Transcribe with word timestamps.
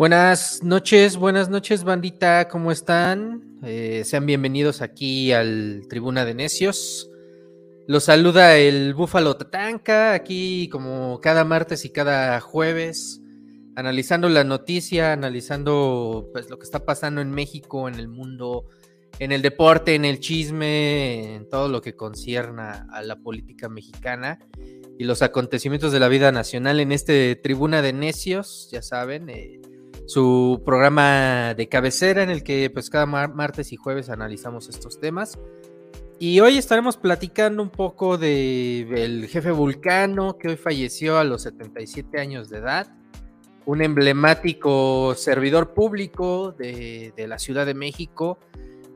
Buenas 0.00 0.62
noches, 0.62 1.18
buenas 1.18 1.50
noches, 1.50 1.84
bandita, 1.84 2.48
¿cómo 2.48 2.72
están? 2.72 3.58
Eh, 3.62 4.00
sean 4.06 4.24
bienvenidos 4.24 4.80
aquí 4.80 5.30
al 5.30 5.82
Tribuna 5.90 6.24
de 6.24 6.32
Necios. 6.32 7.10
Los 7.86 8.04
saluda 8.04 8.56
el 8.56 8.94
Búfalo 8.94 9.36
Tatanka, 9.36 10.14
aquí 10.14 10.70
como 10.70 11.20
cada 11.20 11.44
martes 11.44 11.84
y 11.84 11.90
cada 11.90 12.40
jueves, 12.40 13.20
analizando 13.76 14.30
la 14.30 14.42
noticia, 14.42 15.12
analizando 15.12 16.30
pues, 16.32 16.48
lo 16.48 16.58
que 16.58 16.64
está 16.64 16.86
pasando 16.86 17.20
en 17.20 17.30
México, 17.30 17.86
en 17.86 17.96
el 17.96 18.08
mundo, 18.08 18.64
en 19.18 19.32
el 19.32 19.42
deporte, 19.42 19.94
en 19.94 20.06
el 20.06 20.18
chisme, 20.18 21.34
en 21.34 21.46
todo 21.50 21.68
lo 21.68 21.82
que 21.82 21.94
concierna 21.94 22.86
a 22.90 23.02
la 23.02 23.16
política 23.16 23.68
mexicana 23.68 24.38
y 24.98 25.04
los 25.04 25.20
acontecimientos 25.20 25.92
de 25.92 26.00
la 26.00 26.08
vida 26.08 26.32
nacional 26.32 26.80
en 26.80 26.90
este 26.90 27.36
Tribuna 27.36 27.82
de 27.82 27.92
Necios, 27.92 28.70
ya 28.72 28.80
saben. 28.80 29.28
Eh, 29.28 29.60
su 30.10 30.60
programa 30.64 31.54
de 31.54 31.68
cabecera 31.68 32.24
en 32.24 32.30
el 32.30 32.42
que 32.42 32.68
pues 32.68 32.90
cada 32.90 33.06
martes 33.06 33.70
y 33.72 33.76
jueves 33.76 34.10
analizamos 34.10 34.68
estos 34.68 34.98
temas. 34.98 35.38
Y 36.18 36.40
hoy 36.40 36.58
estaremos 36.58 36.96
platicando 36.96 37.62
un 37.62 37.70
poco 37.70 38.18
del 38.18 39.28
jefe 39.28 39.52
Vulcano 39.52 40.36
que 40.36 40.48
hoy 40.48 40.56
falleció 40.56 41.16
a 41.18 41.22
los 41.22 41.42
77 41.42 42.18
años 42.18 42.50
de 42.50 42.58
edad, 42.58 42.92
un 43.66 43.82
emblemático 43.82 45.14
servidor 45.14 45.74
público 45.74 46.56
de, 46.58 47.14
la 47.28 47.38
Ciudad 47.38 47.64
de 47.64 47.74
México 47.74 48.40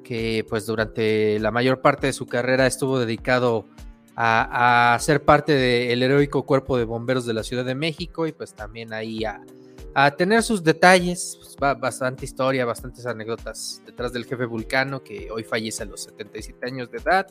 que 0.02 0.44
pues 0.48 0.66
durante 0.66 1.38
la 1.38 1.52
mayor 1.52 1.80
parte 1.80 2.08
de 2.08 2.12
su 2.12 2.26
carrera 2.26 2.66
estuvo 2.66 2.98
dedicado 2.98 3.66
a, 4.16 4.98
ser 5.00 5.22
parte 5.22 5.52
del 5.52 6.02
heroico 6.02 6.44
cuerpo 6.44 6.76
de 6.76 6.84
bomberos 6.84 7.24
de 7.24 7.34
la 7.34 7.44
Ciudad 7.44 7.64
de 7.64 7.76
México 7.76 8.26
y 8.26 8.32
pues 8.32 8.54
también 8.54 8.92
ahí 8.92 9.24
a, 9.24 9.40
a 9.94 10.10
tener 10.10 10.42
sus 10.42 10.62
detalles, 10.62 11.38
pues, 11.40 11.80
bastante 11.80 12.24
historia, 12.24 12.64
bastantes 12.64 13.06
anécdotas 13.06 13.80
detrás 13.86 14.12
del 14.12 14.24
jefe 14.24 14.44
Vulcano 14.44 15.02
que 15.02 15.30
hoy 15.30 15.44
fallece 15.44 15.84
a 15.84 15.86
los 15.86 16.02
77 16.02 16.66
años 16.66 16.90
de 16.90 16.98
edad. 16.98 17.26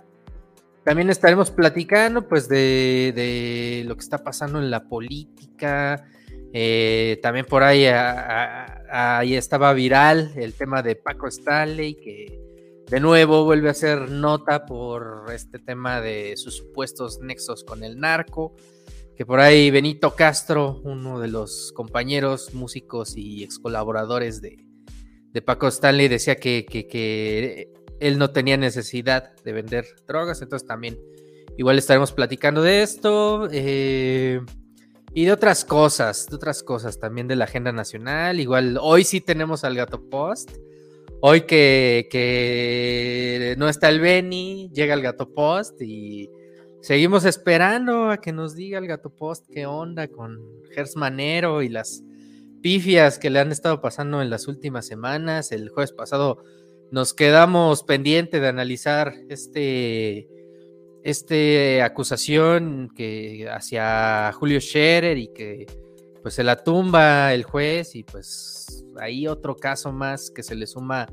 También 0.84 1.10
estaremos 1.10 1.52
platicando 1.52 2.28
pues 2.28 2.48
de, 2.50 3.84
lo 3.86 3.96
que 3.96 4.02
está 4.02 4.18
pasando 4.18 4.60
en 4.60 4.70
la 4.70 4.84
política. 4.88 6.06
Eh, 6.54 7.20
también 7.22 7.46
por 7.46 7.64
ahí, 7.64 7.86
ahí 7.86 9.36
estaba 9.36 9.74
viral 9.74 10.32
el 10.36 10.54
tema 10.54 10.82
de 10.82 10.96
Paco 10.96 11.28
Stanley, 11.28 11.96
que 11.96 12.40
de 12.90 13.00
nuevo 13.00 13.44
vuelve 13.46 13.70
a 13.70 13.74
ser 13.74 14.10
nota 14.10 14.66
por 14.66 15.26
este 15.34 15.58
tema 15.58 16.00
de 16.02 16.36
sus 16.38 16.58
supuestos 16.58 17.20
nexos 17.20 17.64
con 17.64 17.84
el 17.84 18.00
narco 18.00 18.54
que 19.16 19.26
por 19.26 19.40
ahí 19.40 19.70
Benito 19.70 20.16
Castro, 20.16 20.82
uno 20.84 21.20
de 21.20 21.28
los 21.28 21.72
compañeros 21.74 22.54
músicos 22.54 23.16
y 23.16 23.44
ex 23.44 23.60
colaboradores 23.60 24.42
de, 24.42 24.66
Paco 25.46 25.68
Stanley, 25.68 26.08
decía 26.08 26.36
que, 26.36 27.70
él 28.00 28.18
no 28.18 28.32
tenía 28.32 28.58
necesidad 28.58 29.36
de 29.44 29.54
vender 29.54 29.86
drogas, 30.08 30.42
entonces 30.42 30.68
también 30.68 31.00
igual 31.58 31.78
estaremos 31.78 32.12
platicando 32.12 32.62
de 32.62 32.82
esto 32.82 33.48
eh, 33.52 34.42
y 35.14 35.26
de 35.26 35.32
otras 35.32 35.64
cosas, 35.64 36.28
de 36.28 36.36
otras 36.36 36.64
cosas 36.64 37.00
también 37.00 37.28
de 37.28 37.36
la 37.36 37.46
agenda 37.46 37.72
nacional. 37.72 38.40
Igual 38.40 38.78
hoy 38.82 39.04
sí 39.04 39.22
tenemos 39.22 39.64
al 39.64 39.76
Gato 39.76 40.10
Post. 40.10 40.58
Hoy 41.22 41.42
que, 41.42 42.08
que 42.12 43.56
no 43.58 43.70
está 43.70 43.88
el 43.88 44.02
Beni, 44.02 44.70
llega 44.74 44.94
el 44.94 45.02
Gato 45.02 45.34
Post 45.34 45.82
y 45.82 46.30
Seguimos 46.84 47.24
esperando 47.24 48.12
a 48.12 48.18
que 48.18 48.34
nos 48.34 48.56
diga 48.56 48.78
el 48.78 48.88
Gato 48.88 49.10
Post 49.10 49.46
qué 49.50 49.66
onda 49.66 50.10
con 50.10 50.38
Gers 50.76 50.98
Manero 50.98 51.62
y 51.62 51.70
las 51.70 52.04
pifias 52.62 53.20
que 53.20 53.30
le 53.30 53.40
han 53.40 53.54
estado 53.54 53.80
pasando 53.80 54.22
en 54.22 54.30
las 54.30 54.50
últimas 54.50 54.86
semanas. 54.86 55.54
El 55.54 55.70
jueves 55.70 55.94
pasado 55.94 56.44
nos 56.92 57.14
quedamos 57.14 57.84
pendiente 57.84 58.42
de 58.42 58.50
analizar 58.50 59.14
este, 59.30 60.28
este 61.06 61.82
acusación 61.82 62.92
que 62.94 63.48
hacia 63.50 64.34
Julio 64.34 64.60
Scherer 64.60 65.18
y 65.18 65.30
que 65.30 65.66
pues 66.22 66.34
se 66.34 66.44
la 66.44 66.66
tumba 66.66 67.34
el 67.34 67.46
juez 67.46 67.96
y 67.96 68.04
pues 68.04 68.86
ahí 69.00 69.26
otro 69.26 69.56
caso 69.56 69.94
más 69.94 70.30
que 70.30 70.44
se 70.44 70.56
le 70.56 70.68
suma 70.68 71.08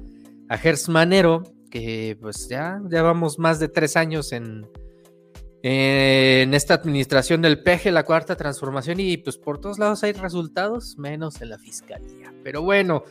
a 0.48 0.58
Gers 0.58 0.88
Manero 0.88 1.44
que 1.70 2.18
pues 2.20 2.48
ya, 2.48 2.82
ya 2.90 3.02
vamos 3.02 3.38
más 3.38 3.60
de 3.60 3.68
tres 3.68 3.96
años 3.96 4.32
en 4.32 4.66
en 5.62 6.54
esta 6.54 6.74
administración 6.74 7.42
del 7.42 7.62
PG, 7.62 7.92
la 7.92 8.04
cuarta 8.04 8.36
transformación, 8.36 9.00
y 9.00 9.16
pues 9.18 9.36
por 9.36 9.60
todos 9.60 9.78
lados 9.78 10.02
hay 10.02 10.12
resultados, 10.12 10.96
menos 10.96 11.40
en 11.42 11.50
la 11.50 11.58
fiscalía. 11.58 12.32
Pero 12.42 12.62
bueno, 12.62 13.04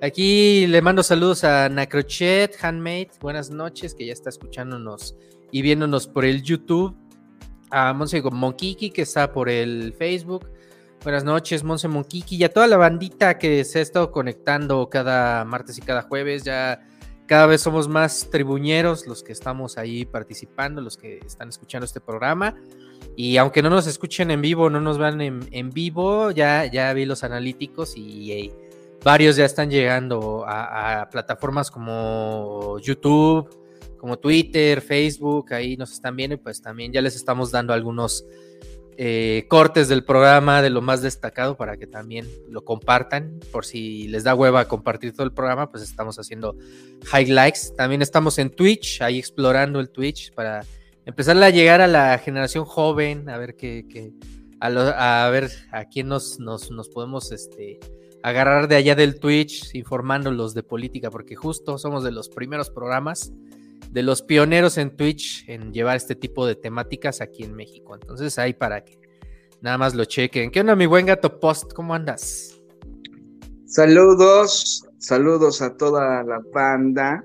aquí 0.00 0.66
le 0.66 0.82
mando 0.82 1.02
saludos 1.02 1.44
a 1.44 1.68
Nacrochet, 1.68 2.56
Handmade, 2.62 3.10
buenas 3.20 3.50
noches, 3.50 3.94
que 3.94 4.06
ya 4.06 4.12
está 4.12 4.30
escuchándonos 4.30 5.16
y 5.50 5.62
viéndonos 5.62 6.06
por 6.06 6.24
el 6.24 6.42
YouTube. 6.42 6.96
A 7.68 7.92
Monse 7.92 8.22
Monkiki, 8.22 8.90
que 8.90 9.02
está 9.02 9.32
por 9.32 9.48
el 9.48 9.92
Facebook. 9.98 10.48
Buenas 11.02 11.24
noches, 11.24 11.64
Monse 11.64 11.88
Monkiki, 11.88 12.36
y 12.36 12.44
a 12.44 12.48
toda 12.48 12.68
la 12.68 12.76
bandita 12.76 13.38
que 13.38 13.64
se 13.64 13.80
ha 13.80 13.82
estado 13.82 14.12
conectando 14.12 14.88
cada 14.88 15.44
martes 15.44 15.76
y 15.76 15.80
cada 15.80 16.02
jueves. 16.02 16.44
Ya 16.44 16.86
cada 17.26 17.46
vez 17.46 17.60
somos 17.60 17.88
más 17.88 18.28
tribuñeros 18.30 19.06
los 19.06 19.22
que 19.22 19.32
estamos 19.32 19.78
ahí 19.78 20.04
participando, 20.04 20.80
los 20.80 20.96
que 20.96 21.18
están 21.18 21.48
escuchando 21.48 21.84
este 21.84 22.00
programa. 22.00 22.54
Y 23.16 23.36
aunque 23.36 23.62
no 23.62 23.70
nos 23.70 23.86
escuchen 23.86 24.30
en 24.30 24.40
vivo, 24.42 24.70
no 24.70 24.80
nos 24.80 24.98
vean 24.98 25.20
en, 25.20 25.70
vivo, 25.70 26.30
ya, 26.30 26.66
ya 26.66 26.92
vi 26.92 27.04
los 27.04 27.24
analíticos 27.24 27.96
y, 27.96 28.52
varios 29.02 29.36
ya 29.36 29.44
están 29.44 29.70
llegando 29.70 30.44
a, 30.46 31.08
plataformas 31.10 31.70
como 31.70 32.78
YouTube, 32.80 33.48
como 33.98 34.18
Twitter, 34.18 34.80
Facebook, 34.80 35.52
ahí 35.54 35.76
nos 35.76 35.92
están 35.92 36.16
viendo 36.16 36.34
y 36.34 36.38
pues 36.38 36.60
también 36.60 36.92
ya 36.92 37.00
les 37.00 37.16
estamos 37.16 37.50
dando 37.50 37.72
algunos 37.72 38.24
eh, 38.98 39.44
cortes 39.48 39.88
del 39.88 40.04
programa 40.04 40.62
de 40.62 40.70
lo 40.70 40.80
más 40.80 41.02
destacado 41.02 41.56
para 41.56 41.76
que 41.76 41.86
también 41.86 42.26
lo 42.48 42.64
compartan. 42.64 43.40
Por 43.52 43.66
si 43.66 44.08
les 44.08 44.24
da 44.24 44.34
hueva 44.34 44.68
compartir 44.68 45.12
todo 45.12 45.24
el 45.24 45.32
programa, 45.32 45.70
pues 45.70 45.82
estamos 45.82 46.18
haciendo 46.18 46.56
highlights. 47.12 47.74
También 47.76 48.00
estamos 48.00 48.38
en 48.38 48.50
Twitch, 48.50 49.02
ahí 49.02 49.18
explorando 49.18 49.80
el 49.80 49.90
Twitch 49.90 50.32
para 50.32 50.64
empezar 51.04 51.36
a 51.42 51.50
llegar 51.50 51.80
a 51.82 51.86
la 51.86 52.16
generación 52.18 52.64
joven, 52.64 53.28
a 53.28 53.36
ver 53.36 53.54
qué, 53.54 54.12
a, 54.60 55.28
ver 55.30 55.50
a 55.72 55.84
quién 55.84 56.08
nos, 56.08 56.40
nos, 56.40 56.70
nos, 56.70 56.88
podemos 56.88 57.32
este, 57.32 57.78
agarrar 58.22 58.66
de 58.66 58.76
allá 58.76 58.94
del 58.94 59.20
Twitch 59.20 59.74
informándolos 59.74 60.54
de 60.54 60.62
política, 60.62 61.10
porque 61.10 61.36
justo 61.36 61.76
somos 61.76 62.02
de 62.02 62.12
los 62.12 62.30
primeros 62.30 62.70
programas 62.70 63.32
de 63.90 64.02
los 64.02 64.22
pioneros 64.22 64.78
en 64.78 64.96
Twitch 64.96 65.48
en 65.48 65.72
llevar 65.72 65.96
este 65.96 66.14
tipo 66.14 66.46
de 66.46 66.54
temáticas 66.54 67.20
aquí 67.20 67.42
en 67.42 67.54
México. 67.54 67.94
Entonces 67.94 68.38
ahí 68.38 68.52
para 68.52 68.84
que 68.84 68.98
nada 69.60 69.78
más 69.78 69.94
lo 69.94 70.04
chequen. 70.04 70.50
¿Qué 70.50 70.60
onda, 70.60 70.76
mi 70.76 70.86
buen 70.86 71.06
gato 71.06 71.40
post? 71.40 71.72
¿Cómo 71.72 71.94
andas? 71.94 72.60
Saludos, 73.66 74.86
saludos 74.98 75.60
a 75.62 75.76
toda 75.76 76.22
la 76.22 76.40
banda. 76.52 77.24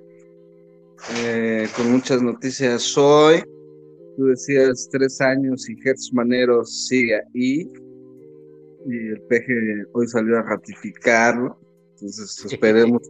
Eh, 1.17 1.67
con 1.75 1.91
muchas 1.91 2.22
noticias 2.22 2.97
hoy. 2.97 3.43
Tú 4.17 4.25
decías 4.25 4.88
tres 4.91 5.19
años 5.22 5.67
y 5.69 5.75
Hertz 5.83 6.11
Manero 6.13 6.63
sigue 6.66 7.16
ahí. 7.16 7.72
Y 8.85 9.07
el 9.09 9.22
PG 9.29 9.88
hoy 9.93 10.07
salió 10.07 10.38
a 10.39 10.43
ratificarlo. 10.43 11.59
Entonces 11.95 12.45
esperemos 12.45 13.01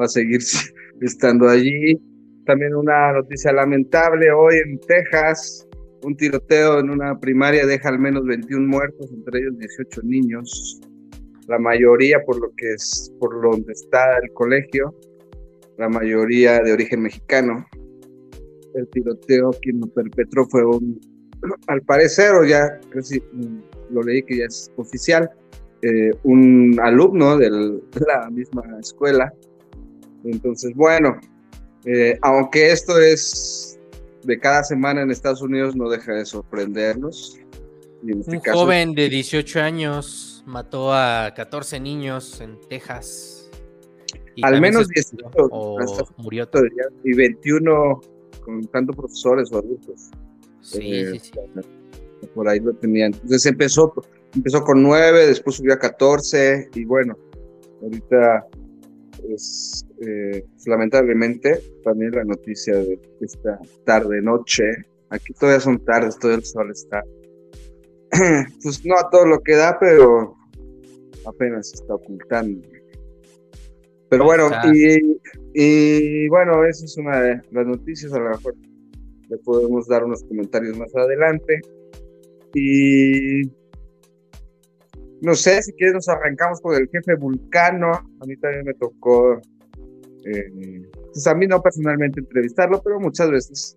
va 0.00 0.04
a 0.04 0.08
seguir 0.08 0.40
estando 1.00 1.48
allí. 1.48 2.00
También 2.46 2.76
una 2.76 3.12
noticia 3.12 3.52
lamentable 3.52 4.30
hoy 4.30 4.54
en 4.64 4.78
Texas. 4.78 5.66
Un 6.04 6.16
tiroteo 6.16 6.78
en 6.78 6.90
una 6.90 7.18
primaria 7.18 7.66
deja 7.66 7.88
al 7.88 7.98
menos 7.98 8.24
21 8.24 8.68
muertos, 8.68 9.10
entre 9.10 9.40
ellos 9.40 9.58
18 9.58 10.02
niños. 10.04 10.80
La 11.48 11.58
mayoría 11.58 12.22
por 12.24 12.40
lo 12.40 12.52
que 12.56 12.74
es 12.74 13.12
por 13.18 13.42
donde 13.42 13.72
está 13.72 14.18
el 14.22 14.32
colegio, 14.32 14.94
la 15.76 15.88
mayoría 15.88 16.60
de 16.60 16.72
origen 16.72 17.02
mexicano. 17.02 17.66
El 18.74 18.88
tiroteo 18.90 19.50
quien 19.60 19.80
lo 19.80 19.88
perpetró 19.88 20.46
fue 20.46 20.64
un, 20.64 21.00
al 21.66 21.82
parecer, 21.82 22.32
o 22.32 22.44
ya 22.44 22.78
casi 22.90 23.20
lo 23.90 24.02
leí 24.02 24.22
que 24.22 24.38
ya 24.38 24.44
es 24.44 24.70
oficial, 24.76 25.28
eh, 25.82 26.12
un 26.22 26.78
alumno 26.80 27.38
de 27.38 27.50
la 27.50 28.30
misma 28.30 28.62
escuela. 28.78 29.32
Entonces, 30.22 30.72
bueno, 30.76 31.18
eh, 31.86 32.18
aunque 32.22 32.72
esto 32.72 33.00
es 33.00 33.78
de 34.24 34.38
cada 34.38 34.64
semana 34.64 35.02
en 35.02 35.10
Estados 35.10 35.40
Unidos, 35.40 35.76
no 35.76 35.88
deja 35.88 36.12
de 36.12 36.26
sorprendernos. 36.26 37.38
Este 38.06 38.36
Un 38.36 38.40
joven 38.40 38.94
de 38.94 39.08
18 39.08 39.60
años 39.60 40.42
mató 40.46 40.92
a 40.92 41.32
14 41.34 41.78
niños 41.80 42.40
en 42.40 42.58
Texas. 42.68 43.50
Al 44.42 44.60
menos 44.60 44.88
18 44.88 45.28
murió. 46.18 46.48
Y 47.04 47.14
21 47.14 48.00
con 48.44 48.64
tanto 48.66 48.92
profesores 48.92 49.50
o 49.52 49.58
adultos. 49.58 50.10
Sí, 50.60 50.92
eh, 50.92 51.12
sí, 51.12 51.18
sí. 51.20 52.28
Por 52.34 52.48
ahí 52.48 52.60
lo 52.60 52.74
tenían. 52.74 53.14
Entonces 53.14 53.46
empezó, 53.46 53.94
empezó 54.34 54.62
con 54.62 54.82
9, 54.82 55.26
después 55.26 55.56
subió 55.56 55.74
a 55.74 55.78
14 55.78 56.70
y 56.74 56.84
bueno, 56.84 57.16
ahorita 57.82 58.46
es 59.30 59.86
eh, 60.00 60.44
lamentablemente 60.66 61.60
también 61.84 62.12
la 62.12 62.24
noticia 62.24 62.76
de 62.76 62.98
esta 63.20 63.58
tarde 63.84 64.20
noche 64.22 64.64
aquí 65.10 65.32
todavía 65.34 65.60
son 65.60 65.84
tardes 65.84 66.18
todo 66.18 66.34
el 66.34 66.44
sol 66.44 66.70
está 66.70 67.02
pues 68.62 68.84
no 68.84 68.96
a 68.96 69.08
todo 69.10 69.26
lo 69.26 69.40
que 69.40 69.54
da 69.54 69.78
pero 69.78 70.36
apenas 71.26 71.70
se 71.70 71.76
está 71.76 71.94
ocultando. 71.94 72.66
Pero 74.08 74.24
bueno 74.24 74.48
y, 74.72 75.18
y, 75.54 76.28
bueno 76.28 76.64
esa 76.64 76.84
es 76.84 76.96
una 76.96 77.20
de 77.20 77.42
las 77.50 77.66
noticias 77.66 78.12
a 78.12 78.20
lo 78.20 78.30
mejor 78.30 78.54
le 79.28 79.38
podemos 79.38 79.88
dar 79.88 80.04
unos 80.04 80.22
comentarios 80.24 80.76
más 80.76 80.94
adelante. 80.94 81.60
Y 82.54 83.48
no 85.22 85.34
sé, 85.34 85.62
si 85.62 85.72
quieres 85.72 85.94
nos 85.94 86.08
arrancamos 86.08 86.60
con 86.60 86.74
el 86.74 86.88
jefe 86.88 87.14
Vulcano. 87.14 87.90
A 87.92 88.26
mí 88.26 88.36
también 88.36 88.64
me 88.64 88.74
tocó, 88.74 89.40
eh, 90.24 90.88
pues 91.12 91.26
a 91.26 91.34
mí 91.34 91.46
no 91.46 91.62
personalmente 91.62 92.20
entrevistarlo, 92.20 92.82
pero 92.82 93.00
muchas 93.00 93.30
veces 93.30 93.76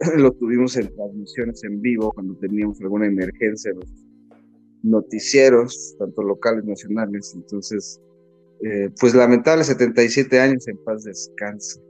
lo 0.16 0.32
tuvimos 0.32 0.76
en 0.76 0.94
transmisiones 0.94 1.64
en 1.64 1.80
vivo 1.80 2.12
cuando 2.12 2.34
teníamos 2.36 2.80
alguna 2.80 3.06
emergencia 3.06 3.70
en 3.70 3.78
los 3.78 3.90
noticieros, 4.82 5.96
tanto 5.98 6.22
locales, 6.22 6.64
nacionales. 6.64 7.32
Entonces, 7.34 8.00
eh, 8.62 8.90
pues 9.00 9.14
lamentable, 9.14 9.64
77 9.64 10.38
años 10.38 10.68
en 10.68 10.76
paz 10.84 11.04
descanse. 11.04 11.80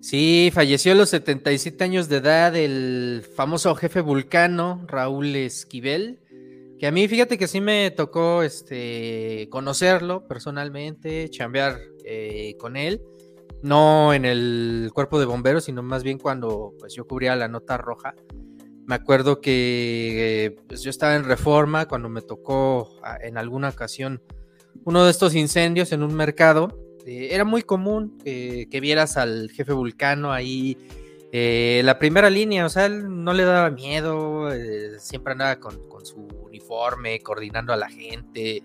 Sí, 0.00 0.50
falleció 0.52 0.92
a 0.92 0.94
los 0.96 1.10
77 1.10 1.84
años 1.84 2.08
de 2.08 2.16
edad 2.16 2.56
el 2.56 3.22
famoso 3.36 3.74
jefe 3.76 4.00
vulcano 4.00 4.84
Raúl 4.88 5.36
Esquivel. 5.36 6.18
Que 6.82 6.88
a 6.88 6.90
mí, 6.90 7.06
fíjate 7.06 7.38
que 7.38 7.46
sí 7.46 7.60
me 7.60 7.92
tocó 7.92 8.42
este, 8.42 9.46
conocerlo 9.52 10.26
personalmente, 10.26 11.30
chambear 11.30 11.78
eh, 12.04 12.56
con 12.58 12.76
él. 12.76 13.00
No 13.62 14.12
en 14.12 14.24
el 14.24 14.90
cuerpo 14.92 15.20
de 15.20 15.26
bomberos, 15.26 15.62
sino 15.62 15.84
más 15.84 16.02
bien 16.02 16.18
cuando 16.18 16.74
pues, 16.80 16.92
yo 16.96 17.06
cubría 17.06 17.36
la 17.36 17.46
nota 17.46 17.78
roja. 17.78 18.16
Me 18.84 18.96
acuerdo 18.96 19.40
que 19.40 20.56
pues, 20.66 20.82
yo 20.82 20.90
estaba 20.90 21.14
en 21.14 21.22
reforma 21.22 21.86
cuando 21.86 22.08
me 22.08 22.20
tocó 22.20 23.00
en 23.20 23.38
alguna 23.38 23.68
ocasión 23.68 24.20
uno 24.82 25.04
de 25.04 25.12
estos 25.12 25.36
incendios 25.36 25.92
en 25.92 26.02
un 26.02 26.16
mercado. 26.16 26.76
Eh, 27.06 27.28
era 27.30 27.44
muy 27.44 27.62
común 27.62 28.18
que 28.24 28.78
vieras 28.82 29.16
al 29.16 29.52
jefe 29.52 29.72
vulcano 29.72 30.32
ahí 30.32 30.76
eh, 31.34 31.80
la 31.82 31.98
primera 31.98 32.28
línea, 32.28 32.66
o 32.66 32.68
sea, 32.68 32.84
él 32.84 33.24
no 33.24 33.32
le 33.32 33.44
daba 33.44 33.70
miedo, 33.70 34.52
eh, 34.52 34.98
siempre 34.98 35.32
andaba 35.32 35.58
con, 35.58 35.80
su 36.04 36.28
coordinando 37.22 37.72
a 37.72 37.76
la 37.76 37.88
gente, 37.88 38.62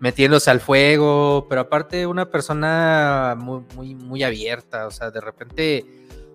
metiéndose 0.00 0.50
al 0.50 0.60
fuego, 0.60 1.46
pero 1.48 1.62
aparte 1.62 2.06
una 2.06 2.30
persona 2.30 3.36
muy, 3.38 3.62
muy, 3.74 3.94
muy 3.94 4.22
abierta, 4.22 4.86
o 4.86 4.90
sea, 4.90 5.10
de 5.10 5.20
repente, 5.20 5.84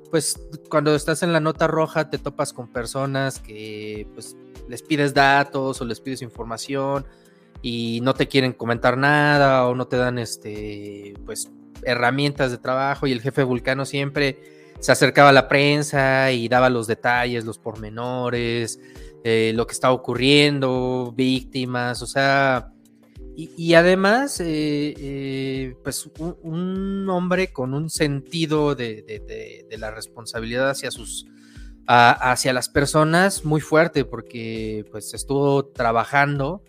pues 0.10 0.40
cuando 0.69 0.96
estás 0.96 1.24
en 1.24 1.34
la 1.34 1.40
nota 1.40 1.68
roja 1.68 2.10
te 2.10 2.18
topas 2.18 2.54
con 2.54 2.68
personas 2.72 3.40
que 3.40 4.08
pues 4.14 4.36
les 4.69 4.81
pides 4.81 5.14
datos 5.14 5.81
o 5.81 5.86
les 5.86 6.00
pides 6.00 6.22
información 6.22 7.06
y 7.62 8.00
no 8.04 8.14
te 8.14 8.28
quieren 8.28 8.54
comentar 8.54 8.98
nada 8.98 9.68
o 9.68 9.75
no 9.75 9.88
te 9.88 9.98
dan 9.98 10.19
este, 10.19 11.14
pues 11.25 11.50
herramientas 11.84 12.52
de 12.52 12.58
trabajo 12.58 13.08
y 13.08 13.12
el 13.12 13.22
jefe 13.22 13.44
vulcano 13.44 13.86
siempre 13.86 14.38
se 14.80 14.92
acercaba 14.92 15.30
a 15.30 15.34
la 15.34 15.48
prensa 15.48 16.31
y 16.31 16.48
daba 16.48 16.69
los 16.69 16.88
detalles, 16.88 17.46
los 17.46 17.58
pormenores, 17.58 18.80
eh, 19.24 19.52
lo 19.56 19.68
que 19.68 19.74
estaba 19.74 19.94
ocurriendo, 19.94 21.14
víctimas, 21.16 22.02
o 22.02 22.08
sea, 22.08 22.72
y, 23.40 23.75
además, 23.75 24.40
eh, 24.40 24.96
eh, 24.98 25.75
pues 25.84 26.10
un, 26.42 27.08
hombre 27.08 27.54
con 27.54 27.75
un 27.75 27.92
sentido 27.92 28.74
de, 28.74 29.68
la 29.78 29.92
responsabilidad 29.92 30.72
hacia 30.72 30.90
sus, 30.90 31.28
hacia 31.86 32.52
las 32.52 32.68
personas 32.68 33.46
muy 33.46 33.62
fuerte, 33.62 34.06
porque 34.06 34.86
pues 34.90 35.14
estuvo 35.14 35.68
trabajando 35.68 36.64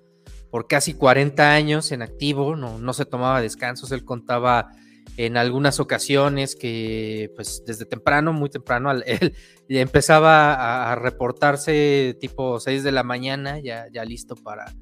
por 0.50 0.67
casi 0.67 0.93
40 0.93 1.55
años 1.55 1.91
en 1.91 2.03
activo, 2.03 2.55
no, 2.55 2.79
no 2.79 2.93
se 2.93 3.06
tomaba 3.06 3.41
descansos, 3.41 3.91
él 3.91 4.05
contaba 4.05 4.71
en 5.19 5.37
algunas 5.37 5.81
ocasiones 5.81 6.55
que 6.55 7.32
pues 7.35 7.65
desde 7.67 7.85
temprano, 7.87 8.32
muy 8.32 8.49
temprano, 8.50 8.93
él 9.05 9.35
empezaba 9.69 10.93
a, 10.93 10.94
reportarse 10.94 12.17
tipo 12.20 12.61
6 12.61 12.85
de 12.85 12.93
la 12.93 13.03
mañana, 13.03 13.59
ya, 13.59 13.88
ya 13.93 14.05
listo 14.05 14.37
para, 14.37 14.73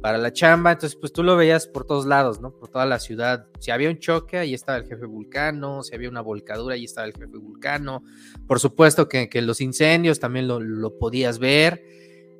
para 0.00 0.18
la 0.18 0.32
chamba, 0.32 0.72
entonces 0.72 0.98
pues 1.00 1.12
tú 1.12 1.22
lo 1.22 1.36
veías 1.36 1.68
por 1.68 1.86
todos 1.86 2.04
lados, 2.04 2.40
¿no? 2.40 2.50
Por 2.50 2.68
toda 2.68 2.84
la 2.84 2.98
ciudad. 2.98 3.46
Si 3.60 3.70
había 3.70 3.88
un 3.88 4.00
choque, 4.00 4.38
ahí 4.38 4.54
estaba 4.54 4.78
el 4.78 4.86
jefe 4.86 5.06
vulcano, 5.06 5.84
si 5.84 5.94
había 5.94 6.10
una 6.10 6.20
volcadura, 6.20 6.74
ahí 6.74 6.84
estaba 6.84 7.06
el 7.06 7.14
jefe 7.14 7.36
vulcano. 7.36 8.02
Por 8.48 8.58
supuesto 8.58 9.08
que, 9.08 9.28
que 9.28 9.40
los 9.40 9.60
incendios 9.60 10.18
también 10.18 10.48
lo, 10.48 10.58
lo, 10.58 10.98
podías 10.98 11.38
ver. 11.38 11.84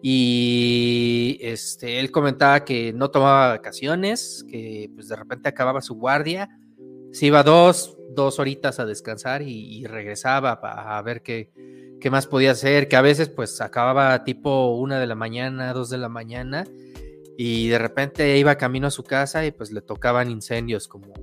Y 0.03 1.39
este, 1.41 2.01
él 2.01 2.11
comentaba 2.11 2.65
que 2.65 2.93
no 2.93 3.13
tomaba 3.13 3.51
vacaciones, 3.51 4.45
que 4.51 4.91
pues 4.97 5.07
de 5.07 5.15
repente 5.15 5.49
acababa 5.49 5.81
su 5.81 5.95
guardia 5.95 6.51
se 7.17 7.25
iba 7.25 7.43
dos, 7.43 7.97
dos 8.11 8.39
horitas 8.39 8.79
a 8.79 8.85
descansar 8.85 9.41
y, 9.41 9.87
regresaba 9.87 10.61
a, 10.63 11.01
ver 11.01 11.23
qué, 11.23 11.49
qué, 11.99 12.11
más 12.11 12.27
podía 12.27 12.51
hacer, 12.51 12.89
que 12.89 12.97
a 12.97 13.01
veces 13.01 13.31
pues 13.31 13.59
acababa 13.63 14.23
tipo 14.23 14.77
una 14.77 15.01
de 15.01 15.07
la 15.07 15.15
mañana, 15.15 15.73
dos 15.73 15.89
de 15.89 15.97
la 15.97 16.11
mañana, 16.11 16.67
y 17.39 17.69
de 17.69 17.79
repente 17.79 18.37
iba 18.37 18.59
camino 18.59 18.89
a 18.89 18.91
su 18.91 19.03
casa 19.03 19.47
y 19.47 19.51
pues 19.51 19.73
le 19.73 19.81
tocaban 19.81 20.31
incendios 20.31 20.89
como 20.89 21.15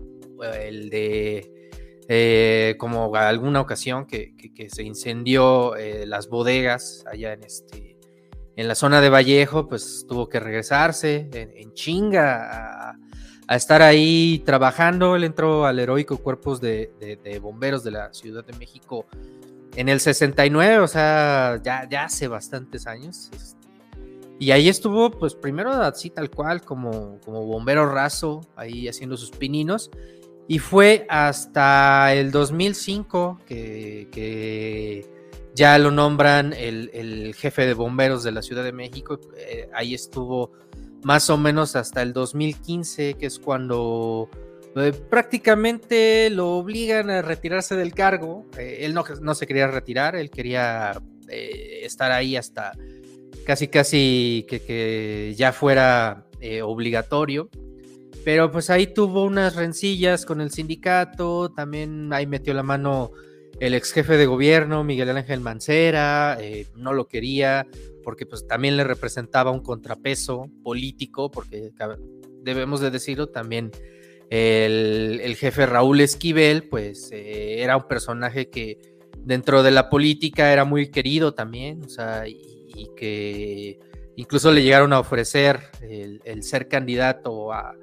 el 0.59 0.89
de, 0.89 1.69
eh, 2.07 2.73
como 2.79 3.15
alguna 3.15 3.61
ocasión 3.61 4.07
que, 4.07 4.33
se 4.69 4.81
incendió 4.81 5.75
eh, 5.75 6.07
las 6.07 6.27
bodegas 6.27 7.05
allá 7.05 7.33
en 7.33 7.43
este, 7.43 7.99
en 8.55 8.67
la 8.67 8.73
zona 8.73 8.99
de 8.99 9.09
Vallejo, 9.09 9.67
pues 9.67 10.07
tuvo 10.09 10.27
que 10.27 10.39
regresarse 10.39 11.29
en, 11.31 11.71
chinga 11.73 12.97
a 13.47 13.55
estar 13.55 13.81
ahí 13.81 14.41
trabajando. 14.45 15.15
Él 15.15 15.23
entró 15.23 15.65
al 15.65 15.79
heroico 15.79 16.17
Cuerpos 16.17 16.61
de, 16.61 17.39
Bomberos 17.41 17.83
de 17.83 17.91
la 17.91 18.13
Ciudad 18.13 18.45
de 18.45 18.53
México 18.57 19.05
en 19.75 19.89
el 19.89 19.99
69, 19.99 20.79
o 20.79 20.87
sea, 20.87 21.59
ya, 21.63 21.87
ya 21.89 22.05
hace 22.05 22.27
bastantes 22.27 22.85
años. 22.85 23.29
Este, 23.33 23.63
y 24.39 24.51
ahí 24.51 24.67
estuvo, 24.67 25.09
pues 25.11 25.35
primero 25.35 25.71
así 25.71 26.09
tal 26.09 26.29
cual, 26.29 26.61
como, 26.61 27.19
como 27.21 27.45
bombero 27.45 27.89
raso, 27.89 28.41
ahí 28.55 28.87
haciendo 28.87 29.17
sus 29.17 29.31
pininos. 29.31 29.89
Y 30.47 30.59
fue 30.59 31.05
hasta 31.09 32.13
el 32.13 32.31
2005 32.31 33.39
que, 33.45 35.07
ya 35.55 35.77
lo 35.77 35.91
nombran 35.91 36.51
el, 36.53 37.33
jefe 37.35 37.65
de 37.65 37.73
bomberos 37.73 38.23
de 38.23 38.31
la 38.31 38.41
Ciudad 38.41 38.63
de 38.63 38.73
México. 38.73 39.19
Eh, 39.37 39.69
ahí 39.73 39.93
estuvo 39.93 40.51
más 41.03 41.29
o 41.29 41.37
menos 41.37 41.75
hasta 41.75 42.01
el 42.01 42.13
2015, 42.13 43.15
que 43.15 43.25
es 43.25 43.39
cuando 43.39 44.29
eh, 44.75 44.91
prácticamente 45.09 46.29
lo 46.29 46.57
obligan 46.57 47.09
a 47.09 47.21
retirarse 47.21 47.75
del 47.75 47.93
cargo. 47.93 48.45
Eh, 48.57 48.79
él 48.81 48.93
no, 48.93 49.35
se 49.35 49.45
quería 49.45 49.67
retirar, 49.67 50.15
él 50.15 50.29
quería 50.29 50.99
eh, 51.29 51.81
estar 51.83 52.11
ahí 52.11 52.35
hasta 52.35 52.71
casi 53.45 53.67
casi 53.67 54.45
que, 54.47 55.33
ya 55.37 55.51
fuera 55.51 56.25
obligatorio. 56.63 57.49
Pero 58.25 58.51
pues 58.51 58.69
ahí 58.69 58.87
tuvo 58.87 59.25
unas 59.25 59.55
rencillas 59.55 60.25
con 60.25 60.39
el 60.39 60.51
sindicato, 60.51 61.51
también 61.51 62.11
ahí 62.13 62.25
metió 62.25 62.53
la 62.53 62.63
mano 62.63 63.11
el 63.59 63.73
ex 63.75 63.91
jefe 63.91 64.17
de 64.17 64.25
gobierno, 64.25 64.83
Miguel 64.83 65.15
Ángel 65.15 65.41
Mancera, 65.41 66.37
no 66.75 66.93
lo 66.93 67.07
quería, 67.07 67.67
porque 68.03 68.25
pues 68.25 68.45
también 68.47 68.77
le 68.77 68.83
representaba 68.83 69.51
un 69.51 69.61
contrapeso 69.61 70.49
político, 70.63 71.31
porque 71.31 71.71
debemos 72.41 72.81
de 72.81 72.91
decirlo 72.91 73.27
también, 73.29 73.71
el, 74.29 75.35
jefe 75.37 75.65
Raúl 75.65 76.01
Esquivel, 76.01 76.67
pues 76.67 77.11
eh, 77.11 77.61
era 77.61 77.77
un 77.77 77.87
personaje 77.87 78.49
que 78.49 78.77
dentro 79.17 79.63
de 79.63 79.71
la 79.71 79.89
política 79.89 80.51
era 80.51 80.65
muy 80.65 80.89
querido 80.89 81.33
también, 81.33 81.83
o 81.83 81.89
sea, 81.89 82.27
y, 82.27 82.41
que 82.97 83.79
incluso 84.15 84.51
le 84.51 84.63
llegaron 84.63 84.93
a 84.93 84.99
ofrecer 84.99 85.59
el, 85.81 86.43
ser 86.43 86.67
candidato 86.67 87.53
a, 87.53 87.75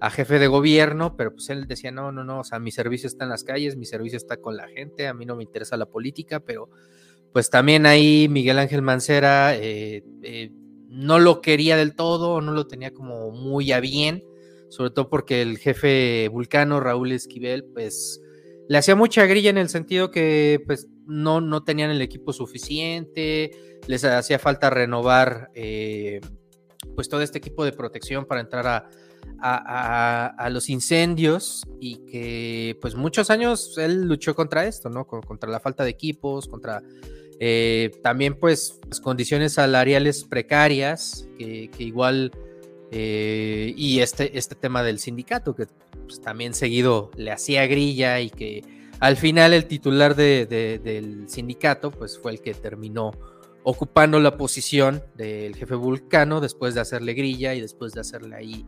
a, 0.00 0.10
jefe 0.10 0.40
de 0.40 0.48
gobierno, 0.48 1.16
pero 1.16 1.32
pues 1.32 1.48
él 1.50 1.66
decía, 1.68 1.92
no, 1.92 2.10
no, 2.10 2.24
no, 2.24 2.40
o 2.40 2.44
sea, 2.44 2.58
mi 2.58 2.72
servicio 2.72 3.06
está 3.06 3.24
en 3.24 3.30
las 3.30 3.44
calles, 3.44 3.76
mi 3.76 3.86
servicio 3.86 4.16
está 4.16 4.38
con 4.38 4.56
la 4.56 4.66
gente, 4.68 5.06
a 5.06 5.14
mí 5.14 5.24
no 5.24 5.36
me 5.36 5.44
interesa 5.44 5.76
la 5.76 5.86
política, 5.86 6.40
pero 6.40 6.68
pues 7.32 7.50
también 7.50 7.86
ahí 7.86 8.28
Miguel 8.28 8.58
Ángel 8.58 8.82
Mancera 8.82 9.56
eh, 9.56 10.04
eh, 10.22 10.50
no 10.88 11.18
lo 11.18 11.40
quería 11.40 11.76
del 11.76 11.94
todo, 11.94 12.40
no 12.40 12.52
lo 12.52 12.66
tenía 12.66 12.92
como 12.92 13.30
muy 13.30 13.72
a 13.72 13.80
bien, 13.80 14.22
sobre 14.68 14.90
todo 14.90 15.08
porque 15.08 15.42
el 15.42 15.58
jefe 15.58 16.28
vulcano, 16.28 16.80
Raúl 16.80 17.12
Esquivel, 17.12 17.64
pues 17.64 18.20
le 18.68 18.78
hacía 18.78 18.94
mucha 18.94 19.26
grilla 19.26 19.50
en 19.50 19.58
el 19.58 19.68
sentido 19.68 20.10
que 20.10 20.62
pues 20.66 20.88
no, 21.06 21.40
no 21.40 21.64
tenían 21.64 21.90
el 21.90 22.02
equipo 22.02 22.32
suficiente, 22.32 23.50
les 23.86 24.04
hacía 24.04 24.38
falta 24.38 24.70
renovar 24.70 25.50
eh, 25.54 26.20
pues 26.94 27.08
todo 27.08 27.22
este 27.22 27.38
equipo 27.38 27.64
de 27.64 27.72
protección 27.72 28.26
para 28.26 28.40
entrar 28.40 28.66
a, 28.66 28.88
a, 29.40 30.50
los 30.50 30.68
incendios 30.68 31.64
y 31.80 32.04
que 32.06 32.78
pues 32.80 32.94
muchos 32.94 33.30
años 33.30 33.76
él 33.78 34.02
luchó 34.04 34.34
contra 34.34 34.66
esto, 34.66 34.88
¿no? 34.88 35.06
Contra 35.06 35.50
la 35.50 35.60
falta 35.60 35.84
de 35.84 35.90
equipos, 35.90 36.46
contra 36.46 36.82
eh, 37.44 37.90
también 38.04 38.38
pues 38.38 38.78
las 38.88 39.00
condiciones 39.00 39.54
salariales 39.54 40.22
precarias, 40.22 41.26
que, 41.36 41.68
igual, 41.80 42.30
eh, 42.92 43.74
y 43.76 43.98
este, 43.98 44.38
este 44.38 44.54
tema 44.54 44.84
del 44.84 45.00
sindicato, 45.00 45.56
que 45.56 45.66
pues, 46.06 46.20
también 46.20 46.54
seguido 46.54 47.10
le 47.16 47.32
hacía 47.32 47.66
grilla 47.66 48.20
y 48.20 48.30
que 48.30 48.62
al 49.00 49.16
final 49.16 49.54
el 49.54 49.66
titular 49.66 50.14
del 50.14 51.24
sindicato 51.26 51.90
pues 51.90 52.16
fue 52.16 52.30
el 52.30 52.40
que 52.40 52.54
terminó 52.54 53.10
ocupando 53.64 54.20
la 54.20 54.36
posición 54.36 55.02
del 55.16 55.56
jefe 55.56 55.74
Vulcano 55.74 56.40
después 56.40 56.74
de 56.74 56.82
hacerle 56.82 57.14
grilla 57.14 57.54
y 57.54 57.60
después 57.60 57.92
de 57.92 58.02
hacerle 58.02 58.36
ahí 58.36 58.64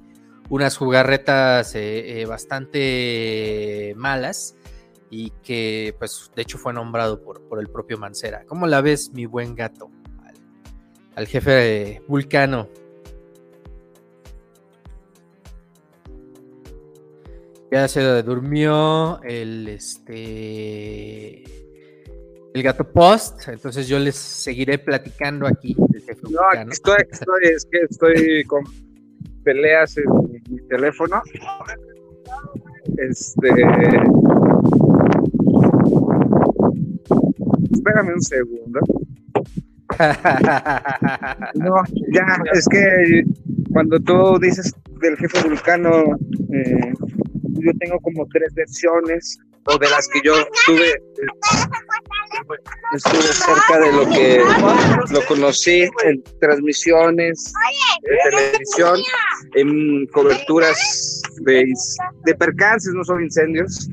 unas 0.48 0.76
jugarretas 0.76 1.76
eh, 1.76 2.22
eh, 2.22 2.26
bastante 2.26 3.94
malas 3.96 4.56
y 5.16 5.30
que 5.44 5.94
pues 5.96 6.32
de 6.34 6.42
hecho 6.42 6.58
fue 6.58 6.72
nombrado 6.72 7.22
por, 7.22 7.40
por, 7.42 7.60
el 7.60 7.68
propio 7.68 7.98
Mancera. 7.98 8.44
¿Cómo 8.46 8.66
la 8.66 8.80
ves, 8.80 9.12
mi 9.12 9.26
buen 9.26 9.54
gato? 9.54 9.88
Al, 11.14 11.28
jefe 11.28 12.02
Vulcano. 12.08 12.68
Ya 17.70 17.86
se 17.86 18.22
durmió 18.24 19.20
el 19.22 19.68
este 19.68 21.44
el 22.54 22.62
gato 22.62 22.84
post, 22.84 23.48
entonces 23.48 23.86
yo 23.86 23.98
les 23.98 24.16
seguiré 24.16 24.78
platicando 24.78 25.46
aquí 25.46 25.76
jefe 26.06 26.20
no, 26.30 26.70
estoy, 26.70 26.96
estoy, 27.10 27.42
es 27.54 27.66
que 27.70 27.78
estoy 27.88 28.44
con 28.44 28.64
peleas 29.44 29.96
en 29.96 30.04
mi 30.50 30.60
teléfono. 30.68 31.22
Este. 32.98 33.48
Espérame 37.84 38.14
un 38.14 38.22
segundo. 38.22 38.80
No, 41.54 41.74
ya, 42.08 42.42
es 42.52 42.66
que 42.66 43.22
cuando 43.70 44.00
tú 44.00 44.38
dices 44.40 44.74
del 45.00 45.16
jefe 45.18 45.46
vulcano, 45.46 46.16
eh, 46.52 46.92
yo 47.42 47.70
tengo 47.78 48.00
como 48.00 48.26
tres 48.32 48.52
versiones, 48.54 49.38
o 49.66 49.78
de 49.78 49.88
las 49.90 50.08
que 50.08 50.20
yo 50.24 50.34
tuve, 50.66 50.94
estuve 52.94 53.22
cerca 53.22 53.78
de 53.78 53.92
lo 53.92 54.08
que 54.08 54.42
lo 55.12 55.24
conocí 55.26 55.82
en 56.04 56.22
transmisiones 56.40 57.52
de 58.02 58.18
televisión, 58.30 58.98
en 59.54 60.06
coberturas 60.08 61.22
de, 61.42 61.72
de 62.24 62.34
percances, 62.34 62.92
no 62.94 63.04
son 63.04 63.22
incendios. 63.22 63.88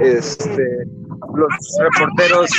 Este, 0.00 0.86
los 1.36 1.52
reporteros 1.78 2.50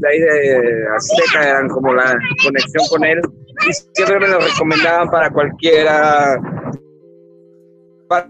de 0.00 0.08
ahí 0.08 0.20
de 0.20 0.84
Azteca 0.96 1.48
eran 1.48 1.68
como 1.68 1.94
la 1.94 2.16
conexión 2.42 2.84
con 2.88 3.04
él 3.04 3.20
y 3.68 3.72
siempre 3.94 4.20
me 4.20 4.28
lo 4.28 4.40
recomendaban 4.40 5.10
para 5.10 5.30
cualquiera 5.30 6.40
para 8.08 8.28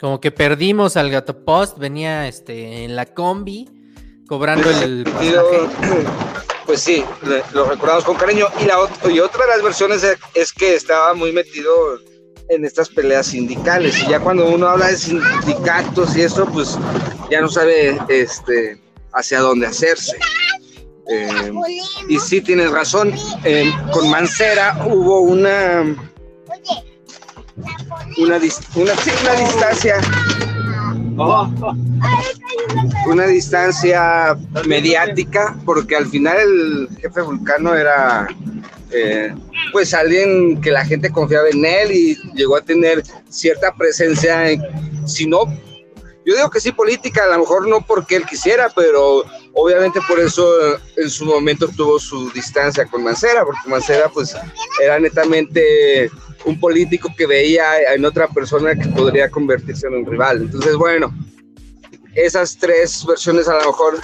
Como 0.00 0.20
que 0.20 0.30
perdimos 0.30 0.96
al 0.98 1.10
gato 1.10 1.44
post, 1.44 1.78
venía 1.78 2.28
este 2.28 2.84
en 2.84 2.94
la 2.94 3.06
combi 3.06 3.68
cobrando 4.26 4.68
el, 4.70 5.04
Pues 6.66 6.80
sí, 6.80 7.04
lo 7.52 7.64
recordamos 7.64 8.04
con 8.04 8.16
cariño. 8.16 8.48
Y, 8.60 8.64
la, 8.66 8.76
y 9.10 9.20
otra 9.20 9.46
de 9.46 9.50
las 9.52 9.62
versiones 9.62 10.04
es 10.34 10.52
que 10.52 10.74
estaba 10.74 11.14
muy 11.14 11.32
metido 11.32 11.98
en 12.48 12.64
estas 12.64 12.88
peleas 12.88 13.26
sindicales. 13.26 14.02
Y 14.02 14.10
ya 14.10 14.20
cuando 14.20 14.48
uno 14.48 14.68
habla 14.68 14.88
de 14.88 14.96
sindicatos 14.96 16.16
y 16.16 16.22
eso, 16.22 16.46
pues 16.46 16.78
ya 17.30 17.40
no 17.40 17.48
sabe 17.48 17.98
este, 18.08 18.80
hacia 19.12 19.40
dónde 19.40 19.66
hacerse. 19.66 20.16
Eh, 21.10 21.52
y 22.08 22.18
sí, 22.18 22.40
tienes 22.40 22.70
razón. 22.70 23.12
Con 23.92 24.10
Mancera 24.10 24.84
hubo 24.86 25.20
una 25.20 25.84
una, 28.16 28.36
una, 28.36 28.38
distancia 28.38 29.96
una 33.06 33.26
distancia 33.26 34.36
mediática 34.66 35.56
porque 35.64 35.96
al 35.96 36.06
final 36.06 36.36
el 36.36 36.88
jefe 37.00 37.20
vulcano 37.22 37.74
era 37.74 38.26
eh, 38.94 39.34
pues 39.72 39.92
alguien 39.92 40.60
que 40.60 40.70
la 40.70 40.84
gente 40.84 41.10
confiaba 41.10 41.48
en 41.48 41.64
él 41.64 41.92
y 41.92 42.16
llegó 42.34 42.56
a 42.56 42.62
tener 42.62 43.02
cierta 43.28 43.74
presencia 43.74 44.46
si 45.06 45.26
no 45.26 45.46
yo 46.26 46.34
digo 46.34 46.50
que 46.50 46.60
sí 46.60 46.72
política, 46.72 47.24
a 47.24 47.28
lo 47.28 47.40
mejor 47.40 47.68
no 47.68 47.82
porque 47.82 48.16
él 48.16 48.24
quisiera, 48.24 48.70
pero 48.74 49.24
obviamente 49.52 50.00
por 50.08 50.18
eso 50.18 50.48
en 50.96 51.10
su 51.10 51.26
momento 51.26 51.68
tuvo 51.68 51.98
su 51.98 52.30
distancia 52.30 52.86
con 52.86 53.04
Mancera, 53.04 53.44
porque 53.44 53.68
Mancera 53.68 54.08
pues 54.08 54.34
era 54.82 54.98
netamente 54.98 56.10
un 56.46 56.58
político 56.58 57.10
que 57.16 57.26
veía 57.26 57.92
en 57.94 58.04
otra 58.06 58.26
persona 58.28 58.74
que 58.74 58.88
podría 58.88 59.30
convertirse 59.30 59.86
en 59.86 59.96
un 59.96 60.06
rival. 60.06 60.42
Entonces, 60.42 60.76
bueno, 60.76 61.14
esas 62.14 62.56
tres 62.56 63.04
versiones 63.06 63.46
a 63.48 63.58
lo 63.58 63.66
mejor 63.66 64.00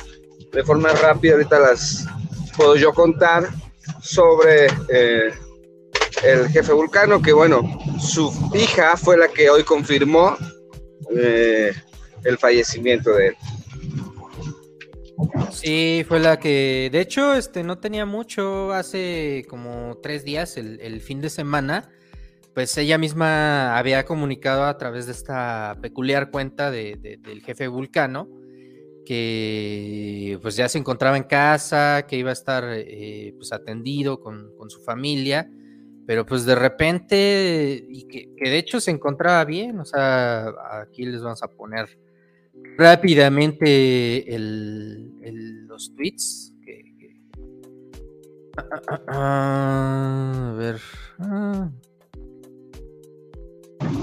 de 0.52 0.64
forma 0.64 0.90
rápida 0.92 1.34
ahorita 1.34 1.58
las 1.58 2.04
puedo 2.54 2.76
yo 2.76 2.92
contar 2.92 3.48
sobre 4.02 4.66
eh, 4.88 5.32
el 6.22 6.48
jefe 6.48 6.72
Vulcano, 6.72 7.20
que 7.20 7.32
bueno, 7.32 7.62
su 7.98 8.32
hija 8.54 8.96
fue 8.96 9.16
la 9.16 9.28
que 9.28 9.50
hoy 9.50 9.64
confirmó 9.64 10.36
eh, 11.16 11.72
el 12.24 12.38
fallecimiento 12.38 13.12
de 13.12 13.28
él. 13.28 13.36
Sí, 15.52 16.04
fue 16.08 16.18
la 16.20 16.38
que, 16.38 16.88
de 16.90 17.00
hecho, 17.00 17.34
este 17.34 17.62
no 17.62 17.78
tenía 17.78 18.06
mucho, 18.06 18.72
hace 18.72 19.44
como 19.48 19.98
tres 20.02 20.24
días, 20.24 20.56
el, 20.56 20.80
el 20.80 21.00
fin 21.00 21.20
de 21.20 21.28
semana, 21.28 21.90
pues 22.54 22.76
ella 22.78 22.98
misma 22.98 23.76
había 23.78 24.04
comunicado 24.04 24.64
a 24.64 24.78
través 24.78 25.06
de 25.06 25.12
esta 25.12 25.78
peculiar 25.82 26.30
cuenta 26.30 26.70
del 26.70 27.42
jefe 27.44 27.68
Vulcano 27.68 28.28
que 29.10 30.38
pues 30.40 30.54
ya 30.54 30.68
se 30.68 30.78
encontraba 30.78 31.16
en 31.16 31.24
casa, 31.24 32.06
que 32.06 32.16
iba 32.16 32.30
a 32.30 32.32
estar 32.32 32.62
eh, 32.68 33.34
pues 33.36 33.52
atendido 33.52 34.20
con, 34.20 34.52
su 34.68 34.84
familia, 34.84 35.50
pero 36.06 36.24
pues 36.24 36.44
de 36.44 36.54
repente, 36.54 37.84
y 37.88 38.04
que, 38.04 38.28
de 38.38 38.56
hecho 38.56 38.80
se 38.80 38.92
encontraba 38.92 39.44
bien, 39.44 39.80
o 39.80 39.84
sea, 39.84 40.54
aquí 40.80 41.04
les 41.06 41.22
vamos 41.22 41.42
a 41.42 41.48
poner 41.48 41.98
rápidamente 42.78 44.24
los 45.66 45.92
tweets. 45.96 46.54
a 49.08 50.54
ver. 50.56 50.80
Ah, 51.18 51.68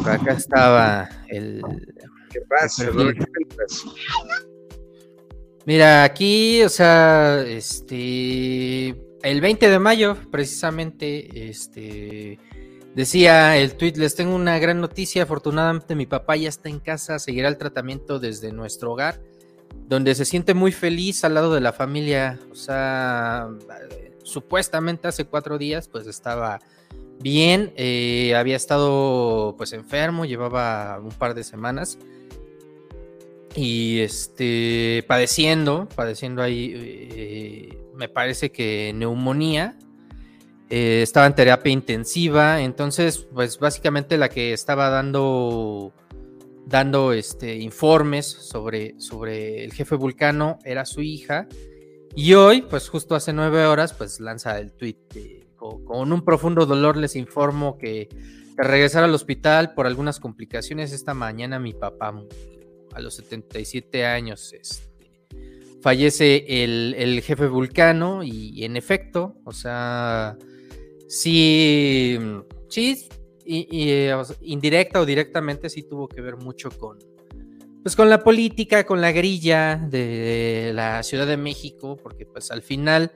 acá 0.06 0.34
estaba 0.34 1.08
el. 1.30 1.62
¿Qué 2.30 2.42
pasa? 2.50 2.92
Mira, 5.68 6.06
aquí, 6.06 6.64
o 6.64 6.70
sea, 6.70 7.42
este. 7.42 8.96
El 9.22 9.42
20 9.42 9.70
de 9.70 9.80
mayo, 9.80 10.16
precisamente, 10.32 11.50
este. 11.50 12.40
Decía 12.96 13.58
el 13.58 13.76
tweet, 13.76 13.96
les 13.98 14.16
tengo 14.16 14.34
una 14.34 14.60
gran 14.60 14.80
noticia, 14.80 15.24
afortunadamente 15.24 15.94
mi 15.94 16.06
papá 16.06 16.38
ya 16.38 16.48
está 16.48 16.70
en 16.70 16.80
casa, 16.80 17.20
seguirá 17.20 17.50
el 17.50 17.58
tratamiento 17.58 18.18
desde 18.18 18.54
nuestro 18.54 18.94
hogar, 18.94 19.22
donde 19.90 20.16
se 20.16 20.24
siente 20.24 20.54
muy 20.54 20.72
feliz 20.72 21.26
al 21.26 21.34
lado 21.34 21.54
de 21.54 21.60
la 21.60 21.74
familia, 21.74 22.40
o 22.50 22.56
sea, 22.56 23.50
supuestamente 24.24 25.10
hace 25.10 25.26
cuatro 25.26 25.58
días 25.58 25.90
pues 25.90 26.08
estaba 26.08 26.60
bien, 27.20 27.74
eh, 27.76 28.34
había 28.36 28.56
estado 28.56 29.54
pues 29.58 29.74
enfermo, 29.74 30.26
llevaba 30.26 30.98
un 31.00 31.12
par 31.12 31.36
de 31.36 31.44
semanas 31.44 32.00
y 33.58 34.02
este 34.02 35.04
padeciendo, 35.08 35.90
padeciendo 35.96 36.44
ahí, 36.44 36.74
eh, 36.76 37.78
me 37.96 38.08
parece 38.08 38.52
que 38.52 38.94
neumonía, 38.94 39.76
eh, 40.70 41.02
estaba 41.02 41.26
en 41.26 41.34
terapia 41.34 41.72
intensiva, 41.72 42.62
entonces 42.62 43.28
pues 43.34 43.58
básicamente 43.58 44.18
la 44.18 44.30
que 44.30 44.54
estaba 44.54 44.90
dando 44.90 45.92
dando 46.68 47.14
este, 47.14 47.56
informes 47.56 48.28
sobre, 48.28 49.00
sobre 49.00 49.64
el 49.64 49.74
jefe 49.74 49.96
vulcano 49.96 50.60
era 50.64 50.86
su 50.86 51.02
hija 51.02 51.48
y 52.14 52.34
hoy 52.34 52.62
pues 52.62 52.90
justo 52.90 53.16
hace 53.16 53.34
nueve 53.34 53.66
horas 53.66 53.94
pues 53.94 54.20
lanza 54.20 54.60
el 54.60 54.74
tweet 54.74 54.98
de 55.14 55.48
con, 55.56 56.12
un 56.12 56.24
profundo 56.24 56.66
dolor 56.66 56.98
les 56.98 57.16
informo 57.16 57.78
que 57.78 58.10
regresar 58.58 59.04
al 59.06 59.16
hospital 59.16 59.74
por 59.74 59.88
algunas 59.88 60.20
complicaciones 60.20 60.92
esta 60.92 61.14
mañana 61.14 61.58
mi 61.58 61.74
papá 61.74 62.14
a 62.98 63.02
los 63.02 63.16
77 63.16 64.06
años. 64.06 64.54
Este, 64.54 65.12
fallece 65.82 66.46
el, 66.64 67.22
jefe 67.22 67.48
vulcano 67.48 68.24
y, 68.24 68.64
en 68.66 68.76
efecto, 68.76 69.36
o 69.46 69.52
sea, 69.52 70.36
sí, 71.08 72.18
sí, 72.68 73.08
y, 73.46 73.90
eh, 73.92 74.16
indirecta 74.42 75.00
o 75.00 75.06
directamente 75.06 75.70
sí 75.70 75.84
tuvo 75.84 76.08
que 76.08 76.22
ver 76.22 76.36
mucho 76.38 76.70
con, 76.72 76.98
pues 77.84 77.96
con 77.96 78.10
la 78.10 78.24
política, 78.24 78.86
con 78.86 79.00
la 79.00 79.12
grilla 79.12 79.78
de 79.78 80.72
la 80.74 81.04
Ciudad 81.04 81.28
de 81.28 81.38
México, 81.38 81.98
porque 82.02 82.26
pues 82.26 82.52
al 82.52 82.64
final 82.64 83.12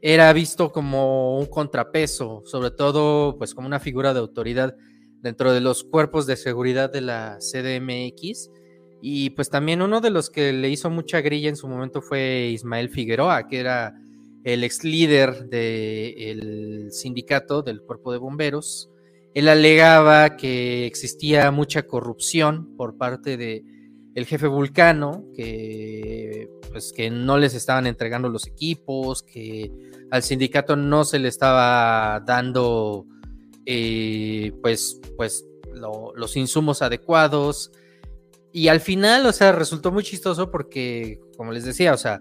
era 0.00 0.32
visto 0.32 0.72
como 0.72 1.38
un 1.38 1.46
contrapeso, 1.46 2.42
sobre 2.46 2.70
todo 2.70 3.36
pues 3.36 3.54
como 3.54 3.66
una 3.66 3.80
figura 3.80 4.14
de 4.14 4.20
autoridad 4.20 4.74
dentro 5.20 5.52
de 5.52 5.60
los 5.60 5.84
cuerpos 5.84 6.26
de 6.26 6.36
seguridad 6.36 6.90
de 6.90 7.00
la 7.00 7.38
CDMX. 7.38 8.50
Y 9.00 9.30
pues 9.30 9.50
también 9.50 9.82
uno 9.82 10.00
de 10.00 10.10
los 10.10 10.30
que 10.30 10.52
le 10.52 10.70
hizo 10.70 10.90
mucha 10.90 11.20
grilla 11.20 11.48
en 11.48 11.56
su 11.56 11.68
momento 11.68 12.02
fue 12.02 12.50
Ismael 12.52 12.90
Figueroa, 12.90 13.46
que 13.48 13.60
era 13.60 13.94
el 14.44 14.64
ex 14.64 14.84
líder 14.84 15.48
del 15.48 16.88
sindicato 16.90 17.62
del 17.62 17.82
cuerpo 17.82 18.12
de 18.12 18.18
bomberos. 18.18 18.90
Él 19.34 19.48
alegaba 19.48 20.36
que 20.36 20.86
existía 20.86 21.50
mucha 21.50 21.84
corrupción 21.84 22.76
por 22.76 22.96
parte 22.96 23.36
de 23.36 23.64
jefe 24.26 24.46
Vulcano, 24.46 25.24
que 25.34 26.48
pues 26.70 26.92
que 26.92 27.10
no 27.10 27.38
les 27.38 27.54
estaban 27.54 27.86
entregando 27.86 28.28
los 28.28 28.46
equipos, 28.46 29.22
que 29.22 29.70
al 30.10 30.22
sindicato 30.22 30.76
no 30.76 31.04
se 31.04 31.18
le 31.18 31.28
estaba 31.28 32.20
dando 32.20 33.06
eh, 33.66 34.52
pues, 34.62 35.00
pues 35.16 35.44
los 35.72 36.36
insumos 36.36 36.82
adecuados. 36.82 37.70
Y 38.52 38.68
al 38.68 38.80
final, 38.80 39.26
o 39.26 39.32
sea, 39.32 39.52
resultó 39.52 39.92
muy 39.92 40.02
chistoso 40.02 40.50
porque, 40.50 41.20
como 41.36 41.52
les 41.52 41.64
decía, 41.64 41.92
o 41.92 41.98
sea, 41.98 42.20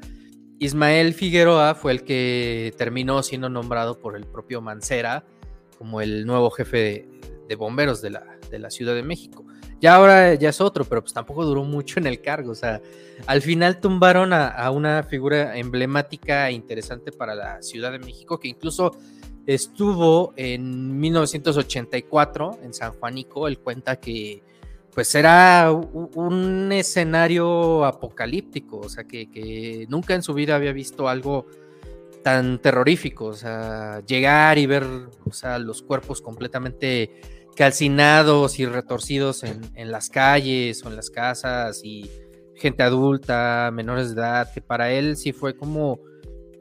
Ismael 0.60 1.13
Figueroa 1.13 1.75
fue 1.75 1.91
el 1.91 2.03
que 2.03 2.74
terminó 2.77 3.24
siendo 3.24 3.50
nombrado 3.50 4.00
por 4.00 4.15
el 4.15 4.25
propio 4.25 4.62
Mancera 4.62 5.25
como 5.77 6.01
el 6.01 6.25
nuevo 6.25 6.50
jefe 6.50 7.07
de, 7.48 7.55
bomberos 7.55 8.01
de 8.01 8.10
la, 8.10 8.25
de 8.50 8.60
la 8.60 8.69
Ciudad 8.69 8.96
de 8.96 9.03
México. 9.03 9.46
Ya 9.79 9.96
ahora 9.96 10.34
ya 10.34 10.50
es 10.50 10.60
otro, 10.60 10.86
pero 10.86 11.01
pues 11.01 11.13
tampoco 11.13 11.46
duró 11.46 11.63
mucho 11.63 12.00
en 12.00 12.07
el 12.07 12.22
cargo. 12.22 12.51
O 12.51 12.55
sea, 12.55 12.81
al 13.27 13.41
final 13.41 13.79
tumbaron 13.79 14.34
a, 14.34 14.69
una 14.72 15.03
figura 15.03 15.57
emblemática 15.57 16.50
e 16.50 16.53
interesante 16.53 17.12
para 17.12 17.36
la 17.36 17.62
Ciudad 17.62 17.91
de 17.91 18.00
México, 18.00 18.39
que 18.39 18.48
incluso 18.48 18.98
estuvo 19.46 20.34
en 20.36 21.00
1984 21.00 22.60
en 22.63 22.74
San 22.74 22.93
Juanico. 22.93 23.48
Él 23.48 23.60
cuenta 23.60 23.98
que 23.98 24.41
pues 24.97 25.13
era 25.13 25.71
un 25.71 26.71
escenario 26.71 27.85
apocalíptico, 27.85 28.79
o 28.79 28.89
sea, 28.89 29.03
que, 29.03 29.29
que 29.29 29.85
nunca 29.89 30.15
en 30.15 30.23
su 30.23 30.33
vida 30.33 30.55
había 30.55 30.71
visto 30.73 31.07
algo 31.07 31.45
tan 32.23 32.59
terrorífico, 32.59 33.25
o 33.25 33.33
sea, 33.33 34.01
llegar 34.07 34.57
y 34.57 34.65
ver, 34.65 34.83
o 35.23 35.31
sea, 35.31 35.59
los 35.59 35.83
cuerpos 35.83 36.19
completamente 36.19 37.21
calcinados 37.55 38.57
y 38.57 38.65
retorcidos 38.65 39.43
en, 39.43 39.91
las 39.91 40.09
calles 40.09 40.83
o 40.83 40.89
en 40.89 40.95
las 40.95 41.11
casas 41.11 41.81
y 41.83 42.09
gente 42.55 42.81
adulta, 42.81 43.69
menores 43.71 44.15
de 44.15 44.21
edad, 44.21 44.51
que 44.51 44.61
para 44.61 44.91
él 44.91 45.15
sí 45.15 45.31
fue 45.31 45.55
como 45.55 45.99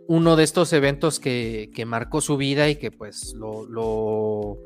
uno 0.08 0.36
de 0.36 0.44
estos 0.44 0.74
eventos 0.74 1.20
que, 1.20 1.84
marcó 1.86 2.20
su 2.20 2.36
vida 2.36 2.68
y 2.68 2.76
que 2.76 2.90
pues 2.90 3.32
lo, 3.32 3.64
lo, 3.64 4.58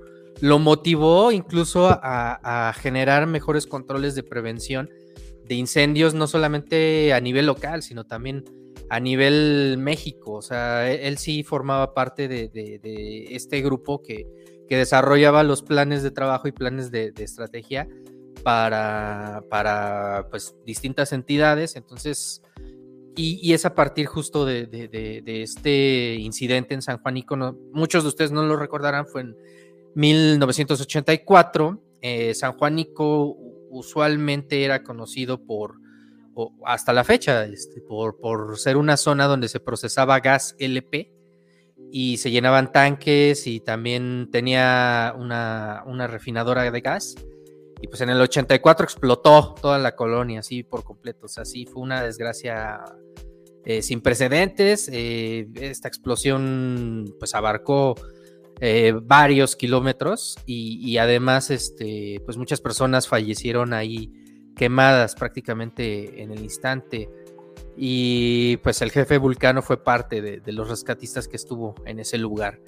motivó 0.59 1.33
incluso 1.33 1.89
a, 1.89 2.69
a, 2.69 2.73
generar 2.73 3.27
mejores 3.27 3.67
controles 3.67 4.15
de 4.15 4.23
prevención 4.23 4.91
de 5.45 5.55
incendios, 5.55 6.15
no 6.15 6.27
solamente 6.27 7.13
a 7.13 7.21
nivel 7.21 7.47
local, 7.47 7.83
sino 7.83 8.05
también 8.05 8.45
a 8.89 9.01
nivel 9.01 9.77
México. 9.79 10.33
O 10.35 10.43
sea, 10.43 10.91
e, 10.91 11.09
él, 11.09 11.19
sí 11.19 11.43
formaba 11.43 11.95
parte 11.95 12.29
de 12.29 13.27
este 13.31 13.61
grupo 13.61 14.03
que, 14.03 14.27
que 14.71 14.77
desarrollaba 14.77 15.43
los 15.43 15.63
planes 15.63 16.05
de 16.05 16.13
trabajo 16.13 16.47
y 16.47 16.53
planes 16.53 16.93
de, 16.93 17.13
estrategia 17.19 17.89
para, 18.45 19.43
para 19.51 20.29
pues, 20.31 20.55
distintas 20.65 21.13
entidades. 21.13 21.75
Entonces, 21.75 22.41
y, 23.17 23.53
es 23.53 23.67
a 23.67 23.75
partir 23.75 24.07
justo 24.07 24.47
de, 24.47 24.69
este 25.27 26.15
incidente 26.21 26.75
en 26.75 26.83
San 26.83 26.99
Juanico, 26.99 27.37
muchos 27.73 28.05
de 28.05 28.11
ustedes 28.11 28.31
no 28.31 28.45
lo 28.45 28.57
recordarán, 28.57 29.09
fue 29.09 29.23
en 29.23 29.37
1984. 29.95 31.83
Eh, 32.03 32.35
San 32.35 32.53
Juanico 32.53 33.37
usualmente 33.71 34.65
era 34.65 34.83
conocido 34.83 35.45
por, 35.45 35.75
hasta 36.65 36.93
la 36.93 37.05
fecha, 37.05 37.45
este, 37.45 37.81
por, 37.81 38.19
por 38.19 38.59
ser 38.59 38.77
una 38.77 38.97
zona 38.97 39.27
donde 39.27 39.49
se 39.49 39.61
procesaba 39.61 40.21
gas 40.21 40.57
LP, 40.59 41.13
y 41.93 42.19
se 42.19 42.31
llenaban 42.31 42.73
tanques 42.73 43.47
y 43.47 43.61
también 43.61 44.29
tenía 44.31 45.15
una, 45.17 46.07
refinadora 46.07 46.71
de 46.71 46.81
gas. 46.81 47.17
Y 47.83 47.89
pues 47.89 48.01
en 48.03 48.11
el 48.11 48.21
84 48.21 48.85
explotó 48.85 49.55
toda 49.61 49.79
la 49.79 49.97
colonia, 49.97 50.41
así 50.41 50.63
por 50.63 50.85
completo. 50.85 51.27
O 51.27 51.29
sea, 51.29 51.45
sí 51.45 51.67
fue 51.67 51.83
una 51.83 52.03
desgracia 52.03 52.81
eh, 53.65 53.83
sin 53.83 54.03
precedentes. 54.03 54.89
Eh, 54.93 55.49
esta 55.55 55.89
explosión 55.89 57.15
pues 57.19 57.35
abarcó 57.35 57.95
eh, 58.61 58.95
varios 59.03 59.57
kilómetros 59.57 60.39
y, 60.47 60.79
y, 60.83 60.99
además 60.99 61.51
este, 61.51 62.23
pues 62.25 62.37
muchas 62.37 62.61
personas 62.61 63.09
fallecieron 63.09 63.73
ahí 63.73 64.13
quemadas 64.61 65.15
prácticamente 65.15 66.23
en 66.23 66.33
el 66.33 66.43
instante. 66.43 67.09
Y 67.77 68.59
pues 68.59 68.83
el 68.83 68.91
jefe 68.91 69.17
Vulcano 69.17 69.63
fue 69.63 69.83
parte 69.83 70.21
de, 70.21 70.53
los 70.53 70.69
rescatistas 70.69 71.29
que 71.29 71.37
estuvo 71.37 71.75
en 71.87 71.99
ese 71.99 72.19
lugar. 72.19 72.61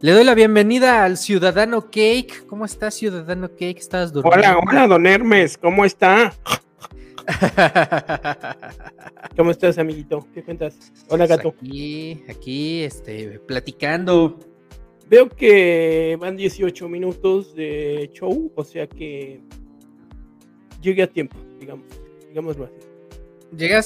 Le 0.00 0.12
doy 0.12 0.22
la 0.22 0.34
bienvenida 0.34 1.04
al 1.04 1.16
Ciudadano 1.16 1.90
Cake. 1.90 2.46
¿Cómo 2.46 2.64
estás, 2.64 2.94
Ciudadano 2.94 3.48
Cake? 3.48 3.78
¿Estás 3.78 4.12
durmiendo? 4.12 4.48
Hola, 4.48 4.58
hola, 4.58 4.86
don 4.86 5.08
Hermes. 5.08 5.58
¿Cómo 5.58 5.84
está? 5.84 6.32
¿Cómo 9.36 9.50
estás, 9.50 9.78
amiguito? 9.78 10.28
¿Qué 10.32 10.44
cuentas? 10.44 10.92
Hola, 11.08 11.26
pues 11.26 11.38
gato. 11.38 11.54
aquí, 11.58 12.22
aquí, 12.28 12.84
este, 12.84 13.40
platicando. 13.40 14.38
Veo 15.08 15.28
que 15.28 16.16
van 16.20 16.36
18 16.36 16.88
minutos 16.88 17.54
de 17.54 18.10
show, 18.12 18.50
o 18.54 18.64
sea 18.64 18.86
que 18.86 19.40
llegué 20.80 21.02
a 21.02 21.06
tiempo, 21.06 21.36
digamos, 21.60 21.86
digámoslo 22.28 22.64
así. 22.64 22.94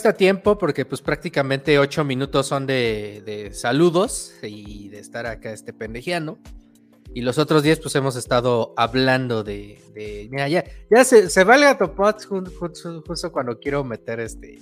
A 0.07 0.13
tiempo 0.15 0.57
porque 0.57 0.87
pues 0.87 1.03
prácticamente 1.03 1.79
ocho 1.79 2.03
minutos 2.03 2.47
son 2.47 2.67
de, 2.67 3.51
saludos 3.53 4.35
y 4.43 4.89
de 4.89 4.99
estar 4.99 5.27
acá 5.27 5.53
este 5.53 5.73
pendejeando. 5.73 6.39
Y 7.15 7.23
los 7.23 7.39
otros 7.39 7.63
diez 7.63 7.81
pues 7.81 7.95
hemos 7.95 8.17
estado 8.17 8.73
hablando 8.77 9.43
de... 9.43 9.79
mira, 10.31 10.49
ya, 10.49 10.65
ya 10.91 11.05
se, 11.05 11.29
se 11.29 11.45
va 11.45 11.57
el 11.57 11.63
gato 11.63 11.95
justo, 11.97 13.33
cuando 13.33 13.59
quiero 13.59 13.85
meter 13.85 14.21
este 14.21 14.59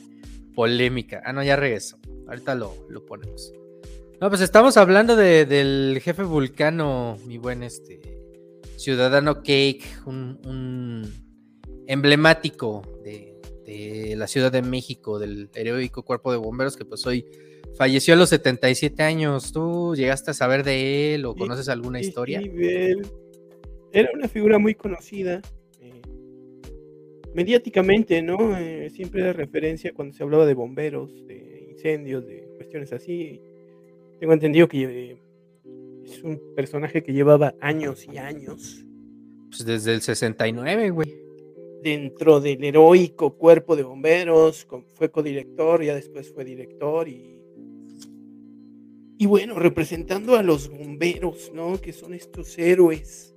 polémica. 0.55 1.23
Ah, 1.25 1.33
no, 1.33 1.43
ya 1.43 1.55
regreso. 1.55 1.99
Ahorita 2.27 2.55
lo, 2.55 2.75
ponemos. 3.07 3.53
No, 4.21 4.31
pues 4.31 4.41
estamos 4.41 4.79
hablando 4.79 5.15
del 5.15 6.01
jefe 6.03 6.23
vulcano, 6.23 7.19
mi 7.27 7.37
buen 7.37 7.63
este 7.63 8.01
ciudadano 8.77 9.37
Cake, 9.43 9.85
un, 10.07 10.41
un 10.47 11.13
emblemático 11.87 12.83
de, 13.05 13.37
de 13.67 14.15
la 14.17 14.27
Ciudad 14.27 14.51
de 14.51 14.63
México, 14.63 15.19
del 15.19 15.51
heroico 15.55 16.03
cuerpo 16.03 16.33
de 16.33 16.39
bomberos 16.39 16.77
que 16.79 16.87
pues 16.87 17.07
hoy 17.07 17.27
falleció 17.77 18.15
a 18.15 18.17
los 18.17 18.31
77 18.31 19.03
años. 19.03 19.53
¿Tú 19.53 19.95
llegaste 19.95 20.31
a 20.31 20.35
saber 20.35 20.65
de 20.65 21.15
él 21.15 21.27
o 21.27 21.35
conoces 21.35 21.69
alguna 21.69 22.01
historia? 22.01 22.41
Era 23.93 24.11
una 24.15 24.29
figura 24.29 24.59
muy 24.59 24.75
conocida. 24.75 25.43
Eh, 25.81 26.01
mediáticamente, 27.35 28.23
¿no? 28.23 28.57
Eh, 28.57 28.89
siempre 28.89 29.23
de 29.23 29.35
referencia 29.35 29.93
cuando 29.93 30.15
se 30.15 30.23
hablaba 30.23 30.47
de 30.47 30.55
bomberos, 30.55 31.27
de 31.27 31.69
incendios, 31.71 32.27
de 32.27 32.49
cuestiones 32.57 32.95
así. 32.95 33.43
Tengo 34.19 34.33
entendido 34.33 34.69
que 34.69 34.83
eh, 34.85 35.23
es 36.05 36.23
un 36.23 36.41
personaje 36.55 37.03
que 37.03 37.13
llevaba 37.13 37.55
años 37.61 38.07
y 38.11 38.19
años. 38.19 38.85
Pues 39.51 39.65
desde 39.65 39.95
el 39.95 40.03
69, 40.03 40.91
güey 40.91 41.27
dentro 41.87 42.41
del 42.41 42.65
heroico 42.65 43.37
cuerpo 43.37 43.77
de 43.77 43.85
bomberos, 43.85 44.67
fue 44.95 45.09
codirector, 45.09 45.85
ya 45.85 45.95
después 45.95 46.33
fue 46.33 46.45
director 46.45 47.09
y, 47.09 47.41
y 49.19 49.27
bueno, 49.27 49.57
representando 49.57 50.35
a 50.35 50.43
los 50.43 50.69
bomberos, 50.69 51.53
¿no? 51.55 51.81
Que 51.81 51.93
son 51.93 52.13
estos 52.13 52.59
héroes, 52.59 53.37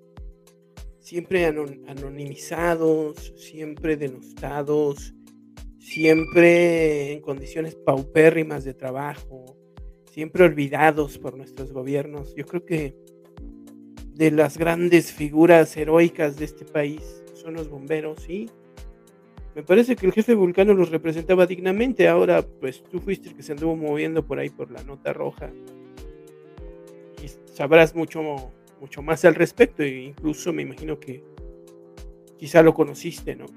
siempre 0.97 1.45
anonimizados, 1.45 3.33
siempre 3.37 3.97
denostados, 3.97 5.13
siempre 5.77 7.13
en 7.13 7.21
condiciones 7.21 7.75
paupérrimas 7.75 8.63
de 8.63 8.73
trabajo, 8.73 9.58
siempre 10.11 10.43
olvidados 10.43 11.17
por 11.17 11.37
nuestros 11.37 11.71
gobiernos. 11.71 12.35
Yo 12.35 12.45
creo 12.45 12.65
que 12.65 12.95
de 14.15 14.31
las 14.31 14.57
grandes 14.57 15.13
figuras 15.13 15.75
heroicas 15.77 16.37
de 16.37 16.45
este 16.45 16.65
país 16.65 17.23
son 17.33 17.53
los 17.53 17.69
bomberos 17.69 18.29
y 18.29 18.49
Me 19.55 19.63
parece 19.63 19.95
que 19.95 20.05
el 20.05 20.13
jefe 20.13 20.35
Vulcano 20.35 20.73
los 20.73 20.89
representaba 20.89 21.45
dignamente. 21.45 22.07
Ahora, 22.07 22.43
pues 22.43 22.83
tú 22.83 22.99
fuiste 22.99 23.29
el 23.29 23.35
que 23.35 23.43
se 23.43 23.53
anduvo 23.53 23.75
moviendo 23.75 24.25
por 24.25 24.39
ahí 24.39 24.49
por 24.49 24.71
la 24.71 24.83
nota 24.83 25.11
roja. 25.11 25.51
Y 27.21 27.27
sabrás 27.51 27.95
mucho, 27.95 28.21
mucho 28.79 29.01
más 29.01 29.25
al 29.25 29.35
respecto. 29.35 29.83
E 29.83 30.03
incluso 30.03 30.53
me 30.53 30.61
imagino 30.61 30.99
que 30.99 31.23
quizá 32.37 32.61
lo 32.61 32.73
conociste, 32.73 33.35
¿no? 33.35 33.47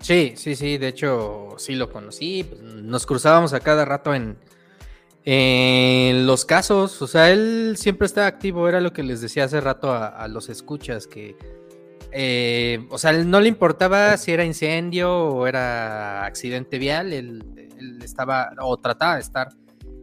Sí, 0.00 0.32
sí, 0.34 0.56
sí. 0.56 0.78
De 0.78 0.88
hecho, 0.88 1.50
sí 1.58 1.74
lo 1.74 1.90
conocí. 1.90 2.44
Pues, 2.44 2.60
nos 2.62 3.06
cruzábamos 3.06 3.52
a 3.52 3.60
cada 3.60 3.84
rato 3.84 4.14
en, 4.14 4.38
en 5.24 6.26
los 6.26 6.44
casos. 6.44 7.00
O 7.02 7.06
sea, 7.06 7.30
él 7.30 7.74
siempre 7.76 8.06
estaba 8.06 8.26
activo. 8.26 8.68
Era 8.68 8.80
lo 8.80 8.92
que 8.92 9.02
les 9.02 9.20
decía 9.20 9.44
hace 9.44 9.60
rato 9.60 9.92
a 9.92 10.26
los 10.28 10.48
escuchas 10.48 11.06
que 11.06 11.36
eh, 12.14 12.86
o 12.90 12.98
sea, 12.98 13.12
no 13.12 13.40
le 13.40 13.48
importaba 13.48 14.16
si 14.18 14.32
era 14.32 14.44
incendio 14.44 15.28
o 15.28 15.46
era 15.46 16.26
accidente 16.26 16.78
vial, 16.78 17.12
él, 17.12 17.42
estaba 18.04 18.52
o 18.60 18.76
trataba 18.76 19.14
de 19.14 19.22
estar 19.22 19.48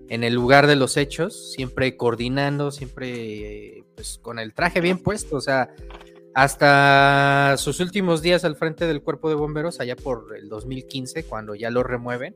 en 0.09 0.23
el 0.23 0.33
lugar 0.33 0.65
de 0.65 0.75
los 0.75 0.97
hechos, 0.97 1.53
siempre 1.53 1.95
coordinando, 1.95 2.71
siempre 2.71 3.85
pues, 3.95 4.17
con 4.17 4.39
el 4.39 4.53
traje 4.53 4.81
bien 4.81 4.97
puesto, 4.97 5.35
o 5.35 5.41
sea, 5.41 5.69
hasta 6.33 7.55
sus 7.57 7.79
últimos 7.79 8.23
días 8.23 8.43
al 8.43 8.55
frente 8.55 8.87
del 8.87 9.03
cuerpo 9.03 9.29
de 9.29 9.35
bomberos, 9.35 9.79
allá 9.79 9.95
por 9.95 10.35
el 10.35 10.49
2015, 10.49 11.25
cuando 11.25 11.53
ya 11.53 11.69
lo 11.69 11.83
remueven 11.83 12.33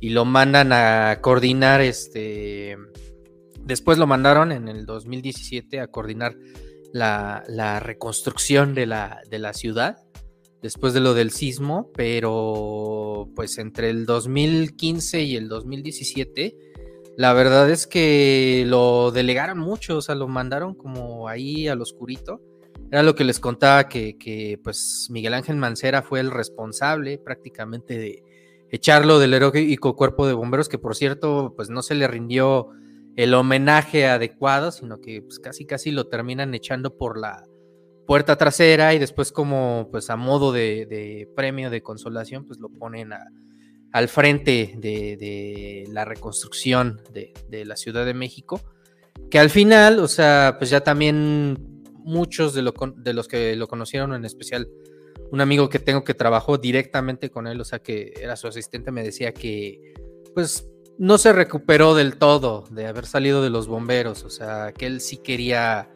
y 0.00 0.10
lo 0.10 0.24
mandan 0.24 0.72
a 0.72 1.18
coordinar, 1.20 1.80
este, 1.80 2.76
después 3.60 3.98
lo 3.98 4.06
mandaron 4.06 4.52
en 4.52 4.68
el 4.68 4.86
2017 4.86 5.80
a 5.80 5.88
coordinar 5.88 6.36
la, 6.92 7.80
reconstrucción 7.80 8.74
de 8.74 8.86
la, 8.86 9.20
de 9.30 9.38
la 9.38 9.52
ciudad 9.52 10.06
después 10.62 10.94
de 10.94 11.00
lo 11.00 11.14
del 11.14 11.30
sismo, 11.30 11.90
pero 11.94 13.28
pues 13.36 13.58
entre 13.58 13.90
el 13.90 14.04
2015 14.04 15.22
y 15.22 15.36
el 15.36 15.48
2017, 15.48 16.56
la 17.16 17.32
verdad 17.32 17.70
es 17.70 17.86
que 17.86 18.64
lo 18.66 19.10
delegaron 19.10 19.58
mucho, 19.58 19.98
o 19.98 20.02
sea, 20.02 20.14
lo 20.14 20.28
mandaron 20.28 20.74
como 20.74 21.28
ahí 21.28 21.68
al 21.68 21.80
oscurito. 21.80 22.40
Era 22.90 23.02
lo 23.02 23.14
que 23.14 23.24
les 23.24 23.40
contaba 23.40 23.88
que, 23.88 24.16
que 24.18 24.58
pues 24.62 25.08
Miguel 25.10 25.34
Ángel 25.34 25.56
Mancera 25.56 26.02
fue 26.02 26.20
el 26.20 26.30
responsable 26.30 27.18
prácticamente 27.18 27.96
de 27.96 28.22
echarlo 28.70 29.18
del 29.18 29.34
heroico 29.34 29.96
cuerpo 29.96 30.26
de 30.26 30.34
bomberos, 30.34 30.68
que 30.68 30.78
por 30.78 30.96
cierto, 30.96 31.54
pues 31.56 31.70
no 31.70 31.82
se 31.82 31.94
le 31.94 32.08
rindió 32.08 32.70
el 33.16 33.32
homenaje 33.34 34.06
adecuado, 34.06 34.70
sino 34.70 35.00
que 35.00 35.22
pues, 35.22 35.38
casi 35.38 35.64
casi 35.64 35.90
lo 35.90 36.08
terminan 36.08 36.54
echando 36.54 36.96
por 36.96 37.18
la 37.18 37.44
puerta 38.06 38.36
trasera 38.36 38.94
y 38.94 38.98
después 38.98 39.32
como 39.32 39.88
pues 39.90 40.10
a 40.10 40.16
modo 40.16 40.52
de, 40.52 41.28
premio 41.34 41.70
de 41.70 41.82
consolación 41.82 42.46
pues 42.46 42.60
lo 42.60 42.68
ponen 42.68 43.10
al 43.92 44.08
frente 44.08 44.74
de, 44.76 45.84
la 45.90 46.04
reconstrucción 46.04 47.00
de, 47.12 47.64
la 47.64 47.76
Ciudad 47.76 48.04
de 48.04 48.14
México, 48.14 48.60
que 49.30 49.38
al 49.38 49.50
final, 49.50 49.98
o 49.98 50.08
sea, 50.08 50.56
pues 50.58 50.70
ya 50.70 50.82
también 50.82 51.82
muchos 51.94 52.54
de, 52.54 52.70
de 52.98 53.12
los 53.14 53.26
que 53.26 53.56
lo 53.56 53.66
conocieron, 53.66 54.12
en 54.12 54.24
especial 54.24 54.68
un 55.30 55.40
amigo 55.40 55.68
que 55.68 55.78
tengo 55.78 56.04
que 56.04 56.14
trabajó 56.14 56.58
directamente 56.58 57.30
con 57.30 57.46
él, 57.46 57.60
o 57.60 57.64
sea, 57.64 57.78
que 57.80 58.12
era 58.20 58.36
su 58.36 58.48
asistente, 58.48 58.90
me 58.90 59.02
decía 59.02 59.32
que 59.32 59.94
pues 60.34 60.68
no 60.98 61.18
se 61.18 61.32
recuperó 61.32 61.94
del 61.94 62.16
todo 62.16 62.64
de 62.70 62.86
haber 62.86 63.06
salido 63.06 63.42
de 63.42 63.50
los 63.50 63.68
bomberos, 63.68 64.24
o 64.24 64.30
sea, 64.30 64.72
que 64.72 64.86
él 64.86 65.00
sí 65.00 65.18
quería, 65.18 65.90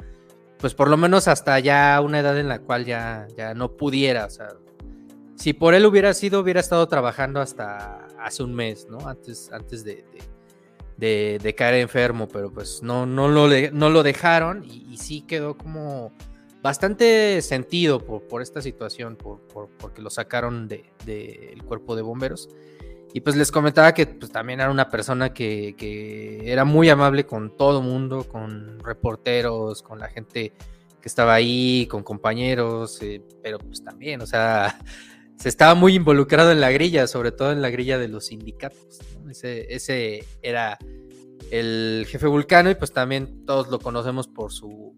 pues 0.59 0.75
por 0.75 0.89
lo 0.89 0.97
menos 0.97 1.29
hasta 1.29 1.59
ya 1.59 2.01
una 2.01 2.21
edad 2.21 2.39
en 2.39 2.49
la 2.49 2.61
cual 2.61 2.85
ya, 2.85 3.27
ya 3.37 3.55
no 3.55 3.77
pudiera, 3.77 4.27
o 4.27 4.31
sea, 4.31 4.49
si 5.37 5.55
por 5.55 5.75
él 5.75 5.87
hubiera 5.87 6.13
sido, 6.13 6.41
hubiera 6.41 6.61
estado 6.61 6.87
trabajando 6.87 7.41
hasta 7.41 8.07
hace 8.19 8.43
un 8.43 8.55
mes, 8.55 8.87
¿no? 8.91 9.09
Antes, 9.09 9.51
antes 9.53 9.85
de, 9.85 10.05
de, 10.99 11.55
caer 11.57 11.77
enfermo, 11.77 12.29
pero 12.29 12.53
pues 12.53 12.83
no, 12.83 13.07
no, 13.07 13.29
lo, 13.29 13.49
no 13.73 13.89
lo 13.89 14.03
dejaron 14.03 14.63
y, 14.65 14.99
sí 14.99 15.23
quedó 15.23 15.57
como 15.57 16.13
bastante 16.63 17.41
sentido 17.43 18.05
por, 18.05 18.23
por 18.23 18.43
esta 18.43 18.61
situación, 18.63 19.17
por, 19.17 19.41
porque 19.79 20.03
lo 20.03 20.11
sacaron 20.11 20.69
del 20.69 20.85
de, 21.05 21.57
cuerpo 21.67 21.97
de 21.97 22.03
bomberos. 22.03 22.49
Y 23.13 23.23
pues 23.23 23.35
les 23.35 23.51
comentaba 23.51 23.93
que 23.93 24.07
pues, 24.07 24.31
también 24.31 24.61
era 24.61 24.71
una 24.71 24.89
persona 24.89 25.33
que, 25.33 25.75
era 26.45 26.65
muy 26.65 26.89
amable 26.89 27.27
con 27.27 27.57
todo 27.57 27.83
mundo, 27.83 28.25
con 28.25 28.79
reporteros, 28.81 29.83
con 29.83 29.99
la 29.99 30.09
gente 30.09 30.53
que 31.01 31.09
estaba 31.09 31.35
ahí, 31.35 31.87
con 31.91 32.03
compañeros, 32.03 33.01
eh, 33.03 33.23
pero 33.43 33.59
pues 33.59 33.83
también, 33.83 34.21
o 34.21 34.27
sea, 34.27 34.79
se 35.37 35.49
estaba 35.49 35.75
muy 35.75 35.95
involucrado 35.95 36.53
en 36.53 36.61
la 36.61 36.71
grilla, 36.71 37.07
sobre 37.07 37.33
todo 37.33 37.53
en 37.53 37.63
la 37.63 37.71
grilla 37.71 37.99
de 37.99 38.09
los 38.09 38.27
sindicatos. 38.27 39.01
Ese, 39.29 39.75
ese 39.75 40.25
era 40.43 40.79
el 41.51 42.07
jefe 42.07 42.27
vulcano 42.27 42.71
y 42.71 42.75
pues 42.75 42.93
también 42.93 43.45
todos 43.45 43.69
lo 43.69 43.81
conocemos 43.81 44.29
por 44.29 44.53
su 44.53 44.95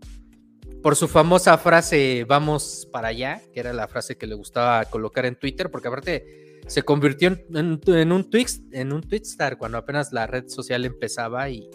por 0.82 0.96
su 0.96 1.08
famosa 1.08 1.56
frase 1.58 2.24
vamos 2.26 2.88
para 2.90 3.08
allá, 3.08 3.40
que 3.52 3.60
era 3.60 3.72
la 3.72 3.88
frase 3.88 4.16
que 4.16 4.26
le 4.26 4.34
gustaba 4.34 4.84
colocar 4.86 5.26
en 5.26 5.36
Twitter, 5.36 5.70
porque 5.70 5.88
aparte 5.88 6.60
se 6.66 6.82
convirtió 6.82 7.28
en, 7.28 8.12
un 8.12 8.30
tweet, 8.30 8.46
en 8.72 8.92
un 8.92 9.02
Twitstar 9.02 9.58
cuando 9.58 9.78
apenas 9.78 10.12
la 10.12 10.26
red 10.26 10.48
social 10.48 10.84
empezaba 10.84 11.50
y, 11.50 11.68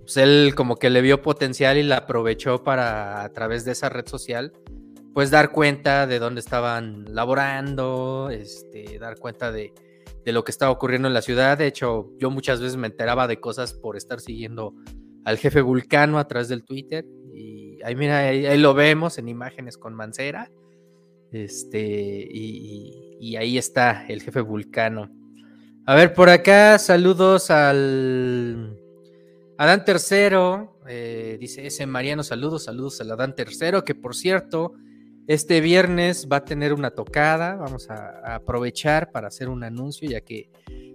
pues 0.00 0.16
él 0.16 0.54
como 0.54 0.76
que 0.76 0.90
le 0.90 1.02
vio 1.02 1.22
potencial 1.22 1.76
y 1.76 1.82
la 1.82 1.98
aprovechó 1.98 2.62
para 2.62 3.24
a 3.24 3.32
través 3.32 3.64
de 3.64 3.72
esa 3.72 3.88
red 3.88 4.06
social 4.06 4.52
pues 5.16 5.30
dar 5.30 5.50
cuenta 5.50 6.06
de 6.06 6.18
dónde 6.18 6.40
estaban 6.40 7.06
laborando, 7.08 8.28
este, 8.30 8.98
dar 8.98 9.18
cuenta 9.18 9.50
de, 9.50 9.72
lo 10.26 10.44
que 10.44 10.50
estaba 10.50 10.70
ocurriendo 10.70 11.08
en 11.08 11.14
la 11.14 11.22
ciudad. 11.22 11.56
De 11.56 11.66
hecho, 11.66 12.10
yo 12.18 12.30
muchas 12.30 12.60
veces 12.60 12.76
me 12.76 12.88
enteraba 12.88 13.26
de 13.26 13.40
cosas 13.40 13.72
por 13.72 13.96
estar 13.96 14.20
siguiendo 14.20 14.74
al 15.24 15.38
jefe 15.38 15.62
Vulcano 15.62 16.18
a 16.18 16.28
través 16.28 16.48
del 16.48 16.64
Twitter. 16.64 17.06
Ahí 17.86 17.94
mira, 17.94 18.18
ahí, 18.18 18.58
lo 18.58 18.74
vemos 18.74 19.16
en 19.16 19.28
imágenes 19.28 19.78
con 19.78 19.94
Mancera. 19.94 20.50
Este, 21.30 21.78
y, 22.28 23.16
y 23.20 23.36
ahí 23.36 23.58
está 23.58 24.04
el 24.08 24.22
jefe 24.22 24.40
Vulcano. 24.40 25.08
A 25.86 25.94
ver, 25.94 26.12
por 26.12 26.28
acá, 26.28 26.80
saludos 26.80 27.48
al 27.48 28.76
Adán 29.56 29.84
Tercero. 29.84 30.80
Eh, 30.88 31.36
dice 31.38 31.64
ese 31.64 31.86
Mariano, 31.86 32.24
saludos, 32.24 32.64
saludos 32.64 33.00
al 33.00 33.12
Adán 33.12 33.36
Tercero, 33.36 33.84
que 33.84 33.94
por 33.94 34.16
cierto, 34.16 34.72
este 35.28 35.60
viernes 35.60 36.26
va 36.26 36.38
a 36.38 36.44
tener 36.44 36.72
una 36.72 36.90
tocada. 36.90 37.54
Vamos 37.54 37.88
a, 37.88 38.34
aprovechar 38.34 39.12
para 39.12 39.28
hacer 39.28 39.48
un 39.48 39.62
anuncio, 39.62 40.10
ya 40.10 40.22
que, 40.22 40.50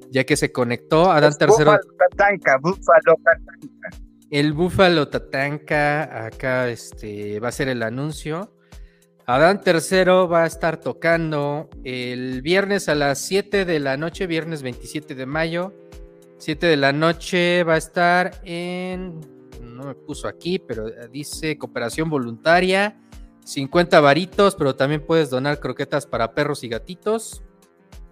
ya 0.09 0.25
que 0.25 0.35
se 0.35 0.51
conectó. 0.51 1.09
Adán 1.09 1.37
Tercero. 1.39 1.79
Tatanca, 2.09 2.57
Búfalo 2.57 3.15
Tatanca. 3.23 4.10
El 4.31 4.53
Búfalo 4.53 5.09
Tatanca, 5.09 6.25
acá 6.25 6.69
este, 6.69 7.41
va 7.41 7.49
a 7.49 7.51
ser 7.51 7.67
el 7.67 7.83
anuncio. 7.83 8.55
Adán 9.25 9.59
Tercero 9.59 10.29
va 10.29 10.43
a 10.43 10.47
estar 10.47 10.77
tocando 10.77 11.69
el 11.83 12.41
viernes 12.41 12.87
a 12.87 12.95
las 12.95 13.19
7 13.19 13.65
de 13.65 13.79
la 13.81 13.97
noche, 13.97 14.27
viernes 14.27 14.61
27 14.61 15.15
de 15.15 15.25
mayo. 15.25 15.73
7 16.37 16.65
de 16.65 16.77
la 16.77 16.93
noche 16.93 17.65
va 17.65 17.73
a 17.73 17.77
estar 17.77 18.39
en, 18.45 19.19
no 19.61 19.83
me 19.83 19.95
puso 19.95 20.29
aquí, 20.29 20.59
pero 20.59 20.85
dice 21.11 21.57
cooperación 21.57 22.09
voluntaria, 22.09 23.01
50 23.43 23.99
varitos, 23.99 24.55
pero 24.55 24.75
también 24.75 25.05
puedes 25.05 25.29
donar 25.29 25.59
croquetas 25.59 26.05
para 26.05 26.33
perros 26.33 26.63
y 26.63 26.69
gatitos. 26.69 27.43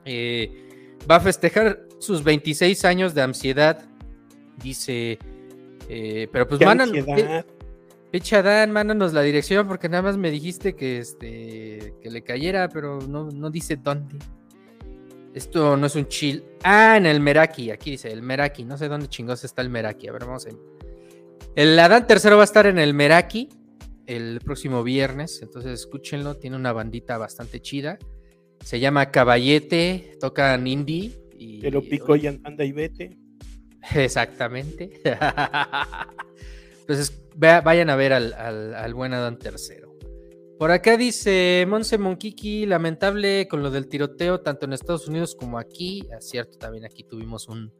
Eh, 0.03 0.97
va 1.09 1.15
a 1.15 1.19
festejar 1.21 1.87
sus 1.99 2.25
26 2.25 2.83
años 2.83 3.13
de 3.13 3.21
ansiedad, 3.21 3.85
dice, 4.57 5.17
eh, 5.89 6.29
pero 6.31 6.47
pues 6.47 6.61
mandan... 6.61 6.91
Picha 8.11 8.41
Dan, 8.41 8.71
mándanos 8.71 9.13
la 9.13 9.21
dirección 9.21 9.67
porque 9.67 9.87
nada 9.87 10.01
más 10.01 10.17
me 10.17 10.31
dijiste 10.31 10.75
que 10.75 10.97
este 10.97 11.93
que 12.01 12.09
le 12.09 12.23
cayera, 12.23 12.67
pero 12.67 12.99
no, 13.01 13.29
no 13.29 13.51
dice 13.51 13.75
dónde. 13.75 14.17
Esto 15.33 15.77
no 15.77 15.85
es 15.85 15.95
un 15.95 16.07
chill. 16.07 16.43
Ah, 16.63 16.97
en 16.97 17.05
el 17.05 17.19
Meraki, 17.19 17.69
aquí 17.69 17.91
dice 17.91 18.11
el 18.11 18.23
Meraki. 18.23 18.65
No 18.65 18.77
sé 18.77 18.87
dónde 18.87 19.07
chingos 19.07 19.43
está 19.43 19.61
el 19.61 19.69
Meraki. 19.69 20.07
A 20.07 20.13
ver, 20.13 20.25
vamos 20.25 20.47
a 20.47 20.49
El 21.55 21.77
Adán 21.77 22.07
tercero 22.07 22.35
va 22.37 22.43
a 22.43 22.45
estar 22.45 22.65
en 22.65 22.79
el 22.79 22.95
Meraki 22.95 23.49
el 24.07 24.41
próximo 24.43 24.83
viernes. 24.83 25.39
Entonces 25.43 25.79
escúchenlo. 25.79 26.37
Tiene 26.37 26.55
una 26.55 26.73
bandita 26.73 27.19
bastante 27.19 27.61
chida. 27.61 27.99
Se 28.65 28.79
llama 28.79 29.11
Caballete. 29.11 30.17
Tocan 30.19 30.65
indie. 30.65 31.21
Y, 31.37 31.59
Te 31.59 31.69
lo 31.69 31.83
pico 31.83 32.15
y 32.15 32.25
anda 32.25 32.65
y 32.65 32.71
vete. 32.71 33.15
Exactamente. 33.95 35.01
Entonces 36.81 37.13
vayan 37.35 37.89
a 37.89 37.95
ver 37.95 38.13
al, 38.13 38.93
buen 38.93 39.13
Adán 39.13 39.37
tercero. 39.37 39.95
Por 40.57 40.71
acá 40.71 40.97
dice 40.97 41.65
Monse 41.69 41.97
Monkiki, 41.97 42.65
lamentable 42.65 43.47
con 43.47 43.63
lo 43.63 43.71
del 43.71 43.87
tiroteo 43.87 44.41
tanto 44.41 44.65
en 44.65 44.73
Estados 44.73 45.07
Unidos 45.07 45.35
como 45.35 45.57
aquí. 45.57 46.05
Es 46.17 46.29
cierto, 46.29 46.57
también 46.57 46.83
aquí 46.83 47.03
tuvimos 47.03 47.47
un, 47.47 47.71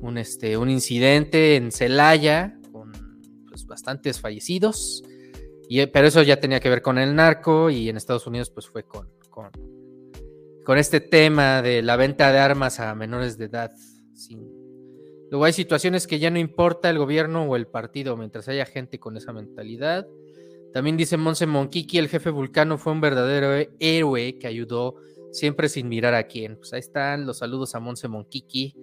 un, 0.00 0.18
este, 0.18 0.58
un 0.58 0.68
incidente 0.68 1.56
en 1.56 1.72
Celaya 1.72 2.58
con 2.70 2.92
pues, 3.48 3.64
bastantes 3.66 4.20
fallecidos. 4.20 5.02
Y, 5.68 5.86
pero 5.86 6.08
eso 6.08 6.22
ya 6.22 6.38
tenía 6.38 6.60
que 6.60 6.68
ver 6.68 6.82
con 6.82 6.98
el 6.98 7.14
narco 7.14 7.70
y 7.70 7.88
en 7.88 7.96
Estados 7.96 8.26
Unidos 8.26 8.50
pues 8.50 8.68
fue 8.68 8.82
con, 8.82 9.08
con, 9.30 9.50
con 10.64 10.76
este 10.76 11.00
tema 11.00 11.62
de 11.62 11.80
la 11.80 11.96
venta 11.96 12.30
de 12.30 12.38
armas 12.40 12.78
a 12.78 12.94
menores 12.94 13.38
de 13.38 13.46
edad. 13.46 13.72
Luego 15.32 15.46
hay 15.46 15.54
situaciones 15.54 16.06
que 16.06 16.18
ya 16.18 16.30
no 16.30 16.38
importa 16.38 16.90
el 16.90 16.98
gobierno 16.98 17.44
o 17.44 17.56
el 17.56 17.66
partido 17.66 18.18
mientras 18.18 18.48
haya 18.48 18.66
gente 18.66 18.98
con 18.98 19.16
esa 19.16 19.32
mentalidad. 19.32 20.06
También 20.74 20.98
dice 20.98 21.16
Monse 21.16 21.46
Monkiki, 21.46 21.96
el 21.96 22.10
jefe 22.10 22.28
vulcano 22.28 22.76
fue 22.76 22.92
un 22.92 23.00
verdadero 23.00 23.66
héroe 23.80 24.38
que 24.38 24.46
ayudó 24.46 24.96
siempre 25.30 25.70
sin 25.70 25.88
mirar 25.88 26.12
a 26.12 26.24
quién. 26.24 26.56
Pues 26.56 26.74
ahí 26.74 26.80
están 26.80 27.24
los 27.24 27.38
saludos 27.38 27.74
a 27.74 27.80
Monse 27.80 28.08
Monkiki. 28.08 28.74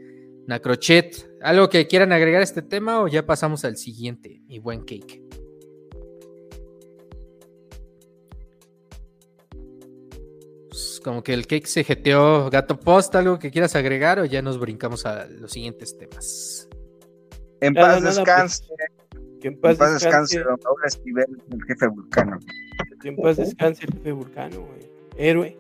Nacrochet, 0.48 1.30
¿algo 1.44 1.70
que 1.70 1.86
quieran 1.86 2.14
agregar 2.14 2.42
a 2.42 2.46
este 2.46 2.64
tema 2.64 3.00
o 3.00 3.08
ya 3.08 3.28
pasamos 3.28 3.64
al 3.64 3.78
siguiente, 3.78 4.42
mi 4.48 4.58
buen 4.58 4.80
cake? 4.86 5.29
Pues 11.00 11.06
como 11.06 11.24
que 11.24 11.34
el 11.34 11.48
cake 11.48 11.66
se 11.66 11.86
jeteó. 11.86 12.50
Gato 12.50 12.78
Post, 12.78 13.16
¿algo 13.16 13.40
que 13.40 13.52
quieras 13.52 13.74
agregar 13.78 14.20
o 14.20 14.26
ya 14.26 14.42
nos 14.42 14.60
brincamos 14.60 15.06
a 15.06 15.28
los 15.28 15.50
siguientes 15.50 15.98
temas? 15.98 16.68
En 17.62 17.74
paz 17.74 18.04
descanse. 18.04 18.66
que 19.40 19.48
en 19.48 19.62
paz, 19.62 19.78
descanse, 19.80 20.40
don 20.40 20.60
Esquivel, 20.86 21.42
el 21.52 21.64
jefe 21.64 21.88
vulcano. 21.88 22.38
Que 23.02 23.08
en 23.08 23.16
paz 23.16 23.38
descanse 23.38 23.86
el 23.86 23.94
jefe 23.94 24.12
vulcano, 24.12 24.68
Héroe. 25.16 25.56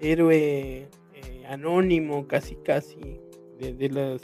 Héroe 0.00 0.88
eh, 1.14 1.46
anónimo, 1.48 2.26
casi, 2.26 2.56
casi 2.56 3.20
de, 3.60 3.90
las 3.90 4.22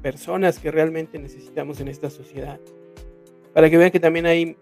personas 0.00 0.58
que 0.58 0.70
realmente 0.70 1.18
necesitamos 1.18 1.80
en 1.80 1.88
esta 1.88 2.08
sociedad. 2.08 2.58
Para 3.52 3.68
que 3.68 3.76
vean 3.76 3.90
que 3.90 4.00
también 4.00 4.24
hay 4.24 4.56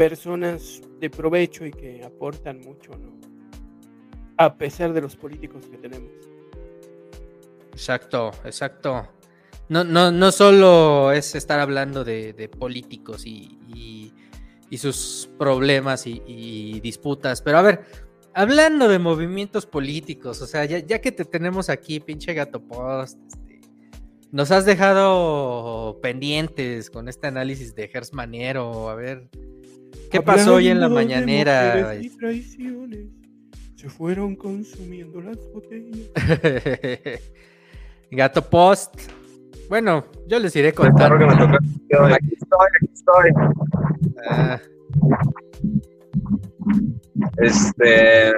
personas 0.00 0.80
de 0.98 1.10
provecho 1.10 1.66
y 1.66 1.72
que 1.72 2.02
aportan 2.02 2.58
mucho, 2.62 2.92
¿no? 2.92 3.20
A 4.38 4.56
pesar 4.56 4.94
de 4.94 5.02
los 5.02 5.14
políticos 5.14 5.66
que 5.70 5.76
tenemos. 5.76 6.10
Exacto, 7.72 8.30
exacto. 8.46 9.06
No, 9.68 9.84
no, 9.84 10.10
no 10.10 10.32
solo 10.32 11.12
es 11.12 11.34
estar 11.34 11.60
hablando 11.60 12.02
de, 12.02 12.50
políticos 12.58 13.26
y, 13.26 14.10
sus 14.78 15.28
problemas 15.36 16.06
y, 16.06 16.22
y, 16.26 16.80
disputas, 16.80 17.42
pero 17.42 17.58
a 17.58 17.62
ver, 17.62 17.84
hablando 18.32 18.88
de 18.88 18.98
movimientos 18.98 19.66
políticos, 19.66 20.40
o 20.40 20.46
sea, 20.46 20.64
ya, 20.64 20.98
que 21.02 21.12
te 21.12 21.26
tenemos 21.26 21.68
aquí, 21.68 22.00
pinche 22.00 22.32
gato 22.32 22.62
post, 22.62 23.18
este, 23.26 23.60
nos 24.32 24.50
has 24.50 24.64
dejado 24.64 25.98
pendientes 26.00 26.88
con 26.88 27.06
este 27.10 27.26
análisis 27.26 27.74
de 27.74 27.88
Gers 27.88 28.14
Manero, 28.14 28.88
a 28.88 28.94
ver, 28.94 29.28
¿qué 30.10 30.20
pasó 30.22 30.54
hoy 30.56 30.68
en 30.68 30.80
la 30.80 30.88
mañanera? 30.88 31.94
se 33.80 33.88
fueron 33.88 34.36
consumiendo 34.36 35.22
las 35.22 35.38
botellas. 35.54 36.10
gato 38.10 38.42
post. 38.42 39.10
Bueno, 39.70 40.04
yo 40.26 40.38
les 40.38 40.54
iré 40.54 40.74
contando. 40.74 41.24
Aquí 41.24 42.34
estoy, 42.34 42.68
aquí 42.76 42.90
estoy. 42.92 43.30
Ah. 44.28 44.60
Este, 47.38 48.32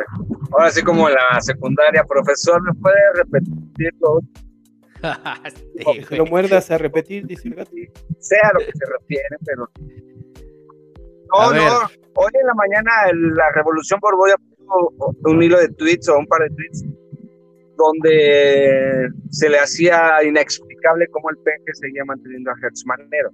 ahora 0.53 0.71
sí 0.71 0.83
como 0.83 1.09
en 1.09 1.15
la 1.15 1.41
secundaria, 1.41 2.05
profesor, 2.05 2.62
¿me 2.62 2.75
puede 2.75 3.01
repetirlo? 3.15 4.21
sí, 6.09 6.17
lo 6.17 6.27
muerdas 6.27 6.71
a 6.71 6.79
repetir, 6.79 7.27
dice 7.27 7.49
el 7.49 7.55
gato. 7.57 7.73
Sea 8.21 8.51
lo 8.55 8.61
que 8.61 8.73
se 8.73 8.85
refiere, 8.99 9.37
pero. 9.45 9.69
No, 11.33 11.53
no. 11.53 11.90
Hoy 12.14 12.31
en 12.35 12.47
la 12.47 12.55
mañana 12.55 12.90
la 13.12 13.51
Revolución 13.53 13.99
Borgoya 14.01 14.37
puso 14.37 14.95
un 15.25 15.42
hilo 15.42 15.59
de 15.59 15.68
tweets 15.68 16.09
o 16.09 16.18
un 16.18 16.27
par 16.27 16.42
de 16.42 16.51
tweets 16.51 16.85
donde 17.77 19.09
se 19.31 19.49
le 19.49 19.59
hacía 19.59 20.23
inexplicable 20.23 21.07
cómo 21.09 21.31
el 21.31 21.37
PG 21.38 21.75
seguía 21.75 22.05
manteniendo 22.05 22.51
a 22.51 22.55
Hertz 22.62 22.85
Manero. 22.87 23.31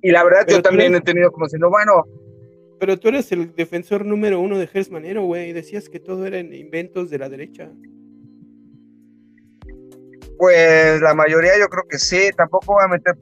Y 0.00 0.12
la 0.12 0.22
verdad, 0.22 0.46
yo 0.46 0.62
también 0.62 0.94
he 0.94 1.00
tenido 1.00 1.32
como 1.32 1.46
diciendo, 1.46 1.68
bueno, 1.68 2.04
pero 2.78 2.98
tú 2.98 3.08
eres 3.08 3.30
el 3.32 3.54
defensor 3.54 4.04
número 4.04 4.40
uno 4.40 4.58
de 4.58 4.66
Gers 4.66 4.90
Manero, 4.90 5.24
güey. 5.24 5.52
Decías 5.52 5.88
que 5.88 5.98
todo 5.98 6.26
eran 6.26 6.54
inventos 6.54 7.10
de 7.10 7.18
la 7.18 7.28
derecha. 7.28 7.70
Pues 10.38 11.00
la 11.00 11.14
mayoría 11.14 11.58
yo 11.58 11.66
creo 11.66 11.84
que 11.88 11.98
sí. 11.98 12.30
Tampoco 12.36 12.74
voy 12.74 12.84
a 12.84 12.88
meter. 12.88 13.16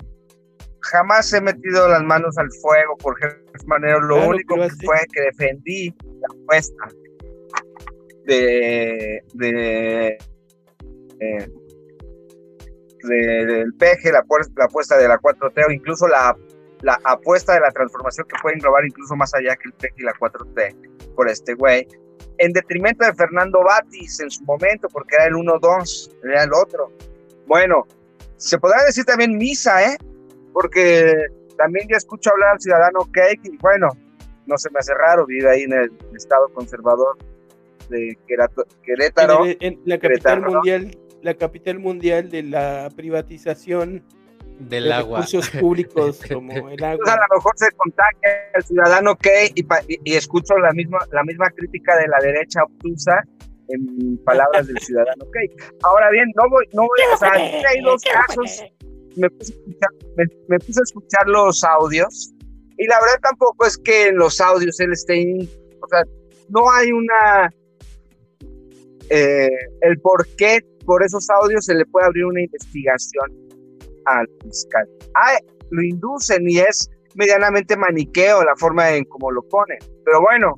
Jamás 0.92 1.32
he 1.32 1.40
metido 1.40 1.88
las 1.88 2.02
manos 2.02 2.36
al 2.38 2.50
fuego 2.62 2.96
por 2.98 3.16
Gers 3.18 3.66
Manero. 3.66 4.00
Lo 4.00 4.28
único 4.28 4.56
que, 4.56 4.70
fue 4.84 4.98
que 5.12 5.22
defendí 5.22 5.94
la 6.20 6.28
apuesta 6.30 6.88
de. 8.24 9.22
de. 9.34 10.18
del 13.02 13.74
peje, 13.74 14.10
la, 14.10 14.24
la 14.56 14.64
apuesta 14.64 14.98
de 14.98 15.08
la 15.08 15.18
4T 15.18 15.66
o 15.68 15.70
incluso 15.70 16.08
la 16.08 16.36
la 16.82 16.98
apuesta 17.04 17.54
de 17.54 17.60
la 17.60 17.70
transformación 17.70 18.26
que 18.28 18.36
puede 18.42 18.56
englobar 18.56 18.84
incluso 18.84 19.16
más 19.16 19.34
allá 19.34 19.56
que 19.56 19.68
el 19.68 19.74
TEC 19.74 19.94
y 19.96 20.02
la 20.02 20.12
4T 20.14 21.14
por 21.14 21.28
este 21.28 21.54
güey, 21.54 21.86
en 22.38 22.52
detrimento 22.52 23.04
de 23.04 23.14
Fernando 23.14 23.62
Batis 23.64 24.20
en 24.20 24.30
su 24.30 24.44
momento, 24.44 24.88
porque 24.92 25.16
era 25.16 25.26
el 25.26 25.34
1-2, 25.34 26.14
era 26.24 26.44
el 26.44 26.52
otro. 26.52 26.92
Bueno, 27.46 27.86
se 28.36 28.58
podrá 28.58 28.84
decir 28.84 29.04
también 29.04 29.36
misa, 29.36 29.82
¿eh? 29.82 29.96
Porque 30.56 31.26
también 31.58 31.86
ya 31.86 31.98
escucho 31.98 32.30
hablar 32.30 32.52
al 32.52 32.60
ciudadano 32.60 33.00
Cake 33.12 33.42
y 33.44 33.58
bueno, 33.58 33.88
no 34.46 34.56
se 34.56 34.70
me 34.70 34.78
hace 34.78 34.94
raro, 34.94 35.26
vive 35.26 35.50
ahí 35.50 35.64
en 35.64 35.74
el 35.74 35.92
estado 36.16 36.48
conservador 36.48 37.18
de 37.90 38.16
Querétaro. 38.82 39.44
En, 39.44 39.78
la 39.84 39.98
capital 39.98 40.40
mundial, 40.40 40.96
la 41.20 41.34
capital 41.34 41.78
mundial 41.78 42.30
de 42.30 42.42
la 42.44 42.88
privatización 42.96 44.02
del 44.58 44.92
agua. 44.92 45.18
Recursos 45.18 45.50
públicos 45.60 46.22
como 46.26 46.70
el 46.70 46.82
agua. 46.82 47.04
a 47.12 47.16
lo 47.16 47.36
mejor 47.36 47.52
se 47.56 47.70
contagia 47.72 48.30
el 48.54 48.62
ciudadano 48.64 49.14
que 49.14 49.52
y, 49.54 49.66
y, 50.10 50.16
escucho 50.16 50.56
la 50.56 50.72
misma, 50.72 51.00
la 51.12 51.22
misma 51.22 51.50
crítica 51.50 51.98
de 51.98 52.08
la 52.08 52.18
derecha 52.20 52.64
obtusa 52.64 53.22
en 53.68 54.16
palabras 54.24 54.66
del 54.66 54.78
ciudadano 54.78 55.26
que 55.34 55.54
Ahora 55.82 56.08
bien, 56.10 56.32
no 56.34 56.48
voy, 56.48 56.64
no 56.72 56.82
voy, 56.82 56.98
o 57.12 57.16
sea, 57.18 57.32
hay 57.68 57.82
dos 57.82 58.00
casos. 58.02 58.64
Me 59.16 59.30
puse, 59.30 59.52
a 59.52 59.56
escuchar, 59.56 59.90
me, 60.48 60.58
puse 60.58 60.80
a 60.80 60.82
escuchar 60.82 61.26
los 61.28 61.64
audios 61.64 62.32
y 62.78 62.86
la 62.86 63.00
verdad 63.00 63.18
tampoco 63.22 63.66
es 63.66 63.78
que 63.78 64.08
en 64.08 64.16
los 64.16 64.40
audios 64.40 64.78
él 64.80 64.92
esté, 64.92 65.48
o 65.80 65.88
sea, 65.88 66.02
no 66.50 66.70
hay 66.70 66.92
una, 66.92 67.50
eh, 69.08 69.48
el 69.80 69.98
por 70.00 70.26
qué 70.36 70.60
por 70.84 71.02
esos 71.02 71.28
audios 71.30 71.64
se 71.64 71.74
le 71.74 71.84
puede 71.86 72.06
abrir 72.06 72.24
una 72.24 72.42
investigación 72.42 73.32
al 74.06 74.28
fiscal. 74.42 74.88
Ah, 75.14 75.38
lo 75.70 75.82
inducen 75.82 76.48
y 76.48 76.58
es 76.58 76.88
medianamente 77.14 77.76
maniqueo 77.76 78.44
la 78.44 78.54
forma 78.56 78.90
en 78.92 79.04
cómo 79.04 79.30
lo 79.30 79.42
ponen. 79.42 79.78
Pero 80.04 80.20
bueno, 80.20 80.54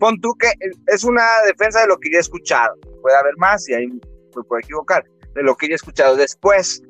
pon 0.00 0.18
tú 0.20 0.32
que 0.38 0.50
es 0.86 1.04
una 1.04 1.24
defensa 1.46 1.82
de 1.82 1.88
lo 1.88 1.98
que 1.98 2.10
ya 2.10 2.18
he 2.18 2.20
escuchado. 2.20 2.74
Puede 3.02 3.16
haber 3.16 3.36
más 3.36 3.68
y 3.68 3.74
ahí 3.74 3.86
me 3.86 4.00
puedo 4.44 4.60
equivocar. 4.60 5.04
De 5.34 5.42
lo 5.42 5.54
que 5.56 5.68
ya 5.68 5.72
he 5.72 5.76
escuchado 5.76 6.16
después. 6.16 6.82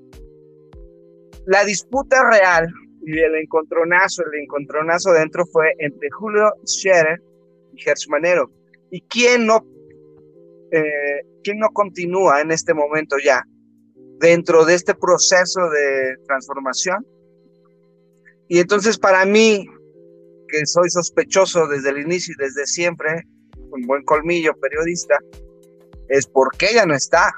La 1.49 1.65
disputa 1.65 2.29
real 2.31 2.69
y 3.05 3.19
el 3.19 3.35
encontronazo, 3.35 4.23
el 4.23 4.43
encontronazo 4.43 5.13
dentro 5.13 5.45
fue 5.47 5.73
entre 5.79 6.09
Julio 6.11 6.53
Scherer 6.65 7.21
y 7.75 7.81
Gertz 7.81 8.09
Manero. 8.09 8.51
¿Y 8.91 9.03
quién 9.03 9.47
no, 9.47 9.67
eh, 10.71 11.23
quién 11.43 11.59
no 11.59 11.69
continúa 11.71 12.41
en 12.41 12.51
este 12.51 12.73
momento 12.73 13.17
ya? 13.23 13.43
dentro 14.19 14.65
de 14.65 14.75
este 14.75 14.95
proceso 14.95 15.69
de 15.71 16.17
transformación. 16.27 17.07
Y 18.49 18.59
entonces 18.59 18.99
para 18.99 19.25
mí, 19.25 19.67
que 20.49 20.67
soy 20.67 20.91
sospechoso 20.91 21.67
desde 21.67 21.91
el 21.91 21.99
inicio 21.99 22.35
y 22.37 22.43
desde 22.43 22.67
siempre, 22.67 23.23
un 23.71 23.83
buen 23.83 24.05
colmillo 24.05 24.55
periodista, 24.55 25.19
es 26.09 26.27
por 26.27 26.57
qué 26.57 26.71
ella 26.71 26.87
no 26.87 26.95
está. 26.95 27.33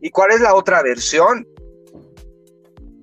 ¿Y 0.00 0.10
cuál 0.10 0.32
es 0.32 0.40
la 0.40 0.54
otra 0.54 0.82
versión? 0.82 1.46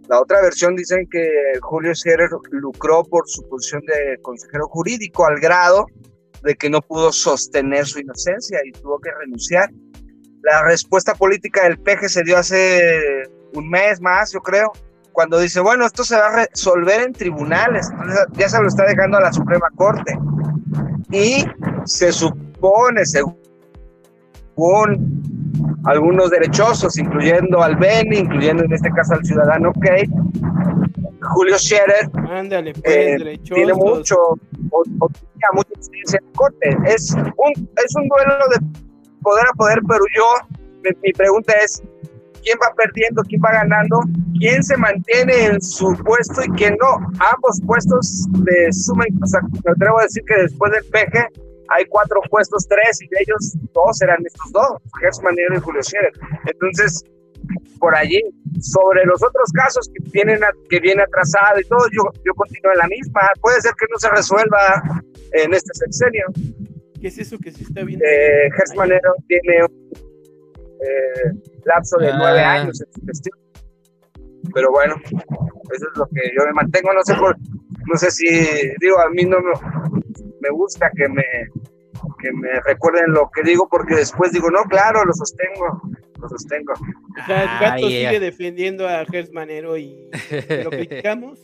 La 0.09 0.19
otra 0.19 0.41
versión 0.41 0.75
dicen 0.75 1.07
que 1.11 1.29
Julio 1.61 1.93
Scherer 1.93 2.31
lucró 2.49 3.03
por 3.03 3.27
su 3.27 3.47
posición 3.47 3.83
de 3.85 4.19
consejero 4.23 4.67
jurídico 4.67 5.27
al 5.27 5.39
grado 5.39 5.85
de 6.41 6.55
que 6.55 6.67
no 6.67 6.81
pudo 6.81 7.11
sostener 7.11 7.85
su 7.85 7.99
inocencia 7.99 8.59
y 8.65 8.71
tuvo 8.71 8.99
que 8.99 9.11
renunciar. 9.11 9.69
La 10.41 10.63
respuesta 10.63 11.13
política 11.13 11.63
del 11.63 11.77
PG 11.77 12.09
se 12.09 12.23
dio 12.23 12.39
hace 12.39 13.21
un 13.53 13.69
mes 13.69 14.01
más, 14.01 14.31
yo 14.31 14.39
creo, 14.39 14.71
cuando 15.11 15.39
dice, 15.39 15.59
bueno, 15.59 15.85
esto 15.85 16.03
se 16.03 16.15
va 16.15 16.25
a 16.25 16.45
resolver 16.47 17.01
en 17.01 17.13
tribunales, 17.13 17.87
ya 18.33 18.49
se 18.49 18.59
lo 18.59 18.67
está 18.67 18.85
dejando 18.85 19.17
a 19.17 19.21
la 19.21 19.31
Suprema 19.31 19.67
Corte. 19.75 20.17
Y 21.11 21.45
se 21.85 22.11
supone, 22.11 23.05
según 23.05 23.37
algunos 25.85 26.29
derechosos, 26.29 26.97
incluyendo 26.97 27.61
al 27.61 27.75
Beni, 27.75 28.17
incluyendo 28.17 28.63
en 28.63 28.73
este 28.73 28.89
caso 28.91 29.13
al 29.13 29.25
ciudadano 29.25 29.71
Kate, 29.73 30.09
Julio 31.21 31.57
Scherer 31.57 32.09
Ándale, 32.29 32.73
pues, 32.73 32.85
eh, 32.85 33.39
tiene 33.43 33.73
mucho, 33.73 34.15
o, 34.71 34.83
mucha 35.53 35.73
experiencia 35.75 36.19
en 36.21 36.31
corte. 36.33 36.77
Es 36.85 37.13
un, 37.13 37.69
es 37.85 37.95
un 37.95 38.07
duelo 38.07 38.45
de 38.49 38.81
poder 39.21 39.45
a 39.47 39.53
poder, 39.53 39.79
pero 39.87 40.01
yo, 40.15 40.59
mi, 40.83 40.89
mi 41.03 41.11
pregunta 41.13 41.53
es, 41.63 41.81
quién 42.43 42.57
va 42.61 42.73
perdiendo, 42.75 43.21
quién 43.23 43.41
va 43.41 43.51
ganando, 43.51 43.99
quién 44.39 44.63
se 44.63 44.77
mantiene 44.77 45.45
en 45.45 45.61
su 45.61 45.93
puesto 46.05 46.41
y 46.43 46.49
quién 46.57 46.75
no. 46.81 47.07
Ambos 47.19 47.61
puestos 47.65 48.25
de 48.31 48.71
suma, 48.71 49.05
o 49.21 49.27
sea, 49.27 49.41
me 49.41 49.71
atrevo 49.71 49.99
a 49.99 50.03
decir 50.03 50.23
que 50.25 50.43
después 50.43 50.71
del 50.71 50.85
peje 50.85 51.27
hay 51.71 51.85
cuatro 51.85 52.21
puestos, 52.29 52.67
tres, 52.67 53.01
y 53.01 53.07
de 53.07 53.17
ellos 53.21 53.55
dos 53.73 54.01
eran 54.01 54.17
estos 54.25 54.51
dos, 54.51 54.77
Gerson 54.99 55.25
Manero 55.25 55.55
y 55.55 55.59
Julio 55.59 55.81
Scherer. 55.83 56.13
Entonces, 56.45 57.03
por 57.79 57.95
allí, 57.95 58.21
sobre 58.59 59.05
los 59.05 59.23
otros 59.23 59.49
casos 59.53 59.89
que 59.93 60.03
vienen, 60.11 60.39
que 60.69 60.79
viene 60.79 61.03
atrasado 61.03 61.59
y 61.59 61.63
todo, 61.65 61.85
yo, 61.91 62.03
yo 62.25 62.33
continúo 62.35 62.71
en 62.73 62.79
la 62.79 62.87
misma. 62.87 63.21
Puede 63.41 63.61
ser 63.61 63.71
que 63.79 63.85
no 63.91 63.97
se 63.97 64.09
resuelva 64.09 64.83
en 65.33 65.53
este 65.53 65.69
sexenio. 65.73 66.25
¿Qué 66.99 67.07
es 67.07 67.17
eso 67.17 67.37
que 67.39 67.51
se 67.51 67.63
está 67.63 67.83
viendo? 67.83 68.03
Eh, 68.05 68.49
Gerson 68.55 68.77
Manero 68.77 69.15
tiene 69.27 69.63
un 69.63 69.89
eh, 70.81 71.31
lapso 71.65 71.97
de 71.97 72.11
nueve 72.13 72.41
Ah. 72.41 72.53
años 72.53 72.81
en 72.81 72.91
su 72.93 73.05
gestión. 73.05 73.39
Pero 74.53 74.71
bueno, 74.71 74.95
eso 75.07 75.87
es 75.91 75.97
lo 75.97 76.07
que 76.07 76.21
yo 76.37 76.45
me 76.45 76.53
mantengo. 76.53 76.93
No 76.93 77.03
sé, 77.03 77.15
por, 77.15 77.37
no 77.87 77.97
sé 77.97 78.11
si, 78.11 78.27
digo, 78.79 78.99
a 78.99 79.09
mí 79.09 79.23
no 79.23 79.37
me, 79.39 79.98
me 80.41 80.49
gusta 80.49 80.89
que 80.95 81.07
me, 81.09 81.23
que 82.21 82.31
me 82.33 82.49
recuerden 82.65 83.11
lo 83.11 83.29
que 83.33 83.43
digo, 83.43 83.67
porque 83.69 83.95
después 83.95 84.31
digo, 84.31 84.49
no, 84.49 84.63
claro, 84.63 85.03
lo 85.05 85.13
sostengo, 85.13 85.81
lo 86.19 86.29
sostengo. 86.29 86.73
O 86.73 87.25
sea, 87.25 87.43
el 87.43 87.49
Ah, 87.49 87.59
gato 87.61 87.87
yeah. 87.89 88.09
sigue 88.09 88.19
defendiendo 88.19 88.87
a 88.87 89.05
Gers 89.05 89.31
Manero 89.31 89.77
y 89.77 90.09
lo 90.63 90.69
criticamos. 90.71 91.39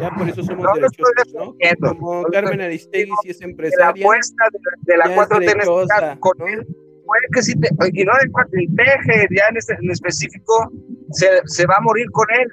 Ya 0.00 0.10
por 0.10 0.28
eso 0.28 0.42
somos 0.42 0.64
No 0.64 0.74
derechosos, 0.74 1.32
¿no? 1.34 1.54
Como 1.80 2.22
no 2.22 2.28
Carmen 2.28 2.60
Aristegui 2.60 3.12
si 3.22 3.30
es 3.30 3.38
De 3.38 3.46
la 3.46 3.50
empresaria, 3.52 4.04
apuesta 4.04 4.44
de, 4.52 4.58
de 4.92 4.98
la 4.98 5.06
ya 5.08 5.14
es 5.14 5.20
4T 5.28 5.42
en 5.52 5.60
este 5.60 6.20
con 6.20 6.38
¿no? 6.38 6.46
él, 6.48 6.66
puede 7.04 7.20
que 7.32 7.42
sí, 7.42 7.54
te- 7.60 7.68
y 7.92 8.04
no 8.04 8.12
de 8.20 8.30
cuatro, 8.32 8.58
el 8.58 8.74
peje, 8.74 9.28
ya 9.30 9.44
en, 9.50 9.56
este- 9.58 9.76
en 9.80 9.90
específico, 9.92 10.72
se, 11.12 11.28
se 11.44 11.66
va 11.66 11.76
a 11.76 11.80
morir 11.82 12.10
con 12.10 12.26
él. 12.40 12.48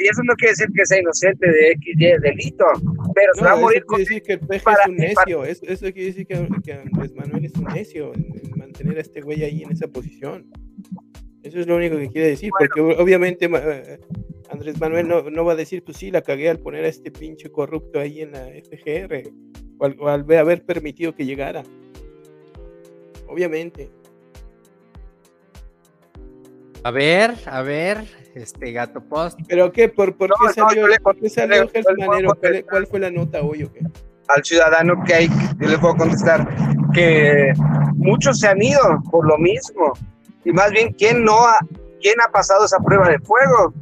Y 0.00 0.04
eso 0.08 0.22
no 0.24 0.34
quiere 0.34 0.52
decir 0.52 0.68
que 0.74 0.86
sea 0.86 1.00
inocente 1.00 1.50
de 1.50 1.70
X, 1.72 1.94
Y, 1.98 2.20
delito, 2.20 2.64
pero 3.14 3.34
se 3.34 3.42
va 3.44 3.52
a 3.52 3.54
No, 3.56 3.62
morir 3.62 3.78
eso 3.78 3.86
con 3.86 3.96
quiere 3.96 4.08
decir 4.08 4.22
que 4.22 4.32
el 4.34 4.40
peje 4.40 4.64
para- 4.64 4.82
es 4.84 4.88
un 4.88 4.96
necio. 4.96 5.44
Eso, 5.44 5.64
eso 5.66 5.80
quiere 5.92 6.04
decir 6.04 6.26
que, 6.26 6.48
que 6.64 6.72
Andrés 6.72 7.14
Manuel 7.14 7.44
es 7.44 7.52
un 7.54 7.64
necio 7.64 8.14
en, 8.14 8.26
en 8.44 8.58
mantener 8.58 8.98
a 8.98 9.00
este 9.00 9.20
güey 9.22 9.42
ahí 9.42 9.62
en 9.64 9.72
esa 9.72 9.88
posición. 9.88 10.46
Eso 11.42 11.58
es 11.60 11.66
lo 11.66 11.76
único 11.76 11.96
que 11.96 12.08
quiere 12.10 12.28
decir, 12.28 12.50
porque 12.56 12.80
obviamente 12.80 13.46
eh, 13.52 13.98
Andrés 14.50 14.78
Manuel 14.78 15.08
no, 15.08 15.30
no 15.30 15.44
va 15.44 15.52
a 15.52 15.56
decir, 15.56 15.82
pues 15.82 15.96
sí, 15.96 16.10
la 16.10 16.22
cagué 16.22 16.48
al 16.48 16.58
poner 16.60 16.84
a 16.84 16.88
este 16.88 17.10
pinche 17.10 17.50
corrupto 17.50 17.98
ahí 17.98 18.20
en 18.22 18.32
la 18.32 18.46
FGR, 18.48 19.30
o 19.78 19.84
al, 19.84 19.96
o 19.98 20.08
al 20.08 20.22
ve- 20.24 20.38
haber 20.38 20.62
permitido 20.64 21.14
que 21.14 21.24
llegara. 21.26 21.62
Obviamente. 23.26 23.90
A 26.84 26.90
ver, 26.90 27.34
a 27.46 27.62
ver, 27.62 28.04
este 28.34 28.72
gato 28.72 29.00
post. 29.00 29.38
¿Pero 29.48 29.72
qué? 29.72 29.88
¿Por, 29.88 30.16
por 30.16 30.30
No, 30.30 30.36
qué 30.40 30.60
no, 30.60 30.68
salió, 30.68 30.82
yo 30.82 30.88
le 30.88 31.00
por 31.00 31.16
qué 31.18 31.28
salió 31.28 31.64
le 31.64 32.06
Manero? 32.06 32.30
¿Cuál, 32.68 32.86
fue 32.86 33.00
la 33.00 33.10
nota 33.10 33.42
hoy 33.42 33.64
o 33.64 33.72
qué? 33.72 33.80
al 34.28 34.44
ciudadano 34.44 35.02
que 35.04 35.14
hay, 35.14 35.28
yo 35.58 35.68
le 35.68 35.78
puedo 35.78 35.96
contestar 35.96 36.46
que 36.92 37.52
muchos 37.94 38.38
se 38.38 38.48
han 38.48 38.62
ido 38.62 38.80
por 39.10 39.26
lo 39.26 39.38
mismo. 39.38 39.92
Y 40.44 40.52
más 40.52 40.70
bien, 40.70 40.92
¿quién 40.92 41.24
no 41.24 41.46
ha, 41.46 41.58
quién 42.00 42.14
ha 42.20 42.30
pasado 42.30 42.64
esa 42.64 42.78
prueba 42.78 43.08
de 43.08 43.18
fuego? 43.20 43.72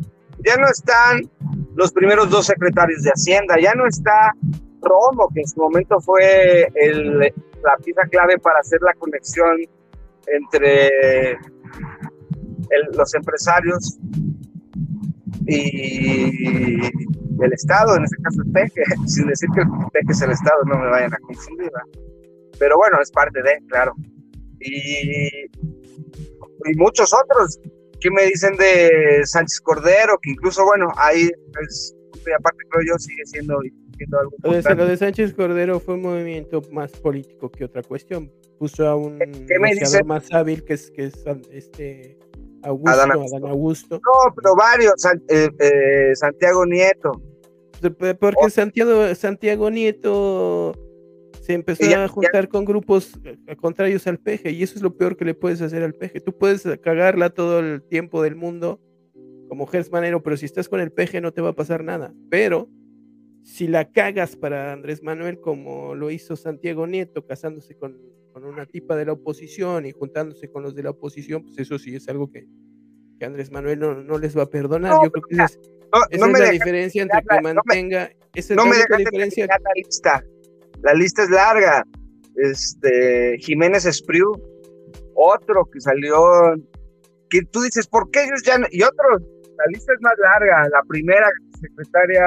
Ya 0.44 0.56
no 0.56 0.68
están 0.68 1.28
los 1.74 1.92
primeros 1.92 2.30
dos 2.30 2.46
secretarios 2.46 3.02
de 3.02 3.10
Hacienda, 3.10 3.56
ya 3.60 3.74
no 3.74 3.86
está 3.86 4.32
Romo, 4.80 5.28
que 5.34 5.40
en 5.40 5.48
su 5.48 5.60
momento 5.60 6.00
fue 6.00 6.68
el, 6.74 7.18
la 7.18 7.76
pieza 7.84 8.02
clave 8.10 8.38
para 8.38 8.60
hacer 8.60 8.80
la 8.82 8.94
conexión 8.94 9.58
entre 10.28 11.38
el- 12.70 12.96
los 12.96 13.14
empresarios 13.14 13.98
y 15.46 16.76
el 17.42 17.52
Estado, 17.52 17.96
en 17.96 18.04
este 18.04 18.16
caso 18.22 18.42
el 18.44 18.52
PEJE, 18.52 18.82
sin 19.06 19.26
decir 19.28 19.48
que 19.54 19.60
el 19.62 19.68
PEJE 19.92 20.12
es 20.12 20.22
el 20.22 20.30
Estado, 20.32 20.64
no 20.64 20.78
me 20.78 20.86
vayan 20.88 21.12
a 21.14 21.18
confundir. 21.18 21.70
¿verdad? 21.70 22.00
Pero 22.58 22.76
bueno, 22.76 22.98
es 23.02 23.10
parte 23.10 23.42
de, 23.42 23.58
claro. 23.68 23.92
Y, 24.60 25.26
y 25.44 26.74
muchos 26.76 27.12
otros. 27.12 27.60
¿Qué 28.00 28.10
me 28.10 28.24
dicen 28.26 28.56
de 28.56 29.22
Sánchez 29.24 29.60
Cordero? 29.60 30.18
Que 30.22 30.30
incluso, 30.30 30.64
bueno, 30.64 30.88
ahí 30.96 31.30
es, 31.66 31.94
y 32.26 32.30
aparte 32.32 32.58
creo 32.70 32.84
yo, 32.88 32.98
sigue 32.98 33.24
siendo, 33.24 33.58
siendo 33.96 34.18
algo 34.18 34.32
importante. 34.36 34.74
lo 34.74 34.86
de 34.86 34.96
Sánchez 34.96 35.32
Cordero 35.34 35.80
fue 35.80 35.94
un 35.94 36.02
movimiento 36.02 36.62
más 36.72 36.92
político 36.92 37.50
que 37.50 37.64
otra 37.64 37.82
cuestión. 37.82 38.30
Puso 38.58 38.86
a 38.86 38.96
un 38.96 39.18
¿Qué 39.18 39.26
me 39.58 39.68
negociador 39.70 39.78
dice? 39.80 40.04
más 40.04 40.32
hábil 40.32 40.64
que 40.64 40.74
es, 40.74 40.90
que 40.90 41.04
es 41.06 41.24
este 41.50 42.18
Augusto, 42.66 42.90
Adán 42.90 43.10
Adán 43.12 43.44
Augusto. 43.50 43.96
No, 43.96 44.34
pero 44.34 44.54
varios. 44.56 44.94
San- 44.96 45.22
eh, 45.28 45.48
eh, 45.58 46.14
Santiago 46.14 46.66
Nieto. 46.66 47.12
Porque 47.80 48.34
Oh. 48.40 48.48
Santiago, 48.50 49.14
Santiago 49.14 49.70
Nieto 49.70 50.72
se 51.42 51.52
empezó 51.52 51.84
ya- 51.84 52.04
a 52.04 52.08
juntar 52.08 52.48
con 52.48 52.64
grupos 52.64 53.12
eh, 53.24 53.56
contrarios 53.56 54.06
al 54.06 54.18
peje 54.18 54.50
y 54.50 54.62
eso 54.62 54.74
es 54.76 54.82
lo 54.82 54.96
peor 54.96 55.16
que 55.16 55.24
le 55.24 55.34
puedes 55.34 55.60
hacer 55.62 55.82
al 55.82 55.92
peje. 55.94 56.20
Tú 56.20 56.36
puedes 56.36 56.62
cagarla 56.82 57.30
todo 57.30 57.60
el 57.60 57.82
tiempo 57.82 58.22
del 58.22 58.34
mundo 58.34 58.80
como 59.48 59.66
Gers 59.66 59.92
Manero, 59.92 60.22
pero 60.22 60.36
si 60.36 60.46
estás 60.46 60.68
con 60.68 60.80
el 60.80 60.90
peje 60.90 61.20
no 61.20 61.32
te 61.32 61.40
va 61.42 61.50
a 61.50 61.54
pasar 61.54 61.84
nada. 61.84 62.12
Pero 62.30 62.68
si 63.44 63.68
la 63.68 63.92
cagas 63.92 64.34
para 64.34 64.72
Andrés 64.72 65.02
Manuel 65.04 65.38
como 65.40 65.94
lo 65.94 66.10
hizo 66.10 66.34
Santiago 66.34 66.86
Nieto, 66.88 67.24
casándose 67.26 67.76
con, 67.76 67.96
con 68.36 68.44
una 68.44 68.66
tipa 68.66 68.94
de 68.96 69.06
la 69.06 69.12
oposición 69.12 69.86
y 69.86 69.92
juntándose 69.92 70.50
con 70.50 70.62
los 70.62 70.74
de 70.74 70.82
la 70.82 70.90
oposición, 70.90 71.42
pues 71.42 71.56
eso 71.58 71.78
sí 71.78 71.96
es 71.96 72.06
algo 72.10 72.30
que, 72.30 72.46
que 73.18 73.24
Andrés 73.24 73.50
Manuel 73.50 73.78
no, 73.78 73.94
no 73.94 74.18
les 74.18 74.36
va 74.36 74.42
a 74.42 74.50
perdonar. 74.50 74.92
No, 74.92 75.04
Yo 75.04 75.10
creo 75.10 75.24
que 75.26 75.34
esa 75.36 75.44
es, 75.46 75.58
No, 75.90 76.00
esa 76.10 76.26
no 76.26 76.26
es 76.26 76.32
me 76.40 76.46
la 76.46 76.50
diferencia 76.52 77.02
entre 77.02 77.20
que 77.22 77.34
la- 77.34 77.40
mantenga. 77.40 78.10
esa 78.34 78.52
es 78.52 78.56
no 78.58 78.64
la 78.66 78.70
única 78.72 78.96
diferencia. 78.98 79.46
la 79.46 79.58
lista. 79.74 80.22
La 80.82 80.92
lista 80.92 81.22
es 81.22 81.30
larga. 81.30 81.82
Este, 82.34 83.38
Jiménez 83.38 83.86
Espriu, 83.86 84.30
otro 85.14 85.64
que 85.72 85.80
salió, 85.80 86.18
que 87.30 87.40
tú 87.50 87.62
dices, 87.62 87.86
¿por 87.86 88.10
qué 88.10 88.24
ellos 88.24 88.42
ya 88.42 88.58
no? 88.58 88.66
Y 88.70 88.82
otros, 88.82 89.22
la 89.56 89.64
lista 89.72 89.94
es 89.94 90.00
más 90.02 90.12
larga. 90.18 90.68
La 90.68 90.82
primera 90.86 91.26
secretaria 91.58 92.22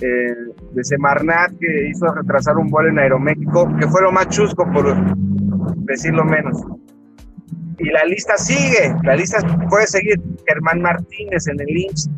eh, 0.00 0.34
de 0.72 0.84
Semarnat 0.84 1.50
que 1.58 1.88
hizo 1.90 2.06
retrasar 2.14 2.56
un 2.56 2.68
vuelo 2.68 2.90
en 2.90 2.98
Aeroméxico, 2.98 3.68
que 3.78 3.86
fue 3.88 4.02
lo 4.02 4.12
más 4.12 4.28
chusco, 4.28 4.64
por 4.72 4.94
decirlo 5.84 6.24
menos. 6.24 6.62
Y 7.78 7.88
la 7.90 8.04
lista 8.04 8.36
sigue, 8.36 8.94
la 9.04 9.16
lista 9.16 9.38
puede 9.70 9.86
seguir. 9.86 10.20
Germán 10.46 10.82
Martínez 10.82 11.46
en 11.48 11.60
el 11.60 11.68
IMSS, 11.78 12.10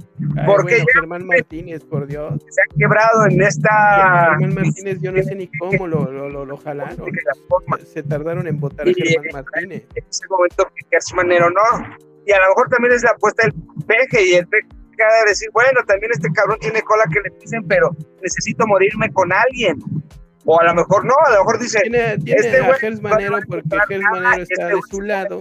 porque 0.47 0.63
bueno, 0.75 0.79
ya- 0.79 0.85
Germán 1.01 1.27
Martínez, 1.27 1.85
por 1.85 2.07
Dios. 2.07 2.35
se 2.49 2.63
han 2.63 2.79
quebrado 2.79 3.27
en 3.31 3.43
esta... 3.43 4.37
Germán 4.41 4.55
Martínez, 4.55 4.99
yo 5.01 5.13
no 5.13 5.23
sé 5.23 5.35
ni 5.37 5.49
cómo 5.59 5.87
lo, 5.87 6.11
lo, 6.11 6.29
lo, 6.29 6.45
lo 6.47 6.57
jalaron. 6.57 6.97
Se 7.85 8.03
tardaron 8.03 8.47
en 8.49 8.59
votar 8.59 8.87
a 8.89 8.91
Y- 8.91 8.95
Germán 8.95 9.45
Martínez. 9.45 9.87
en 9.95 10.05
ese 10.09 10.25
momento 10.31 10.65
que 10.75 10.85
Gertz 10.91 11.15
Manero 11.15 11.49
no. 11.51 11.85
Y 12.27 12.33
a 12.33 12.39
lo 12.41 12.49
mejor 12.49 12.69
también 12.71 12.95
es 12.95 13.03
la 13.05 13.11
apuesta 13.11 13.43
del 13.47 13.55
peje 13.87 14.27
y 14.31 14.35
el 14.35 14.47
peje 14.49 14.67
acaba 14.93 15.15
de 15.25 15.31
decir, 15.31 15.49
bueno, 15.53 15.81
también 15.87 16.13
este 16.13 16.29
cabrón 16.33 16.59
tiene 16.61 16.83
cola 16.83 17.05
que 17.13 17.21
le 17.21 17.31
pisen, 17.39 17.67
pero 17.67 17.91
necesito 18.23 18.67
morirme 18.67 19.13
con 19.13 19.33
alguien. 19.33 19.77
O 20.45 20.61
a 20.61 20.65
lo 20.65 20.75
mejor 20.75 21.05
no, 21.05 21.15
a 21.27 21.31
lo 21.33 21.39
mejor 21.39 21.59
dice, 21.61 21.81
Tiene, 21.83 22.19
tiene 22.19 22.41
este 22.41 22.59
a 22.59 22.75
Gers 22.75 23.01
Manero 23.01 23.39
porque 23.47 23.69
Gers 23.89 24.03
Manero 24.11 24.43
este 24.43 24.55
está 24.55 24.67
de 24.69 24.81
su 24.91 25.01
lado. 25.01 25.39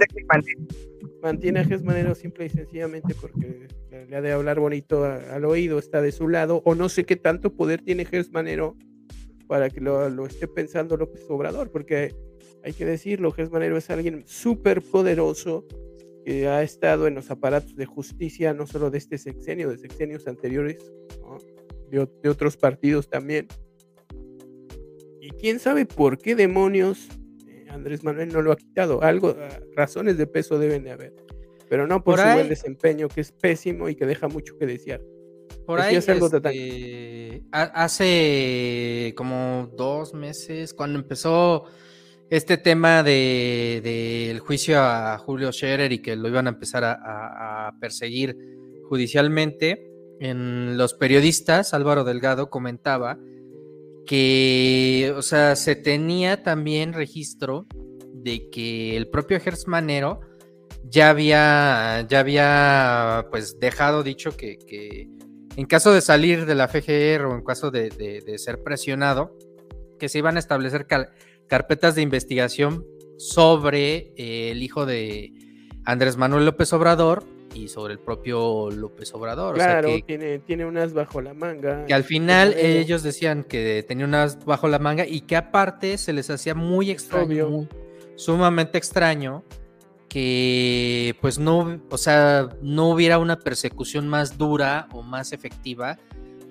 Mantiene 1.21 1.59
a 1.59 1.63
Gers 1.65 1.83
Manero 1.83 2.15
simple 2.15 2.45
y 2.45 2.49
sencillamente 2.49 3.13
porque 3.19 3.67
le 3.91 4.05
le 4.07 4.15
ha 4.15 4.21
de 4.21 4.31
hablar 4.31 4.59
bonito 4.59 5.05
a- 5.05 5.17
al 5.35 5.45
oído, 5.45 5.77
está 5.79 6.01
de 6.01 6.11
su 6.11 6.27
lado. 6.27 6.61
O 6.65 6.75
no 6.75 6.87
sé 6.89 7.03
qué 7.05 7.15
tanto 7.15 7.53
poder 7.53 7.81
tiene 7.81 8.05
Gers 8.05 8.31
Manero 8.31 8.75
para 9.47 9.69
que 9.69 9.81
lo, 9.81 10.09
lo 10.09 10.25
esté 10.25 10.47
pensando 10.47 10.97
López 10.97 11.23
Obrador, 11.29 11.71
porque 11.71 12.13
hay 12.63 12.73
que 12.73 12.85
decirlo, 12.85 13.31
Gers 13.31 13.51
Manero 13.51 13.77
es 13.77 13.89
alguien 13.89 14.23
súper 14.25 14.81
poderoso 14.81 15.65
que 16.25 16.47
ha 16.47 16.61
estado 16.63 17.07
en 17.07 17.15
los 17.15 17.31
aparatos 17.31 17.75
de 17.75 17.85
justicia, 17.85 18.53
no 18.53 18.67
solo 18.67 18.89
de 18.91 18.97
este 18.99 19.17
sexenio, 19.17 19.69
de 19.69 19.77
sexenios 19.77 20.27
anteriores, 20.27 20.77
¿no? 21.21 21.37
de, 21.89 22.07
de 22.21 22.29
otros 22.29 22.57
partidos 22.57 23.09
también. 23.09 23.47
Y 25.19 25.29
quién 25.31 25.59
sabe 25.59 25.85
por 25.85 26.17
qué 26.17 26.35
demonios 26.35 27.07
eh, 27.47 27.65
Andrés 27.69 28.03
Manuel 28.03 28.29
no 28.29 28.41
lo 28.41 28.51
ha 28.51 28.55
quitado. 28.55 29.03
Algo, 29.03 29.35
ah, 29.39 29.59
razones 29.75 30.17
de 30.17 30.27
peso 30.27 30.57
deben 30.57 30.83
de 30.83 30.91
haber. 30.91 31.13
Pero 31.69 31.87
no 31.87 32.03
por, 32.03 32.15
Por 32.15 32.19
su 32.19 32.25
ahí- 32.27 32.35
buen 32.35 32.49
desempeño, 32.49 33.07
que 33.07 33.21
es 33.21 33.31
pésimo 33.31 33.87
y 33.89 33.95
que 33.95 34.05
deja 34.05 34.27
mucho 34.27 34.57
que 34.57 34.65
desear. 34.65 35.01
Por 35.65 35.79
ahí, 35.79 35.95
Decías 35.95 36.15
algo, 36.15 36.25
este, 36.35 37.43
ha- 37.51 37.83
hace 37.83 39.13
como 39.15 39.69
dos 39.77 40.13
meses, 40.13 40.73
cuando 40.73 40.99
empezó 40.99 41.65
este 42.31 42.57
tema 42.57 43.03
de- 43.03 43.81
del 43.83 44.39
juicio 44.39 44.79
a 44.79 45.17
Julio 45.17 45.51
Scherer 45.51 45.91
y 45.91 46.01
que 46.01 46.15
lo 46.15 46.29
iban 46.29 46.47
a 46.47 46.51
empezar 46.51 46.83
a, 46.85 47.73
perseguir 47.79 48.37
judicialmente, 48.87 49.91
en 50.19 50.77
los 50.77 50.93
periodistas, 50.93 51.73
Álvaro 51.73 52.03
Delgado 52.03 52.49
comentaba 52.49 53.17
que, 54.05 55.13
o 55.15 55.21
sea, 55.21 55.55
se 55.55 55.75
tenía 55.75 56.43
también 56.43 56.93
registro 56.93 57.65
de 58.13 58.49
que 58.49 58.95
el 58.97 59.07
propio 59.07 59.39
Gers 59.39 59.67
Manero 59.67 60.21
ya 60.83 61.09
había, 61.09 62.05
ya 62.07 62.19
había 62.19 63.27
pues 63.31 63.59
dejado 63.59 64.03
dicho 64.03 64.37
que, 64.37 65.07
en 65.55 65.65
caso 65.65 65.91
de 65.91 66.01
salir 66.01 66.45
de 66.45 66.55
la 66.55 66.67
FGR 66.67 67.25
o 67.25 67.35
en 67.35 67.43
caso 67.43 67.71
de, 67.71 67.89
ser 68.37 68.63
presionado, 68.63 69.37
que 69.99 70.07
se 70.07 70.19
iban 70.19 70.35
a 70.35 70.39
establecer 70.39 70.87
carpetas 71.51 71.95
de 71.95 72.01
investigación 72.01 72.85
sobre 73.17 74.13
eh, 74.15 74.51
el 74.51 74.63
hijo 74.63 74.85
de 74.85 75.33
Andrés 75.83 76.15
Manuel 76.15 76.45
López 76.45 76.71
Obrador 76.71 77.25
y 77.53 77.67
sobre 77.67 77.91
el 77.91 77.99
propio 77.99 78.71
López 78.71 79.13
Obrador. 79.13 79.55
Claro, 79.55 79.89
tiene, 80.07 80.39
tiene 80.39 80.63
unas 80.63 80.93
bajo 80.93 81.19
la 81.19 81.33
manga. 81.33 81.85
Que 81.87 81.93
al 81.93 82.05
final 82.05 82.53
ellos 82.53 83.03
decían 83.03 83.43
que 83.43 83.83
tenía 83.85 84.05
unas 84.05 84.45
bajo 84.45 84.69
la 84.69 84.79
manga 84.79 85.05
y 85.05 85.21
que 85.21 85.35
aparte 85.35 85.97
se 85.97 86.13
les 86.13 86.29
hacía 86.29 86.55
muy 86.55 86.89
extraño, 86.89 87.67
sumamente 88.15 88.77
extraño 88.77 89.43
que 90.07 91.17
pues 91.19 91.37
no, 91.37 91.81
o 91.89 91.97
sea, 91.97 92.47
no 92.61 92.91
hubiera 92.91 93.17
una 93.17 93.39
persecución 93.39 94.07
más 94.07 94.37
dura 94.37 94.87
o 94.93 95.03
más 95.03 95.33
efectiva 95.33 95.97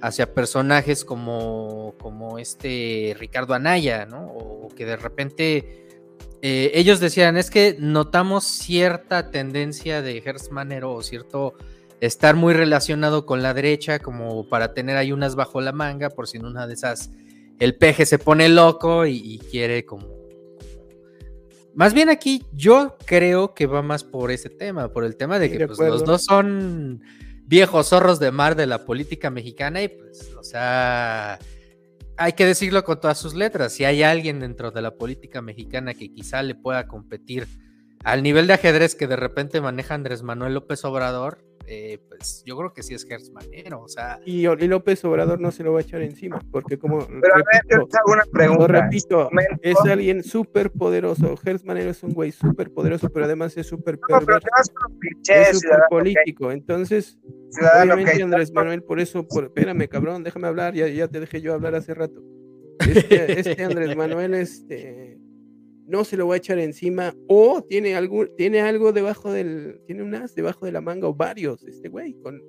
hacia 0.02 0.34
personajes 0.34 1.04
como, 1.04 1.94
como 2.00 2.38
este 2.38 3.14
Ricardo 3.18 3.54
Anaya, 3.54 4.06
¿no? 4.06 4.26
O 4.26 4.68
que 4.74 4.86
de 4.86 4.96
repente 4.96 5.88
eh, 6.42 6.70
ellos 6.74 7.00
decían, 7.00 7.36
es 7.36 7.50
que 7.50 7.76
notamos 7.78 8.44
cierta 8.44 9.30
tendencia 9.30 10.00
de 10.00 10.22
Manero 10.50 10.94
o 10.94 11.02
cierto 11.02 11.54
estar 12.00 12.34
muy 12.34 12.54
relacionado 12.54 13.26
con 13.26 13.42
la 13.42 13.52
derecha 13.52 13.98
como 13.98 14.48
para 14.48 14.72
tener 14.72 14.96
ahí 14.96 15.12
unas 15.12 15.34
bajo 15.34 15.60
la 15.60 15.72
manga 15.72 16.08
por 16.08 16.26
si 16.26 16.38
en 16.38 16.46
una 16.46 16.66
de 16.66 16.74
esas 16.74 17.10
el 17.58 17.76
peje 17.76 18.06
se 18.06 18.18
pone 18.18 18.48
loco 18.48 19.04
y, 19.04 19.38
quiere 19.50 19.84
como... 19.84 20.18
Más 21.74 21.92
bien 21.92 22.08
aquí 22.08 22.46
yo 22.52 22.96
creo 23.04 23.54
que 23.54 23.66
va 23.66 23.82
más 23.82 24.02
por 24.02 24.30
ese 24.30 24.48
tema, 24.48 24.88
por 24.88 25.04
el 25.04 25.16
tema 25.16 25.38
de 25.38 25.50
que 25.50 25.66
pues, 25.66 25.78
los 25.78 26.04
dos 26.04 26.24
son 26.24 27.02
viejos 27.50 27.88
zorros 27.88 28.20
de 28.20 28.30
mar 28.30 28.54
de 28.54 28.68
la 28.68 28.84
política 28.84 29.28
mexicana 29.28 29.82
y 29.82 29.88
pues, 29.88 30.32
o 30.38 30.44
sea, 30.44 31.36
hay 32.16 32.32
que 32.34 32.46
decirlo 32.46 32.84
con 32.84 33.00
todas 33.00 33.18
sus 33.18 33.34
letras, 33.34 33.72
si 33.72 33.84
hay 33.84 34.04
alguien 34.04 34.38
dentro 34.38 34.70
de 34.70 34.80
la 34.80 34.94
política 34.94 35.42
mexicana 35.42 35.94
que 35.94 36.12
quizá 36.12 36.44
le 36.44 36.54
pueda 36.54 36.86
competir 36.86 37.48
al 38.04 38.22
nivel 38.22 38.46
de 38.46 38.52
ajedrez 38.52 38.94
que 38.94 39.08
de 39.08 39.16
repente 39.16 39.60
maneja 39.60 39.94
Andrés 39.94 40.22
Manuel 40.22 40.54
López 40.54 40.84
Obrador, 40.84 41.44
eh, 41.72 42.00
pues 42.08 42.42
yo 42.44 42.56
creo 42.56 42.72
que 42.72 42.82
sí 42.82 42.94
es 42.94 43.04
Gertz 43.06 43.30
Manero, 43.30 43.82
o 43.82 43.88
sea... 43.88 44.18
Y, 44.26 44.42
López 44.42 45.04
Obrador 45.04 45.40
no 45.40 45.52
se 45.52 45.62
lo 45.62 45.72
va 45.72 45.78
a 45.78 45.82
echar 45.82 46.02
encima, 46.02 46.40
porque 46.50 46.76
como... 46.76 47.06
Pero 47.06 47.34
repito, 47.36 47.76
a 47.76 47.78
ver, 47.78 47.88
una 48.06 48.24
pregunta. 48.24 48.66
repito, 48.66 49.30
es 49.62 49.76
alguien 49.88 50.24
súper 50.24 50.72
poderoso, 50.72 51.36
Gertz 51.36 51.64
Manero 51.64 51.90
es 51.90 52.02
un 52.02 52.12
güey 52.12 52.32
súper 52.32 52.72
poderoso, 52.72 53.08
pero 53.10 53.26
además 53.26 53.56
es 53.56 53.68
súper 53.68 54.00
no, 54.08 54.18
es 54.18 55.60
súper 55.60 55.80
político, 55.88 56.50
entonces... 56.50 57.20
obviamente 57.80 58.20
Andrés 58.20 58.52
Manuel, 58.52 58.82
por 58.82 58.98
eso, 58.98 59.24
espérame 59.30 59.86
cabrón, 59.86 60.24
déjame 60.24 60.48
hablar, 60.48 60.74
ya, 60.74 60.88
ya 60.88 61.06
te 61.06 61.20
dejé 61.20 61.40
yo 61.40 61.54
hablar 61.54 61.76
hace 61.76 61.94
rato. 61.94 62.20
Este, 62.80 63.38
este 63.40 63.62
Andrés 63.62 63.96
Manuel, 63.96 64.34
este 64.34 65.09
no 65.90 66.04
se 66.04 66.16
lo 66.16 66.28
va 66.28 66.34
a 66.34 66.38
echar 66.38 66.60
encima 66.60 67.16
o 67.26 67.62
tiene 67.62 67.96
algo, 67.96 68.28
tiene 68.28 68.60
algo 68.60 68.92
debajo 68.92 69.32
del, 69.32 69.80
tiene 69.86 70.04
un 70.04 70.14
as 70.14 70.36
debajo 70.36 70.64
de 70.64 70.70
la 70.70 70.80
manga 70.80 71.08
o 71.08 71.14
varios, 71.14 71.64
este 71.64 71.88
güey, 71.88 72.14
con, 72.14 72.40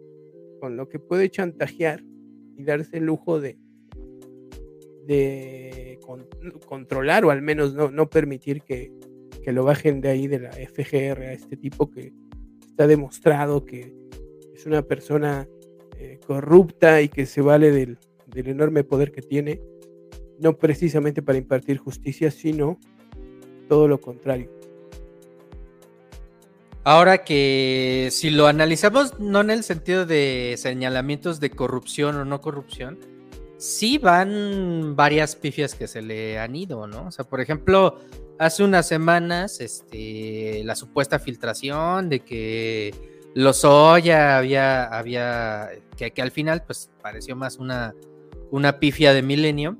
con 0.60 0.78
lo 0.78 0.88
que 0.88 1.00
puede 1.00 1.28
chantajear 1.32 2.04
y 2.56 2.64
darse 2.64 2.98
el 2.98 3.06
lujo 3.06 3.42
de, 3.42 3.58
de 5.08 6.00
controlar 6.68 7.26
o 7.26 7.32
al 7.32 7.42
menos 7.42 7.74
no, 7.74 7.90
no 7.90 8.12
permitir 8.12 8.62
que, 8.62 8.94
que, 9.44 9.52
lo 9.52 9.64
bajen 9.64 10.02
de 10.02 10.10
ahí 10.10 10.28
de 10.28 10.40
la 10.40 10.52
FGR 10.52 11.22
a 11.24 11.34
este 11.34 11.58
tipo 11.58 11.90
que 11.90 12.14
está 12.64 12.86
demostrado 12.86 13.66
que 13.66 13.96
es 14.54 14.68
una 14.68 14.84
persona 14.84 15.50
eh, 15.98 16.20
corrupta 16.28 17.02
y 17.02 17.10
que 17.10 17.26
se 17.26 17.42
vale 17.42 17.72
del, 17.72 17.98
del 18.28 18.50
enorme 18.50 18.84
poder 18.84 19.12
que 19.12 19.24
tiene, 19.24 19.60
no 20.40 20.60
precisamente 20.60 21.24
para 21.24 21.40
impartir 21.40 21.78
justicia, 21.78 22.30
sino 22.30 22.78
todo 23.72 23.88
lo 23.88 24.02
contrario. 24.02 24.50
Ahora 26.84 27.24
que 27.24 28.10
si 28.12 28.30
lo 28.30 28.48
analizamos 28.48 29.18
no 29.18 29.40
en 29.40 29.50
el 29.50 29.64
sentido 29.64 30.06
de 30.06 30.56
señalamientos 30.58 31.40
de 31.40 31.52
corrupción 31.52 32.18
o 32.18 32.26
no 32.26 32.42
corrupción, 32.42 33.00
sí 33.58 33.98
van 33.98 34.98
varias 34.98 35.38
pifias 35.38 35.74
que 35.74 35.88
se 35.88 36.02
le 36.02 36.38
han 36.38 36.54
ido, 36.54 36.86
¿no? 36.86 37.08
O 37.08 37.12
sea, 37.12 37.24
por 37.24 37.40
ejemplo, 37.40 37.98
hace 38.40 38.62
unas 38.66 38.90
semanas, 38.90 39.62
este, 39.62 40.64
la 40.66 40.76
supuesta 40.76 41.18
filtración 41.18 42.10
de 42.10 42.20
que 42.20 42.94
Lozoya 43.36 44.38
había, 44.38 44.84
había, 44.84 45.70
que, 45.96 46.12
que 46.12 46.22
al 46.22 46.32
final, 46.32 46.66
pues, 46.66 46.90
pareció 47.02 47.38
más 47.38 47.56
una, 47.56 47.96
una 48.52 48.80
pifia 48.80 49.14
de 49.14 49.22
Millennium 49.22 49.78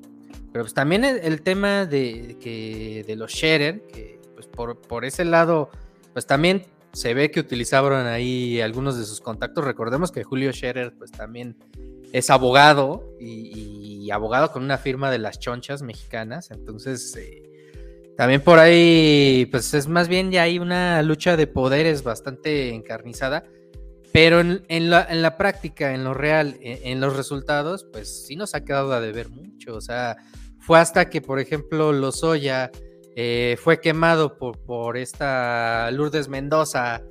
pero 0.52 0.64
pues 0.64 0.74
también 0.74 1.04
el, 1.04 1.42
tema 1.42 1.86
de, 1.86 2.36
que, 2.40 3.04
de 3.06 3.16
los 3.16 3.32
Scherer, 3.32 3.82
que 3.86 4.20
pues 4.34 4.46
por, 4.46 4.80
por 4.80 5.04
ese 5.04 5.24
lado, 5.24 5.70
pues 6.12 6.26
también 6.26 6.66
se 6.92 7.14
ve 7.14 7.30
que 7.30 7.40
utilizaron 7.40 8.06
ahí 8.06 8.60
algunos 8.60 8.98
de 8.98 9.04
sus 9.04 9.20
contactos. 9.20 9.64
Recordemos 9.64 10.12
que 10.12 10.24
Julio 10.24 10.52
Scherer, 10.52 10.92
pues 10.96 11.10
también 11.10 11.56
es 12.12 12.28
abogado 12.28 13.16
y, 13.18 14.10
abogado 14.12 14.52
con 14.52 14.62
una 14.62 14.76
firma 14.76 15.10
de 15.10 15.18
las 15.18 15.38
chonchas 15.38 15.80
mexicanas. 15.80 16.50
Entonces, 16.50 17.16
eh, 17.16 17.42
también 18.14 18.42
por 18.42 18.58
ahí, 18.58 19.48
pues 19.50 19.72
es 19.72 19.88
más 19.88 20.08
bien 20.08 20.30
ya 20.30 20.42
hay 20.42 20.58
una 20.58 21.00
lucha 21.00 21.34
de 21.34 21.46
poderes 21.46 22.02
bastante 22.02 22.74
encarnizada. 22.74 23.44
Pero 24.12 24.40
en, 24.40 24.90
la, 24.90 25.06
en 25.08 25.22
la, 25.22 25.38
práctica, 25.38 25.94
en 25.94 26.04
lo 26.04 26.12
real, 26.12 26.58
en, 26.60 26.78
en, 26.82 27.00
los 27.00 27.16
resultados, 27.16 27.86
pues 27.90 28.26
sí 28.26 28.36
nos 28.36 28.54
ha 28.54 28.62
quedado 28.62 28.92
a 28.92 29.00
deber 29.00 29.30
mucho. 29.30 29.74
O 29.74 29.80
sea, 29.80 30.18
fue 30.62 30.78
hasta 30.78 31.10
que, 31.10 31.20
por 31.20 31.40
ejemplo, 31.40 31.92
Lozoya 31.92 32.70
eh, 33.16 33.56
fue 33.60 33.80
quemado 33.80 34.38
por, 34.38 34.58
por 34.58 34.96
esta 34.96 35.90
Lourdes 35.90 36.28
Mendoza 36.28 37.02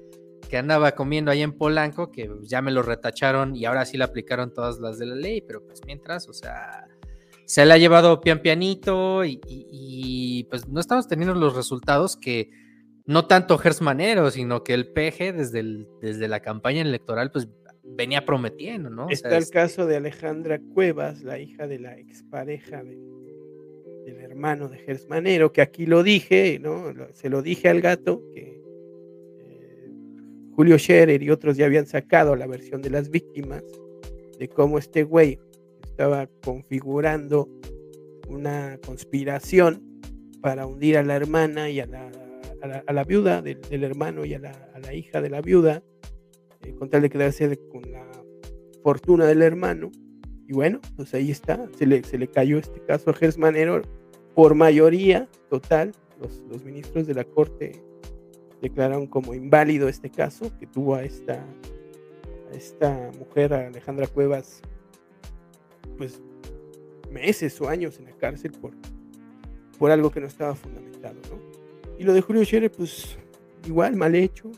que 0.50 0.58
andaba 0.58 0.92
comiendo 0.94 1.32
ahí 1.32 1.42
en 1.42 1.54
Polanco, 1.54 2.12
que 2.12 2.30
ya 2.42 2.62
me 2.62 2.72
lo 2.72 2.82
retacharon 2.82 3.56
y 3.56 3.64
ahora 3.64 3.86
sí 3.86 3.98
le 3.98 4.04
aplicaron 4.04 4.54
todas 4.54 4.80
las 4.80 5.00
de 5.00 5.06
la 5.06 5.16
ley, 5.16 5.42
pero 5.42 5.64
pues 5.64 5.80
mientras, 5.86 6.28
o 6.28 6.34
sea, 6.34 6.88
se 7.46 7.66
le 7.66 7.74
ha 7.74 7.78
llevado 7.78 8.20
pian 8.20 8.42
pianito 8.42 9.24
y, 9.24 10.46
pues 10.50 10.68
no 10.68 10.82
estamos 10.82 11.08
teniendo 11.08 11.36
los 11.36 11.56
resultados 11.56 12.18
que 12.18 12.50
no 13.06 13.28
tanto 13.28 13.58
Gersmanero, 13.58 14.30
sino 14.30 14.64
que 14.64 14.74
el 14.74 14.92
PG 14.92 15.34
desde, 15.38 15.86
desde 16.02 16.28
la 16.28 16.42
campaña 16.42 16.82
electoral 16.82 17.32
pues 17.32 17.48
venía 17.84 18.26
prometiendo, 18.26 18.90
¿no? 18.90 19.08
Está 19.10 19.38
el 19.38 19.50
caso 19.50 19.86
de 19.86 19.98
Alejandra 19.98 20.60
Cuevas, 20.74 21.22
la 21.22 21.40
hija 21.40 21.68
de 21.68 21.80
la 21.80 21.98
expareja 21.98 22.84
de 22.84 22.98
hermano 24.32 24.70
de 24.70 24.78
Gersmanero, 24.78 25.52
que 25.52 25.62
aquí 25.62 25.86
lo 25.86 26.04
dije, 26.04 26.60
¿no? 26.60 26.94
Se 27.14 27.30
lo 27.30 27.42
dije 27.42 27.70
al 27.70 27.82
gato, 27.82 28.24
que 28.34 28.62
eh, 29.40 29.92
Julio 30.56 30.78
Scherer 30.80 31.22
y 31.22 31.30
otros 31.30 31.58
ya 31.58 31.66
habían 31.66 31.86
sacado 31.86 32.36
la 32.36 32.48
versión 32.48 32.82
de 32.82 32.90
las 32.90 33.10
víctimas, 33.10 33.64
de 34.40 34.48
cómo 34.48 34.80
este 34.80 35.04
güey 35.04 35.40
estaba 35.84 36.28
configurando 36.44 37.50
una 38.28 38.80
conspiración 38.86 39.84
para 40.42 40.66
hundir 40.66 40.98
a 40.98 41.04
la 41.04 41.16
hermana 41.16 41.70
y 41.70 41.82
a 41.82 41.86
la, 41.86 42.10
a 42.88 42.94
la, 42.94 43.04
viuda 43.04 43.42
del, 43.42 43.84
hermano 43.84 44.26
y 44.26 44.34
a 44.34 44.40
la, 44.40 44.94
hija 44.94 45.22
de 45.22 45.30
la 45.30 45.42
viuda, 45.42 45.84
eh, 46.64 46.74
con 46.74 46.90
tal 46.90 47.02
de 47.02 47.10
quedarse 47.10 47.60
con 47.70 47.92
la 47.92 48.06
fortuna 48.82 49.26
del 49.26 49.42
hermano 49.42 49.92
y 50.48 50.54
bueno, 50.54 50.82
pues 50.98 51.14
ahí 51.14 51.32
está, 51.32 51.70
se 51.78 51.86
le, 51.86 52.04
se 52.04 52.18
le 52.18 52.28
cayó 52.28 52.58
este 52.58 52.82
caso 52.82 53.12
a 53.12 53.14
Gersmanero 53.14 53.82
por 54.36 54.56
mayoría 54.56 55.28
total. 55.50 55.94
Los, 56.20 56.64
ministros 56.64 57.08
de 57.08 57.16
la 57.16 57.24
Corte 57.24 57.82
declararon 58.62 59.08
como 59.08 59.34
inválido 59.34 59.88
este 59.88 60.12
caso 60.12 60.52
que 60.60 60.68
tuvo 60.68 60.94
a 60.94 61.04
esta, 61.04 61.44
esta 62.54 63.10
mujer, 63.18 63.54
Alejandra 63.54 64.06
Cuevas, 64.06 64.62
pues 65.98 66.22
meses 67.10 67.60
o 67.60 67.68
años 67.68 67.98
en 67.98 68.06
la 68.06 68.12
cárcel 68.12 68.52
por, 68.52 68.72
por 69.80 69.90
algo 69.90 70.12
que 70.12 70.22
no 70.22 70.28
estaba 70.28 70.54
fundamentado, 70.54 71.20
Y 71.98 72.04
lo 72.04 72.14
de 72.14 72.22
Julio 72.22 72.46
Scherer, 72.46 72.72
pues 72.72 73.18
igual, 73.66 73.96
mal 73.96 74.14
hecho. 74.14 74.52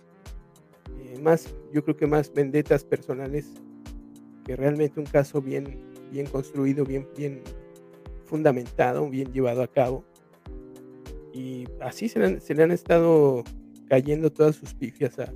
Eh, 1.00 1.20
más, 1.22 1.56
yo 1.72 1.82
creo 1.84 1.96
que 1.96 2.08
más 2.08 2.32
vendetas 2.34 2.84
personales 2.84 3.54
que 4.46 4.58
realmente 4.58 5.00
un 5.00 5.06
caso 5.06 5.42
bien, 5.42 5.80
bien 6.12 6.28
construido, 6.28 6.84
bien, 6.84 7.08
bien 7.16 7.42
fundamentado, 8.34 9.08
bien 9.12 9.32
llevado 9.32 9.62
a 9.62 9.68
cabo. 9.68 10.04
Y 11.32 11.68
así 11.80 12.10
se 12.10 12.18
le 12.18 12.64
han, 12.64 12.72
estado 12.72 13.44
cayendo 13.88 14.32
todas 14.32 14.56
sus 14.56 14.74
pifias 14.74 15.20
a, 15.20 15.32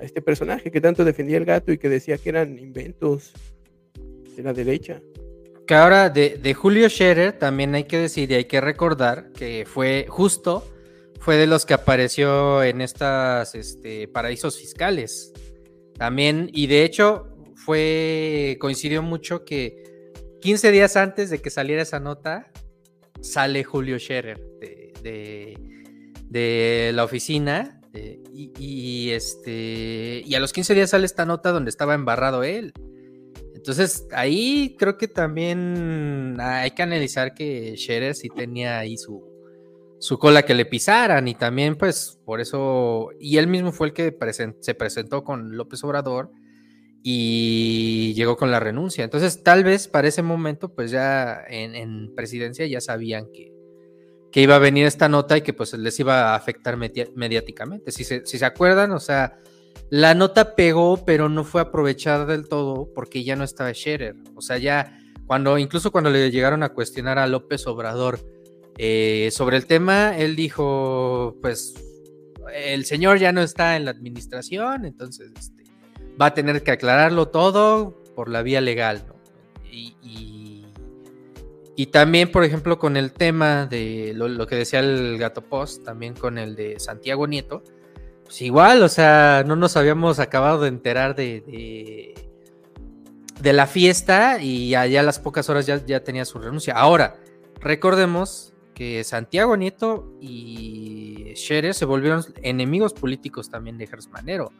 este 0.00 0.22
personaje 0.22 0.70
que 0.70 0.80
tanto 0.80 1.04
defendía 1.04 1.36
el 1.36 1.44
gato 1.44 1.72
y 1.72 1.78
que 1.78 1.88
decía 1.88 2.18
que 2.18 2.28
eran 2.28 2.60
inventos 2.60 3.32
de 4.36 4.42
la 4.44 4.52
derecha. 4.52 5.02
Que 5.66 5.74
ahora 5.74 6.10
de, 6.10 6.38
de 6.38 6.54
Julio 6.54 6.88
Scherer 6.88 7.32
también 7.32 7.74
hay 7.74 7.84
que 7.84 7.98
decir 7.98 8.30
y 8.30 8.34
hay 8.34 8.44
que 8.44 8.60
recordar 8.60 9.32
que 9.32 9.64
fue 9.66 10.06
justo 10.08 10.64
fue 11.18 11.36
de 11.36 11.48
los 11.48 11.66
que 11.66 11.74
apareció 11.74 12.62
en 12.62 12.80
estas 12.80 13.56
este, 13.56 14.06
paraísos 14.06 14.58
fiscales. 14.58 15.32
También, 15.96 16.50
y 16.52 16.68
de 16.68 16.84
hecho, 16.84 17.28
fue, 17.54 18.56
coincidió 18.60 19.02
mucho 19.02 19.44
que 19.44 19.91
15 20.42 20.72
días 20.72 20.96
antes 20.96 21.30
de 21.30 21.40
que 21.40 21.50
saliera 21.50 21.82
esa 21.82 22.00
nota, 22.00 22.50
sale 23.20 23.62
Julio 23.62 23.98
Scherer 23.98 24.40
de, 25.02 26.90
la 26.92 27.04
oficina. 27.04 27.80
y, 28.34 29.10
este, 29.10 30.22
y 30.24 30.34
a 30.34 30.40
los 30.40 30.52
15 30.52 30.74
días 30.74 30.90
sale 30.90 31.06
esta 31.06 31.24
nota 31.24 31.52
donde 31.52 31.70
estaba 31.70 31.94
embarrado 31.94 32.42
él. 32.42 32.72
Entonces, 33.54 34.08
ahí 34.12 34.74
creo 34.78 34.98
que 34.98 35.06
también 35.06 36.36
hay 36.40 36.72
que 36.72 36.82
analizar 36.82 37.34
que 37.34 37.76
Scherer 37.76 38.16
sí 38.16 38.28
tenía 38.28 38.80
ahí 38.80 38.96
su 38.96 40.18
cola 40.18 40.42
que 40.42 40.54
le 40.54 40.66
pisaran 40.66 41.28
y 41.28 41.36
también 41.36 41.76
pues 41.76 42.18
por 42.24 42.40
eso, 42.40 43.10
y 43.20 43.36
él 43.36 43.46
mismo 43.46 43.70
fue 43.70 43.86
el 43.88 43.92
que 43.92 44.16
se 44.58 44.74
presentó 44.74 45.22
con 45.22 45.56
López 45.56 45.84
Obrador 45.84 46.32
y 47.02 48.14
llegó 48.14 48.36
con 48.36 48.50
la 48.50 48.60
renuncia. 48.60 49.04
Entonces 49.04 49.42
tal 49.42 49.64
vez 49.64 49.88
para 49.88 50.08
ese 50.08 50.22
momento 50.22 50.72
pues 50.74 50.90
ya 50.90 51.42
en, 51.48 52.14
presidencia 52.14 52.66
ya 52.66 52.80
sabían 52.80 53.26
que, 53.32 53.52
que, 54.30 54.42
iba 54.42 54.56
a 54.56 54.60
venir 54.60 54.86
esta 54.86 55.08
nota 55.08 55.36
y 55.36 55.42
que 55.42 55.52
pues 55.52 55.72
les 55.74 55.98
iba 56.00 56.32
a 56.32 56.34
afectar 56.34 56.76
mediáticamente. 56.76 57.90
Si 57.92 58.04
se, 58.04 58.24
si 58.26 58.38
se 58.38 58.44
acuerdan, 58.44 58.92
o 58.92 59.00
sea, 59.00 59.38
la 59.90 60.14
nota 60.14 60.54
pegó 60.54 61.04
pero 61.04 61.28
no 61.28 61.44
fue 61.44 61.60
aprovechada 61.60 62.26
del 62.26 62.48
todo 62.48 62.88
porque 62.94 63.24
ya 63.24 63.36
no 63.36 63.44
estaba 63.44 63.72
Scherer. 63.74 64.16
O 64.34 64.40
sea, 64.40 64.58
ya 64.58 64.98
cuando, 65.26 65.58
incluso 65.58 65.90
cuando 65.90 66.10
le 66.10 66.30
llegaron 66.30 66.62
a 66.62 66.70
cuestionar 66.70 67.18
a 67.18 67.26
López 67.26 67.66
Obrador, 67.66 68.20
eh, 68.78 69.30
sobre 69.32 69.56
el 69.56 69.66
tema, 69.66 70.16
él 70.16 70.34
dijo, 70.34 71.36
pues 71.42 71.74
el 72.54 72.84
señor 72.84 73.18
ya 73.18 73.32
no 73.32 73.42
está 73.42 73.76
en 73.76 73.84
la 73.84 73.90
administración, 73.90 74.84
entonces 74.84 75.30
este, 75.38 75.61
va 76.20 76.26
a 76.26 76.34
tener 76.34 76.62
que 76.62 76.70
aclararlo 76.70 77.28
todo 77.28 77.94
por 78.14 78.28
la 78.28 78.42
vía 78.42 78.60
legal. 78.60 79.04
Y, 81.74 81.86
también, 81.86 82.30
por 82.30 82.44
ejemplo, 82.44 82.78
con 82.78 82.96
el 82.96 83.12
tema 83.12 83.66
de 83.66 84.12
lo, 84.14 84.46
que 84.46 84.54
decía 84.54 84.78
el 84.80 85.18
gato 85.18 85.42
post, 85.42 85.84
también 85.84 86.14
con 86.14 86.38
el 86.38 86.54
de 86.54 86.78
Santiago 86.78 87.26
Nieto, 87.26 87.64
pues 88.22 88.40
igual, 88.42 88.82
o 88.82 88.88
sea, 88.88 89.42
no 89.44 89.56
nos 89.56 89.76
habíamos 89.76 90.20
acabado 90.20 90.62
de 90.62 90.68
enterar 90.68 91.16
de, 91.16 92.14
de, 93.40 93.52
la 93.52 93.66
fiesta 93.66 94.40
y 94.40 94.76
allá 94.76 95.00
a 95.00 95.02
las 95.02 95.18
pocas 95.18 95.50
horas 95.50 95.66
ya, 95.66 95.84
ya 95.84 96.04
tenía 96.04 96.24
su 96.24 96.38
renuncia. 96.38 96.74
Ahora, 96.74 97.16
recordemos 97.60 98.52
que 98.74 99.02
Santiago 99.04 99.56
Nieto 99.56 100.12
y 100.20 101.32
Scherer 101.34 101.74
se 101.74 101.84
volvieron 101.84 102.24
enemigos 102.42 102.92
políticos 102.92 103.50
también 103.50 103.76
de 103.76 103.86
Gersmanero, 103.86 104.52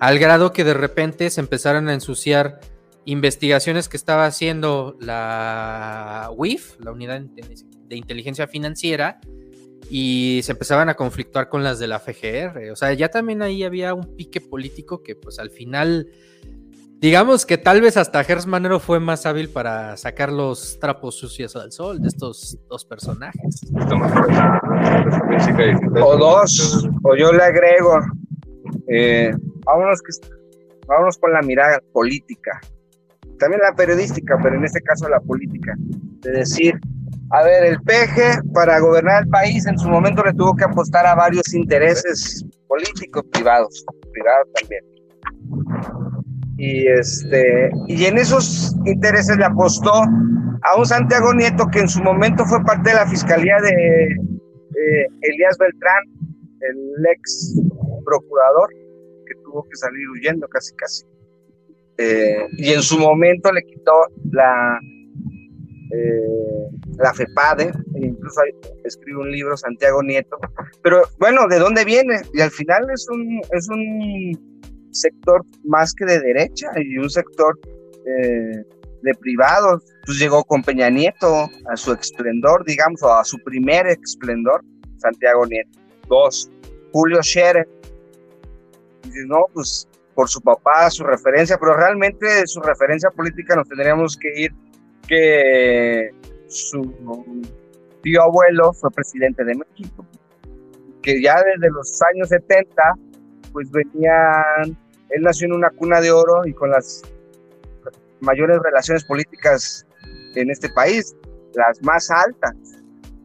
al 0.00 0.18
grado 0.18 0.52
que 0.52 0.64
de 0.64 0.74
repente 0.74 1.30
se 1.30 1.40
empezaron 1.40 1.88
a 1.88 1.94
ensuciar 1.94 2.60
investigaciones 3.04 3.88
que 3.88 3.96
estaba 3.96 4.26
haciendo 4.26 4.96
la 5.00 6.30
WIF, 6.36 6.78
la 6.80 6.92
Unidad 6.92 7.20
de 7.20 7.96
Inteligencia 7.96 8.46
Financiera, 8.46 9.20
y 9.90 10.40
se 10.42 10.52
empezaban 10.52 10.88
a 10.88 10.94
conflictuar 10.94 11.48
con 11.48 11.64
las 11.64 11.78
de 11.78 11.86
la 11.86 11.98
FGR. 11.98 12.70
O 12.70 12.76
sea, 12.76 12.92
ya 12.92 13.08
también 13.08 13.40
ahí 13.40 13.64
había 13.64 13.94
un 13.94 14.14
pique 14.16 14.40
político 14.40 15.02
que 15.02 15.16
pues 15.16 15.38
al 15.38 15.50
final 15.50 16.08
Digamos 17.00 17.46
que 17.46 17.58
tal 17.58 17.80
vez 17.80 17.96
hasta 17.96 18.24
Gers 18.24 18.46
Manero 18.46 18.80
fue 18.80 18.98
más 18.98 19.24
hábil 19.24 19.48
para 19.50 19.96
sacar 19.96 20.32
los 20.32 20.80
trapos 20.80 21.14
sucios 21.14 21.54
al 21.54 21.70
sol 21.70 22.00
de 22.02 22.08
estos 22.08 22.58
dos 22.68 22.84
personajes. 22.84 23.60
O 26.02 26.16
dos, 26.16 26.88
o 27.04 27.14
yo 27.14 27.32
le 27.32 27.42
agrego, 27.44 28.00
eh, 28.88 29.32
vámonos, 29.68 30.00
vámonos 30.86 31.18
con 31.18 31.32
la 31.32 31.42
mirada 31.42 31.78
política, 31.92 32.60
también 33.38 33.60
la 33.62 33.74
periodística, 33.74 34.38
pero 34.42 34.56
en 34.56 34.64
este 34.64 34.80
caso 34.80 35.08
la 35.08 35.20
política, 35.20 35.74
de 35.78 36.32
decir, 36.32 36.74
a 37.30 37.42
ver, 37.42 37.64
el 37.64 37.78
PG 37.82 38.52
para 38.54 38.80
gobernar 38.80 39.24
el 39.24 39.28
país 39.28 39.66
en 39.66 39.78
su 39.78 39.88
momento 39.88 40.24
le 40.24 40.32
tuvo 40.32 40.56
que 40.56 40.64
apostar 40.64 41.06
a 41.06 41.14
varios 41.14 41.52
intereses 41.52 42.44
políticos 42.66 43.22
privados, 43.32 43.84
privados 44.12 44.48
también. 44.60 44.84
Y 46.56 46.88
este 46.88 47.70
y 47.86 48.06
en 48.06 48.18
esos 48.18 48.74
intereses 48.84 49.36
le 49.36 49.44
apostó 49.44 49.92
a 49.92 50.76
un 50.76 50.86
Santiago 50.86 51.32
Nieto 51.34 51.66
que 51.70 51.80
en 51.80 51.88
su 51.88 52.02
momento 52.02 52.44
fue 52.46 52.64
parte 52.64 52.90
de 52.90 52.96
la 52.96 53.06
fiscalía 53.06 53.56
de 53.62 54.08
Elías 55.20 55.56
Beltrán, 55.58 56.02
el 56.60 57.06
ex 57.12 57.60
procurador. 58.04 58.70
que 58.70 58.87
tuvo 59.48 59.64
que 59.64 59.76
salir 59.76 60.08
huyendo 60.10 60.46
casi 60.48 60.74
casi. 60.74 61.04
Eh, 61.96 62.46
y 62.58 62.72
en 62.72 62.82
su 62.82 62.98
momento 62.98 63.50
le 63.52 63.62
quitó 63.62 63.92
la 64.30 64.78
eh, 65.90 66.68
la 66.98 67.14
FEPADE, 67.14 67.72
e 67.94 68.06
incluso 68.06 68.40
escribe 68.84 69.18
un 69.20 69.30
libro 69.30 69.56
Santiago 69.56 70.02
Nieto. 70.02 70.36
Pero 70.82 71.02
bueno, 71.18 71.46
¿de 71.48 71.58
dónde 71.58 71.84
viene? 71.84 72.20
Y 72.34 72.40
al 72.40 72.50
final 72.50 72.86
es 72.92 73.06
un, 73.08 73.40
es 73.52 73.68
un 73.68 74.88
sector 74.90 75.42
más 75.64 75.94
que 75.94 76.04
de 76.04 76.20
derecha 76.20 76.68
y 76.76 76.98
un 76.98 77.08
sector 77.08 77.58
eh, 78.06 78.64
de 79.02 79.14
privados. 79.20 79.82
Pues 80.04 80.18
llegó 80.18 80.44
con 80.44 80.62
Peña 80.62 80.90
Nieto 80.90 81.48
a 81.70 81.76
su 81.76 81.92
esplendor, 81.92 82.64
digamos, 82.64 83.02
o 83.02 83.12
a 83.12 83.24
su 83.24 83.38
primer 83.38 83.86
esplendor, 83.86 84.62
Santiago 84.98 85.46
Nieto. 85.46 85.78
Dos, 86.08 86.50
Julio 86.92 87.22
Scherer. 87.22 87.66
No, 89.26 89.46
pues 89.52 89.88
por 90.14 90.28
su 90.28 90.40
papá, 90.40 90.90
su 90.90 91.04
referencia, 91.04 91.58
pero 91.58 91.76
realmente 91.76 92.46
su 92.46 92.60
referencia 92.60 93.10
política 93.10 93.54
nos 93.54 93.68
tendríamos 93.68 94.16
que 94.16 94.40
ir 94.42 94.52
que 95.06 96.10
su 96.48 97.42
tío 98.02 98.22
abuelo 98.22 98.72
fue 98.72 98.90
presidente 98.90 99.44
de 99.44 99.54
México, 99.54 100.04
que 101.02 101.22
ya 101.22 101.42
desde 101.42 101.70
los 101.70 102.00
años 102.02 102.28
70 102.28 102.94
pues 103.52 103.70
venían, 103.70 104.76
él 105.10 105.22
nació 105.22 105.46
en 105.46 105.54
una 105.54 105.70
cuna 105.70 106.00
de 106.00 106.10
oro 106.10 106.46
y 106.46 106.52
con 106.52 106.70
las 106.70 107.02
mayores 108.20 108.58
relaciones 108.62 109.04
políticas 109.04 109.86
en 110.34 110.50
este 110.50 110.68
país, 110.68 111.16
las 111.54 111.82
más 111.82 112.10
altas. 112.10 112.54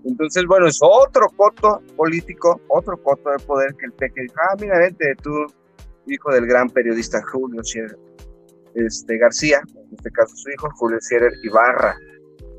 Entonces, 0.06 0.46
bueno, 0.46 0.68
es 0.68 0.80
otro 0.82 1.28
coto 1.36 1.82
político, 1.96 2.60
otro 2.68 2.98
coto 2.98 3.30
de 3.30 3.40
poder 3.40 3.74
que 3.76 3.86
el 3.86 3.94
peque 3.94 4.22
dijo, 4.22 4.36
ah, 4.38 4.56
mira, 4.60 4.78
vente 4.80 5.16
tú, 5.22 5.32
hijo 6.08 6.32
del 6.32 6.46
gran 6.46 6.70
periodista 6.70 7.22
Julio 7.32 7.64
Scherer 7.64 7.98
este, 8.76 9.18
García, 9.18 9.62
en 9.76 9.96
este 9.96 10.12
caso 10.12 10.36
su 10.36 10.50
hijo, 10.50 10.70
Julio 10.76 11.00
Scherer 11.00 11.32
Ibarra. 11.44 11.96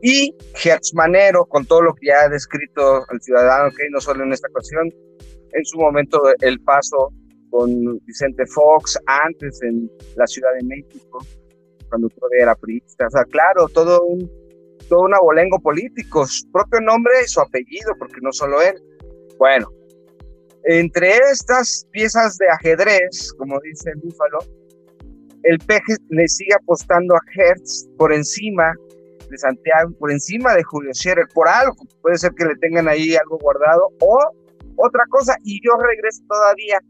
Y 0.03 0.35
Manero, 0.95 1.47
con 1.47 1.65
todo 1.65 1.83
lo 1.83 1.95
que 1.95 2.09
ya 2.09 2.23
ha 2.23 2.29
descrito 2.29 3.05
el 3.11 3.21
ciudadano, 3.23 3.71
que 3.75 3.89
no 3.91 4.01
solo 4.01 4.23
en 4.25 4.33
esta 4.33 4.49
ocasión, 4.49 4.93
en 5.53 5.65
su 5.65 5.79
momento 5.79 6.21
el 6.41 6.61
paso 6.61 7.11
con 7.51 7.99
Vicente 8.05 8.45
Fox, 8.47 8.99
antes 9.07 9.63
en 9.63 9.91
la 10.17 10.27
Ciudad 10.27 10.51
de 10.61 10.67
México, 10.67 11.25
cuando 11.89 12.09
todavía 12.11 12.43
era 12.43 12.55
priista. 12.55 13.07
O 13.07 13.11
sea, 13.11 13.25
claro, 13.25 13.69
todo 13.69 14.03
un, 14.05 14.31
todo 14.89 15.03
un 15.03 15.15
abolengo 15.15 15.59
político, 15.61 16.27
su 16.27 16.51
propio 16.51 16.81
nombre 16.81 17.13
y 17.25 17.29
su 17.29 17.41
apellido, 17.41 17.95
porque 17.99 18.21
no 18.21 18.33
solo 18.33 18.61
él. 18.61 18.75
Bueno, 19.39 19.69
entre 20.65 21.17
estas 21.31 21.87
piezas 21.91 22.39
de 22.39 22.47
ajedrez, 22.49 23.33
como 23.39 23.61
dice 23.61 23.91
el 23.91 24.01
Búfalo, 24.01 24.39
el 25.43 25.59
peje 25.59 25.97
le 26.09 26.27
sigue 26.27 26.55
apostando 26.55 27.15
a 27.15 27.21
Hertz 27.37 27.87
por 27.99 28.13
encima 28.13 28.75
de 29.29 29.39
Santiago, 29.39 29.93
por 29.99 30.11
encima 30.11 30.55
de 30.55 30.63
Julio 30.63 30.93
Scherer, 30.95 31.27
por 31.35 31.49
algo. 31.49 31.77
Puede 32.01 32.17
ser 32.17 32.33
que 32.33 32.47
le 32.47 32.57
tengan 32.57 32.89
ahí 32.89 33.15
algo 33.15 33.39
guardado 33.39 33.91
o 34.01 34.19
otra 34.77 35.05
cosa. 35.11 35.37
Y 35.45 35.61
yo 35.63 35.73
regreso 35.77 36.23
todavía 36.29 36.81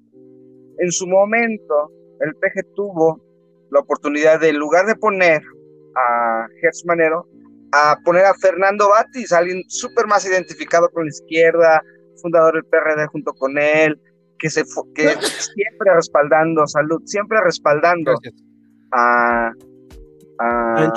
en 0.78 0.92
su 0.92 1.06
momento, 1.06 1.90
el 2.20 2.34
PG 2.36 2.74
tuvo 2.74 3.20
la 3.70 3.80
oportunidad 3.80 4.40
de, 4.40 4.50
en 4.50 4.58
lugar 4.58 4.86
de 4.86 4.94
poner 4.96 5.42
a 5.96 6.46
Gertz 6.60 6.84
Manero, 6.84 7.26
a 7.72 7.96
poner 8.04 8.24
a 8.24 8.34
Fernando 8.34 8.88
Batis, 8.88 9.32
alguien 9.32 9.62
súper 9.68 10.06
más 10.06 10.24
identificado 10.26 10.88
con 10.90 11.04
la 11.04 11.08
izquierda, 11.08 11.82
fundador 12.20 12.54
del 12.54 12.64
PRD 12.64 13.06
junto 13.06 13.32
con 13.32 13.58
él, 13.58 14.00
que, 14.38 14.50
se 14.50 14.64
que 14.94 15.08
siempre 15.54 15.94
respaldando 15.94 16.66
salud, 16.66 17.02
siempre 17.04 17.38
respaldando 17.42 18.12
a, 18.92 19.50
a 20.40 20.92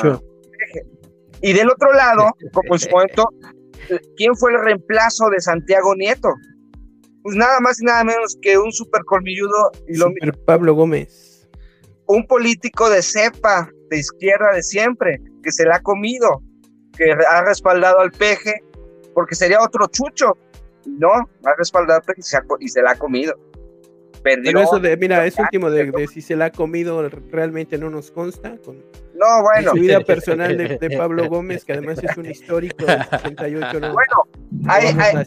Y 1.42 1.54
del 1.54 1.70
otro 1.70 1.94
lado, 1.94 2.32
como 2.54 2.76
en 2.76 2.80
su 2.80 2.90
momento, 2.90 3.30
¿quién 4.16 4.36
fue 4.36 4.54
el 4.54 4.64
reemplazo 4.64 5.30
de 5.30 5.40
Santiago 5.40 5.96
Nieto? 5.96 6.30
pues 7.28 7.36
nada 7.36 7.60
más 7.60 7.82
y 7.82 7.84
nada 7.84 8.06
menos 8.06 8.38
que 8.42 8.58
un 8.58 8.72
super 8.72 9.04
colmilludo 9.04 9.72
y 9.86 9.98
lo 9.98 10.14
Pablo 10.46 10.74
Gómez. 10.74 11.46
Un 12.06 12.26
político 12.26 12.90
de 12.90 13.02
cepa, 13.02 13.70
de 13.90 13.98
izquierda 14.00 14.54
de 14.56 14.64
siempre, 14.64 15.20
que 15.44 15.52
se 15.52 15.66
la 15.66 15.76
ha 15.76 15.82
comido, 15.82 16.42
que 16.98 17.12
ha 17.12 17.44
respaldado 17.44 18.00
al 18.00 18.12
peje, 18.12 18.64
porque 19.14 19.36
sería 19.36 19.62
otro 19.62 19.88
chucho. 19.88 20.38
No, 20.88 21.12
ha 21.12 21.56
respaldado 21.58 22.02
y 22.16 22.22
se, 22.22 22.38
y 22.60 22.68
se 22.70 22.82
la 22.82 22.92
ha 22.92 22.96
comido. 22.96 23.36
Pero 24.24 24.62
eso 24.62 24.80
de, 24.80 24.98
mira, 24.98 25.26
es 25.26 25.38
último 25.40 25.70
de, 25.70 26.08
si 26.08 26.22
se 26.22 26.36
la 26.36 26.46
ha 26.46 26.52
comido 26.52 27.08
realmente 27.32 27.78
no 27.78 27.90
nos 27.90 28.12
consta. 28.12 28.58
Con, 28.58 28.78
no, 29.16 29.42
bueno. 29.42 29.72
Su 29.72 29.80
vida 29.80 30.02
personal 30.02 30.58
de, 30.58 30.90
Pablo 30.98 31.30
Gómez, 31.30 31.64
que 31.64 31.74
además 31.74 32.00
es 32.04 32.16
un 32.18 32.26
histórico 32.26 32.86
del 32.86 33.04
68. 33.04 33.80
No, 33.80 33.94
bueno, 33.94 34.16
hay, 34.68 34.88
hay, 34.88 35.16
hay, 35.16 35.26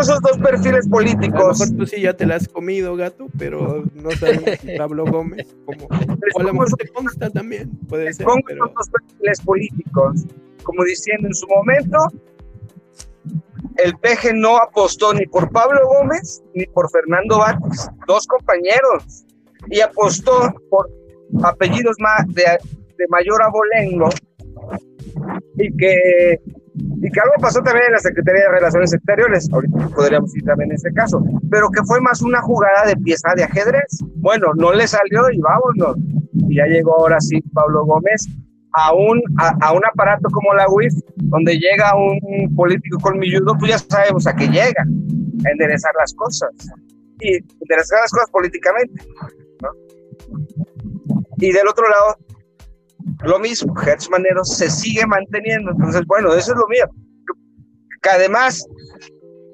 esos 0.00 0.20
dos 0.20 0.38
perfiles 0.38 0.88
políticos. 0.88 1.40
A 1.40 1.64
lo 1.64 1.70
mejor 1.70 1.76
tú 1.76 1.86
sí 1.86 2.00
ya 2.00 2.14
te 2.14 2.26
la 2.26 2.36
has 2.36 2.48
comido, 2.48 2.96
gato, 2.96 3.26
pero 3.38 3.84
no 3.94 4.10
sabemos 4.12 4.58
si 4.60 4.76
Pablo 4.76 5.04
Gómez, 5.04 5.54
como, 5.64 5.86
o 5.86 6.40
a 6.40 6.42
lo 6.42 6.52
mejor 6.52 6.68
te 6.76 6.88
consta 6.88 7.30
también, 7.30 7.70
puede 7.88 8.12
ser. 8.12 8.26
Pongo 8.26 8.48
esos 8.48 8.74
dos 8.74 8.88
perfiles 8.88 9.40
políticos, 9.42 10.24
como 10.62 10.84
diciendo 10.84 11.28
en 11.28 11.34
su 11.34 11.46
momento, 11.46 11.98
el 13.76 13.92
PG 13.98 14.34
no 14.34 14.58
apostó 14.58 15.12
ni 15.14 15.26
por 15.26 15.50
Pablo 15.50 15.80
Gómez 15.86 16.42
ni 16.54 16.66
por 16.66 16.90
Fernando 16.90 17.38
Batis, 17.38 17.88
dos 18.06 18.26
compañeros, 18.26 19.24
y 19.68 19.80
apostó 19.80 20.52
por 20.68 20.90
apellidos 21.42 21.96
más 22.00 22.26
de, 22.34 22.44
mayor 23.08 23.42
abolengo 23.42 24.08
y 25.56 25.76
que, 25.76 26.40
y 26.74 27.18
algo 27.18 27.34
pasó 27.40 27.60
también 27.62 27.86
en 27.86 27.92
la 27.94 27.98
Secretaría 27.98 28.42
de 28.42 28.48
Relaciones 28.48 28.92
Exteriores, 28.92 29.48
ahorita 29.52 29.88
podríamos 29.88 30.34
ir 30.36 30.44
también 30.44 30.70
en 30.70 30.76
ese 30.76 30.92
caso, 30.92 31.20
pero 31.50 31.68
que 31.70 31.82
fue 31.84 32.00
más 32.00 32.22
una 32.22 32.40
jugada 32.42 32.86
de 32.86 32.96
pieza 32.96 33.30
de 33.34 33.42
ajedrez. 33.44 33.98
Bueno, 34.16 34.48
no 34.54 34.72
le 34.72 34.86
salió 34.86 35.30
y 35.32 35.40
vámonos. 35.40 35.96
Y 36.48 36.56
ya 36.56 36.66
llegó 36.66 36.94
ahora 36.98 37.20
sí 37.20 37.40
Pablo 37.52 37.84
Gómez 37.84 38.28
a 38.74 38.94
un, 38.94 39.22
a, 39.38 39.72
un 39.72 39.82
aparato 39.84 40.28
como 40.30 40.54
la 40.54 40.66
UIF, 40.68 40.94
donde 41.16 41.58
llega 41.58 41.94
un 41.94 42.54
político 42.54 42.98
colmilludo, 43.00 43.54
pues 43.58 43.72
ya 43.72 43.78
sabemos 43.78 44.26
a 44.26 44.34
qué 44.34 44.46
llega, 44.46 44.82
a 44.82 45.50
enderezar 45.50 45.92
las 45.98 46.14
cosas. 46.14 46.50
Y 47.20 47.36
enderezar 47.60 48.00
las 48.00 48.10
cosas 48.10 48.30
políticamente. 48.30 49.04
Y 51.38 51.52
del 51.52 51.68
otro 51.68 51.84
lado, 51.88 52.16
lo 53.24 53.38
mismo, 53.38 53.74
Hertz 53.80 54.08
Manero 54.10 54.44
se 54.44 54.70
sigue 54.70 55.06
manteniendo. 55.06 55.72
Entonces, 55.72 56.02
bueno, 56.06 56.32
eso 56.34 56.52
es 56.52 56.58
lo 56.58 56.66
mío. 56.68 56.86
Que 58.00 58.10
además 58.10 58.66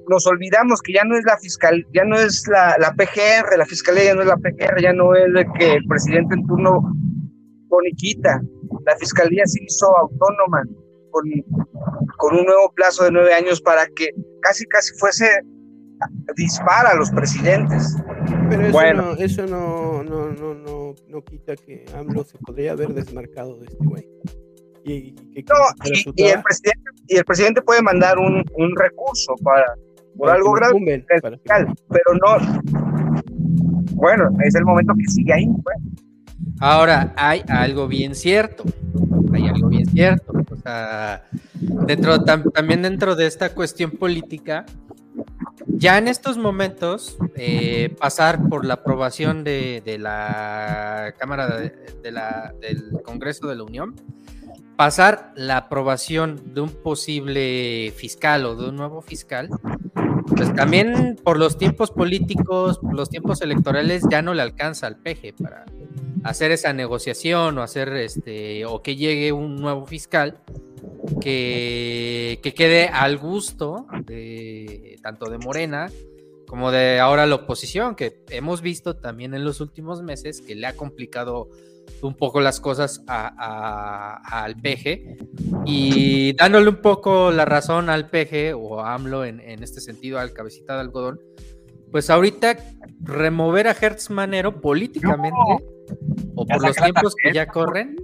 nos 0.07 0.25
olvidamos 0.25 0.81
que 0.81 0.93
ya 0.93 1.03
no 1.03 1.15
es 1.15 1.23
la 1.23 1.37
fiscal, 1.37 1.85
ya 1.93 2.03
no 2.03 2.17
es 2.17 2.47
la, 2.47 2.75
la 2.79 2.93
PGR, 2.93 3.57
la 3.57 3.65
fiscalía 3.65 4.05
ya 4.05 4.15
no 4.15 4.21
es 4.21 4.27
la 4.27 4.37
PGR, 4.37 4.81
ya 4.81 4.93
no 4.93 5.13
es 5.13 5.31
de 5.33 5.45
que 5.57 5.73
el 5.73 5.85
presidente 5.85 6.35
en 6.35 6.47
turno 6.47 6.81
boniquita. 7.67 8.41
La 8.85 8.95
fiscalía 8.97 9.43
se 9.45 9.63
hizo 9.63 9.97
autónoma 9.97 10.63
con, 11.11 11.23
con 12.17 12.35
un 12.37 12.45
nuevo 12.45 12.71
plazo 12.73 13.03
de 13.03 13.11
nueve 13.11 13.33
años 13.33 13.61
para 13.61 13.85
que 13.87 14.09
casi 14.41 14.65
casi 14.65 14.93
fuese 14.97 15.25
dispara 16.35 16.91
a 16.91 16.95
los 16.95 17.09
presidentes. 17.11 17.95
Pero 18.49 18.63
eso, 18.63 18.71
bueno. 18.71 19.01
no, 19.01 19.13
eso 19.13 19.45
no, 19.45 20.03
no, 20.03 20.31
no, 20.31 20.53
no, 20.53 20.95
no 21.07 21.23
quita 21.23 21.55
que 21.55 21.85
AMLO 21.95 22.23
se 22.23 22.37
podría 22.39 22.71
haber 22.71 22.93
desmarcado 22.93 23.57
de 23.59 23.65
este 23.67 23.85
güey. 23.85 24.07
Y, 24.85 25.13
no, 25.47 25.55
y, 26.15 26.23
el 26.23 26.41
presidente, 26.41 26.91
y 27.07 27.17
el 27.17 27.25
presidente 27.25 27.61
puede 27.61 27.81
mandar 27.81 28.17
un, 28.17 28.43
un 28.55 28.75
recurso 28.75 29.35
para 29.43 29.75
por 30.17 30.29
algo 30.29 30.51
grave, 30.53 31.05
pero 31.45 32.13
no. 32.21 32.61
Bueno, 33.93 34.29
es 34.43 34.55
el 34.55 34.65
momento 34.65 34.93
que 34.97 35.11
sigue 35.11 35.33
ahí. 35.33 35.47
Pues. 35.63 35.77
Ahora, 36.59 37.13
hay 37.15 37.43
algo 37.47 37.87
bien 37.87 38.15
cierto. 38.15 38.63
Hay 39.33 39.47
algo 39.47 39.69
bien 39.69 39.85
cierto. 39.85 40.33
O 40.51 40.55
sea, 40.57 41.23
dentro, 41.53 42.23
también 42.23 42.81
dentro 42.81 43.15
de 43.15 43.27
esta 43.27 43.53
cuestión 43.53 43.91
política, 43.91 44.65
ya 45.67 45.97
en 45.97 46.07
estos 46.07 46.37
momentos, 46.37 47.17
eh, 47.35 47.95
pasar 47.99 48.49
por 48.49 48.65
la 48.65 48.75
aprobación 48.75 49.43
de, 49.43 49.97
la 49.99 51.13
Cámara 51.17 51.57
del 51.57 53.01
Congreso 53.03 53.47
de 53.47 53.55
la 53.55 53.63
Unión, 53.63 53.95
pasar 54.75 55.31
la 55.35 55.57
aprobación 55.57 56.53
de 56.53 56.61
un 56.61 56.69
posible 56.69 57.93
fiscal 57.95 58.45
o 58.45 58.55
de 58.55 58.69
un 58.69 58.75
nuevo 58.75 59.01
fiscal, 59.01 59.49
pues 60.35 60.53
también 60.53 61.17
por 61.23 61.37
los 61.37 61.57
tiempos 61.57 61.91
políticos, 61.91 62.79
por 62.79 62.93
los 62.93 63.09
tiempos 63.09 63.41
electorales, 63.41 64.03
ya 64.09 64.21
no 64.21 64.33
le 64.33 64.41
alcanza 64.41 64.87
al 64.87 64.97
peje 64.97 65.33
para 65.33 65.65
hacer 66.23 66.51
esa 66.51 66.73
negociación 66.73 67.57
o 67.57 67.63
hacer 67.63 67.89
este 67.93 68.65
o 68.65 68.81
que 68.81 68.95
llegue 68.95 69.31
un 69.31 69.55
nuevo 69.55 69.85
fiscal 69.85 70.41
que, 71.21 72.39
que 72.43 72.53
quede 72.53 72.87
al 72.87 73.17
gusto 73.17 73.87
de 74.05 74.97
tanto 75.01 75.29
de 75.29 75.37
Morena 75.37 75.89
como 76.49 76.71
de 76.71 76.99
ahora 76.99 77.27
la 77.27 77.35
oposición, 77.35 77.95
que 77.95 78.23
hemos 78.29 78.61
visto 78.61 78.95
también 78.95 79.35
en 79.35 79.43
los 79.43 79.61
últimos 79.61 80.01
meses 80.01 80.41
que 80.41 80.55
le 80.55 80.65
ha 80.65 80.75
complicado 80.75 81.47
un 82.01 82.15
poco 82.15 82.41
las 82.41 82.59
cosas 82.59 83.03
al 83.07 84.55
PG 84.55 85.17
y 85.65 86.33
dándole 86.33 86.69
un 86.69 86.81
poco 86.81 87.31
la 87.31 87.45
razón 87.45 87.89
al 87.89 88.09
PG 88.09 88.55
o 88.55 88.81
AMLO 88.81 89.25
en, 89.25 89.39
en 89.41 89.61
este 89.61 89.79
sentido 89.79 90.17
al 90.17 90.33
cabecita 90.33 90.73
de 90.73 90.81
algodón, 90.81 91.19
pues 91.91 92.09
ahorita 92.09 92.57
remover 93.01 93.67
a 93.67 93.75
Hertz 93.79 94.09
Manero 94.09 94.61
políticamente 94.61 95.37
o 96.35 96.45
por 96.45 96.61
los 96.61 96.75
tiempos 96.75 97.15
que 97.15 97.33
ya 97.33 97.47
corren, 97.47 97.95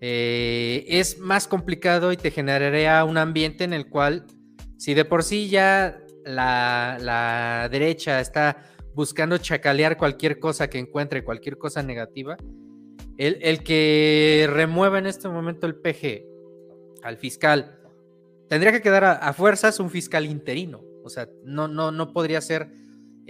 eh, 0.00 0.84
es 0.88 1.18
más 1.18 1.46
complicado 1.46 2.12
y 2.12 2.16
te 2.16 2.30
generaría 2.30 3.04
un 3.04 3.18
ambiente 3.18 3.64
en 3.64 3.72
el 3.72 3.88
cual, 3.88 4.26
si 4.78 4.94
de 4.94 5.04
por 5.04 5.22
sí 5.22 5.48
ya 5.48 6.00
la, 6.24 7.68
derecha 7.70 8.20
está 8.20 8.64
buscando 8.94 9.38
chacalear 9.38 9.96
cualquier 9.96 10.38
cosa 10.38 10.70
que 10.70 10.78
encuentre, 10.78 11.24
cualquier 11.24 11.58
cosa 11.58 11.82
negativa, 11.82 12.36
el, 13.18 13.62
que 13.62 14.48
remueva 14.50 14.98
en 14.98 15.06
este 15.06 15.28
momento 15.28 15.66
el 15.66 15.74
PG 15.74 16.24
al 17.02 17.18
fiscal, 17.18 17.78
tendría 18.48 18.72
que 18.72 18.80
quedar 18.80 19.04
a, 19.04 19.32
fuerzas 19.34 19.80
un 19.80 19.90
fiscal 19.90 20.24
interino. 20.24 20.82
O 21.04 21.10
sea, 21.10 21.28
no, 21.44 21.68
no, 21.68 21.92
no 21.92 22.12
podría 22.12 22.40
ser 22.40 22.70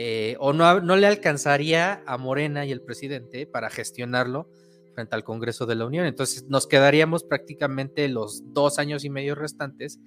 eh, 0.02 0.34
o 0.38 0.54
no, 0.54 0.80
no 0.80 0.96
le 0.96 1.06
alcanzaría 1.06 2.02
a 2.06 2.16
Morena 2.16 2.64
y 2.64 2.72
el 2.72 2.80
presidente 2.80 3.46
para 3.46 3.68
gestionarlo 3.68 4.48
frente 4.94 5.14
al 5.14 5.24
Congreso 5.24 5.66
de 5.66 5.74
la 5.74 5.84
Unión. 5.84 6.06
Entonces 6.06 6.46
nos 6.48 6.66
quedaríamos 6.66 7.22
prácticamente 7.22 8.08
los 8.08 8.42
dos 8.54 8.78
años 8.78 9.04
y 9.04 9.10
medio 9.10 9.34
restantes 9.34 10.00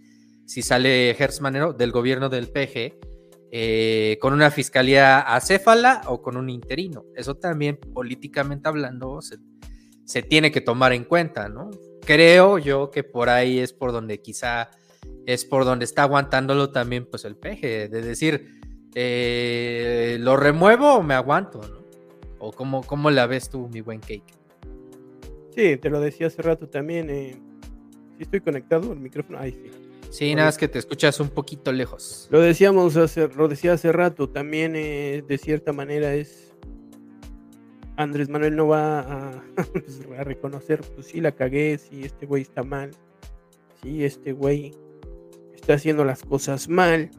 si 0.46 0.64
sale 0.64 1.12
Hertz 1.12 1.42
Manero 1.42 1.74
del 1.74 1.92
gobierno 1.92 2.30
del 2.30 2.48
PG 2.48 2.98
eh, 3.52 4.18
con 4.20 4.34
una 4.34 4.50
fiscalía 4.50 5.20
acéfala 5.20 6.02
o 6.08 6.24
con 6.24 6.38
un 6.38 6.50
interino. 6.50 7.06
Eso 7.16 7.36
también 7.36 7.78
políticamente 7.78 8.70
hablando 8.70 9.22
se, 9.22 9.38
se, 10.06 10.24
tiene 10.24 10.52
que 10.52 10.62
tomar 10.62 10.94
en 10.94 11.04
cuenta, 11.04 11.50
¿no? 11.50 11.70
Creo 12.04 12.58
yo 12.58 12.90
que 12.90 13.04
por 13.04 13.30
ahí 13.30 13.60
es 13.60 13.74
por 13.74 13.92
donde 13.92 14.24
quizá 14.24 14.72
es 15.28 15.46
por 15.46 15.66
donde 15.66 15.86
está 15.86 16.02
aguantándolo 16.02 16.72
también 16.72 17.06
pues 17.06 17.26
el 17.26 17.36
PG, 17.36 17.92
de 17.92 18.02
decir, 18.02 18.63
eh, 18.96 20.18
¿lo 20.20 20.38
remuevo 20.38 20.96
o 20.96 21.04
me 21.04 21.14
aguanto? 21.14 21.62
¿O 22.40 22.52
cómo, 22.52 22.84
cómo 22.84 23.10
la 23.10 23.26
ves 23.26 23.50
tú, 23.50 23.70
mi 23.70 23.82
buen 23.82 24.00
cake? 24.00 24.24
Sí, 25.56 25.78
te 25.78 25.90
lo 25.90 26.00
decía 26.00 26.28
hace 26.28 26.42
rato 26.42 26.68
también. 26.68 27.10
Eh, 27.10 27.42
estoy 28.20 28.42
conectado 28.42 28.92
al 28.92 29.00
micrófono. 29.00 29.40
Ahí 29.40 29.52
sí. 29.52 29.72
Sí, 30.14 30.36
nada 30.36 30.50
más 30.50 30.60
que 30.60 30.68
te 30.68 30.78
escuchas 30.78 31.20
un 31.20 31.30
poquito 31.30 31.72
lejos. 31.72 32.28
Lo 32.30 32.40
decíamos 32.40 32.98
hace, 32.98 33.30
lo 33.30 33.48
decía 33.48 33.74
hace 33.74 33.92
rato, 33.92 34.30
también 34.30 34.76
eh, 34.76 35.24
de 35.28 35.38
cierta 35.40 35.74
manera 35.74 36.14
es 36.14 36.54
Andrés 37.96 38.30
Manuel 38.30 38.56
no 38.56 38.68
va 38.68 39.00
a, 39.00 39.44
pues, 39.74 40.02
a, 40.16 40.24
reconocer, 40.24 40.82
pues 40.94 41.08
sí 41.08 41.20
la 41.20 41.32
cagué, 41.32 41.80
si 41.80 42.04
este 42.04 42.28
güey 42.28 42.44
está 42.44 42.62
mal, 42.62 42.92
si 43.82 44.04
este 44.04 44.34
güey 44.34 44.76
está 45.56 45.74
haciendo 45.76 46.06
las 46.06 46.22
cosas 46.22 46.70
mal, 46.70 47.10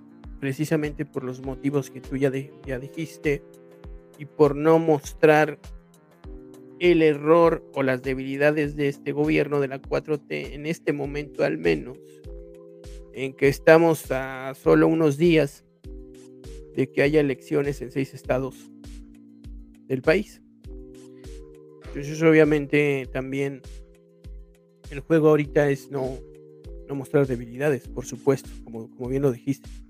precisamente 0.45 1.07
por 1.07 1.25
los 1.25 1.41
motivos 1.41 1.89
que 1.91 2.03
tú 2.03 2.19
ya, 2.19 2.31
ya 2.67 2.79
dijiste 2.79 3.43
y 4.19 4.27
por 4.27 4.55
no 4.55 4.79
mostrar 4.79 5.59
el 6.81 7.01
error 7.01 7.65
o 7.73 7.83
las 7.83 8.03
debilidades 8.03 8.77
de 8.77 8.89
este 8.89 9.13
gobierno 9.13 9.59
de 9.59 9.69
la 9.69 9.81
4T 9.81 10.53
en 10.53 10.67
este 10.67 10.93
momento 10.93 11.45
al 11.45 11.57
menos, 11.57 11.99
en 13.15 13.33
que 13.33 13.49
estamos 13.49 14.11
a 14.11 14.53
solo 14.55 14.87
unos 14.87 15.17
días 15.17 15.65
de 16.77 16.93
que 16.93 17.01
haya 17.01 17.21
elecciones 17.21 17.81
en 17.81 17.91
seis 17.91 18.13
estados 18.13 18.71
del 19.87 20.03
país. 20.03 20.43
Entonces 21.87 22.21
obviamente 22.23 23.09
también 23.11 23.63
el 24.91 25.01
juego 25.01 25.31
ahorita 25.31 25.71
es 25.71 25.91
no, 25.91 26.19
no 26.87 26.95
mostrar 26.95 27.27
debilidades, 27.27 27.89
por 27.89 28.05
supuesto, 28.05 28.51
como, 28.63 28.91
como 28.91 29.09
bien 29.09 29.23
lo 29.23 29.33
dijiste. 29.33 29.84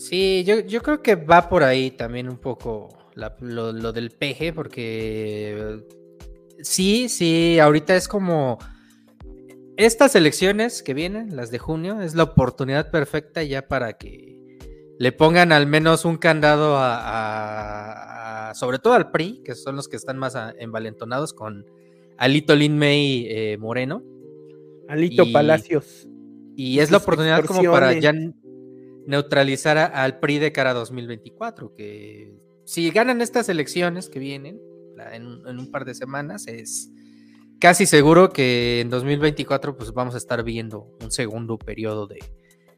Sí, 0.00 0.44
yo, 0.46 0.60
yo 0.60 0.80
creo 0.80 1.02
que 1.02 1.14
va 1.14 1.50
por 1.50 1.62
ahí 1.62 1.90
también 1.90 2.30
un 2.30 2.38
poco 2.38 2.88
lo, 3.14 3.92
del 3.92 4.10
peje, 4.10 4.50
porque 4.50 5.84
sí, 6.62 7.10
sí, 7.10 7.58
ahorita 7.58 7.94
es 7.94 8.08
como 8.08 8.56
estas 9.76 10.14
elecciones 10.14 10.82
que 10.82 10.94
vienen, 10.94 11.36
las 11.36 11.50
de 11.50 11.58
junio, 11.58 12.00
es 12.00 12.14
la 12.14 12.22
oportunidad 12.22 12.90
perfecta 12.90 13.42
ya 13.42 13.68
para 13.68 13.98
que 13.98 14.38
le 14.98 15.12
pongan 15.12 15.52
al 15.52 15.66
menos 15.66 16.06
un 16.06 16.16
candado 16.16 16.76
a, 16.78 18.52
sobre 18.54 18.78
todo 18.78 18.94
al 18.94 19.10
PRI, 19.10 19.42
que 19.44 19.54
son 19.54 19.76
los 19.76 19.86
que 19.86 19.96
están 19.96 20.16
más 20.16 20.34
envalentonados 20.58 21.34
con 21.34 21.66
Alito 22.16 22.56
Lin 22.56 22.78
May 22.78 23.26
eh, 23.28 23.58
Moreno. 23.58 24.02
Alito 24.88 25.30
Palacios. 25.30 26.08
Y 26.56 26.78
es 26.78 26.90
la 26.90 26.96
oportunidad 26.96 27.44
como 27.44 27.70
para 27.70 27.92
ya 27.92 28.14
neutralizar 29.10 29.76
al 29.76 30.20
PRI 30.20 30.38
de 30.38 30.52
cara 30.52 30.70
a 30.70 30.74
2024, 30.74 31.74
que 31.74 32.32
si 32.64 32.90
ganan 32.90 33.20
estas 33.20 33.48
elecciones 33.48 34.08
que 34.08 34.20
vienen 34.20 34.60
en, 35.12 35.58
un 35.58 35.70
par 35.70 35.84
de 35.84 35.94
semanas, 35.94 36.46
es 36.46 36.90
casi 37.58 37.86
seguro 37.86 38.30
que 38.30 38.80
en 38.80 38.88
2024 38.88 39.76
pues 39.76 39.92
vamos 39.92 40.14
a 40.14 40.18
estar 40.18 40.44
viendo 40.44 40.96
un 41.02 41.10
segundo 41.10 41.58
periodo 41.58 42.06
de, 42.06 42.20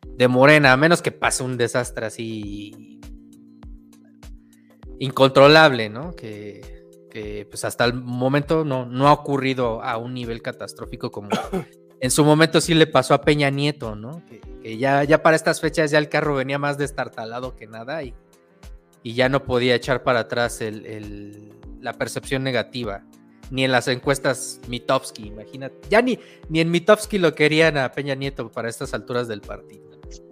de 0.07 0.29
Morena, 0.29 0.73
a 0.73 0.77
menos 0.79 1.03
que 1.03 1.13
pase 1.13 1.43
un 1.43 1.59
desastre 1.59 2.07
así 2.07 2.99
incontrolable, 4.99 5.91
¿no? 5.91 6.13
Que, 6.13 6.81
pues 7.51 7.67
hasta 7.67 7.85
el 7.85 7.93
momento 7.93 8.65
no, 8.65 8.87
no 8.87 9.09
ha 9.09 9.13
ocurrido 9.13 9.83
a 9.83 9.99
un 9.99 10.15
nivel 10.15 10.41
catastrófico 10.41 11.11
como 11.11 11.29
en 12.03 12.11
su 12.11 12.25
momento 12.25 12.61
sí 12.61 12.75
le 12.75 12.89
pasó 12.89 13.15
a 13.15 13.21
Peña 13.21 13.49
Nieto, 13.49 13.95
¿no? 13.95 14.25
Que, 14.27 14.77
ya, 14.77 15.05
ya 15.05 15.23
para 15.23 15.37
estas 15.37 15.61
fechas 15.61 15.93
ya 15.93 15.99
el 15.99 16.09
carro 16.09 16.35
venía 16.35 16.59
más 16.59 16.77
destartalado 16.77 17.55
que 17.55 17.69
nada 17.69 18.03
y, 18.03 18.13
y 19.05 19.15
ya 19.15 19.29
no 19.29 19.45
podía 19.45 19.77
echar 19.77 20.03
para 20.03 20.21
atrás 20.21 20.59
la 21.81 21.93
percepción 21.93 22.43
negativa. 22.43 23.05
Ni 23.53 23.65
en 23.65 23.71
las 23.71 23.87
encuestas 23.87 24.61
Mitofsky, 24.67 25.29
imagínate. 25.29 25.77
Ya 25.91 26.03
ni, 26.03 26.19
ni 26.49 26.59
en 26.59 26.73
Mitofsky 26.73 27.19
lo 27.19 27.37
querían 27.37 27.79
a 27.79 27.93
Peña 27.93 28.17
Nieto 28.17 28.51
para 28.51 28.69
estas 28.69 28.95
alturas 28.95 29.29
del 29.29 29.41
partido. 29.41 29.89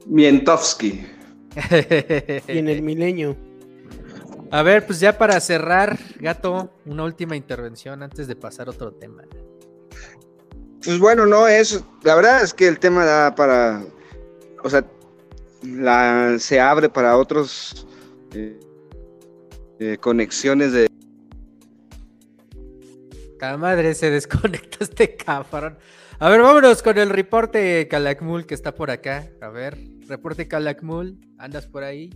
Mientowski. 0.06 1.06
y 2.48 2.58
en 2.58 2.68
el 2.68 2.82
milenio. 2.82 3.36
A 4.50 4.62
ver, 4.62 4.84
pues 4.86 4.98
ya 4.98 5.16
para 5.16 5.38
cerrar, 5.38 5.96
gato, 6.18 6.72
una 6.84 7.04
última 7.04 7.36
intervención 7.36 8.02
antes 8.02 8.26
de 8.26 8.34
pasar 8.34 8.66
a 8.66 8.72
otro 8.72 8.92
tema. 8.92 9.22
Pues 10.84 10.98
bueno, 10.98 11.26
no 11.26 11.46
es. 11.46 11.82
La 12.02 12.14
verdad 12.14 12.42
es 12.42 12.54
que 12.54 12.66
el 12.66 12.78
tema 12.78 13.04
da 13.04 13.34
para. 13.34 13.82
O 14.62 14.70
sea, 14.70 14.84
la, 15.62 16.36
se 16.38 16.60
abre 16.60 16.88
para 16.88 17.16
otros 17.16 17.86
eh, 18.34 18.58
eh, 19.78 19.98
conexiones 20.00 20.72
de. 20.72 20.88
La 23.40 23.56
madre 23.56 23.94
se 23.94 24.10
desconectó 24.10 24.78
este 24.84 25.16
cabrón. 25.16 25.78
A 26.18 26.28
ver, 26.28 26.42
vámonos 26.42 26.82
con 26.82 26.98
el 26.98 27.08
reporte 27.08 27.88
Calakmul 27.88 28.46
que 28.46 28.54
está 28.54 28.74
por 28.74 28.90
acá. 28.90 29.30
A 29.40 29.48
ver, 29.48 29.78
reporte 30.06 30.48
Calakmul, 30.48 31.18
¿andas 31.38 31.66
por 31.66 31.82
ahí? 31.82 32.10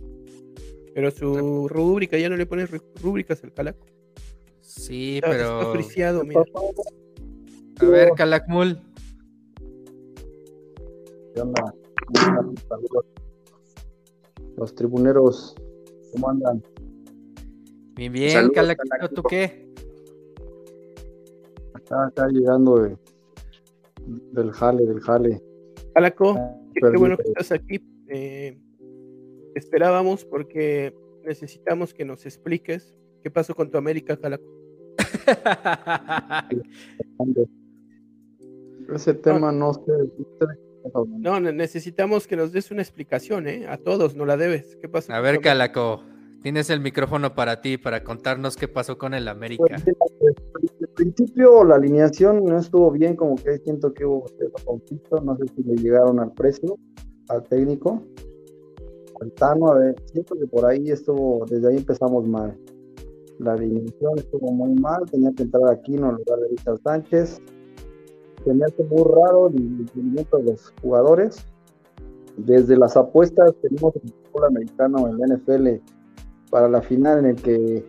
Pero 0.93 1.11
su 1.11 1.67
rúbrica, 1.67 2.17
ya 2.17 2.29
no 2.29 2.37
le 2.37 2.45
pones 2.45 2.69
rúbricas 3.01 3.43
al 3.43 3.53
Calac. 3.53 3.75
Sí, 4.61 5.19
pero. 5.21 5.59
Está 5.59 5.69
apreciado, 5.69 6.23
mira. 6.23 6.41
A 7.81 7.85
ver, 7.85 8.09
Calakmul. 8.15 8.79
¿Qué 11.33 11.41
onda? 11.41 11.73
Los 14.55 14.73
tribuneros, 14.75 15.55
¿cómo 16.13 16.29
andan? 16.29 16.63
Bien, 17.95 18.13
bien, 18.13 18.49
Calakmul, 18.51 19.09
¿tú 19.13 19.23
qué? 19.23 19.67
Acá, 21.73 22.07
acá 22.07 22.27
llegando 22.29 22.79
de 22.79 22.97
del 24.05 24.51
jale, 24.51 24.85
del 24.85 25.01
jale. 25.01 25.41
Calaco, 25.93 26.35
ah, 26.37 26.57
qué, 26.73 26.97
bueno 26.97 27.17
que 27.17 27.23
estás 27.23 27.51
aquí. 27.51 27.83
Eh, 28.07 28.57
esperábamos 29.55 30.23
porque 30.23 30.95
necesitamos 31.23 31.93
que 31.93 32.05
nos 32.05 32.25
expliques 32.25 32.95
qué 33.21 33.31
pasó 33.31 33.53
con 33.53 33.69
tu 33.69 33.77
América, 33.77 34.15
Calaco. 34.15 34.45
Ese 38.93 39.13
tema 39.13 39.51
no, 39.51 39.73
sé. 39.73 39.81
No, 41.17 41.39
necesitamos 41.39 42.27
que 42.27 42.35
nos 42.35 42.51
des 42.51 42.71
una 42.71 42.81
explicación, 42.81 43.47
¿eh? 43.47 43.65
A 43.67 43.77
todos, 43.77 44.15
no 44.15 44.25
la 44.25 44.37
debes. 44.37 44.77
¿Qué 44.81 44.87
pasó? 44.87 45.13
A 45.13 45.19
ver, 45.19 45.41
Calaco. 45.41 46.03
Tienes 46.45 46.69
el 46.69 46.79
micrófono 46.79 47.33
para 47.33 47.59
ti, 47.59 47.79
para 47.79 48.03
contarnos 48.03 48.55
qué 48.55 48.67
pasó 48.67 48.99
con 48.99 49.15
el 49.15 49.27
América. 49.27 49.63
Pues, 50.19 50.35
al 50.79 50.89
principio 50.89 51.63
la 51.63 51.73
alineación 51.77 52.45
no 52.45 52.59
estuvo 52.59 52.91
bien, 52.91 53.15
como 53.15 53.33
que 53.33 53.57
siento 53.57 53.91
que 53.91 54.05
hubo 54.05 54.27
cierto 54.27 54.63
conflicto, 54.63 55.21
no 55.21 55.35
sé 55.37 55.45
si 55.55 55.63
le 55.63 55.75
llegaron 55.77 56.19
al 56.19 56.31
precio, 56.33 56.77
al 57.29 57.41
técnico, 57.45 58.03
al 59.21 59.31
Tano, 59.31 59.71
a 59.71 59.79
ver, 59.79 59.95
siento 60.05 60.35
que 60.35 60.45
por 60.45 60.67
ahí 60.67 60.91
estuvo, 60.91 61.43
desde 61.49 61.67
ahí 61.67 61.77
empezamos 61.77 62.27
mal. 62.27 62.55
La 63.39 63.53
alineación 63.53 64.11
estuvo 64.17 64.51
muy 64.51 64.75
mal, 64.75 65.01
tenía 65.09 65.31
que 65.35 65.41
entrar 65.41 65.67
aquí 65.71 65.95
en 65.95 66.01
lugar 66.01 66.39
de 66.41 66.47
Richard 66.49 66.79
Sánchez, 66.83 67.41
tenía 68.45 68.67
que 68.67 68.83
muy 68.83 69.03
raro 69.03 69.47
el 69.47 69.87
movimiento 69.93 70.37
de 70.37 70.43
los 70.43 70.73
jugadores. 70.81 71.45
Desde 72.37 72.77
las 72.77 72.95
apuestas 72.95 73.53
tenemos 73.61 73.95
el 73.95 74.13
fútbol 74.31 74.45
americano 74.45 75.07
en 75.07 75.19
la 75.19 75.35
NFL 75.35 75.67
para 76.49 76.69
la 76.69 76.81
final 76.81 77.19
en 77.19 77.25
el 77.25 77.35
que 77.35 77.83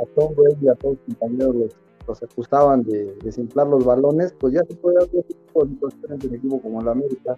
a 0.00 0.06
Tom 0.14 0.34
Brady 0.34 0.66
y 0.66 0.68
a 0.68 0.74
todos 0.74 0.96
los 0.96 1.16
compañeros 1.18 1.76
los, 2.06 2.22
acusaban 2.22 2.82
de 2.84 3.14
desinflar 3.22 3.66
los 3.66 3.84
balones, 3.84 4.34
pues 4.40 4.54
ya 4.54 4.64
se 4.64 4.74
puede 4.76 4.96
dar 4.96 5.04
otro 5.04 5.22
tipo 5.22 5.64
de 5.64 5.70
situaciones 5.72 6.24
equipo 6.24 6.62
como 6.62 6.82
la 6.82 6.92
América. 6.92 7.36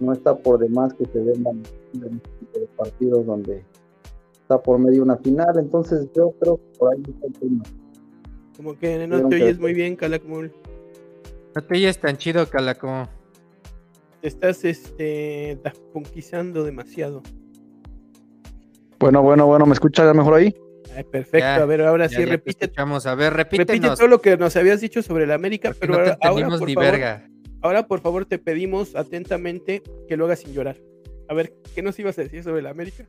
No 0.00 0.12
está 0.12 0.34
por 0.34 0.58
demás 0.58 0.94
que 0.94 1.04
se 1.04 1.20
vendan 1.20 1.62
de 1.92 2.66
partidos 2.76 3.26
donde 3.26 3.62
está 4.40 4.60
por 4.62 4.78
medio 4.78 5.02
una 5.02 5.18
final, 5.18 5.58
entonces 5.58 6.08
yo 6.16 6.32
creo 6.40 6.56
que 6.56 6.78
por 6.78 6.94
ahí 6.94 7.02
está 7.06 7.26
el 7.26 7.32
tema. 7.34 7.64
Como 8.56 8.78
que 8.78 9.06
no 9.06 9.28
te 9.28 9.36
oyes 9.36 9.58
muy 9.58 9.74
bien, 9.74 9.94
Calacmul. 9.94 10.52
No 11.54 11.62
te 11.62 11.74
oyes 11.74 11.98
tan 11.98 12.16
chido, 12.16 12.48
Calaco. 12.48 13.08
Te 14.20 14.28
estás 14.28 14.64
este, 14.64 15.58
demasiado. 16.64 17.22
Bueno, 18.98 19.22
bueno, 19.22 19.46
bueno, 19.46 19.66
¿me 19.66 19.72
escuchas 19.72 20.14
mejor 20.14 20.34
ahí? 20.34 20.54
perfecto, 21.10 21.62
a 21.62 21.64
ver, 21.64 21.82
ahora 21.82 22.08
sí, 22.08 22.24
repite. 22.24 22.70
Vamos 22.76 23.06
a 23.06 23.14
ver, 23.14 23.32
repite 23.32 23.80
todo 23.80 24.06
lo 24.06 24.20
que 24.20 24.36
nos 24.36 24.54
habías 24.56 24.80
dicho 24.80 25.02
sobre 25.02 25.26
la 25.26 25.34
América, 25.34 25.74
pero 25.78 25.94
ahora, 26.20 26.48
por 26.48 26.66
ni 26.66 26.74
favor, 26.74 26.90
verga. 26.90 27.26
ahora, 27.62 27.86
por 27.86 28.00
favor, 28.00 28.26
te 28.26 28.38
pedimos 28.38 28.94
atentamente 28.94 29.82
que 30.06 30.16
lo 30.16 30.26
hagas 30.26 30.40
sin 30.40 30.52
llorar. 30.52 30.76
A 31.28 31.34
ver, 31.34 31.54
¿qué 31.74 31.82
nos 31.82 31.98
ibas 31.98 32.18
a 32.18 32.22
decir 32.22 32.42
sobre 32.42 32.62
la 32.62 32.70
América? 32.70 33.08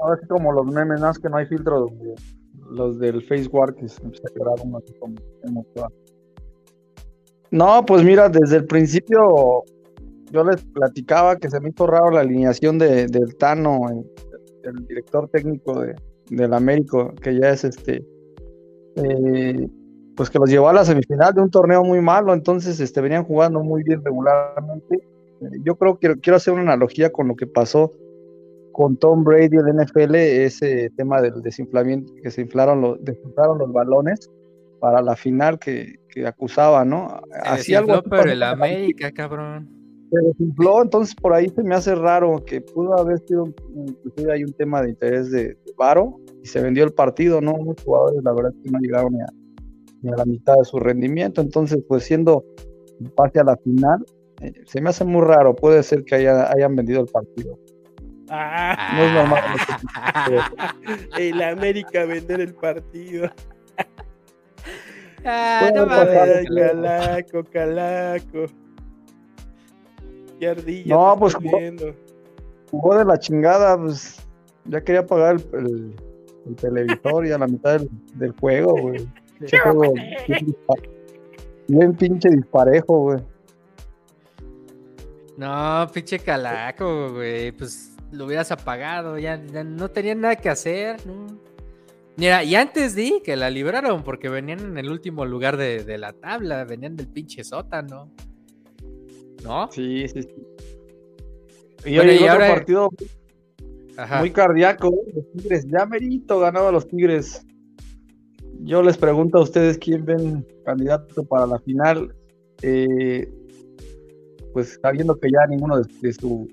Ahora 0.00 0.18
sí 0.20 0.26
como 0.26 0.52
los 0.52 0.66
memes, 0.66 1.00
¿no? 1.00 1.12
que 1.12 1.28
no 1.28 1.36
hay 1.36 1.46
filtro 1.46 1.90
los 2.70 2.98
del 2.98 3.22
Facebook 3.22 3.76
que 3.76 3.88
se 3.88 4.02
empieza 4.02 4.28
a 4.28 4.38
llorar 4.38 4.54
uno 4.64 4.78
así 4.78 4.92
como 4.98 5.14
No, 7.50 7.84
pues 7.86 8.02
mira, 8.04 8.28
desde 8.28 8.56
el 8.56 8.66
principio 8.66 9.64
yo 10.30 10.44
les 10.44 10.64
platicaba 10.64 11.36
que 11.36 11.48
se 11.48 11.60
me 11.60 11.70
hizo 11.70 11.86
raro 11.86 12.10
la 12.10 12.20
alineación 12.20 12.78
de, 12.78 13.06
del 13.06 13.36
Tano, 13.36 13.80
el, 14.64 14.86
director 14.86 15.28
técnico 15.28 15.80
de, 15.80 15.94
del 16.30 16.54
Américo, 16.54 17.14
que 17.22 17.38
ya 17.38 17.50
es 17.50 17.64
este, 17.64 18.04
eh, 18.96 19.68
pues 20.16 20.30
que 20.30 20.38
los 20.38 20.50
llevó 20.50 20.68
a 20.68 20.72
la 20.72 20.84
semifinal 20.84 21.34
de 21.34 21.42
un 21.42 21.50
torneo 21.50 21.84
muy 21.84 22.00
malo, 22.00 22.32
entonces 22.32 22.80
este, 22.80 23.00
venían 23.00 23.24
jugando 23.24 23.60
muy 23.60 23.82
bien 23.84 24.02
regularmente. 24.04 24.96
Eh, 24.96 25.46
yo 25.64 25.76
creo 25.76 25.98
que 25.98 26.16
quiero 26.20 26.36
hacer 26.36 26.54
una 26.54 26.62
analogía 26.62 27.12
con 27.12 27.28
lo 27.28 27.36
que 27.36 27.46
pasó 27.46 27.92
con 28.74 28.98
Tom 28.98 29.24
Brady 29.24 29.56
en 29.56 29.82
NFL, 29.82 30.14
ese 30.16 30.90
tema 30.96 31.22
del 31.22 31.40
desinflamiento, 31.40 32.12
que 32.22 32.30
se 32.30 32.42
inflaron 32.42 32.82
los, 32.82 33.02
desinflaron 33.02 33.58
los 33.58 33.72
balones 33.72 34.30
para 34.80 35.00
la 35.00 35.16
final 35.16 35.58
que, 35.58 35.94
que 36.10 36.26
acusaba, 36.26 36.84
¿no? 36.84 37.22
Así 37.42 37.74
algo. 37.74 38.02
Pero 38.02 38.30
el 38.30 38.42
América, 38.42 39.10
cabrón 39.12 39.84
se 40.10 40.26
desinfló, 40.26 40.82
entonces 40.82 41.14
por 41.14 41.32
ahí 41.32 41.48
se 41.48 41.62
me 41.62 41.74
hace 41.74 41.94
raro 41.94 42.44
que 42.44 42.60
pudo 42.60 42.98
haber 42.98 43.18
sido, 43.20 43.52
inclusive 43.74 44.32
hay 44.32 44.44
un 44.44 44.52
tema 44.52 44.82
de 44.82 44.90
interés 44.90 45.30
de, 45.30 45.56
Varo 45.76 46.20
y 46.40 46.46
se 46.46 46.62
vendió 46.62 46.84
el 46.84 46.92
partido, 46.92 47.40
¿no? 47.40 47.56
Los 47.64 47.82
jugadores 47.82 48.22
la 48.22 48.32
verdad 48.32 48.52
que 48.62 48.70
no 48.70 48.78
llegaron 48.78 49.12
ni 50.02 50.08
a, 50.12 50.16
la 50.16 50.24
mitad 50.24 50.54
de 50.54 50.64
su 50.64 50.78
rendimiento, 50.78 51.40
entonces 51.40 51.82
pues 51.88 52.04
siendo 52.04 52.44
pase 53.16 53.40
a 53.40 53.44
la 53.44 53.56
final, 53.56 54.04
eh, 54.40 54.52
se 54.66 54.80
me 54.80 54.90
hace 54.90 55.04
muy 55.04 55.22
raro, 55.22 55.56
puede 55.56 55.82
ser 55.82 56.04
que 56.04 56.14
hayan 56.14 56.76
vendido 56.76 57.00
el 57.00 57.08
partido. 57.08 57.58
Ah. 58.28 58.94
No 58.96 59.04
es 59.04 59.12
normal. 59.12 59.42
el 61.18 61.42
América 61.42 62.04
vender 62.04 62.40
el 62.40 62.54
partido. 62.54 63.30
ah, 65.24 65.70
no 65.74 65.86
calaco, 65.86 67.44
calaco 67.44 68.46
no, 70.86 71.16
pues 71.18 71.36
jugó, 72.70 72.98
de 72.98 73.04
la 73.04 73.18
chingada, 73.18 73.78
pues 73.78 74.16
ya 74.64 74.82
quería 74.82 75.06
pagar 75.06 75.36
el, 75.52 75.94
televisor 76.60 77.26
y 77.26 77.32
a 77.32 77.38
la 77.38 77.46
mitad 77.46 77.80
del, 78.14 78.32
juego, 78.32 78.76
güey. 78.80 79.08
bien 81.68 81.94
pinche 81.94 82.28
disparejo, 82.30 82.98
güey. 83.00 83.18
No, 85.36 85.88
pinche 85.92 86.18
calaco, 86.18 87.12
güey. 87.12 87.52
Pues 87.52 87.93
lo 88.14 88.26
hubieras 88.26 88.50
apagado, 88.52 89.18
ya, 89.18 89.36
no 89.36 89.90
tenían 89.90 90.20
nada 90.20 90.36
que 90.36 90.48
hacer. 90.48 91.04
¿no? 91.06 91.26
Mira, 92.16 92.44
y 92.44 92.54
antes 92.54 92.94
di 92.94 93.20
que 93.24 93.36
la 93.36 93.50
libraron 93.50 94.04
porque 94.04 94.28
venían 94.28 94.60
en 94.60 94.78
el 94.78 94.90
último 94.90 95.24
lugar 95.24 95.56
de, 95.56 95.98
la 95.98 96.12
tabla, 96.12 96.64
venían 96.64 96.96
del 96.96 97.08
pinche 97.08 97.44
sótano. 97.44 98.10
¿No? 99.42 99.70
Sí, 99.70 100.06
sí, 100.08 100.22
sí. 100.22 100.34
Y, 101.84 101.96
bueno, 101.96 102.12
otro 102.12 102.38
partido 102.38 102.90
muy 104.20 104.30
cardíaco, 104.30 104.90
los 105.14 105.30
Tigres. 105.32 105.66
Ya 105.68 105.86
merito 105.86 106.40
ganado 106.40 106.68
a 106.68 106.72
los 106.72 106.88
Tigres. 106.88 107.46
Yo 108.60 108.82
les 108.82 108.96
pregunto 108.96 109.38
a 109.38 109.42
ustedes 109.42 109.78
quién 109.78 110.04
ven 110.04 110.46
candidato 110.64 111.24
para 111.24 111.46
la 111.46 111.58
final. 111.58 112.14
Eh, 112.62 113.28
pues 114.52 114.78
sabiendo 114.80 115.18
que 115.18 115.28
ya 115.30 115.46
ninguno 115.48 115.80
de, 115.80 116.12
su 116.12 116.48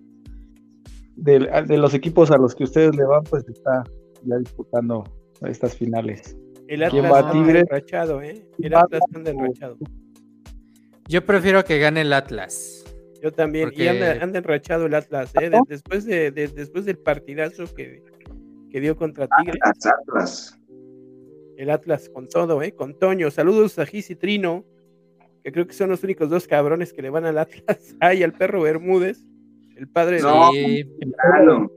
de, 1.21 1.77
los 1.77 1.93
equipos 1.93 2.31
a 2.31 2.37
los 2.37 2.55
que 2.55 2.63
ustedes 2.63 2.95
le 2.95 3.05
van, 3.05 3.23
pues 3.23 3.47
está 3.47 3.83
ya 4.23 4.37
disputando 4.37 5.03
estas 5.41 5.75
finales. 5.75 6.37
El 6.67 6.83
Atlas 6.83 7.11
va 7.11 7.31
Tigres? 7.31 7.65
¿eh? 8.23 8.45
El 8.59 8.75
Atlas 8.75 9.01
anda 9.13 9.31
enrachado. 9.31 9.77
Yo 11.07 11.25
prefiero 11.25 11.63
que 11.63 11.79
gane 11.79 12.01
el 12.01 12.13
Atlas. 12.13 12.85
Yo 13.21 13.31
también, 13.31 13.71
y 13.75 13.87
anda, 13.87 14.37
enrachado 14.37 14.87
el 14.87 14.95
Atlas, 14.95 15.31
¿eh? 15.39 15.51
después, 15.67 16.05
de, 16.05 16.31
después 16.31 16.85
del 16.85 16.97
partidazo 16.97 17.65
que, 17.75 18.01
que 18.71 18.79
dio 18.79 18.95
contra 18.95 19.27
Tigres. 19.37 19.59
Atlas, 19.85 20.59
El 21.57 21.69
Atlas 21.69 22.09
con 22.09 22.27
todo, 22.27 22.63
¿eh? 22.63 22.71
Con 22.71 22.97
Toño. 22.97 23.29
Saludos 23.29 23.77
a 23.77 23.85
Gis 23.85 24.09
y 24.09 24.15
Trino, 24.15 24.65
que 25.43 25.51
creo 25.51 25.67
que 25.67 25.73
son 25.73 25.89
los 25.89 26.03
únicos 26.03 26.29
dos 26.31 26.47
cabrones 26.47 26.93
que 26.93 27.03
le 27.03 27.11
van 27.11 27.25
al 27.25 27.37
Atlas. 27.37 27.95
Ay, 27.99 28.23
al 28.23 28.33
perro 28.33 28.61
Bermúdez, 28.61 29.27
el 29.81 29.89
padre 29.89 30.17
de 30.17 30.21
David 30.21 30.87
Medrano. 30.99 31.71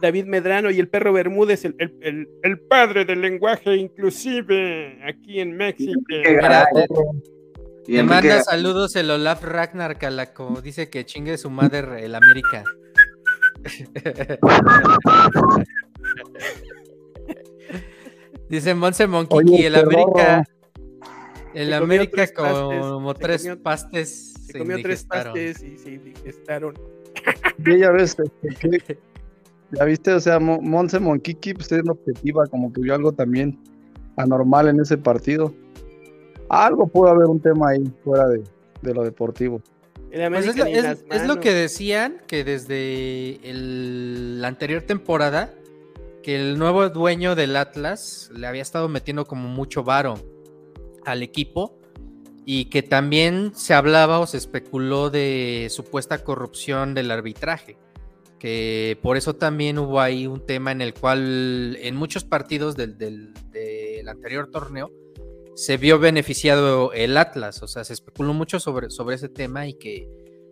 David 0.00 0.24
Medrano 0.26 0.70
y 0.70 0.78
el 0.78 0.88
perro 0.88 1.12
Bermúdez, 1.12 1.64
el, 1.64 1.74
el, 2.42 2.60
padre 2.60 3.04
del 3.04 3.20
lenguaje 3.20 3.74
inclusive 3.76 5.00
aquí 5.04 5.40
en 5.40 5.56
México. 5.56 6.00
Le 7.86 8.02
manda 8.04 8.42
saludos 8.42 8.94
el 8.94 9.10
Olaf 9.10 9.42
Ragnar 9.42 9.98
Calaco. 9.98 10.60
Dice 10.62 10.88
que 10.88 11.04
chingue 11.04 11.36
su 11.36 11.50
madre 11.50 12.04
el 12.04 12.14
América. 12.14 12.62
Dice 18.48 18.74
Monse 18.74 19.08
Monquiqui, 19.08 19.64
el 19.64 19.74
América. 19.74 20.44
El 21.52 21.72
América 21.72 22.28
como 22.32 23.14
tres 23.14 23.48
pastes. 23.62 24.29
Se, 24.52 24.58
comió 24.58 24.80
tres 24.82 25.04
pastes 25.04 25.62
y 25.62 25.78
se 25.78 25.98
digestaron. 25.98 26.74
ya 27.64 27.90
ves, 27.90 28.16
este, 28.42 28.98
ya 29.72 29.84
viste, 29.84 30.12
o 30.12 30.20
sea, 30.20 30.38
Monse 30.38 30.98
Monquiqui, 30.98 31.54
pues 31.54 31.70
es 31.72 31.88
objetiva, 31.88 32.46
como 32.46 32.72
que 32.72 32.80
vio 32.80 32.94
algo 32.94 33.12
también 33.12 33.58
anormal 34.16 34.68
en 34.68 34.80
ese 34.80 34.98
partido. 34.98 35.54
Algo 36.48 36.86
puede 36.86 37.12
haber 37.12 37.26
un 37.26 37.40
tema 37.40 37.70
ahí 37.70 37.84
fuera 38.04 38.26
de, 38.28 38.42
lo 38.94 39.04
deportivo. 39.04 39.62
Pues 40.10 40.56
es, 40.56 41.26
lo 41.26 41.38
que 41.38 41.54
decían 41.54 42.20
que 42.26 42.42
desde 42.42 43.38
la 43.44 44.48
anterior 44.48 44.82
temporada 44.82 45.54
que 46.24 46.34
el 46.34 46.58
nuevo 46.58 46.88
dueño 46.88 47.36
del 47.36 47.56
Atlas 47.56 48.30
le 48.34 48.46
había 48.48 48.62
estado 48.62 48.88
metiendo 48.88 49.26
como 49.26 49.48
mucho 49.48 49.84
varo 49.84 50.14
al 51.04 51.22
equipo 51.22 51.79
y 52.52 52.64
que 52.64 52.82
también 52.82 53.52
se 53.54 53.74
hablaba 53.74 54.18
o 54.18 54.26
se 54.26 54.36
especuló 54.36 55.08
de 55.08 55.68
supuesta 55.70 56.24
corrupción 56.24 56.94
del 56.94 57.12
arbitraje, 57.12 57.76
que 58.40 58.98
por 59.02 59.16
eso 59.16 59.36
también 59.36 59.78
hubo 59.78 60.00
ahí 60.00 60.26
un 60.26 60.44
tema 60.44 60.72
en 60.72 60.80
el 60.80 60.92
cual 60.92 61.78
en 61.80 61.94
muchos 61.94 62.24
partidos 62.24 62.74
del, 62.74 62.98
del 62.98 64.08
anterior 64.08 64.50
torneo 64.50 64.90
se 65.54 65.76
vio 65.76 66.00
beneficiado 66.00 66.92
el 66.92 67.18
Atlas, 67.18 67.62
o 67.62 67.68
sea, 67.68 67.84
se 67.84 67.92
especuló 67.92 68.34
mucho 68.34 68.58
sobre, 68.58 68.90
sobre 68.90 69.14
ese 69.14 69.28
tema 69.28 69.68
y 69.68 69.74
que 69.74 70.08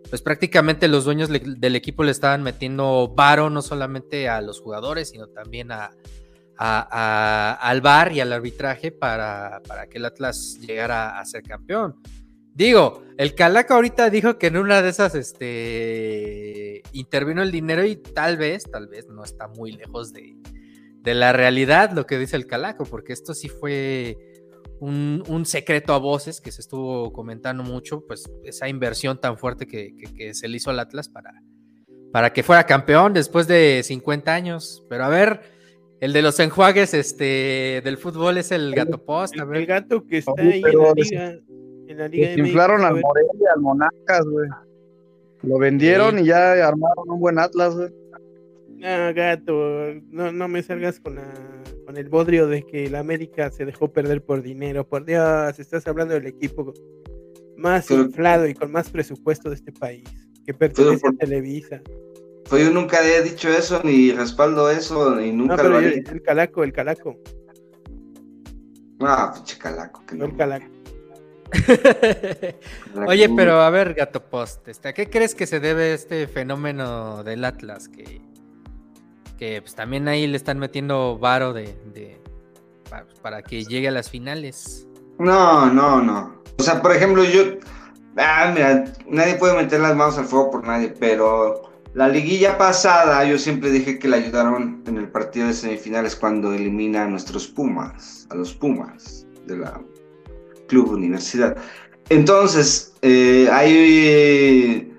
pues 0.09 0.21
prácticamente 0.21 0.87
los 0.87 1.03
dueños 1.03 1.27
del 1.27 1.75
equipo 1.75 2.05
le 2.05 2.11
estaban 2.11 2.43
metiendo 2.43 3.09
varo 3.13 3.49
no 3.49 3.61
solamente 3.61 4.29
a 4.29 4.39
los 4.39 4.61
jugadores, 4.61 5.09
sino 5.09 5.27
también 5.27 5.73
a, 5.73 5.91
al 6.59 7.81
bar 7.81 8.11
y 8.11 8.19
al 8.19 8.33
arbitraje 8.33 8.91
para, 8.91 9.61
para, 9.67 9.87
que 9.87 9.97
el 9.97 10.05
Atlas 10.05 10.59
llegara 10.59 11.19
a 11.19 11.25
ser 11.25 11.43
campeón. 11.43 11.95
Digo, 12.53 13.03
el 13.17 13.35
Calaca 13.35 13.75
ahorita 13.75 14.09
dijo 14.09 14.37
que 14.37 14.47
en 14.47 14.57
una 14.57 14.81
de 14.81 14.89
esas 14.89 15.15
este, 15.15 16.81
intervino 16.91 17.41
el 17.41 17.51
dinero 17.51 17.85
y 17.85 17.95
tal 17.95 18.35
vez, 18.35 18.63
tal 18.69 18.87
vez 18.87 19.07
no 19.07 19.23
está 19.23 19.47
muy 19.47 19.71
lejos 19.71 20.11
de, 20.11 20.35
de 21.01 21.13
la 21.13 21.31
realidad 21.31 21.91
lo 21.91 22.05
que 22.05 22.17
dice 22.17 22.35
el 22.35 22.47
Calaco, 22.47 22.83
porque 22.83 23.13
esto 23.13 23.33
sí 23.33 23.47
fue 23.47 24.17
un, 24.79 25.45
secreto 25.45 25.93
a 25.93 25.97
voces 25.97 26.41
que 26.41 26.51
se 26.51 26.61
estuvo 26.61 27.11
comentando 27.13 27.63
mucho, 27.63 28.05
pues 28.05 28.29
esa 28.43 28.67
inversión 28.69 29.19
tan 29.19 29.37
fuerte 29.37 29.67
que, 29.67 30.33
se 30.33 30.47
le 30.47 30.57
hizo 30.57 30.69
al 30.69 30.79
Atlas 30.79 31.09
para, 31.09 31.41
para 32.11 32.33
que 32.33 32.43
fuera 32.43 32.65
campeón 32.65 33.13
después 33.13 33.47
de 33.47 33.81
50 33.83 34.33
años. 34.33 34.85
Pero 34.89 35.05
a 35.05 35.09
ver, 35.09 35.41
el 36.01 36.13
de 36.13 36.21
los 36.21 36.39
enjuagues 36.39 36.93
este, 36.93 37.81
del 37.83 37.97
fútbol 37.97 38.37
es 38.37 38.51
el 38.51 38.73
gato 38.73 39.03
post. 39.03 39.35
El, 39.35 39.65
gato 39.65 40.05
que 40.05 40.19
está 40.19 40.33
ahí 40.37 40.61
en 40.65 40.77
la 40.77 40.93
liga. 40.93 41.39
En 41.87 41.97
la 41.97 42.07
liga 42.07 42.33
inflaron 42.33 42.85
al 42.85 43.01
Morelia, 43.01 43.51
al 43.55 43.61
Monacas, 43.61 44.25
güey. 44.25 44.49
Lo 45.41 45.57
vendieron 45.57 46.19
y 46.19 46.25
ya 46.25 46.51
armaron 46.67 47.09
un 47.09 47.19
buen 47.19 47.39
Atlas, 47.39 47.75
güey. 47.75 47.89
No, 48.69 49.13
gato, 49.13 49.93
no, 50.09 50.31
no 50.31 50.47
me 50.47 50.63
salgas 50.63 50.99
con 50.99 51.15
la 51.15 51.59
con 51.89 51.97
el 51.97 52.07
bodrio 52.07 52.45
de 52.45 52.61
que 52.61 52.85
el 52.85 52.93
América 52.93 53.49
se 53.49 53.65
dejó 53.65 53.91
perder 53.91 54.23
por 54.23 54.43
dinero. 54.43 54.87
Por 54.87 55.05
Dios, 55.05 55.57
estás 55.57 55.87
hablando 55.87 56.13
del 56.13 56.27
equipo 56.27 56.71
más 57.57 57.89
inflado 57.89 58.47
y 58.47 58.53
con 58.53 58.71
más 58.71 58.91
presupuesto 58.91 59.49
de 59.49 59.55
este 59.55 59.71
país, 59.71 60.03
que 60.45 60.53
pertenece 60.53 61.07
a 61.07 61.13
Televisa. 61.13 61.81
Pues 62.49 62.65
yo 62.65 62.71
nunca 62.71 63.03
he 63.03 63.21
dicho 63.21 63.49
eso, 63.49 63.81
ni 63.83 64.11
respaldo 64.11 64.69
eso, 64.69 65.15
ni 65.15 65.31
nunca 65.31 65.61
lo 65.63 65.79
El 65.79 66.21
calaco, 66.23 66.63
el 66.63 66.73
calaco. 66.73 67.15
Ah, 69.01 69.31
pinche 69.33 69.57
calaco. 69.57 70.03
Que 70.05 70.15
no. 70.15 70.25
El 70.25 70.35
calaco. 70.35 70.65
Oye, 73.07 73.29
pero 73.35 73.61
a 73.61 73.69
ver, 73.69 73.93
Gato 73.95 74.23
Post, 74.23 74.67
¿a 74.85 74.93
qué 74.93 75.09
crees 75.09 75.33
que 75.33 75.47
se 75.47 75.59
debe 75.59 75.93
este 75.93 76.27
fenómeno 76.27 77.23
del 77.23 77.43
Atlas? 77.43 77.87
Que 77.89 78.21
que 79.39 79.61
pues 79.61 79.73
también 79.73 80.07
ahí 80.09 80.27
le 80.27 80.35
están 80.35 80.59
metiendo 80.59 81.17
varo 81.17 81.53
de, 81.53 82.21
para, 83.21 83.41
que 83.41 83.63
llegue 83.63 83.87
a 83.87 83.91
las 83.91 84.09
finales. 84.09 84.85
No, 85.17 85.67
no, 85.67 86.01
no. 86.01 86.41
O 86.57 86.63
sea, 86.63 86.81
por 86.81 86.93
ejemplo, 86.93 87.23
yo, 87.23 87.43
ah, 88.17 88.51
mira, 88.53 88.83
nadie 89.07 89.35
puede 89.35 89.55
meter 89.55 89.79
las 89.79 89.95
manos 89.95 90.17
al 90.17 90.25
fuego 90.25 90.51
por 90.51 90.67
nadie, 90.67 90.93
pero 90.99 91.68
la 91.93 92.07
liguilla 92.07 92.57
pasada 92.57 93.23
yo 93.25 93.37
siempre 93.39 93.71
dije 93.71 93.97
que 93.97 94.07
le 94.07 94.17
ayudaron 94.17 94.83
en 94.85 94.97
el 94.97 95.09
partido 95.09 95.47
de 95.47 95.53
semifinales 95.53 96.15
cuando 96.15 96.53
elimina 96.53 97.03
a 97.03 97.07
nuestros 97.07 97.47
Pumas, 97.47 98.27
a 98.29 98.35
los 98.35 98.53
Pumas 98.53 99.25
de 99.47 99.57
la 99.57 99.81
Club 100.67 100.91
Universidad. 100.91 101.57
Entonces, 102.09 102.93
eh, 103.01 103.49
ahí 103.51 104.93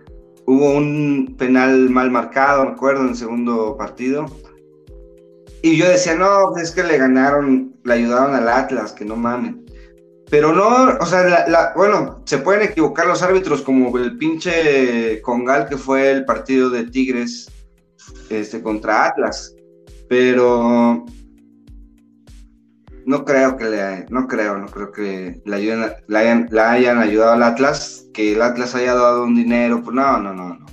hubo 0.47 0.73
un 0.73 1.37
penal 1.39 1.91
mal 1.91 2.11
marcado, 2.11 2.65
me 2.65 2.73
acuerdo, 2.73 3.03
en 3.03 3.11
el 3.11 3.17
segundo 3.17 3.77
partido. 3.77 4.27
Y 5.63 5.77
yo 5.77 5.89
decía, 5.89 6.15
no, 6.15 6.57
es 6.57 6.73
que 6.73 6.83
le 6.83 6.99
ganaron, 6.99 7.75
le 7.85 7.95
ayudaron 7.95 8.35
al 8.35 8.49
Atlas, 8.49 8.93
que 8.93 9.05
no 9.05 9.15
mamen. 9.15 9.65
Pero 10.31 10.53
no, 10.53 10.97
o 11.01 11.07
sea, 11.07 11.73
bueno, 11.75 12.23
se 12.25 12.39
pueden 12.39 12.63
equivocar 12.63 13.07
los 13.07 13.23
árbitros 13.23 13.63
como 13.63 13.97
el 13.99 14.17
pinche 14.17 15.21
Congal 15.23 15.69
que 15.69 15.77
fue 15.77 16.13
el 16.13 16.25
partido 16.25 16.71
de 16.71 16.85
Tigres 16.85 17.51
este, 18.29 18.63
contra 18.63 19.07
Atlas. 19.07 19.53
Pero 20.09 21.05
no 23.07 23.25
creo 23.25 23.57
que 23.57 23.65
le, 23.65 24.07
no 24.09 24.29
creo, 24.29 24.59
no 24.59 24.67
creo 24.67 24.93
que 24.93 25.43
le, 25.45 25.57
ayuden, 25.57 25.93
le, 26.07 26.19
hayan, 26.19 26.49
hayan 26.57 26.99
ayudado 26.99 27.33
al 27.33 27.43
Atlas, 27.43 28.07
que 28.15 28.35
el 28.35 28.43
Atlas 28.43 28.77
haya 28.77 28.95
dado 28.95 29.25
un 29.25 29.35
dinero, 29.35 29.83
pues 29.83 29.95
no, 29.97 30.19
no, 30.19 30.33
no, 30.33 30.55
no. 30.55 30.67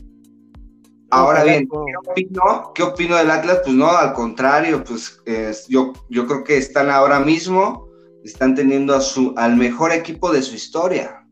Ahora 1.10 1.43
bien, 1.43 1.68
¿qué 1.68 2.12
opino? 2.12 2.72
¿qué 2.76 2.84
opino 2.84 3.16
del 3.16 3.32
Atlas? 3.32 3.62
Pues 3.64 3.76
no, 3.76 3.89
al 3.89 4.14
contrario, 4.14 4.84
pues 4.84 5.20
yo, 5.68 5.93
yo 6.10 6.28
creo 6.28 6.43
que 6.43 6.58
están 6.58 6.89
ahora 6.89 7.20
mismo, 7.22 7.87
están 8.28 8.56
teniendo 8.56 8.96
a 8.96 9.02
su, 9.02 9.34
al 9.38 9.56
mejor 9.56 9.92
equipo 9.92 10.32
de 10.32 10.42
su 10.42 10.56
historia. 10.56 11.26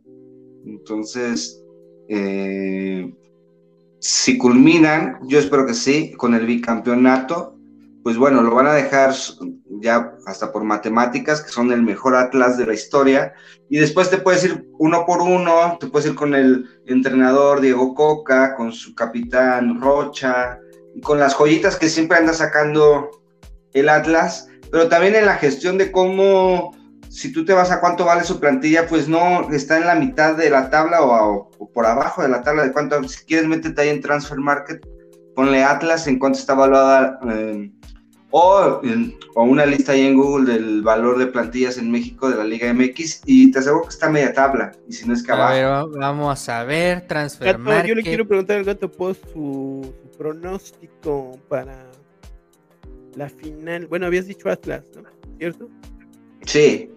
Entonces, 0.66 1.62
eh, 2.10 3.14
si 4.00 4.38
culminan, 4.38 5.20
yo 5.24 5.40
espero 5.40 5.66
que 5.66 5.74
sí, 5.74 6.14
con 6.14 6.34
el 6.34 6.46
bicampeonato, 6.46 7.56
pues 8.04 8.18
bueno, 8.18 8.42
lo 8.42 8.54
van 8.54 8.68
a 8.68 8.74
dejar 8.74 9.16
ya 9.82 10.14
hasta 10.28 10.52
por 10.52 10.64
matemáticas, 10.64 11.42
que 11.42 11.50
son 11.50 11.72
el 11.72 11.82
mejor 11.82 12.16
Atlas 12.16 12.58
de 12.58 12.68
la 12.68 12.74
historia, 12.74 13.34
y 13.68 13.78
después 13.78 14.10
te 14.10 14.20
puedes 14.20 14.44
ir 14.44 14.70
uno 14.78 15.06
por 15.06 15.22
uno, 15.22 15.78
te 15.80 15.88
puedes 15.88 16.10
ir 16.10 16.16
con 16.16 16.36
el 16.36 16.66
entrenador 16.86 17.62
Diego 17.62 17.96
Coca, 17.96 18.56
con 18.56 18.72
su 18.72 18.94
capitán 18.94 19.82
Rocha, 19.82 20.60
con 21.02 21.20
las 21.20 21.34
joyitas 21.34 21.78
que 21.78 21.90
siempre 21.90 22.18
anda 22.18 22.34
sacando 22.34 23.10
el 23.74 23.90
Atlas, 23.90 24.50
pero 24.72 24.88
también 24.88 25.16
en 25.16 25.26
la 25.26 25.38
gestión 25.38 25.78
de 25.78 25.92
cómo, 25.92 26.76
si 27.16 27.32
tú 27.32 27.46
te 27.46 27.54
vas 27.54 27.72
a 27.72 27.80
cuánto 27.80 28.04
vale 28.04 28.26
su 28.26 28.42
plantilla, 28.42 28.88
pues 28.88 29.08
no 29.08 29.50
está 29.50 29.78
en 29.78 29.88
la 29.88 29.96
mitad 29.96 30.36
de 30.36 30.50
la 30.50 30.70
tabla 30.70 31.02
o, 31.02 31.50
por 31.74 31.86
abajo 31.86 32.22
de 32.22 32.28
la 32.28 32.42
tabla 32.42 32.64
de 32.64 32.74
cuánto, 32.74 33.02
si 33.08 33.24
quieres 33.24 33.48
métete 33.48 33.82
ahí 33.82 33.90
en 33.90 34.02
Transfer 34.02 34.38
Market, 34.38 34.86
ponle 35.34 35.64
Atlas 35.64 36.08
en 36.08 36.20
cuánto 36.20 36.40
está 36.40 36.54
evaluada, 36.54 37.18
eh, 37.32 37.72
o, 38.32 38.82
o, 39.36 39.44
una 39.44 39.66
lista 39.66 39.94
ahí 39.94 40.06
en 40.06 40.18
Google 40.18 40.54
del 40.54 40.82
valor 40.82 41.18
de 41.18 41.28
plantillas 41.28 41.78
en 41.78 41.90
México 41.90 42.30
de 42.30 42.36
la 42.36 42.44
Liga 42.44 42.74
MX 42.74 43.22
y 43.26 43.50
te 43.50 43.60
aseguro 43.60 43.84
que 43.84 43.90
está 43.90 44.10
media 44.10 44.34
tabla, 44.34 44.74
y 44.86 44.92
si 44.92 45.08
no 45.08 45.14
es 45.14 45.24
que 45.24 45.32
A 45.32 45.36
abajo. 45.36 45.90
ver, 45.92 46.00
vamos 46.02 46.50
a 46.50 46.66
ver, 46.66 47.08
Transfer 47.08 47.48
Gato, 47.48 47.60
Market. 47.60 47.88
yo 47.88 47.96
le 47.96 48.04
quiero 48.04 48.28
preguntar 48.28 48.58
al 48.58 48.66
gato 48.66 48.92
post 48.92 49.24
su, 49.32 49.94
su 50.04 50.18
pronóstico 50.18 51.40
para 51.48 51.78
la 53.16 53.30
final. 53.30 53.88
Bueno, 53.88 54.08
habías 54.08 54.28
dicho 54.28 54.50
Atlas, 54.50 54.84
¿no? 54.94 55.04
¿Cierto? 55.38 55.70
Sí. 56.46 56.92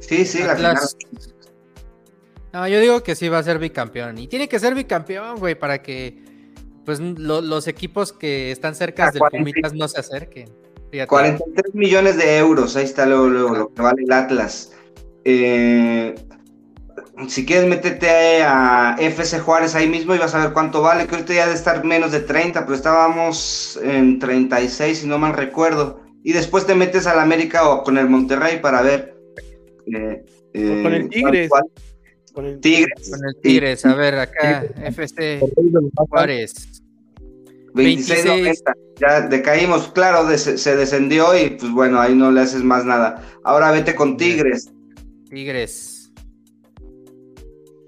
Sí, 0.00 0.24
sí, 0.24 0.42
la 0.42 0.56
final. 0.56 0.76
Atlas. 0.76 0.96
No, 2.52 2.66
yo 2.66 2.80
digo 2.80 3.02
que 3.02 3.14
sí 3.14 3.28
va 3.28 3.38
a 3.38 3.42
ser 3.42 3.58
bicampeón. 3.58 4.18
Y 4.18 4.26
tiene 4.28 4.48
que 4.48 4.58
ser 4.58 4.74
bicampeón, 4.74 5.38
güey, 5.38 5.54
para 5.58 5.82
que 5.82 6.22
pues 6.84 7.00
lo- 7.00 7.42
los 7.42 7.68
equipos 7.68 8.12
que 8.14 8.50
están 8.50 8.74
cerca 8.74 9.08
Ah, 9.08 9.10
del 9.10 9.18
40. 9.20 9.38
Pumitas 9.50 9.74
no 9.74 9.86
se 9.88 10.00
acerquen. 10.00 10.48
Fíjate. 10.90 11.08
43 11.08 11.74
millones 11.74 12.16
de 12.16 12.38
euros, 12.38 12.74
ahí 12.76 12.84
está 12.84 13.04
luego, 13.04 13.28
lo 13.28 13.74
que 13.74 13.82
vale 13.82 14.02
el 14.02 14.10
Atlas. 14.12 14.72
Eh, 15.24 16.14
si 17.28 17.44
quieres, 17.44 17.68
métete 17.68 18.42
a 18.42 18.96
FC 18.98 19.38
Juárez 19.40 19.74
ahí 19.74 19.86
mismo 19.86 20.14
y 20.14 20.18
vas 20.18 20.34
a 20.34 20.38
ver 20.44 20.54
cuánto 20.54 20.80
vale, 20.80 21.06
que 21.06 21.14
ahorita 21.16 21.34
ya 21.34 21.44
debe 21.44 21.58
estar 21.58 21.84
menos 21.84 22.10
de 22.12 22.20
30, 22.20 22.64
pero 22.64 22.74
estábamos 22.74 23.78
en 23.82 24.18
36, 24.18 25.00
si 25.00 25.06
no 25.06 25.18
mal 25.18 25.34
recuerdo. 25.34 26.00
Y 26.24 26.32
después 26.32 26.64
te 26.66 26.74
metes 26.74 27.06
al 27.06 27.18
América 27.20 27.68
o 27.68 27.82
con 27.82 27.98
el 27.98 28.08
Monterrey 28.08 28.60
para 28.60 28.80
ver. 28.80 29.17
Eh, 29.94 30.24
con 30.82 30.92
eh, 30.92 30.96
el 30.96 31.08
Tigres. 31.08 31.48
cuál- 31.48 31.64
Con 32.32 32.46
el 32.46 32.60
Tigres. 32.60 33.10
Con 33.10 33.20
el 33.26 33.36
Tigres, 33.40 33.84
a 33.86 33.94
ver, 33.94 34.14
acá, 34.18 34.64
FC 34.84 35.40
Juárez. 36.08 36.82
26 37.74 38.24
90. 38.24 38.72
Ya 39.00 39.20
decaímos, 39.22 39.88
claro, 39.92 40.26
des- 40.26 40.60
se 40.60 40.76
descendió 40.76 41.36
y 41.38 41.50
pues 41.50 41.70
bueno, 41.72 42.00
ahí 42.00 42.14
no 42.14 42.30
le 42.30 42.40
haces 42.40 42.62
más 42.64 42.84
nada. 42.84 43.22
Ahora 43.44 43.70
vete 43.70 43.94
con 43.94 44.16
Tigres. 44.16 44.70
Tigres. 45.30 46.12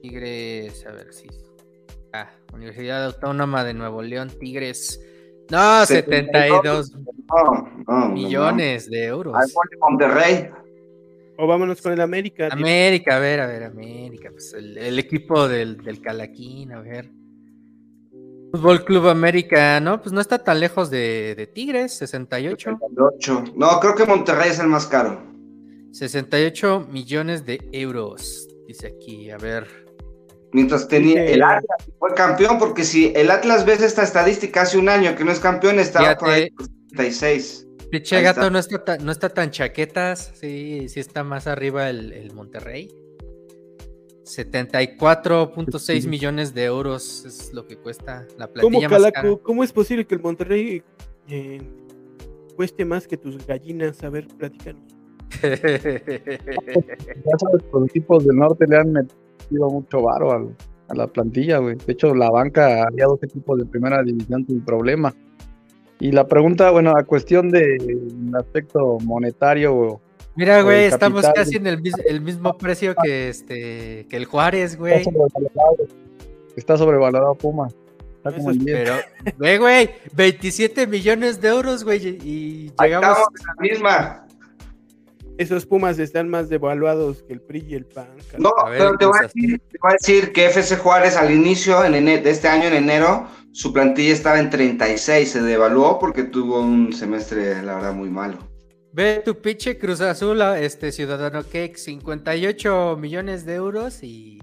Tigres, 0.02 0.86
a 0.86 0.92
ver 0.92 1.12
si. 1.12 1.28
Ah, 2.12 2.30
Universidad 2.52 3.04
Autónoma 3.04 3.64
de 3.64 3.74
Nuevo 3.74 4.02
León, 4.02 4.30
Tigres. 4.38 5.00
No, 5.50 5.84
72 5.84 6.92
No, 6.94 7.04
no, 7.28 7.84
no, 7.86 8.08
millones 8.10 8.88
de 8.88 9.06
no. 9.08 9.14
euros. 9.14 9.34
Ahí 9.36 9.50
ponle 9.52 9.76
Monterrey. 9.80 10.50
O 11.40 11.46
vámonos 11.46 11.80
con 11.80 11.92
el 11.92 12.00
América. 12.02 12.48
América, 12.50 13.16
a 13.16 13.18
ver, 13.18 13.40
a 13.40 13.46
ver, 13.46 13.64
América. 13.64 14.30
Pues 14.30 14.52
el, 14.52 14.76
el 14.76 14.98
equipo 14.98 15.48
del, 15.48 15.78
del 15.78 16.02
Calaquín, 16.02 16.72
a 16.72 16.80
ver. 16.80 17.10
Fútbol 18.52 18.84
Club 18.84 19.08
América, 19.08 19.80
¿no? 19.80 20.02
Pues 20.02 20.12
no 20.12 20.20
está 20.20 20.42
tan 20.42 20.60
lejos 20.60 20.90
de, 20.90 21.34
de 21.36 21.46
Tigres, 21.46 21.96
68. 21.96 22.78
78. 22.78 23.54
No, 23.56 23.80
creo 23.80 23.94
que 23.94 24.04
Monterrey 24.04 24.50
es 24.50 24.58
el 24.58 24.66
más 24.66 24.86
caro. 24.86 25.22
68 25.92 26.88
millones 26.90 27.46
de 27.46 27.60
euros. 27.72 28.46
Dice 28.66 28.88
aquí, 28.88 29.30
a 29.30 29.38
ver. 29.38 29.66
Mientras 30.52 30.88
tenía 30.88 31.24
el 31.24 31.42
Atlas 31.42 31.88
fue 31.98 32.12
campeón, 32.14 32.58
porque 32.58 32.84
si 32.84 33.12
el 33.14 33.30
Atlas 33.30 33.64
ves 33.64 33.82
esta 33.82 34.02
estadística 34.02 34.62
hace 34.62 34.76
un 34.76 34.88
año 34.88 35.14
que 35.16 35.24
no 35.24 35.30
es 35.30 35.40
campeón, 35.40 35.78
estaba 35.78 36.16
por 36.16 36.28
ahí 36.28 36.50
Fíjate. 36.50 36.74
36. 36.90 37.66
Piche 37.90 38.16
Ahí 38.16 38.22
gato 38.24 38.40
está. 38.40 38.50
no 38.50 38.58
está, 38.58 38.84
tan, 38.84 39.04
no 39.04 39.12
está 39.12 39.28
tan 39.30 39.50
chaquetas, 39.50 40.32
sí, 40.34 40.88
sí 40.88 41.00
está 41.00 41.24
más 41.24 41.46
arriba 41.46 41.90
el, 41.90 42.12
el 42.12 42.32
Monterrey. 42.32 42.88
74.6 44.24 46.06
millones 46.08 46.54
de 46.54 46.64
euros 46.64 47.24
es 47.26 47.52
lo 47.52 47.66
que 47.66 47.76
cuesta 47.76 48.26
la 48.38 48.46
¿Cómo, 48.46 48.52
plantilla 48.78 48.88
más 48.88 48.98
cara. 49.02 49.12
Calaco? 49.12 49.42
¿Cómo 49.42 49.64
es 49.64 49.72
posible 49.72 50.04
que 50.06 50.14
el 50.14 50.20
Monterrey 50.22 50.82
eh, 51.28 51.60
cueste 52.54 52.84
más 52.84 53.08
que 53.08 53.16
tus 53.16 53.44
gallinas? 53.46 54.02
A 54.04 54.10
ver, 54.10 54.28
platícanos. 54.28 54.82
Ya 55.42 57.38
sabes, 57.38 57.62
los 57.72 57.88
equipos 57.88 58.24
del 58.26 58.36
norte 58.36 58.66
le 58.68 58.76
han 58.76 58.92
metido 58.92 59.68
mucho 59.68 60.02
varo 60.02 60.32
al- 60.32 60.56
a 60.88 60.94
la 60.94 61.06
plantilla, 61.06 61.58
güey. 61.58 61.76
De 61.86 61.92
hecho, 61.92 62.14
la 62.14 62.30
banca 62.30 62.82
había 62.84 63.06
dos 63.06 63.22
equipos 63.22 63.58
de 63.58 63.64
primera 63.66 64.02
división 64.02 64.44
sin 64.46 64.64
problema. 64.64 65.14
Y 66.00 66.12
la 66.12 66.26
pregunta, 66.26 66.70
bueno, 66.70 66.92
a 66.96 67.04
cuestión 67.04 67.50
del 67.50 68.32
aspecto 68.38 68.98
monetario, 69.04 70.00
Mira, 70.36 70.62
güey, 70.62 70.84
estamos 70.84 71.22
capital. 71.22 71.44
casi 71.44 71.56
en 71.56 71.66
el, 71.66 71.80
mis- 71.82 71.98
el 72.06 72.20
mismo 72.22 72.56
precio 72.56 72.94
que 73.02 73.28
este 73.28 74.06
que 74.08 74.16
el 74.16 74.24
Juárez, 74.24 74.72
está 74.72 74.78
güey. 74.78 75.04
sobrevalorado, 75.04 75.76
está 76.56 76.76
sobrevalorado 76.78 77.34
Puma. 77.34 77.68
Está 78.16 78.32
como 78.32 78.50
es 78.50 78.56
en 78.56 78.64
10. 78.64 78.78
Pero, 78.78 78.94
ve, 79.38 79.58
güey, 79.58 79.90
27 80.14 80.86
millones 80.86 81.40
de 81.40 81.48
euros, 81.48 81.84
güey, 81.84 82.06
y 82.06 82.72
llegamos. 82.80 83.10
estamos 83.18 83.40
en 83.40 83.46
la 83.46 83.54
misma. 83.72 84.26
Esos 85.38 85.64
Pumas 85.64 85.98
están 85.98 86.28
más 86.28 86.50
devaluados 86.50 87.22
que 87.22 87.32
el 87.32 87.40
PRI 87.40 87.64
y 87.70 87.74
el 87.74 87.86
PAN. 87.86 88.08
No, 88.38 88.50
A 88.62 88.68
ver, 88.68 88.78
pero 88.78 88.98
te 88.98 89.06
voy 89.06 89.18
a, 89.20 89.22
decir, 89.22 89.58
te 89.70 89.78
voy 89.80 89.90
a 89.90 89.92
decir 89.94 90.32
que 90.32 90.44
FC 90.46 90.76
Juárez 90.76 91.16
al 91.16 91.30
inicio 91.30 91.82
en 91.82 91.92
de 92.04 92.30
este 92.30 92.46
año, 92.46 92.64
en 92.64 92.74
enero, 92.74 93.26
su 93.52 93.72
plantilla 93.72 94.12
estaba 94.12 94.38
en 94.40 94.50
36. 94.50 95.28
Se 95.30 95.42
devaluó 95.42 95.98
porque 95.98 96.24
tuvo 96.24 96.60
un 96.60 96.92
semestre, 96.92 97.62
la 97.62 97.74
verdad, 97.76 97.94
muy 97.94 98.08
malo. 98.10 98.38
Ve 98.92 99.22
tu 99.24 99.36
pinche 99.36 99.78
Cruz 99.78 100.00
Azul, 100.00 100.40
este 100.58 100.90
Ciudadano 100.92 101.42
Cake, 101.44 101.76
58 101.76 102.96
millones 103.00 103.44
de 103.46 103.54
euros 103.54 104.02
y, 104.02 104.40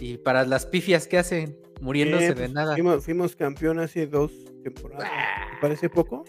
y 0.00 0.18
para 0.18 0.44
las 0.44 0.66
pifias 0.66 1.06
que 1.06 1.18
hacen, 1.18 1.56
muriéndose 1.80 2.26
Eh, 2.26 2.28
de 2.30 2.34
pues, 2.34 2.52
nada. 2.52 2.72
Fuimos, 2.74 3.04
fuimos 3.04 3.36
campeón 3.36 3.78
hace 3.78 4.06
dos 4.08 4.32
temporadas. 4.64 5.08
Ah. 5.12 5.50
¿Te 5.54 5.60
parece 5.60 5.88
poco? 5.88 6.24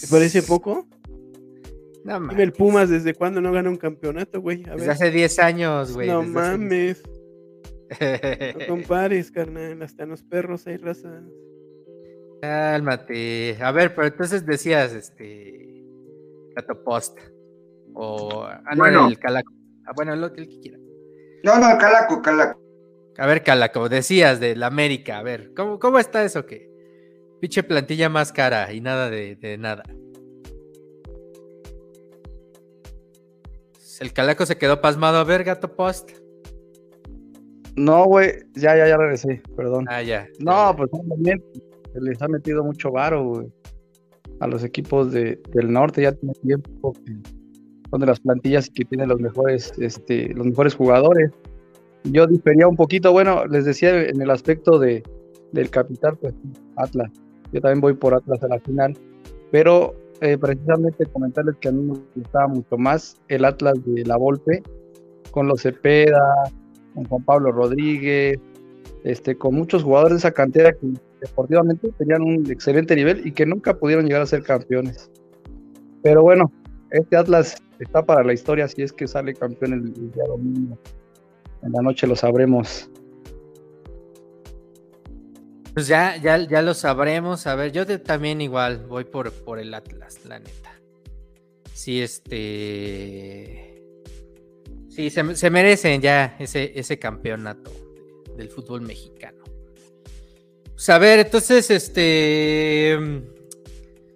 ¿Te 0.00 0.06
parece 0.08 0.42
poco? 0.42 0.86
No, 2.04 2.14
Dime 2.14 2.26
mames. 2.26 2.40
el 2.40 2.52
Pumas 2.52 2.90
desde 2.90 3.14
cuándo 3.14 3.40
no 3.40 3.52
gana 3.52 3.70
un 3.70 3.76
campeonato, 3.78 4.40
güey. 4.40 4.62
Desde 4.64 4.90
hace 4.90 5.10
10 5.10 5.38
años, 5.38 5.92
güey. 5.92 6.08
no 6.08 6.20
desde 6.22 6.38
hace- 6.40 6.50
mames, 6.58 7.02
no 8.58 8.66
compares, 8.66 9.30
carnal. 9.30 9.82
Hasta 9.82 10.04
en 10.04 10.10
los 10.10 10.22
perros 10.22 10.66
hay 10.66 10.76
raza. 10.76 11.22
Cálmate. 12.42 13.56
A 13.60 13.72
ver, 13.72 13.94
pero 13.94 14.06
entonces 14.08 14.44
decías, 14.44 14.92
este. 14.92 15.84
Gato 16.54 16.82
Post. 16.84 17.18
O. 17.94 18.44
Ah, 18.44 18.62
no, 18.72 18.76
Bueno. 18.78 19.08
el 19.08 19.18
Calaco. 19.18 19.52
Ah, 19.86 19.92
bueno, 19.94 20.14
lo 20.16 20.32
que 20.32 20.42
el 20.42 20.48
que 20.48 20.60
quiera. 20.60 20.78
No, 21.42 21.58
no, 21.58 21.78
Calaco, 21.78 22.22
Calaco. 22.22 22.60
A 23.18 23.26
ver, 23.26 23.42
Calaco, 23.42 23.88
decías 23.88 24.40
del 24.40 24.62
América. 24.62 25.18
A 25.18 25.22
ver, 25.22 25.52
¿cómo, 25.54 25.78
cómo 25.78 25.98
está 25.98 26.24
eso 26.24 26.46
que? 26.46 26.68
Pinche 27.40 27.62
plantilla 27.62 28.08
más 28.08 28.32
cara 28.32 28.72
y 28.72 28.80
nada 28.80 29.10
de, 29.10 29.36
de 29.36 29.58
nada. 29.58 29.84
El 34.00 34.12
Calaco 34.12 34.44
se 34.44 34.56
quedó 34.58 34.80
pasmado. 34.80 35.18
A 35.18 35.24
ver, 35.24 35.44
Gato 35.44 35.76
Post. 35.76 36.10
No, 37.76 38.04
güey, 38.04 38.32
ya, 38.54 38.76
ya, 38.76 38.86
ya 38.86 38.96
regresé, 38.96 39.42
perdón. 39.56 39.86
Ah, 39.88 40.02
ya. 40.02 40.28
No, 40.38 40.74
pues 40.76 40.90
también 40.90 41.42
se 41.92 42.00
les 42.00 42.20
ha 42.22 42.28
metido 42.28 42.62
mucho 42.62 42.92
varo, 42.92 43.24
güey. 43.24 43.46
A 44.40 44.46
los 44.46 44.64
equipos 44.64 45.12
de, 45.12 45.40
del 45.52 45.72
norte 45.72 46.02
ya 46.02 46.12
tiene 46.12 46.34
tiempo 46.34 46.92
que 46.92 47.16
son 47.90 48.00
de 48.00 48.06
las 48.06 48.20
plantillas 48.20 48.68
que 48.70 48.84
tienen 48.84 49.08
los 49.08 49.20
mejores, 49.20 49.72
este, 49.78 50.32
los 50.34 50.46
mejores 50.46 50.74
jugadores. 50.74 51.30
Yo 52.04 52.26
difería 52.26 52.68
un 52.68 52.76
poquito, 52.76 53.12
bueno, 53.12 53.46
les 53.46 53.64
decía 53.64 54.02
en 54.02 54.20
el 54.20 54.30
aspecto 54.30 54.78
de, 54.78 55.02
del 55.52 55.70
capital, 55.70 56.16
pues 56.20 56.34
Atlas. 56.76 57.10
Yo 57.52 57.60
también 57.60 57.80
voy 57.80 57.94
por 57.94 58.14
Atlas 58.14 58.42
a 58.42 58.48
la 58.48 58.60
final, 58.60 58.96
pero 59.50 59.94
eh, 60.20 60.36
precisamente 60.36 61.06
comentarles 61.06 61.56
que 61.60 61.68
a 61.68 61.72
mí 61.72 61.82
me 61.82 61.98
gustaba 62.16 62.48
mucho 62.48 62.76
más 62.76 63.16
el 63.28 63.44
Atlas 63.44 63.74
de 63.84 64.04
la 64.04 64.16
Volpe, 64.16 64.62
con 65.30 65.46
los 65.46 65.62
Cepeda, 65.62 66.44
con 66.94 67.04
Juan 67.04 67.22
Pablo 67.24 67.52
Rodríguez, 67.52 68.38
este, 69.04 69.36
con 69.36 69.54
muchos 69.54 69.82
jugadores 69.82 70.14
de 70.14 70.18
esa 70.18 70.32
cantera 70.32 70.72
que 70.72 70.92
deportivamente 71.20 71.90
tenían 71.98 72.22
un 72.22 72.50
excelente 72.50 72.94
nivel 72.96 73.26
y 73.26 73.32
que 73.32 73.46
nunca 73.46 73.74
pudieron 73.74 74.06
llegar 74.06 74.22
a 74.22 74.26
ser 74.26 74.42
campeones. 74.42 75.10
Pero 76.02 76.22
bueno, 76.22 76.52
este 76.90 77.16
Atlas 77.16 77.56
está 77.78 78.04
para 78.04 78.24
la 78.24 78.32
historia 78.32 78.68
si 78.68 78.82
es 78.82 78.92
que 78.92 79.06
sale 79.06 79.34
campeón 79.34 79.72
el, 79.72 79.80
el 79.80 80.12
día 80.12 80.24
domingo. 80.26 80.78
En 81.62 81.72
la 81.72 81.82
noche 81.82 82.06
lo 82.06 82.14
sabremos. 82.14 82.90
Pues 85.74 85.88
ya, 85.88 86.16
ya, 86.16 86.38
ya 86.38 86.62
lo 86.62 86.72
sabremos. 86.72 87.48
A 87.48 87.56
ver, 87.56 87.72
yo 87.72 87.84
también 88.00 88.40
igual 88.40 88.86
voy 88.86 89.04
por, 89.04 89.32
por 89.32 89.58
el 89.58 89.74
Atlas, 89.74 90.24
la 90.24 90.38
neta. 90.38 90.80
Sí, 91.72 92.00
este. 92.00 93.63
Sí, 94.94 95.10
se, 95.10 95.50
merecen 95.50 96.00
ya 96.00 96.36
ese, 96.38 96.72
ese 96.78 97.00
campeonato 97.00 97.72
del 98.36 98.48
fútbol 98.48 98.82
mexicano. 98.82 99.42
Pues 100.74 100.88
a 100.88 100.98
ver, 100.98 101.18
entonces, 101.18 101.68
este. 101.70 102.96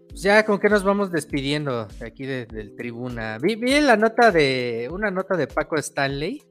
Pues 0.09 0.23
ya, 0.23 0.45
¿con 0.45 0.61
qué 0.61 0.69
nos 0.69 0.85
vamos 0.85 1.11
despidiendo 1.11 1.87
de 1.99 2.07
aquí 2.07 2.27
del 2.27 2.77
tribuna? 2.77 3.39
Vi, 3.39 3.57
vi, 3.57 3.81
la 3.81 3.97
nota 3.97 4.31
de. 4.31 4.89
Una 4.93 5.11
nota 5.11 5.37
de 5.37 5.49
Paco 5.49 5.77
Stanley. 5.77 6.43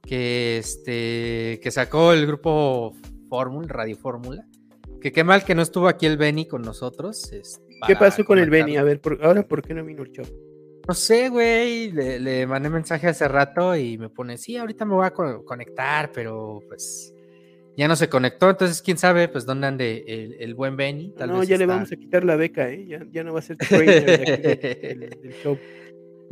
Que 0.00 0.56
este. 0.56 1.60
que 1.62 1.70
sacó 1.70 2.14
el 2.14 2.26
grupo 2.26 2.94
Fórmula, 3.28 3.68
Radio 3.68 3.98
Fórmula. 3.98 4.46
Que 4.98 5.12
qué 5.12 5.24
mal 5.24 5.44
que 5.44 5.54
no 5.54 5.60
estuvo 5.60 5.88
aquí 5.88 6.06
el 6.06 6.16
Benny 6.16 6.46
con 6.46 6.62
nosotros. 6.62 7.30
¿Qué 7.86 7.96
pasó 7.96 8.24
con 8.24 8.38
el 8.38 8.48
Benny? 8.48 8.78
A 8.78 8.82
ver, 8.82 9.02
ahora 9.22 9.46
por 9.46 9.60
qué 9.60 9.74
no 9.74 9.84
vino 9.84 10.04
el 10.04 10.10
show. 10.10 10.24
No 10.86 10.94
sé, 10.94 11.28
güey. 11.28 11.90
Le, 11.92 12.46
mandé 12.46 12.70
mensaje 12.70 13.08
hace 13.08 13.28
rato 13.28 13.76
y 13.76 13.98
me 13.98 14.08
pone, 14.08 14.38
sí, 14.38 14.56
ahorita 14.56 14.84
me 14.84 14.94
voy 14.94 15.06
a 15.06 15.12
conectar, 15.12 16.10
pero 16.12 16.60
pues 16.68 17.14
ya 17.76 17.88
no 17.88 17.96
se 17.96 18.08
conectó. 18.08 18.50
Entonces, 18.50 18.82
quién 18.82 18.98
sabe, 18.98 19.28
pues 19.28 19.46
dónde 19.46 19.66
ande 19.66 20.36
el, 20.40 20.54
buen 20.54 20.76
Benny. 20.76 21.14
no, 21.26 21.42
ya 21.44 21.56
le 21.56 21.66
vamos 21.66 21.92
a 21.92 21.96
quitar 21.96 22.24
la 22.24 22.36
beca, 22.36 22.68
¿eh? 22.68 22.86
Ya, 23.10 23.24
no 23.24 23.32
va 23.32 23.38
a 23.38 23.42
ser 23.42 23.56
trainer 23.56 24.40
del, 24.40 25.34
show. 25.42 25.58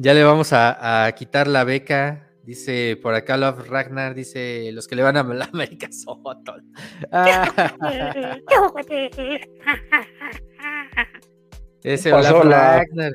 Ya 0.03 0.15
le 0.15 0.25
vamos 0.25 0.49
a 0.53 1.13
quitar 1.15 1.47
la 1.47 1.65
beca. 1.65 2.31
Dice 2.43 2.99
por 3.01 3.15
acá 3.15 3.37
Love 3.37 3.69
Ragnar, 3.69 4.15
dice 4.15 4.71
los 4.73 4.89
que 4.89 4.97
le 4.97 5.03
van 5.03 5.17
a 5.17 5.23
la 5.23 5.45
América 5.45 5.89
Sotol. 5.93 6.65
Ese 11.83 12.11
Love 12.11 12.45
Ragnar. 12.45 13.13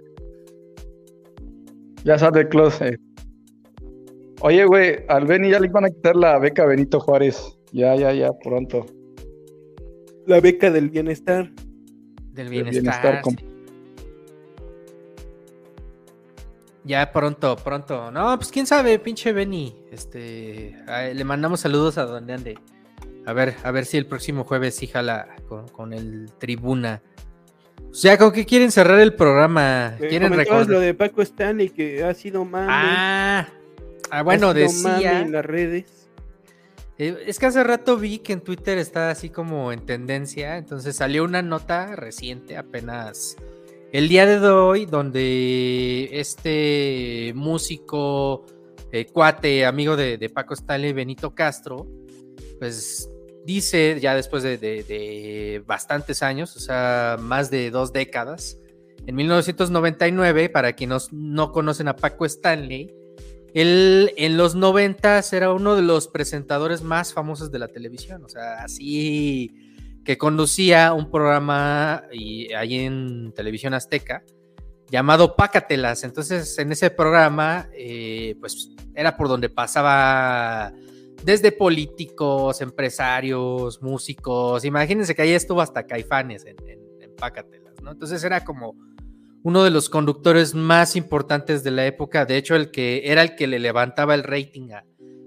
Ya 2.05 2.17
sale 2.17 2.41
el 2.41 2.49
closet. 2.49 2.99
Oye, 4.41 4.63
güey, 4.65 5.03
al 5.09 5.25
Beni 5.25 5.49
ya 5.49 5.59
le 5.59 5.67
van 5.69 5.85
a 5.85 5.89
quitar 5.89 6.15
la 6.15 6.37
beca 6.39 6.65
Benito 6.65 6.99
Juárez. 6.99 7.57
Ya, 7.71 7.95
ya, 7.95 8.13
ya, 8.13 8.31
pronto. 8.43 8.85
La 10.27 10.39
beca 10.39 10.69
del 10.71 10.89
bienestar. 10.89 11.51
Del 12.31 12.49
bienestar. 12.49 13.21
Ya 16.83 17.11
pronto, 17.11 17.55
pronto. 17.55 18.11
No, 18.11 18.37
pues 18.37 18.51
quién 18.51 18.67
sabe, 18.67 18.99
pinche 18.99 19.33
Benny. 19.33 19.75
Este, 19.91 20.75
le 21.13 21.23
mandamos 21.23 21.61
saludos 21.61 21.97
a 21.97 22.05
donde 22.05 22.33
ande. 22.33 22.59
A 23.25 23.33
ver, 23.33 23.55
a 23.63 23.71
ver 23.71 23.85
si 23.85 23.97
el 23.97 24.05
próximo 24.05 24.43
jueves 24.43 24.75
sí 24.75 24.85
jala 24.85 25.35
con, 25.73 25.93
el 25.93 26.31
tribuna. 26.37 27.01
O 27.95 27.97
sea, 27.97 28.17
¿con 28.17 28.33
qué 28.33 28.45
quieren 28.45 28.73
cerrar 28.73 28.99
el 28.99 29.13
programa? 29.13 29.95
Eh, 30.01 30.09
¿Quieren 30.09 30.33
recordar 30.33 30.67
lo 30.67 30.81
de 30.81 30.93
Paco 30.93 31.21
Stanley 31.21 31.69
que 31.69 32.03
ha 32.03 32.13
sido 32.13 32.43
mame. 32.43 32.67
Ah, 32.69 33.47
ah 34.09 34.21
bueno, 34.21 34.53
decía 34.53 35.21
en 35.21 35.31
las 35.31 35.45
redes. 35.45 36.09
Eh, 36.97 37.23
es 37.25 37.39
que 37.39 37.45
hace 37.45 37.63
rato 37.63 37.95
vi 37.95 38.19
que 38.19 38.33
en 38.33 38.41
Twitter 38.41 38.77
está 38.79 39.11
así 39.11 39.29
como 39.29 39.71
en 39.71 39.85
tendencia, 39.85 40.57
entonces 40.57 40.97
salió 40.97 41.23
una 41.23 41.41
nota 41.41 41.95
reciente, 41.95 42.57
apenas 42.57 43.37
el 43.93 44.09
día 44.09 44.25
de 44.25 44.45
hoy, 44.45 44.85
donde 44.85 46.09
este 46.11 47.31
músico, 47.33 48.45
eh, 48.91 49.05
cuate, 49.05 49.65
amigo 49.65 49.95
de, 49.95 50.29
Paco 50.33 50.53
Stanley, 50.53 50.91
Benito 50.91 51.33
Castro, 51.33 51.87
pues 52.59 53.09
dice 53.45 53.99
ya 54.01 54.15
después 54.15 54.43
de, 54.43 55.63
bastantes 55.65 56.23
años, 56.23 56.55
o 56.55 56.59
sea, 56.59 57.17
más 57.19 57.49
de 57.51 57.71
dos 57.71 57.93
décadas, 57.93 58.57
en 59.05 59.15
1999, 59.15 60.49
para 60.49 60.73
quienes 60.73 61.13
no 61.13 61.51
conocen 61.51 61.87
a 61.87 61.95
Paco 61.95 62.25
Stanley, 62.25 62.93
él 63.53 64.11
en 64.17 64.35
los 64.35 64.55
90 64.55 65.21
era 65.31 65.53
uno 65.53 65.75
de 65.75 65.83
los 65.83 66.07
presentadores 66.07 66.81
más 66.81 67.13
famosos 67.13 67.51
de 67.51 67.59
la 67.59 67.67
televisión, 67.67 68.23
o 68.25 68.29
sea, 68.29 68.63
así 68.63 69.53
que 70.03 70.17
conducía 70.17 70.93
un 70.93 71.09
programa 71.09 72.03
y, 72.11 72.51
ahí 72.53 72.79
en 72.79 73.31
Televisión 73.33 73.73
Azteca 73.73 74.23
llamado 74.89 75.35
Pácatelas. 75.35 76.03
Entonces, 76.03 76.57
en 76.59 76.71
ese 76.71 76.91
programa, 76.91 77.67
eh, 77.73 78.35
pues 78.39 78.69
era 78.93 79.17
por 79.17 79.27
donde 79.27 79.49
pasaba 79.49 80.71
desde 81.25 81.51
políticos, 81.51 82.61
empresarios, 82.61 83.81
músicos. 83.81 84.63
Imagínense 84.63 85.15
que 85.15 85.23
ahí 85.23 85.31
estuvo 85.31 85.59
hasta 85.59 85.87
Caifanes 85.87 86.45
en, 86.45 86.55
Pácatelas, 87.17 87.81
¿no? 87.81 87.93
Entonces 87.93 88.21
era 88.25 88.43
como 88.43 88.75
uno 89.41 89.63
de 89.63 89.71
los 89.71 89.89
conductores 89.89 90.53
más 90.53 90.97
importantes 90.97 91.63
de 91.63 91.71
la 91.71 91.85
época. 91.85 92.25
De 92.25 92.35
hecho, 92.35 92.57
el 92.57 92.71
que 92.71 93.03
era 93.05 93.21
el 93.21 93.37
que 93.37 93.47
le 93.47 93.57
levantaba 93.57 94.15
el 94.15 94.23
rating 94.23 94.67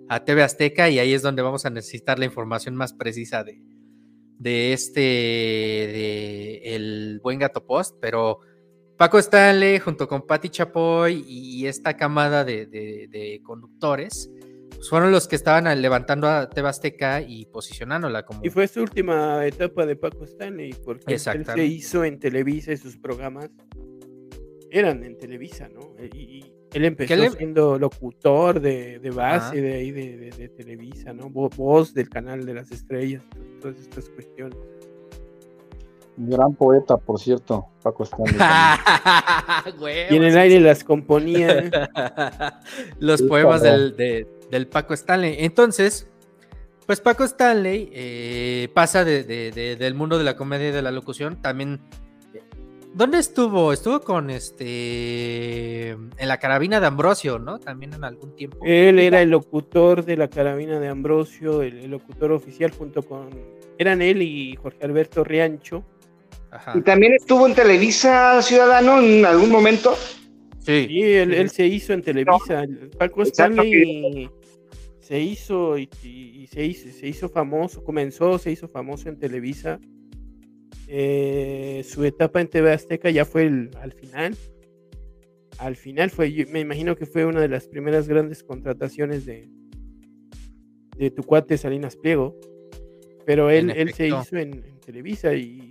a, 0.09 0.25
TV 0.25 0.43
Azteca, 0.43 0.91
y 0.91 0.99
ahí 0.99 1.15
es 1.15 1.23
donde 1.23 1.41
vamos 1.41 1.65
a 1.65 1.71
necesitar 1.71 2.19
la 2.19 2.27
información 2.27 2.77
más 2.77 2.93
precisa 2.93 3.43
de, 3.43 4.73
este, 4.75 6.77
el 6.77 7.21
buen 7.23 7.39
gato 7.39 7.65
post, 7.65 7.97
pero 8.03 8.41
Paco 8.99 9.19
Stanley 9.19 9.79
junto 9.79 10.07
con 10.07 10.27
Patti 10.27 10.51
Chapoy 10.51 11.25
y 11.27 11.67
esta 11.67 11.97
camada 11.97 12.45
de, 12.45 13.41
conductores 13.43 14.31
fueron 14.87 15.11
los 15.11 15.27
que 15.27 15.37
estaban 15.37 15.81
levantando 15.81 16.29
a 16.29 16.49
Tebasteca 16.49 17.21
y 17.21 17.47
posicionándola 17.47 18.25
como... 18.25 18.41
Y 18.45 18.51
fue 18.51 18.69
su 18.69 18.81
última 18.81 19.45
etapa 19.47 19.87
de 19.87 19.97
Paco 19.97 20.25
Stanley, 20.25 20.75
porque 20.85 21.15
él 21.15 21.21
se 21.21 21.65
hizo 21.65 22.05
en 22.05 22.19
Televisa 22.19 22.73
y 22.73 22.77
sus 22.77 22.97
programas 22.97 23.51
eran 24.71 25.03
en 25.05 25.17
Televisa, 25.19 25.69
¿no? 25.69 25.95
Y, 26.15 26.53
él 26.75 26.85
empezó 26.85 27.31
siendo 27.31 27.79
locutor 27.79 28.61
de, 28.61 29.01
base 29.15 29.61
de 29.61 29.75
ahí 29.75 29.91
de, 29.91 30.51
Televisa, 30.51 31.15
¿no? 31.15 31.31
Voz 31.31 31.95
del 31.95 32.11
canal 32.11 32.45
de 32.45 32.55
las 32.55 32.71
estrellas, 32.71 33.23
todas 33.61 33.79
estas 33.79 34.09
cuestiones. 34.11 34.59
Un 36.19 36.31
gran 36.31 36.55
poeta, 36.55 36.99
por 36.99 37.19
cierto, 37.19 37.65
Paco 37.83 38.03
Stanley. 38.03 38.37
y 40.11 40.17
en 40.17 40.25
el 40.25 40.37
aire 40.37 40.61
las 40.61 40.85
componía. 40.85 41.71
Los 42.99 43.23
poemas 43.23 43.63
del, 43.63 44.27
Paco 44.71 44.95
Stanley. 44.95 45.37
Entonces, 45.39 46.09
pues 46.87 47.01
Paco 47.01 47.25
Stanley 47.25 47.91
eh, 47.93 48.69
pasa 48.75 49.05
del 49.05 49.95
mundo 49.95 50.19
de 50.19 50.25
la 50.25 50.37
comedia 50.37 50.69
y 50.69 50.73
de 50.73 50.83
la 50.83 50.91
locución, 50.91 51.41
también 51.43 51.81
¿Dónde 52.95 53.19
estuvo? 53.19 53.73
Estuvo 53.73 54.01
con 54.01 54.31
este. 54.31 55.91
En 55.91 56.29
la 56.29 56.39
carabina 56.39 56.81
de 56.81 56.87
Ambrosio, 56.87 57.39
¿no? 57.39 57.61
También 57.61 57.93
en 57.95 58.03
algún 58.03 58.35
tiempo. 58.35 58.59
Él 58.65 58.99
era 58.99 59.23
el 59.23 59.31
locutor 59.31 60.05
de 60.05 60.17
la 60.17 60.29
carabina 60.29 60.81
de 60.81 60.89
Ambrosio, 60.89 61.63
el, 61.63 61.89
locutor 61.91 62.33
oficial, 62.33 62.71
junto 62.71 63.03
con. 63.03 63.31
Eran 63.79 64.03
él 64.03 64.23
y 64.23 64.57
Jorge 64.57 64.85
Alberto 64.85 65.23
Riancho. 65.23 65.85
Y 66.75 66.81
también 66.81 67.13
estuvo 67.13 67.47
en 67.47 67.55
Televisa 67.55 68.41
Ciudadano 68.43 69.01
en 69.01 69.25
algún 69.25 69.51
momento. 69.51 69.95
Sí, 70.69 71.03
él, 71.03 71.51
se 71.51 71.67
hizo 71.67 71.93
en 71.93 72.03
Televisa. 72.03 72.65
Paco 72.99 73.23
Stanley 73.23 74.29
se 75.01 75.21
hizo 75.21 75.79
y, 75.79 75.89
se 76.51 76.65
hizo, 76.65 76.91
se 76.91 77.09
hizo 77.09 77.29
famoso, 77.29 77.83
comenzó, 77.83 78.39
se 78.39 78.53
hizo 78.53 78.69
famoso 78.69 79.09
en 79.09 79.19
Televisa 79.19 79.81
eh, 80.91 81.85
su 81.87 82.03
etapa 82.05 82.41
en 82.41 82.49
TV 82.49 82.73
Azteca 82.73 83.11
ya 83.11 83.25
fue 83.27 83.43
al 83.81 83.93
final. 83.93 84.37
Al 85.59 85.77
final 85.77 86.11
fue, 86.11 86.47
me 86.51 86.61
imagino 86.61 86.97
que 86.97 87.05
fue 87.05 87.27
una 87.27 87.41
de 87.41 87.49
las 87.49 87.69
primeras 87.69 88.09
grandes 88.09 88.43
contrataciones 88.43 89.27
de, 89.27 89.51
de 90.97 91.11
tu 91.11 91.23
cuate 91.25 91.59
Salinas 91.59 91.97
Pliego. 91.97 92.37
Pero 93.27 93.51
él, 93.51 93.71
él 93.71 93.93
se 93.93 94.09
hizo 94.09 94.37
en, 94.37 94.65
Televisa 94.85 95.35
y 95.35 95.71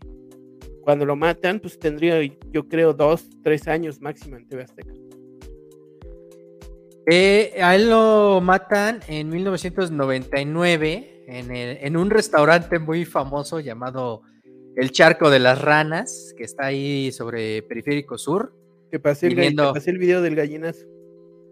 cuando 0.88 1.05
lo 1.05 1.18
matan, 1.18 1.59
pues 1.59 1.77
tendría, 1.77 2.23
yo 2.49 2.69
creo, 2.69 2.93
dos, 2.93 3.27
tres 3.43 3.68
años 3.68 3.99
máximo 3.99 4.38
en 4.38 4.47
TV 4.47 4.64
Azteca. 4.64 4.93
Eh, 7.05 7.55
a 7.61 7.76
él 7.76 7.89
lo 7.89 8.39
matan 8.41 9.01
en 9.09 9.27
1999 9.27 11.26
en, 11.27 11.51
en 11.51 11.97
un 11.97 12.09
restaurante 12.09 12.80
muy 12.80 13.03
famoso 13.03 13.59
llamado 13.59 14.22
el 14.77 14.91
charco 14.91 15.30
de 15.30 15.39
las 15.39 15.61
ranas, 15.61 16.34
que 16.38 16.45
está 16.45 16.68
ahí 16.68 17.11
sobre 17.11 17.64
Periférico 17.64 18.18
Sur. 18.18 18.53
Que 18.89 18.97
pasé, 18.97 19.27
el, 19.27 19.38
el 19.38 19.97
video 19.97 20.22
del 20.22 20.38
gallinazo. 20.38 20.85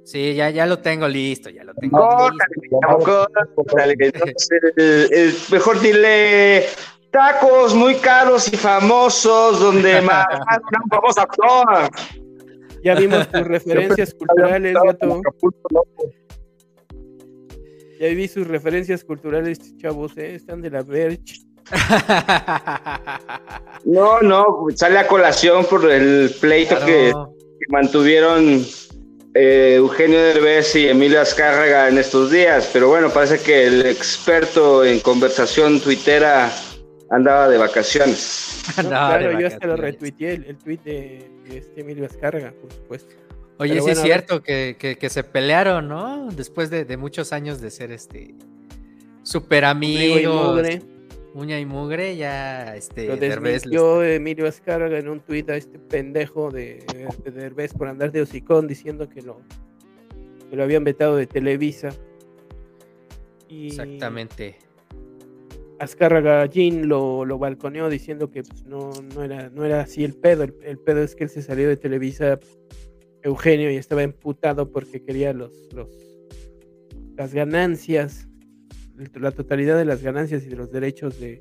Sí, 0.06 0.34
ya, 0.34 0.50
ya 0.50 0.66
lo 0.66 0.80
tengo 0.80 1.10
listo, 1.10 1.50
ya 1.50 1.66
lo 1.66 1.74
tengo 1.74 2.30
listo. 2.30 3.28
mejor 5.52 5.82
dile 5.82 6.68
tacos 7.16 7.74
muy 7.74 7.96
caros 7.96 8.52
y 8.52 8.58
famosos 8.58 9.62
donde 9.62 10.02
más 10.10 10.26
un 10.84 10.90
famoso 10.90 11.22
actor. 11.22 11.90
Ya 12.84 12.96
vimos 12.96 13.30
tus 13.32 13.42
referencias 13.48 14.14
culturales, 14.14 14.76
gato. 14.84 15.22
Ya 18.02 18.08
vi 18.10 18.28
sus 18.28 18.46
referencias 18.46 19.06
culturales, 19.06 19.78
chavos, 19.78 20.18
¿eh? 20.18 20.36
están 20.36 20.62
de 20.62 20.70
la 20.70 20.84
Verge. 20.84 21.42
No, 23.86 24.20
no, 24.22 24.66
sale 24.76 24.98
a 24.98 25.08
colación 25.08 25.64
por 25.66 25.92
el 25.92 26.34
pleito 26.42 26.76
que, 26.80 27.14
que 27.14 27.66
mantuvieron 27.70 28.66
eh, 29.36 29.76
Eugenio 29.76 30.20
Derbez 30.20 30.76
y 30.76 30.88
Emilio 30.88 31.22
Azcárraga 31.22 31.88
en 31.88 32.00
estos 32.00 32.32
días, 32.32 32.68
pero 32.74 32.88
bueno, 32.88 33.12
parece 33.12 33.38
que 33.40 33.68
el 33.68 33.86
experto 33.86 34.84
en 34.84 35.02
conversación 35.02 35.80
tuitera 35.80 36.52
andaba 37.10 37.50
de 37.50 37.58
vacaciones. 37.58 38.64
claro, 38.76 39.40
yo 39.40 39.48
hasta 39.48 39.68
lo 39.68 39.76
retuiteé, 39.76 40.34
el, 40.36 40.44
el 40.46 40.58
tuit 40.58 40.84
de, 40.84 41.30
este 41.50 41.82
Emilio 41.82 42.06
Azcárraga, 42.06 42.54
por 42.60 42.72
supuesto. 42.72 43.16
Oye, 43.58 43.80
sí 43.82 43.90
es 43.90 44.02
cierto 44.02 44.44
que, 44.44 44.98
se 45.10 45.24
pelearon, 45.24 45.88
¿no? 45.88 46.30
Después 46.32 46.70
de, 46.70 46.98
muchos 46.98 47.32
años 47.32 47.62
de 47.62 47.72
ser 47.72 47.92
este 47.92 48.36
super 49.24 49.66
amigos. 49.66 50.68
Uña 51.34 51.60
y 51.60 51.66
mugre, 51.66 52.16
ya 52.16 52.78
este 52.78 53.08
Lo 53.08 53.18
desmintió 53.18 54.02
Emilio 54.02 54.48
Azcárraga 54.48 54.98
en 54.98 55.10
un 55.10 55.20
tuit 55.20 55.50
a 55.50 55.58
este 55.58 55.80
pendejo 55.80 56.50
de, 56.50 56.86
de 57.26 57.32
Derbez 57.32 57.74
por 57.74 57.90
andar 57.90 58.14
de 58.14 58.22
hocicón 58.22 58.68
diciendo 58.68 59.10
que 59.10 59.22
lo, 59.22 59.42
que 60.50 60.56
lo 60.56 60.64
habían 60.64 60.86
vetado 60.86 61.18
de 61.18 61.28
Televisa. 61.28 61.90
Exactamente. 63.50 64.58
Azcárraga 65.80 66.46
Jean 66.46 66.88
lo, 66.88 67.26
lo 67.26 67.38
balconeó 67.38 67.90
diciendo 67.90 68.32
que 68.32 68.44
pues, 68.44 68.66
no, 68.66 68.92
no, 69.14 69.24
era, 69.24 69.50
no 69.50 69.66
era 69.66 69.82
así 69.82 70.04
el 70.04 70.14
pedo. 70.14 70.44
El, 70.44 70.80
pedo 70.80 71.02
es 71.02 71.16
que 71.16 71.26
él 71.26 71.30
se 71.30 71.42
salió 71.42 71.68
de 71.68 71.78
Televisa 71.78 72.40
Eugenio 73.22 73.72
y 73.72 73.76
estaba 73.76 74.04
emputado 74.04 74.72
porque 74.72 75.04
quería 75.04 75.34
los, 75.34 75.52
los 75.74 75.90
las 77.18 77.34
ganancias 77.34 78.28
la 79.16 79.32
totalidad 79.32 79.78
de 79.78 79.86
las 79.86 80.02
ganancias 80.02 80.44
y 80.46 80.50
de 80.50 80.56
los 80.56 80.72
derechos 80.72 81.20
de, 81.20 81.40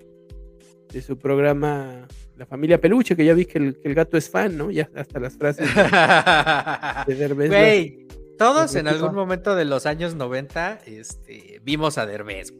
su 1.05 1.19
programa 1.19 2.07
La 2.37 2.47
Familia 2.47 2.81
Peluche, 2.81 3.17
que 3.17 3.25
ya 3.25 3.35
vi 3.35 3.47
que 3.47 3.59
el, 3.59 3.95
gato 3.95 4.17
es 4.17 4.31
fan, 4.31 4.57
¿no? 4.57 4.71
Ya 4.71 4.89
hasta 4.95 5.19
las 5.19 5.37
frases 5.37 5.69
de, 5.75 7.15
Derbez. 7.17 7.49
Güey, 7.49 8.07
todos 8.39 8.77
en 8.77 8.87
algún 8.87 9.15
momento 9.15 9.57
de 9.57 9.65
los 9.65 9.87
años 9.87 10.15
90 10.15 10.83
este, 10.87 11.61
vimos 11.65 11.99
a 11.99 12.07
Derbez, 12.07 12.53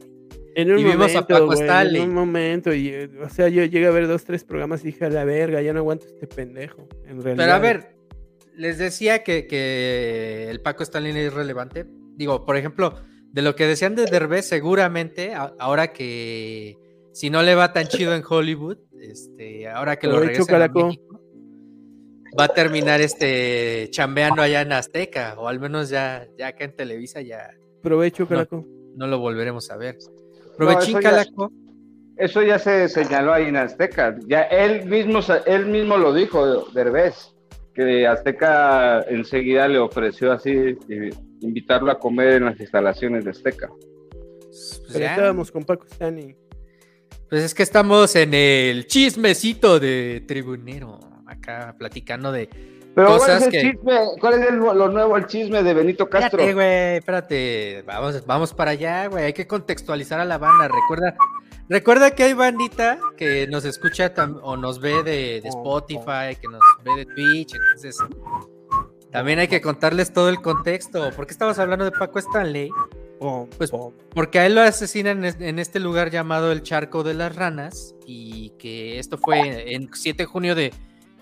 En 0.57 0.71
un, 0.71 0.83
momento, 0.83 1.37
en 1.67 2.01
un 2.01 2.13
momento, 2.13 2.73
y, 2.73 3.09
o 3.21 3.29
sea, 3.29 3.49
yo 3.49 3.65
llegué 3.65 3.87
a 3.87 3.91
ver 3.91 4.07
dos, 4.07 4.23
tres 4.23 4.45
programas 4.45 4.81
y 4.83 4.87
dije, 4.87 5.03
a 5.03 5.09
la 5.09 5.25
verga, 5.25 5.61
ya 5.61 5.73
no 5.73 5.79
aguanto 5.79 6.05
este 6.05 6.27
pendejo, 6.27 6.87
en 7.05 7.21
realidad. 7.21 7.43
Pero 7.43 7.53
a 7.53 7.59
ver, 7.59 7.95
les 8.55 8.77
decía 8.77 9.21
que, 9.21 9.47
que 9.47 10.47
el 10.49 10.61
Paco 10.61 10.83
Stanley 10.83 11.17
es 11.17 11.33
relevante. 11.33 11.85
Digo, 12.15 12.45
por 12.45 12.55
ejemplo, 12.55 12.95
de 13.33 13.41
lo 13.41 13.53
que 13.57 13.67
decían 13.67 13.95
de 13.95 14.05
Derbez, 14.05 14.45
seguramente, 14.45 15.33
ahora 15.35 15.91
que 15.91 16.77
si 17.11 17.29
no 17.29 17.43
le 17.43 17.53
va 17.53 17.73
tan 17.73 17.87
chido 17.87 18.15
en 18.15 18.23
Hollywood, 18.27 18.77
este, 19.01 19.67
ahora 19.67 19.97
que 19.97 20.07
lo 20.07 20.19
regresa 20.19 20.63
a 20.63 20.69
México, 20.69 21.21
va 22.39 22.45
a 22.45 22.49
terminar 22.49 23.01
este 23.01 23.89
chambeando 23.91 24.41
allá 24.41 24.61
en 24.61 24.71
Azteca, 24.71 25.35
o 25.37 25.49
al 25.49 25.59
menos 25.59 25.89
ya, 25.89 26.27
ya 26.37 26.47
acá 26.47 26.63
en 26.63 26.75
Televisa 26.75 27.21
ya. 27.21 27.51
Provecho, 27.81 28.25
Calaco. 28.25 28.65
No, 28.95 29.07
lo 29.07 29.19
volveremos 29.19 29.69
a 29.69 29.77
ver. 29.77 29.97
Provechín, 30.57 30.99
Calaco. 30.99 31.51
eso 32.17 32.41
ya 32.41 32.59
se 32.59 32.89
señaló 32.89 33.33
ahí 33.33 33.45
en 33.45 33.57
Azteca. 33.57 34.15
Ya 34.27 34.43
él 34.43 34.85
mismo, 34.85 35.19
él 35.45 35.65
mismo 35.67 35.97
lo 35.97 36.13
dijo, 36.13 36.65
Derbez, 36.73 37.33
que 37.73 38.07
Azteca 38.07 39.01
enseguida 39.01 39.67
le 39.67 39.79
ofreció 39.79 40.31
así 40.31 40.77
invitarlo 41.41 41.91
a 41.91 41.99
comer 41.99 42.33
en 42.33 42.45
las 42.45 42.59
instalaciones 42.59 43.25
de 43.25 43.31
Azteca. 43.31 43.69
Pues 43.69 44.89
Pero 44.93 45.05
estábamos 45.05 45.51
con 45.51 45.63
Paco 45.63 45.85
Stani. 45.85 46.35
Pues 47.29 47.43
es 47.43 47.53
que 47.53 47.63
estamos 47.63 48.15
en 48.15 48.33
el 48.33 48.87
chismecito 48.87 49.79
de 49.79 50.23
Tribunero, 50.27 50.99
acá 51.25 51.75
platicando 51.77 52.31
de 52.31 52.49
Pero 52.95 53.07
cosas 53.07 53.39
¿cuál 53.43 53.53
es 53.55 53.63
el 53.63 53.71
chisme? 53.71 53.99
¿Cuál 54.19 54.43
es 54.43 54.53
lo 54.53 54.87
nuevo, 54.89 55.17
el 55.17 55.27
chisme 55.27 55.61
de 55.61 55.73
Benito 55.73 56.09
Castro? 56.09 56.39
Espérate, 56.39 56.53
güey, 56.53 56.97
espérate, 56.97 57.83
vamos, 57.85 58.25
vamos 58.25 58.53
para 58.53 58.71
allá, 58.71 59.07
güey, 59.07 59.25
hay 59.25 59.33
que 59.33 59.45
contextualizar 59.45 60.19
a 60.19 60.25
la 60.25 60.37
banda, 60.37 60.69
recuerda, 60.69 61.15
recuerda 61.67 62.11
que 62.11 62.23
hay 62.23 62.33
bandita 62.33 62.97
que 63.17 63.47
nos 63.47 63.65
escucha 63.65 64.13
o 64.41 64.55
nos 64.55 64.79
ve 64.79 65.03
de, 65.03 65.41
de 65.41 65.49
Spotify, 65.49 66.37
que 66.39 66.47
nos 66.49 66.61
ve 66.83 66.95
de 66.95 67.05
Twitch, 67.05 67.53
entonces 67.53 67.97
también 69.11 69.39
hay 69.39 69.47
que 69.47 69.61
contarles 69.61 70.11
todo 70.11 70.27
el 70.27 70.41
contexto. 70.41 71.09
¿Por 71.11 71.25
qué 71.25 71.31
estamos 71.31 71.57
hablando 71.57 71.85
de 71.85 71.91
Paco 71.91 72.19
Stanley? 72.19 72.69
Pues 73.57 73.71
porque 74.13 74.39
a 74.39 74.45
él 74.45 74.55
lo 74.55 74.61
asesinan 74.61 75.23
en 75.23 75.57
este 75.57 75.79
lugar 75.79 76.11
llamado 76.11 76.51
el 76.51 76.63
Charco 76.63 77.01
de 77.03 77.13
las 77.13 77.33
Ranas 77.33 77.95
y 78.05 78.49
que 78.59 78.99
esto 78.99 79.17
fue 79.17 79.73
en 79.73 79.89
7 79.93 80.23
de 80.23 80.27
junio 80.27 80.53
de 80.53 80.73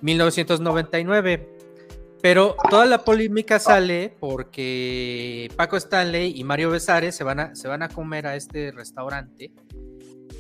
1999. 0.02 1.53
Pero 2.24 2.56
toda 2.70 2.86
la 2.86 3.04
polémica 3.04 3.60
sale 3.60 4.16
porque 4.18 5.52
Paco 5.58 5.76
Stanley 5.76 6.32
y 6.40 6.46
Mario 6.46 6.70
Besares 6.70 7.16
se 7.16 7.26
van 7.26 7.42
a, 7.42 7.54
se 7.54 7.68
van 7.68 7.84
a 7.84 7.90
comer 7.90 8.28
a 8.28 8.38
este 8.38 8.72
restaurante. 8.72 9.52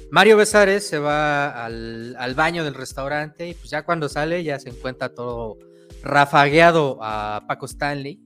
Mario 0.09 0.37
Besares 0.37 0.87
se 0.87 0.97
va 0.97 1.65
al, 1.65 2.15
al 2.17 2.35
baño 2.35 2.63
del 2.63 2.73
restaurante 2.73 3.49
y 3.49 3.53
pues 3.53 3.69
ya 3.69 3.83
cuando 3.83 4.07
sale 4.07 4.45
ya 4.45 4.59
se 4.59 4.69
encuentra 4.69 5.09
todo 5.09 5.57
rafagueado 6.03 6.99
a 7.01 7.43
Paco 7.49 7.65
Stanley. 7.65 8.21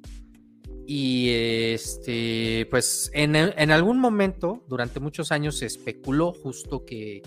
Y 0.86 1.32
este, 1.32 2.68
pues 2.70 3.10
en, 3.14 3.36
algún 3.72 4.00
momento, 4.00 4.64
durante 4.70 5.00
muchos 5.00 5.32
años, 5.32 5.58
se 5.58 5.66
especuló 5.66 6.32
justo 6.32 6.86
que, 6.86 7.24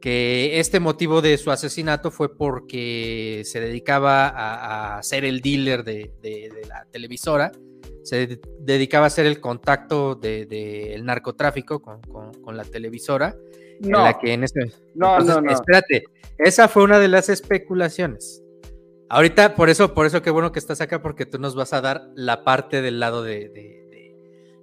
que 0.00 0.60
este 0.60 0.80
motivo 0.80 1.22
de 1.22 1.38
su 1.38 1.50
asesinato 1.50 2.10
fue 2.10 2.36
porque 2.36 3.42
se 3.44 3.60
dedicaba 3.60 4.96
a, 4.96 5.02
ser 5.02 5.24
el 5.24 5.40
dealer 5.40 5.84
de, 5.84 6.10
la 6.68 6.86
televisora, 6.90 7.52
se 8.02 8.38
dedicaba 8.60 9.06
a 9.06 9.10
ser 9.10 9.26
el 9.26 9.40
contacto 9.40 10.14
del 10.14 11.04
narcotráfico 11.04 11.80
con, 11.80 12.56
la 12.56 12.64
televisora. 12.64 13.36
No, 13.80 14.04
la 14.04 14.18
que 14.18 14.32
en 14.32 14.44
ese, 14.44 14.72
no, 14.94 15.18
no, 15.20 15.40
no. 15.40 15.52
Espérate, 15.52 16.04
esa 16.38 16.68
fue 16.68 16.84
una 16.84 16.98
de 16.98 17.08
las 17.08 17.28
especulaciones. 17.28 18.42
Ahorita, 19.08 19.54
por 19.54 19.70
eso, 19.70 19.94
por 19.94 20.06
eso 20.06 20.20
qué 20.20 20.30
bueno 20.30 20.50
que 20.50 20.58
estás 20.58 20.80
acá, 20.80 21.00
porque 21.00 21.26
tú 21.26 21.38
nos 21.38 21.54
vas 21.54 21.72
a 21.72 21.80
dar 21.80 22.10
la 22.16 22.42
parte 22.42 22.82
del 22.82 22.98
lado 22.98 23.22
de, 23.22 23.84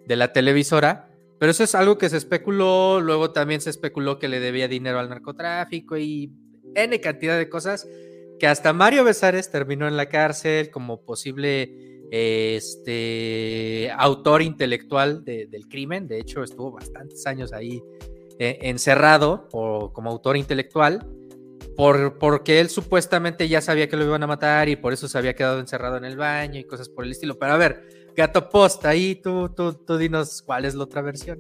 la 0.07 0.33
televisora. 0.33 1.09
Pero 1.43 1.51
eso 1.51 1.65
es 1.65 1.75
algo 1.75 1.97
que 1.97 2.09
se 2.09 2.15
especuló, 2.15 3.01
luego 3.01 3.31
también 3.31 3.59
se 3.59 3.69
especuló 3.69 4.17
que 4.17 4.29
le 4.29 4.39
debía 4.39 4.69
dinero 4.69 4.97
al 4.97 5.09
narcotráfico 5.09 5.97
y 5.97 6.31
N 6.73 7.01
cantidad 7.01 7.37
de 7.37 7.49
cosas 7.49 7.85
que 8.39 8.47
hasta 8.47 8.71
Mario 8.71 9.03
Besares 9.03 9.51
terminó 9.51 9.85
en 9.89 9.97
la 9.97 10.07
cárcel 10.07 10.71
como 10.71 11.01
posible 11.01 11.99
este, 12.11 13.91
autor 13.97 14.41
intelectual 14.41 15.25
del 15.25 15.67
crimen. 15.67 16.07
De 16.07 16.17
hecho, 16.17 16.43
estuvo 16.43 16.71
bastantes 16.71 17.27
años 17.27 17.51
ahí 17.51 17.83
eh, 18.39 18.59
encerrado 18.61 19.49
como 19.49 20.09
autor 20.09 20.37
intelectual 20.37 21.05
por, 21.75 22.19
porque 22.19 22.61
él 22.61 22.69
supuestamente 22.69 23.49
ya 23.49 23.59
sabía 23.59 23.89
que 23.89 23.97
lo 23.97 24.05
iban 24.05 24.23
a 24.23 24.27
matar 24.27 24.69
y 24.69 24.77
por 24.77 24.93
eso 24.93 25.09
se 25.09 25.17
había 25.17 25.35
quedado 25.35 25.59
encerrado 25.59 25.97
en 25.97 26.05
el 26.05 26.15
baño 26.15 26.57
y 26.57 26.63
cosas 26.63 26.87
por 26.87 27.03
el 27.03 27.11
estilo. 27.11 27.37
Pero 27.37 27.51
a 27.51 27.57
ver, 27.57 28.02
Gato 28.15 28.49
Post, 28.49 28.85
ahí 28.85 29.15
tú, 29.15 29.49
tú, 29.49 29.73
tú 29.73 29.97
dinos 29.97 30.41
cuál 30.41 30.65
es 30.65 30.75
la 30.75 30.83
otra 30.83 31.01
versión. 31.01 31.39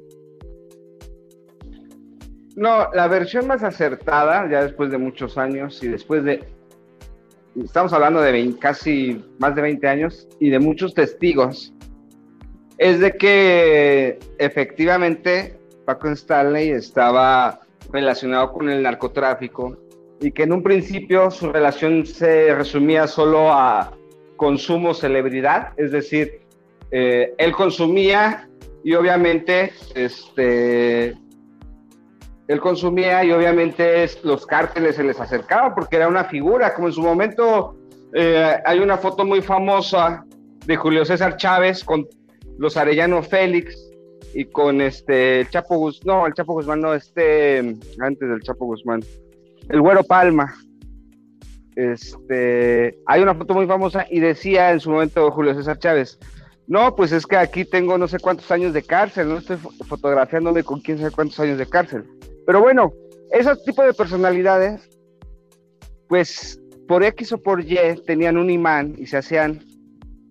No, 2.55 2.89
la 2.93 3.07
versión 3.07 3.47
más 3.47 3.63
acertada, 3.63 4.47
ya 4.49 4.63
después 4.63 4.91
de 4.91 4.97
muchos 4.97 5.37
años 5.37 5.81
y 5.83 5.87
después 5.87 6.23
de, 6.23 6.43
estamos 7.61 7.93
hablando 7.93 8.21
de 8.21 8.55
casi 8.59 9.23
más 9.39 9.55
de 9.55 9.61
20 9.63 9.87
años 9.87 10.27
y 10.39 10.49
de 10.49 10.59
muchos 10.59 10.93
testigos, 10.93 11.73
es 12.77 12.99
de 12.99 13.13
que 13.13 14.19
efectivamente 14.37 15.59
Paco 15.85 16.09
Stanley 16.09 16.69
estaba 16.69 17.61
relacionado 17.91 18.53
con 18.53 18.69
el 18.69 18.83
narcotráfico 18.83 19.77
y 20.21 20.31
que 20.31 20.43
en 20.43 20.53
un 20.53 20.63
principio 20.63 21.29
su 21.31 21.51
relación 21.51 22.05
se 22.05 22.53
resumía 22.53 23.07
solo 23.07 23.51
a 23.51 23.91
consumo 24.37 24.93
celebridad, 24.93 25.73
es 25.77 25.91
decir, 25.91 26.42
eh, 26.95 27.33
él 27.39 27.51
consumía 27.53 28.47
y 28.83 28.93
obviamente 28.93 29.73
este 29.95 31.17
él 32.47 32.59
consumía 32.59 33.23
y 33.23 33.31
obviamente 33.31 34.05
los 34.21 34.45
cárteles 34.45 34.97
se 34.97 35.03
les 35.03 35.19
acercaban 35.19 35.73
porque 35.73 35.95
era 35.95 36.07
una 36.07 36.25
figura, 36.25 36.75
como 36.75 36.87
en 36.87 36.93
su 36.93 37.01
momento 37.01 37.75
eh, 38.13 38.57
hay 38.63 38.77
una 38.77 38.97
foto 38.99 39.25
muy 39.25 39.41
famosa 39.41 40.23
de 40.67 40.75
Julio 40.75 41.03
César 41.03 41.37
Chávez 41.37 41.83
con 41.83 42.07
los 42.59 42.77
Arellano 42.77 43.23
Félix 43.23 43.75
y 44.35 44.45
con 44.45 44.79
este 44.79 45.47
Chapo 45.49 45.77
Guzmán, 45.77 46.19
no, 46.19 46.27
el 46.27 46.33
Chapo 46.35 46.53
Guzmán 46.53 46.81
no, 46.81 46.93
este, 46.93 47.57
antes 48.01 48.29
del 48.29 48.41
Chapo 48.41 48.65
Guzmán, 48.65 49.03
el 49.69 49.81
Güero 49.81 50.03
Palma. 50.03 50.53
Este, 51.75 52.99
hay 53.07 53.23
una 53.23 53.33
foto 53.33 53.55
muy 53.55 53.65
famosa 53.65 54.05
y 54.07 54.19
decía 54.19 54.71
en 54.71 54.79
su 54.79 54.91
momento 54.91 55.31
Julio 55.31 55.55
César 55.55 55.79
Chávez, 55.79 56.19
no, 56.67 56.95
pues 56.95 57.11
es 57.11 57.25
que 57.25 57.37
aquí 57.37 57.65
tengo 57.65 57.97
no 57.97 58.07
sé 58.07 58.19
cuántos 58.19 58.49
años 58.51 58.73
de 58.73 58.83
cárcel, 58.83 59.29
no 59.29 59.37
estoy 59.37 59.57
fotografiándome 59.87 60.63
con 60.63 60.79
quién 60.79 60.97
sabe 60.97 61.11
cuántos 61.11 61.39
años 61.39 61.57
de 61.57 61.65
cárcel. 61.65 62.05
Pero 62.45 62.61
bueno, 62.61 62.93
esos 63.31 63.63
tipos 63.63 63.85
de 63.85 63.93
personalidades, 63.93 64.89
pues 66.07 66.59
por 66.87 67.03
X 67.03 67.33
o 67.33 67.37
por 67.37 67.61
Y 67.61 67.77
tenían 68.05 68.37
un 68.37 68.49
imán 68.49 68.95
y 68.97 69.07
se 69.07 69.17
hacían 69.17 69.65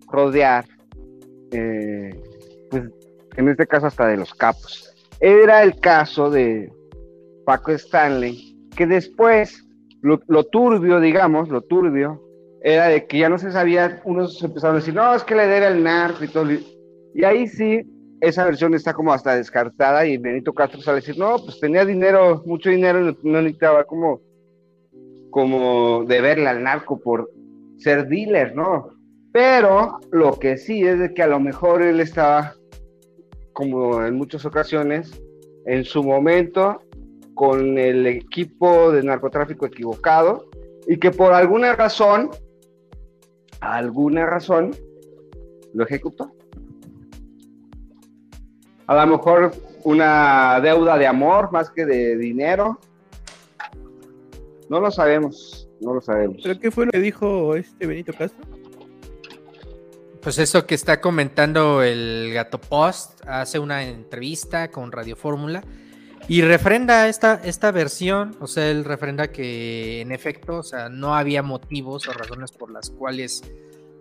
rodear, 0.07 0.65
eh, 1.51 2.21
pues 2.69 2.83
en 3.35 3.49
este 3.49 3.67
caso 3.67 3.87
hasta 3.87 4.07
de 4.07 4.17
los 4.17 4.33
capos. 4.33 4.93
Era 5.19 5.63
el 5.63 5.79
caso 5.79 6.29
de 6.29 6.71
Paco 7.45 7.71
Stanley, 7.71 8.57
que 8.75 8.85
después 8.85 9.63
lo, 10.01 10.43
turbio, 10.43 10.99
digamos, 10.99 11.49
lo 11.49 11.61
turbio, 11.61 12.21
era 12.63 12.87
de 12.87 13.05
que 13.05 13.19
ya 13.19 13.29
no 13.29 13.37
se 13.37 13.51
sabía, 13.51 14.01
unos 14.05 14.41
empezaron 14.41 14.77
a 14.77 14.79
decir, 14.79 14.95
no, 14.95 15.13
es 15.13 15.23
que 15.23 15.35
le 15.35 15.43
era 15.43 15.67
el 15.67 15.83
narco 15.83 16.23
y 16.23 16.29
todo. 16.29 16.49
Y 17.13 17.23
ahí 17.25 17.45
sí, 17.45 17.81
esa 18.21 18.45
versión 18.45 18.73
está 18.73 18.93
como 18.93 19.11
hasta 19.11 19.35
descartada 19.35 20.05
y 20.05 20.17
Benito 20.17 20.53
Castro 20.53 20.81
sale 20.81 20.97
a 20.97 21.01
decir, 21.01 21.17
no, 21.17 21.35
pues 21.39 21.59
tenía 21.59 21.85
dinero, 21.85 22.41
mucho 22.45 22.69
dinero, 22.69 23.01
no, 23.01 23.17
no 23.21 23.41
necesitaba 23.41 23.83
como, 23.83 24.21
como 25.29 26.05
deberle 26.05 26.47
al 26.47 26.63
narco 26.63 26.97
por 26.99 27.29
ser 27.79 28.07
dealer, 28.07 28.55
¿no? 28.55 28.91
Pero 29.33 29.99
lo 30.11 30.39
que 30.39 30.57
sí 30.57 30.83
es 30.83 30.99
de 30.99 31.13
que 31.13 31.21
a 31.21 31.27
lo 31.27 31.41
mejor 31.41 31.81
él 31.81 31.99
estaba, 31.99 32.55
como 33.51 34.05
en 34.05 34.15
muchas 34.15 34.45
ocasiones, 34.45 35.21
en 35.65 35.83
su 35.83 36.01
momento 36.01 36.81
con 37.33 37.77
el 37.77 38.07
equipo 38.07 38.91
de 38.91 39.03
narcotráfico 39.03 39.65
equivocado 39.65 40.45
y 40.87 40.97
que 40.97 41.11
por 41.11 41.33
alguna 41.33 41.75
razón, 41.75 42.29
alguna 43.63 44.25
razón, 44.25 44.75
lo 45.73 45.85
ejecutó. 45.85 46.31
A 48.87 48.95
lo 49.05 49.17
mejor 49.17 49.53
una 49.83 50.59
deuda 50.61 50.97
de 50.97 51.07
amor 51.07 51.51
más 51.51 51.69
que 51.69 51.85
de 51.85 52.17
dinero. 52.17 52.79
No 54.69 54.79
lo 54.79 54.91
sabemos, 54.91 55.69
no 55.79 55.93
lo 55.93 56.01
sabemos. 56.01 56.37
¿Pero 56.43 56.59
qué 56.59 56.71
fue 56.71 56.85
lo 56.85 56.91
que 56.91 56.99
dijo 56.99 57.55
este 57.55 57.87
Benito 57.87 58.13
Castro? 58.13 58.45
Pues 60.21 60.37
eso 60.39 60.65
que 60.65 60.75
está 60.75 61.01
comentando 61.01 61.83
el 61.83 62.31
Gato 62.33 62.59
Post, 62.59 63.21
hace 63.27 63.59
una 63.59 63.83
entrevista 63.83 64.71
con 64.71 64.91
Radio 64.91 65.15
Fórmula 65.15 65.63
y 66.27 66.41
refrenda 66.41 67.09
esta, 67.09 67.41
esta 67.43 67.71
versión, 67.71 68.35
o 68.39 68.47
sea, 68.47 68.69
él 68.71 68.85
refrenda 68.85 69.31
que 69.31 70.01
en 70.01 70.11
efecto, 70.11 70.59
o 70.59 70.63
sea, 70.63 70.89
no 70.89 71.15
había 71.15 71.43
motivos 71.43 72.07
o 72.07 72.13
razones 72.13 72.51
por 72.51 72.71
las 72.71 72.89
cuales 72.89 73.43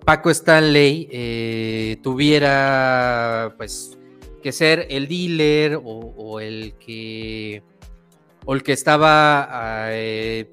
Paco 0.05 0.31
Stanley 0.31 1.09
eh, 1.11 1.99
tuviera, 2.03 3.55
pues, 3.57 3.99
que 4.43 4.53
ser 4.53 4.87
el 4.91 5.09
dealer 5.09 5.81
o, 5.83 6.41
el 6.41 6.75
que 6.75 7.63
o 8.45 8.55
el 8.55 8.63
que 8.63 8.73
estaba 8.73 9.87
eh, 9.91 10.51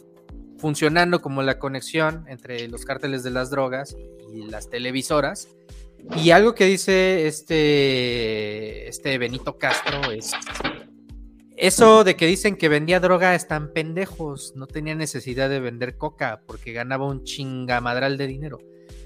funcionando 0.59 1.21
como 1.21 1.41
la 1.41 1.57
conexión 1.57 2.25
entre 2.27 2.67
los 2.67 2.85
cárteles 2.85 3.23
de 3.23 3.31
las 3.31 3.49
drogas 3.49 3.95
y 4.31 4.43
las 4.45 4.69
televisoras. 4.69 5.49
Y 6.15 6.31
algo 6.31 6.53
que 6.53 6.65
dice 6.65 7.27
este, 7.27 8.87
este 8.87 9.17
Benito 9.17 9.57
Castro 9.57 10.11
es 10.11 10.33
eso 11.60 12.03
de 12.06 12.15
que 12.15 12.26
dicen 12.26 12.56
que 12.56 12.69
vendía 12.69 12.99
droga 12.99 13.36
están 13.36 13.73
pendejos, 13.73 14.53
no 14.56 14.65
tenía 14.65 14.95
necesidad 14.95 15.49
de 15.49 15.60
vender 15.60 15.98
coca 15.98 16.41
porque 16.48 16.72
ganaba 16.72 17.06
un 17.06 17.23
chingamadral 17.23 18.18
de 18.18 18.27
dinero. 18.27 18.60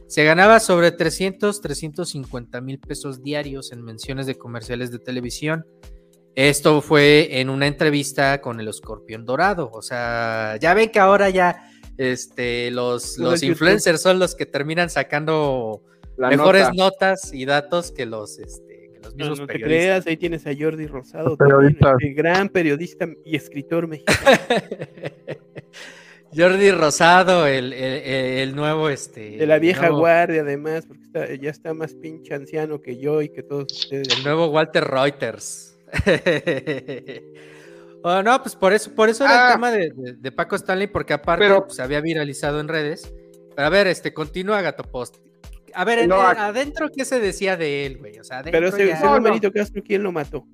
Se 0.08 0.24
ganaba 0.24 0.60
sobre 0.60 0.92
300, 0.92 1.62
350 1.62 2.62
mil 2.62 2.80
pesos 2.80 3.24
diarios 3.24 3.72
en 3.72 3.84
menciones 3.84 4.28
de 4.28 4.36
comerciales 4.36 4.92
de 4.92 5.00
televisión. 5.00 5.66
Esto 6.36 6.82
fue 6.82 7.40
en 7.40 7.50
una 7.50 7.66
entrevista 7.66 8.40
con 8.40 8.60
el 8.60 8.68
escorpión 8.68 9.26
dorado. 9.26 9.72
O 9.74 9.82
sea, 9.82 10.58
ya 10.62 10.76
ven 10.76 10.92
que 10.92 11.00
ahora 11.00 11.32
ya 11.32 11.72
este, 11.98 12.70
los, 12.70 13.18
los 13.18 13.42
influencers 13.42 14.02
son 14.02 14.20
los 14.20 14.36
que 14.36 14.46
terminan 14.46 14.92
sacando 14.92 15.82
mejores 16.18 16.70
notas 16.74 17.34
y 17.34 17.46
datos 17.46 17.92
que 17.92 18.06
los, 18.06 18.38
este, 18.38 18.63
los 19.16 19.30
mismos 19.30 19.40
no, 19.40 19.46
no 19.46 19.54
te 19.54 19.62
creas, 19.62 20.08
ahí 20.08 20.18
tienes 20.18 20.48
a 20.48 20.52
Jordi 20.58 20.88
Rosado, 20.88 21.38
también, 21.38 21.78
este 21.80 22.14
gran 22.14 22.50
periodista 22.50 23.08
y 23.26 23.36
escritor 23.36 23.88
mexicano. 23.88 24.22
Jordi 26.36 26.72
Rosado, 26.72 27.46
el, 27.46 27.74
el, 27.74 28.56
nuevo 28.56 28.90
este. 28.90 29.38
De 29.38 29.46
la 29.46 29.60
vieja 29.60 29.90
guardia, 29.90 30.42
además, 30.42 30.88
porque 30.88 31.38
ya 31.40 31.52
está 31.52 31.74
más 31.74 31.94
pinche 31.94 32.34
anciano 32.34 32.82
que 32.82 32.98
yo 32.98 33.22
y 33.22 33.30
que 33.30 33.44
todos 33.44 33.72
ustedes. 33.72 34.08
El 34.18 34.24
nuevo 34.24 34.48
Walter 34.48 34.84
Reuters. 34.84 35.78
oh, 38.04 38.24
no, 38.24 38.42
pues 38.42 38.56
por 38.56 38.74
eso, 38.74 38.96
por 38.96 39.10
eso 39.10 39.26
era 39.26 39.34
el 39.34 39.40
ah. 39.40 39.52
tema 39.54 39.72
de, 39.72 40.32
Paco 40.32 40.56
Stanley, 40.56 40.88
porque 40.88 41.14
aparte 41.14 41.48
pues, 41.62 41.76
se 41.76 41.84
había 41.84 42.02
viralizado 42.02 42.60
en 42.60 42.68
redes. 42.68 43.14
Pero 43.56 43.68
a 43.68 43.70
ver, 43.70 43.88
este, 43.88 44.14
continúa 44.14 44.62
Gato 44.62 44.84
Post. 44.84 45.18
A 45.76 45.86
ver, 45.86 46.12
adentro, 46.12 46.90
¿qué 46.96 47.06
se 47.06 47.20
decía 47.20 47.58
de 47.58 47.86
él, 47.86 47.98
güey? 47.98 48.20
O 48.20 48.24
sea, 48.24 48.44
Pero 48.44 48.72
según 48.72 49.24
Benito 49.24 49.52
Castro, 49.52 49.82
¿quién 49.84 50.04
lo 50.04 50.12
mató? 50.12 50.46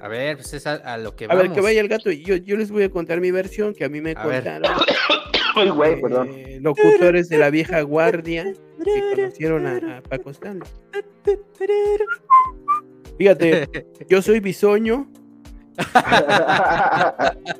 A 0.00 0.08
ver, 0.08 0.36
pues 0.36 0.52
es 0.52 0.66
a, 0.66 0.98
lo 0.98 1.16
que 1.16 1.26
A 1.30 1.34
ver, 1.34 1.50
que 1.52 1.62
vaya 1.62 1.80
el 1.80 1.88
gato. 1.88 2.10
Yo, 2.10 2.36
yo 2.36 2.58
les 2.58 2.70
voy 2.70 2.82
a 2.82 2.90
contar 2.90 3.22
mi 3.22 3.30
versión, 3.30 3.72
que 3.72 3.86
a 3.86 3.88
mí 3.88 4.02
me 4.02 4.14
contaron. 4.14 4.64
Ay, 5.56 5.70
güey, 5.70 5.98
perdón. 6.00 6.30
Eh, 6.34 6.58
locutores 6.60 7.30
de 7.30 7.38
la 7.38 7.48
vieja 7.48 7.80
guardia 7.80 8.44
que 8.84 9.00
conocieron 9.14 9.66
a, 9.66 10.02
Paco 10.02 10.28
Stanley. 10.30 10.68
Fíjate, 13.18 13.68
yo 14.08 14.20
soy 14.20 14.40
bisoño. 14.40 15.08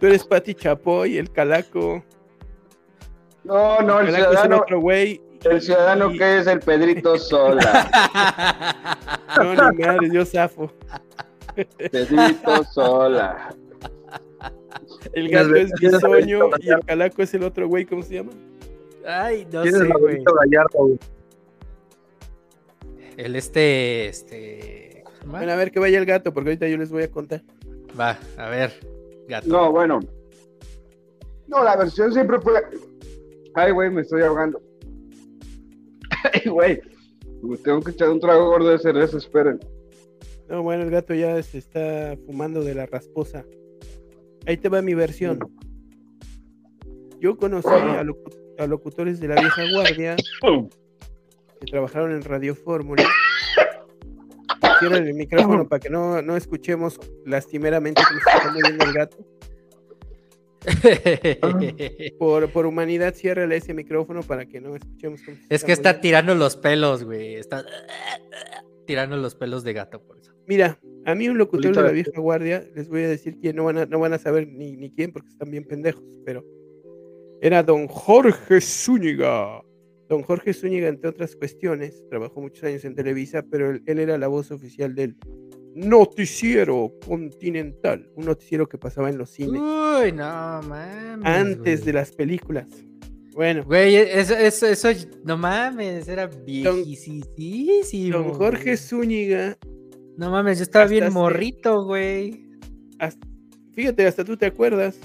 Tú 0.00 0.06
eres 0.06 0.24
Pati 0.24 0.54
Chapoy, 0.54 1.18
el 1.18 1.30
calaco. 1.30 2.02
No, 3.44 3.80
no, 3.80 4.00
el, 4.00 4.14
ciudadano. 4.14 4.56
Es 4.56 4.62
otro 4.62 4.80
güey. 4.80 5.20
El 5.44 5.60
ciudadano 5.62 6.10
que 6.10 6.38
es 6.38 6.46
el 6.46 6.60
Pedrito 6.60 7.18
Sola. 7.18 7.90
No, 9.36 9.70
ni 9.70 9.78
madre, 9.78 10.10
yo 10.12 10.26
zafo. 10.26 10.70
Pedrito 11.54 12.64
Sola. 12.64 13.54
El 15.12 15.28
gato 15.28 15.54
es 15.54 15.70
bisoño 15.80 16.50
y 16.58 16.70
el 16.70 16.84
calaco 16.84 17.22
es 17.22 17.32
el 17.34 17.44
otro 17.44 17.68
güey, 17.68 17.86
¿cómo 17.86 18.02
se 18.02 18.14
llama? 18.14 18.32
Ay, 19.06 19.46
no 19.50 19.64
sé, 19.64 19.88
güey. 19.98 20.22
El 23.16 23.36
este, 23.36 24.08
este. 24.08 25.04
Bueno, 25.26 25.52
a 25.52 25.56
ver 25.56 25.70
que 25.70 25.80
vaya 25.80 25.98
el 25.98 26.06
gato, 26.06 26.32
porque 26.32 26.50
ahorita 26.50 26.68
yo 26.68 26.76
les 26.76 26.90
voy 26.90 27.02
a 27.02 27.10
contar. 27.10 27.42
Va, 27.98 28.18
a 28.36 28.48
ver, 28.48 28.72
gato. 29.28 29.48
No, 29.48 29.70
bueno. 29.72 30.00
No, 31.46 31.64
la 31.64 31.76
versión 31.76 32.12
siempre 32.12 32.40
fue. 32.40 32.62
Ay, 33.54 33.72
güey, 33.72 33.90
me 33.90 34.02
estoy 34.02 34.22
ahogando. 34.22 34.60
Ay, 36.32 36.50
güey. 36.50 36.80
Tengo 37.64 37.80
que 37.80 37.90
echar 37.92 38.10
un 38.10 38.20
trago 38.20 38.46
gordo 38.46 38.68
de 38.68 38.78
cerveza, 38.78 39.16
esperen. 39.16 39.58
No, 40.48 40.62
bueno, 40.62 40.82
el 40.82 40.90
gato 40.90 41.14
ya 41.14 41.42
se 41.42 41.58
está 41.58 42.16
fumando 42.26 42.62
de 42.62 42.74
la 42.74 42.86
rasposa. 42.86 43.44
Ahí 44.46 44.56
te 44.56 44.68
va 44.68 44.82
mi 44.82 44.94
versión. 44.94 45.38
Yo 47.20 47.36
conocí 47.36 47.68
a, 47.68 48.66
locutores 48.66 49.20
de 49.20 49.28
la 49.28 49.36
vieja 49.36 49.62
guardia 49.72 50.16
que 50.16 51.66
trabajaron 51.70 52.12
en 52.12 52.22
Radio 52.22 52.54
Fórmula. 52.54 53.04
Cierra 54.78 54.96
el 54.96 55.14
micrófono 55.14 55.68
para 55.68 55.80
que 55.80 55.90
no, 55.90 56.20
no 56.22 56.36
escuchemos 56.36 56.98
lastimeramente 57.26 58.02
cómo 58.06 58.20
se 58.20 58.36
está 58.36 58.52
moviendo 58.52 58.84
el 58.84 58.92
gato. 58.92 59.18
Por, 62.18 62.50
por 62.50 62.66
humanidad, 62.66 63.14
ciérrale 63.14 63.56
ese 63.56 63.74
micrófono 63.74 64.22
para 64.22 64.46
que 64.46 64.60
no 64.60 64.76
escuchemos. 64.76 65.22
Cómo 65.22 65.36
es 65.48 65.64
que 65.64 65.72
está 65.72 66.00
tirando 66.00 66.34
los 66.34 66.56
pelos, 66.56 67.04
güey. 67.04 67.34
Está 67.34 67.64
tirando 68.86 69.16
los 69.16 69.34
pelos 69.34 69.64
de 69.64 69.72
gato, 69.72 70.02
por 70.02 70.18
eso. 70.18 70.32
Mira, 70.46 70.78
a 71.04 71.14
mí 71.14 71.28
un 71.28 71.38
locutor 71.38 71.74
de 71.74 71.82
la 71.82 71.92
vieja 71.92 72.20
guardia, 72.20 72.66
les 72.74 72.88
voy 72.88 73.02
a 73.02 73.08
decir 73.08 73.38
que 73.40 73.52
no 73.52 73.64
van 73.64 73.78
a, 73.78 73.86
no 73.86 73.98
van 74.00 74.12
a 74.12 74.18
saber 74.18 74.48
ni, 74.48 74.76
ni 74.76 74.90
quién 74.90 75.12
porque 75.12 75.28
están 75.28 75.50
bien 75.50 75.64
pendejos, 75.64 76.02
pero 76.24 76.44
era 77.40 77.62
don 77.62 77.86
Jorge 77.86 78.60
Zúñiga. 78.60 79.62
Don 80.10 80.22
Jorge 80.24 80.52
Zúñiga, 80.52 80.88
entre 80.88 81.08
otras 81.08 81.36
cuestiones, 81.36 82.04
trabajó 82.10 82.40
muchos 82.40 82.64
años 82.64 82.84
en 82.84 82.96
Televisa, 82.96 83.44
pero 83.48 83.70
él, 83.70 83.82
era 83.86 84.18
la 84.18 84.26
voz 84.26 84.50
oficial 84.50 84.92
del 84.96 85.14
Noticiero 85.76 86.92
Continental, 87.06 88.10
un 88.16 88.24
noticiero 88.24 88.68
que 88.68 88.76
pasaba 88.76 89.08
en 89.08 89.18
los 89.18 89.30
cines. 89.30 89.60
Uy, 89.60 90.10
no 90.10 90.62
mames. 90.64 91.24
Antes 91.24 91.84
de 91.84 91.92
las 91.92 92.10
películas. 92.10 92.68
Bueno. 93.34 93.62
Güey, 93.64 93.94
eso, 93.94 94.34
eso, 94.34 94.88
no 95.22 95.38
mames, 95.38 96.08
era 96.08 96.26
viejísimo. 96.26 97.24
Don 98.10 98.34
Jorge 98.34 98.76
Zúñiga. 98.76 99.56
No 100.16 100.32
mames, 100.32 100.58
yo 100.58 100.64
estaba 100.64 100.86
bien 100.86 101.12
morrito, 101.12 101.84
güey. 101.84 102.48
Fíjate, 103.74 104.08
hasta 104.08 104.24
tú 104.24 104.36
te 104.36 104.46
acuerdas. 104.46 104.98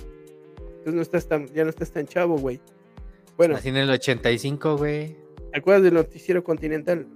Entonces 0.57 0.95
no 0.95 1.01
estás 1.03 1.27
tan, 1.27 1.45
ya 1.53 1.63
no 1.63 1.69
estás 1.69 1.91
tan 1.91 2.07
chavo, 2.07 2.39
güey. 2.39 2.59
Bueno. 3.37 3.55
Así 3.55 3.69
en 3.69 3.77
el 3.77 3.89
85, 3.89 4.77
güey. 4.77 5.15
¿Te 5.51 5.59
acuerdas 5.59 5.83
del 5.83 5.93
noticiero 5.93 6.43
continental? 6.43 7.07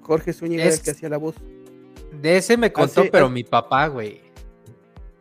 Jorge 0.00 0.32
Zúñiga 0.32 0.64
es... 0.64 0.78
el 0.78 0.84
que 0.84 0.90
hacía 0.90 1.08
la 1.08 1.16
voz. 1.16 1.36
De 2.20 2.36
ese 2.36 2.56
me 2.56 2.72
contó, 2.72 3.04
pero 3.10 3.28
mi 3.28 3.44
papá, 3.44 3.88
güey. 3.88 4.20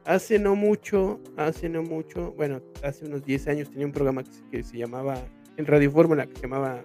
Hace 0.05 0.37
no 0.37 0.55
mucho, 0.55 1.19
hace 1.37 1.69
no 1.69 1.81
mucho, 1.81 2.33
bueno, 2.33 2.61
hace 2.83 3.05
unos 3.05 3.23
10 3.23 3.47
años 3.47 3.69
tenía 3.69 3.85
un 3.85 3.93
programa 3.93 4.23
que 4.23 4.31
se, 4.33 4.43
que 4.51 4.63
se 4.63 4.77
llamaba, 4.77 5.15
en 5.55 5.65
Radio 5.65 5.89
Fórmula, 5.91 6.27
que 6.27 6.35
se 6.35 6.41
llamaba 6.41 6.83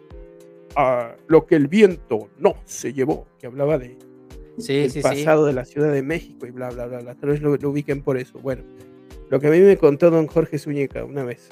ah, 0.76 1.16
Lo 1.26 1.44
que 1.44 1.56
el 1.56 1.66
viento 1.66 2.28
no 2.38 2.54
se 2.64 2.92
llevó, 2.92 3.26
que 3.40 3.48
hablaba 3.48 3.76
de 3.76 3.98
Sí, 4.58 4.74
el 4.74 4.90
sí, 4.90 5.00
sí. 5.00 5.02
pasado 5.02 5.46
de 5.46 5.52
la 5.52 5.64
Ciudad 5.64 5.92
de 5.92 6.02
México 6.02 6.46
y 6.46 6.50
bla, 6.50 6.70
bla, 6.70 6.86
bla, 6.86 6.98
bla. 7.00 7.14
Tal 7.14 7.30
vez 7.30 7.40
lo, 7.40 7.56
lo 7.56 7.70
ubiquen 7.70 8.02
por 8.02 8.18
eso. 8.18 8.38
Bueno, 8.40 8.62
lo 9.30 9.40
que 9.40 9.46
a 9.46 9.50
mí 9.50 9.60
me 9.60 9.76
contó 9.76 10.10
don 10.10 10.26
Jorge 10.26 10.58
Zúñiga 10.58 11.04
una 11.04 11.24
vez, 11.24 11.48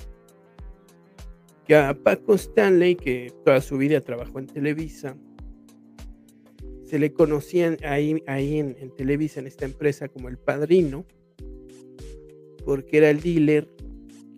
que 1.66 1.74
a 1.74 1.94
Paco 1.94 2.34
Stanley, 2.34 2.94
que 2.94 3.32
toda 3.44 3.60
su 3.60 3.76
vida 3.76 4.01
trabajó 4.01 4.38
en 4.38 4.47
Televisa, 4.47 5.16
se 6.84 7.01
le 7.01 7.12
conocían 7.12 7.78
ahí, 7.82 8.22
ahí 8.28 8.59
en, 8.59 8.94
Televisa, 8.97 9.40
en 9.40 9.48
esta 9.48 9.64
empresa, 9.64 10.09
como 10.09 10.28
el 10.28 10.38
padrino, 10.38 11.05
porque 12.64 12.98
era 12.98 13.10
el 13.10 13.20
dealer 13.20 13.68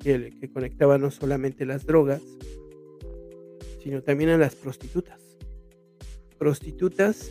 que, 0.02 0.32
que 0.40 0.48
conectaba 0.48 0.96
no 0.96 1.10
solamente 1.10 1.66
las 1.66 1.84
drogas, 1.84 2.22
sino 3.82 4.02
también 4.02 4.30
a 4.30 4.38
las 4.38 4.54
prostitutas. 4.54 5.20
Prostitutas, 6.38 7.30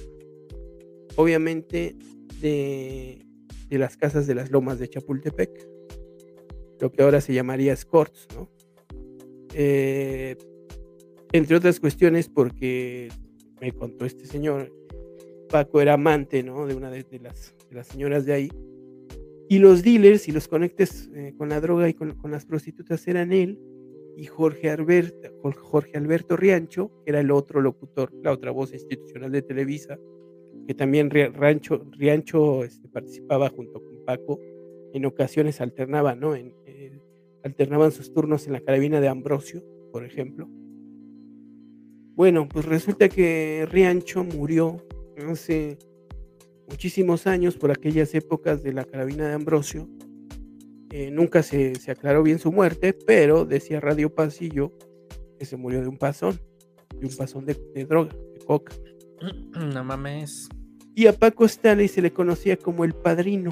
obviamente, 1.15 1.95
de, 2.39 3.25
de 3.69 3.77
las 3.79 3.97
casas 3.97 4.27
de 4.27 4.35
las 4.35 4.51
lomas 4.51 4.77
de 4.77 4.89
Chapultepec, 4.89 5.67
lo 6.79 6.91
que 6.91 7.01
ahora 7.01 7.21
se 7.21 7.33
llamaría 7.33 7.73
escorts, 7.73 8.27
¿no? 8.35 8.56
Eh, 9.53 10.35
entre 11.31 11.55
otras 11.55 11.79
cuestiones, 11.79 12.29
porque 12.29 13.09
me 13.61 13.71
contó 13.71 14.05
este 14.05 14.25
señor, 14.25 14.71
Paco 15.49 15.81
era 15.81 15.93
amante, 15.93 16.43
¿no? 16.43 16.65
De 16.65 16.75
una 16.75 16.89
de, 16.89 17.03
de 17.03 17.19
las, 17.19 17.55
de 17.69 17.75
las 17.75 17.87
señoras 17.87 18.25
de 18.25 18.33
ahí. 18.33 18.49
Y 19.49 19.59
los 19.59 19.81
dealers 19.83 20.27
y 20.27 20.31
los 20.31 20.47
conectes 20.47 21.09
eh, 21.15 21.33
con 21.37 21.49
la 21.49 21.61
droga 21.61 21.87
y 21.87 21.93
con, 21.93 22.13
con, 22.15 22.31
las 22.31 22.45
prostitutas 22.45 23.07
eran 23.07 23.31
él 23.31 23.59
y 24.17 24.25
Jorge 24.25 24.69
Alberto, 24.69 25.29
Jorge 25.61 25.97
Alberto 25.97 26.35
Riancho, 26.35 26.91
que 27.03 27.11
era 27.11 27.19
el 27.19 27.31
otro 27.31 27.61
locutor, 27.61 28.11
la 28.23 28.31
otra 28.31 28.51
voz 28.51 28.73
institucional 28.73 29.31
de 29.31 29.43
Televisa, 29.43 29.97
que 30.67 30.73
también 30.73 31.09
Riancho, 31.09 31.85
Riancho 31.91 32.63
este, 32.63 32.89
participaba 32.89 33.49
junto 33.49 33.81
con 33.81 34.03
Paco. 34.05 34.39
En 34.93 35.05
ocasiones 35.05 35.61
alternaban, 35.61 36.19
¿no? 36.19 36.35
En, 36.35 36.53
eh, 36.65 36.99
alternaban 37.47 37.91
sus 37.91 38.13
turnos 38.13 38.47
en 38.47 38.53
la 38.53 38.61
carabina 38.61 39.01
de 39.01 39.07
Ambrosio, 39.07 39.63
por 39.91 40.05
ejemplo. 40.05 40.47
Bueno, 42.15 42.47
pues 42.47 42.65
resulta 42.65 43.09
que 43.09 43.67
Riancho 43.69 44.23
murió 44.23 44.83
hace 45.29 45.77
muchísimos 46.67 47.27
años 47.27 47.57
por 47.57 47.71
aquellas 47.71 48.13
épocas 48.15 48.63
de 48.63 48.73
la 48.73 48.85
carabina 48.85 49.27
de 49.27 49.33
Ambrosio. 49.33 49.87
Eh, 50.89 51.11
nunca 51.11 51.43
se, 51.43 51.75
se, 51.75 51.91
aclaró 51.91 52.23
bien 52.23 52.39
su 52.39 52.51
muerte, 52.51 52.93
pero 52.93 53.45
decía 53.45 53.79
Radio 53.79 54.13
Pasillo 54.13 54.71
que 55.37 55.45
se 55.45 55.57
murió 55.57 55.81
de 55.81 55.87
un 55.87 55.97
pasón, 55.97 56.39
de 56.99 57.07
un 57.07 57.15
pasón 57.15 57.45
de, 57.45 57.55
de 57.75 57.85
droga, 57.85 58.15
de 58.33 58.39
coca. 58.45 58.73
No 59.73 59.83
mames. 59.83 60.49
Y 60.95 61.05
a 61.05 61.13
Paco 61.13 61.45
Stanley 61.45 61.87
se 61.87 62.01
le 62.01 62.11
conocía 62.11 62.57
como 62.57 62.83
el 62.83 62.93
padrino. 62.93 63.51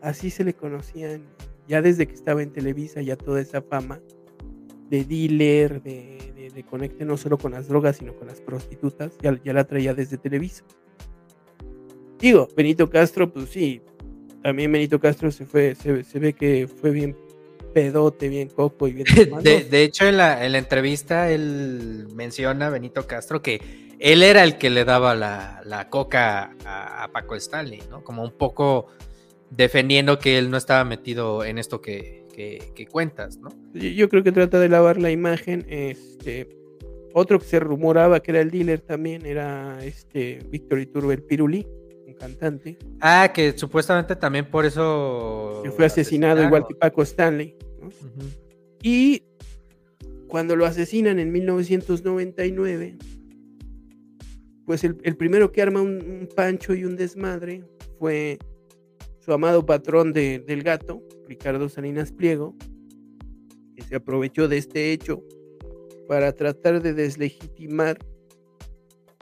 Así 0.00 0.30
se 0.30 0.44
le 0.44 0.54
conocían 0.54 1.22
ya 1.68 1.82
desde 1.82 2.06
que 2.06 2.14
estaba 2.14 2.42
en 2.42 2.52
Televisa, 2.52 3.02
ya 3.02 3.16
toda 3.16 3.40
esa 3.40 3.62
fama 3.62 4.00
de 4.88 5.04
dealer, 5.04 5.82
de, 5.82 6.32
de, 6.36 6.50
de 6.50 6.62
conecte 6.64 7.04
no 7.04 7.16
solo 7.16 7.38
con 7.38 7.52
las 7.52 7.68
drogas, 7.68 7.96
sino 7.96 8.14
con 8.14 8.28
las 8.28 8.40
prostitutas, 8.40 9.12
ya, 9.20 9.38
ya 9.44 9.52
la 9.52 9.64
traía 9.64 9.94
desde 9.94 10.16
Televisa. 10.16 10.64
Digo, 12.18 12.48
Benito 12.56 12.88
Castro, 12.88 13.32
pues 13.32 13.50
sí, 13.50 13.82
también 14.42 14.70
Benito 14.72 15.00
Castro 15.00 15.30
se 15.30 15.44
fue, 15.44 15.74
se, 15.74 16.04
se, 16.04 16.18
ve 16.18 16.32
que 16.32 16.68
fue 16.68 16.90
bien 16.90 17.16
pedote, 17.74 18.28
bien 18.28 18.48
coco 18.48 18.88
y 18.88 18.92
bien. 18.92 19.06
De, 19.42 19.64
de, 19.64 19.82
hecho, 19.82 20.06
en 20.06 20.16
la, 20.16 20.44
en 20.46 20.52
la, 20.52 20.58
entrevista 20.58 21.30
él 21.30 22.06
menciona 22.14 22.70
Benito 22.70 23.06
Castro 23.06 23.42
que 23.42 23.60
él 23.98 24.22
era 24.22 24.44
el 24.44 24.56
que 24.56 24.70
le 24.70 24.84
daba 24.84 25.14
la, 25.14 25.60
la 25.64 25.90
coca 25.90 26.54
a, 26.64 27.04
a, 27.04 27.12
Paco 27.12 27.34
Stanley, 27.34 27.82
¿no? 27.90 28.04
Como 28.04 28.22
un 28.22 28.32
poco 28.32 28.86
defendiendo 29.50 30.18
que 30.18 30.38
él 30.38 30.50
no 30.50 30.56
estaba 30.56 30.84
metido 30.84 31.44
en 31.44 31.58
esto 31.58 31.80
que, 31.80 32.24
que, 32.34 32.72
que 32.74 32.86
cuentas, 32.86 33.38
¿no? 33.38 33.50
Yo, 33.74 33.88
yo, 33.88 34.08
creo 34.08 34.22
que 34.22 34.32
trata 34.32 34.58
de 34.58 34.68
lavar 34.68 35.00
la 35.00 35.10
imagen. 35.10 35.64
Este, 35.68 36.48
otro 37.14 37.38
que 37.38 37.46
se 37.46 37.60
rumoraba 37.60 38.20
que 38.20 38.32
era 38.32 38.40
el 38.40 38.50
dealer 38.50 38.80
también 38.80 39.24
era 39.24 39.78
este 39.84 40.40
Víctor 40.50 40.80
Iturbe 40.80 41.14
el 41.14 41.22
Pirulí 41.22 41.66
cantante. 42.16 42.78
Ah, 43.00 43.30
que 43.32 43.56
supuestamente 43.56 44.16
también 44.16 44.50
por 44.50 44.64
eso. 44.64 45.60
Que 45.62 45.70
fue 45.70 45.86
asesinado 45.86 46.42
igual 46.42 46.66
que 46.66 46.74
Paco 46.74 47.02
Stanley. 47.02 47.56
¿no? 47.80 47.88
Uh 47.88 47.90
-huh. 47.90 48.36
Y 48.82 49.22
cuando 50.28 50.56
lo 50.56 50.66
asesinan 50.66 51.18
en 51.18 51.32
1999, 51.32 52.96
pues 54.64 54.84
el, 54.84 54.96
el 55.02 55.16
primero 55.16 55.52
que 55.52 55.62
arma 55.62 55.80
un, 55.80 56.00
un, 56.02 56.28
pancho 56.34 56.74
y 56.74 56.84
un 56.84 56.96
desmadre 56.96 57.64
fue 57.98 58.38
su 59.26 59.32
amado 59.32 59.66
patrón 59.66 60.12
de, 60.12 60.38
del 60.38 60.62
gato, 60.62 61.02
Ricardo 61.26 61.68
Salinas 61.68 62.12
Pliego, 62.12 62.54
que 63.74 63.82
se 63.82 63.96
aprovechó 63.96 64.46
de 64.46 64.58
este 64.58 64.92
hecho 64.92 65.24
para 66.06 66.32
tratar 66.32 66.80
de 66.80 66.94
deslegitimar 66.94 67.98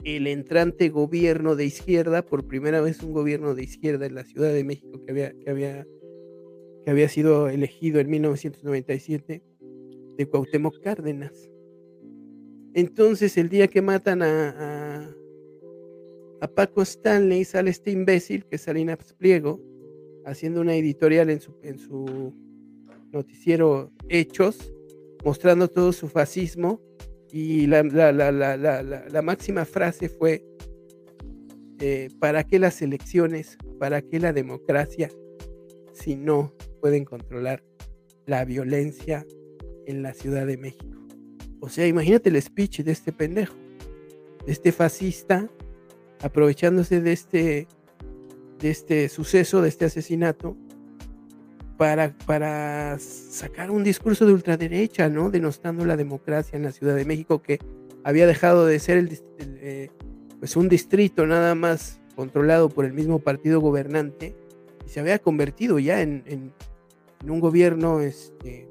el 0.03 0.27
entrante 0.27 0.89
gobierno 0.89 1.55
de 1.55 1.65
izquierda, 1.65 2.23
por 2.23 2.45
primera 2.45 2.81
vez 2.81 3.01
un 3.01 3.13
gobierno 3.13 3.55
de 3.55 3.63
izquierda 3.63 4.05
en 4.05 4.13
la 4.13 4.23
Ciudad 4.23 4.53
de 4.53 4.63
México 4.63 5.03
que 5.03 5.11
había, 5.11 5.33
que 5.39 5.49
había, 5.49 5.87
que 6.85 6.91
había 6.91 7.09
sido 7.09 7.49
elegido 7.49 7.99
en 7.99 8.07
1997, 8.11 9.41
de 10.17 10.25
Cuauhtémoc 10.27 10.79
Cárdenas. 10.81 11.49
Entonces, 12.75 13.37
el 13.37 13.49
día 13.49 13.69
que 13.69 13.81
matan 13.81 14.21
a, 14.21 14.49
a, 14.49 15.15
a 16.41 16.47
Paco 16.47 16.83
Stanley, 16.83 17.43
sale 17.43 17.71
este 17.71 17.89
imbécil, 17.89 18.45
que 18.45 18.57
es 18.57 18.61
Salinas 18.61 19.11
Pliego, 19.13 19.59
haciendo 20.25 20.61
una 20.61 20.75
editorial 20.75 21.29
en 21.29 21.39
su, 21.39 22.33
noticiero 23.11 23.91
Hechos, 24.09 24.73
mostrando 25.23 25.69
todo 25.69 25.93
su 25.93 26.09
fascismo 26.09 26.81
y 27.31 27.67
la, 27.67 27.83
máxima 29.23 29.65
frase 29.65 30.09
fue, 30.09 30.43
eh, 31.79 32.09
¿para 32.19 32.43
qué 32.43 32.59
las 32.59 32.81
elecciones? 32.81 33.57
¿Para 33.79 34.01
qué 34.01 34.19
la 34.19 34.33
democracia 34.33 35.09
si 35.93 36.15
no 36.15 36.53
pueden 36.81 37.05
controlar 37.05 37.63
la 38.25 38.43
violencia 38.43 39.25
en 39.85 40.01
la 40.01 40.13
Ciudad 40.13 40.45
de 40.45 40.57
México? 40.57 40.97
O 41.61 41.69
sea, 41.69 41.87
imagínate 41.87 42.29
el 42.29 42.41
speech 42.41 42.81
de 42.81 42.91
este 42.91 43.11
pendejo, 43.11 43.55
de 44.45 44.51
este 44.51 44.71
fascista, 44.71 45.49
aprovechándose 46.21 47.01
de 47.01 47.11
este, 47.11 47.67
este 48.69 49.09
suceso, 49.09 49.61
de 49.61 49.69
este 49.69 49.85
asesinato, 49.85 50.55
para, 51.77 52.13
para, 52.25 52.97
sacar 52.99 53.69
un 53.69 53.83
discurso 53.83 54.25
de 54.25 54.33
ultraderecha, 54.33 55.09
¿no? 55.09 55.29
Denostando 55.29 55.85
la 55.85 55.97
democracia 55.97 56.55
en 56.55 56.63
la 56.63 56.71
Ciudad 56.71 56.95
de 56.95 57.05
México, 57.05 57.41
que 57.41 57.59
había 58.03 58.27
dejado 58.27 58.65
de 58.65 58.79
ser 58.79 58.97
el, 58.97 59.19
eh, 59.39 59.89
pues 60.39 60.55
un 60.55 60.69
distrito 60.69 61.25
nada 61.25 61.55
más 61.55 61.99
controlado 62.15 62.69
por 62.69 62.85
el 62.85 62.93
mismo 62.93 63.19
partido 63.19 63.59
gobernante 63.59 64.35
y 64.85 64.89
se 64.89 64.99
había 64.99 65.19
convertido 65.19 65.79
ya 65.79 66.01
en, 66.01 66.53
un 67.27 67.39
gobierno 67.39 68.01
este, 68.01 68.67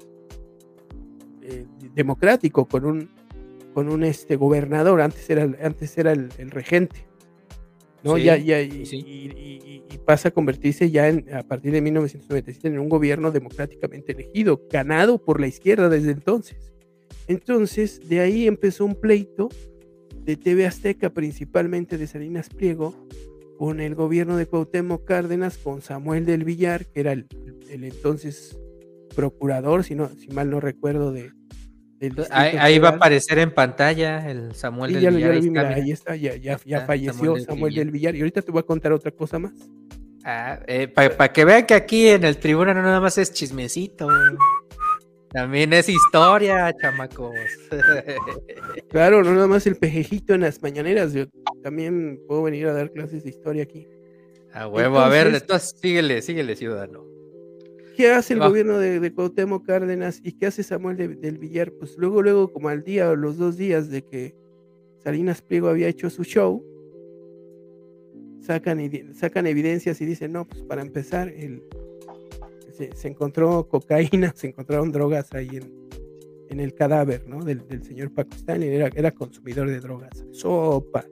eh, 1.41 1.65
democrático 1.93 2.65
con 2.65 2.85
un, 2.85 3.09
con 3.73 3.89
un 3.89 4.03
este, 4.03 4.37
gobernador, 4.37 5.01
antes 5.01 5.29
era, 5.29 5.43
antes 5.61 5.97
era 5.97 6.13
el 6.13 6.51
regente. 6.51 7.04
¿No? 8.05 8.15
Sí, 8.15 8.23
ya, 8.23 8.37
ya, 8.37 8.61
y, 8.61 8.85
sí. 8.85 8.97
y, 8.97 9.31
y, 9.35 9.83
y, 9.91 9.97
pasa 10.05 10.29
a 10.29 10.31
convertirse 10.31 10.91
ya 10.91 11.09
en, 11.09 11.25
a 11.33 11.41
partir 11.41 11.71
de 11.71 11.81
1997 11.81 12.67
en 12.67 12.79
un 12.79 12.87
gobierno 12.87 13.31
democráticamente 13.31 14.11
elegido, 14.11 14.61
ganado 14.71 15.17
por 15.17 15.41
la 15.41 15.47
izquierda 15.47 15.89
desde 15.89 16.11
entonces. 16.11 16.71
Entonces, 17.27 18.07
de 18.07 18.19
ahí 18.19 18.45
empezó 18.45 18.85
un 18.85 18.93
pleito 18.93 19.49
de 20.23 20.37
TV 20.37 20.67
Azteca, 20.67 21.09
principalmente 21.09 21.97
de 21.97 22.05
Salinas 22.05 22.49
Pliego, 22.49 22.95
con 23.57 23.79
el 23.79 23.95
gobierno 23.95 24.37
de 24.37 24.45
Cuauhtémoc 24.45 25.05
Cárdenas, 25.05 25.57
con 25.57 25.81
Samuel 25.81 26.25
del 26.25 26.43
Villar, 26.43 26.85
que 26.85 26.99
era 26.99 27.13
el, 27.13 27.25
el 27.69 27.83
entonces 27.83 28.59
procurador, 29.15 29.83
si, 29.83 29.95
no, 29.95 30.09
si 30.09 30.27
mal 30.27 30.51
no 30.51 30.59
recuerdo, 30.59 31.11
de, 31.11 31.31
Ahí, 32.29 32.57
ahí, 32.59 32.79
va 32.79 32.89
a 32.89 32.91
aparecer 32.93 33.39
en 33.39 33.53
pantalla 33.53 34.29
el 34.29 34.53
Samuel 34.53 34.91
sí, 34.91 34.95
del 34.95 35.03
ya, 35.03 35.09
Villar. 35.09 35.31
Ya, 35.31 35.37
ahí, 35.37 35.45
está, 35.45 35.73
ahí 35.75 35.91
está, 35.91 36.15
ya, 36.15 36.35
ya, 36.35 36.59
ya 36.65 36.85
falleció 36.85 37.13
Samuel, 37.13 37.45
Samuel 37.45 37.75
del, 37.75 37.91
Villar. 37.91 38.15
Y 38.15 38.19
ahorita 38.19 38.41
te 38.41 38.51
voy 38.51 38.59
a 38.59 38.63
contar 38.63 38.91
otra 38.91 39.11
cosa 39.11 39.39
más. 39.39 39.53
Ah, 40.23 40.59
eh, 40.67 40.87
Para 40.87 41.15
pa 41.15 41.31
que 41.31 41.45
vean 41.45 41.65
que 41.65 41.73
aquí 41.73 42.07
en 42.07 42.23
el 42.23 42.37
tribuna 42.37 42.73
no 42.73 42.81
nada 42.81 42.99
más 42.99 43.17
es 43.17 43.31
chismecito. 43.31 44.07
También 45.29 45.73
es 45.73 45.89
historia, 45.89 46.73
chamacos. 46.81 47.33
claro, 48.89 49.23
no 49.23 49.33
nada 49.33 49.47
más 49.47 49.67
el 49.67 49.75
pejejito 49.75 50.33
en 50.33 50.41
las 50.41 50.61
mañaneras. 50.61 51.13
Yo 51.13 51.25
también 51.61 52.19
puedo 52.27 52.43
venir 52.43 52.67
a 52.67 52.73
dar 52.73 52.91
clases 52.91 53.23
de 53.23 53.29
historia 53.29 53.63
aquí. 53.63 53.87
A 54.53 54.67
huevo, 54.67 54.95
entonces, 54.95 55.05
a 55.05 55.09
ver, 55.09 55.35
entonces 55.35 55.75
síguele, 55.81 56.21
síguele, 56.21 56.55
ciudadano. 56.55 57.14
Qué 57.95 58.11
hace 58.11 58.33
el 58.33 58.39
gobierno 58.39 58.77
de, 58.77 58.99
de 58.99 59.13
Cuauhtémoc 59.13 59.65
Cárdenas 59.65 60.19
y 60.23 60.33
qué 60.33 60.47
hace 60.47 60.63
Samuel 60.63 60.97
de- 60.97 61.07
del 61.15 61.37
Villar? 61.37 61.71
Pues 61.71 61.97
luego, 61.97 62.21
luego, 62.21 62.51
como 62.51 62.69
al 62.69 62.83
día 62.83 63.09
o 63.09 63.15
los 63.15 63.37
dos 63.37 63.57
días 63.57 63.89
de 63.89 64.03
que 64.03 64.35
Salinas 65.03 65.41
Pliego 65.41 65.67
había 65.69 65.87
hecho 65.87 66.09
su 66.09 66.23
show, 66.23 66.63
sacan, 68.41 68.79
sacan 69.13 69.47
evidencias 69.47 69.99
y 70.01 70.05
dicen, 70.05 70.31
no, 70.33 70.45
pues 70.47 70.61
para 70.63 70.81
empezar, 70.81 71.29
el, 71.29 71.63
se, 72.73 72.91
se 72.95 73.07
encontró 73.07 73.67
cocaína, 73.67 74.31
se 74.35 74.47
encontraron 74.47 74.91
drogas 74.91 75.33
ahí 75.33 75.49
en, 75.53 75.71
en 76.49 76.59
el 76.59 76.73
cadáver, 76.73 77.27
¿no? 77.27 77.43
Del, 77.43 77.67
del 77.67 77.83
señor 77.83 78.11
Stanley, 78.35 78.69
era, 78.69 78.89
era 78.95 79.11
consumidor 79.11 79.69
de 79.69 79.79
drogas, 79.79 80.25
sopas. 80.31 81.07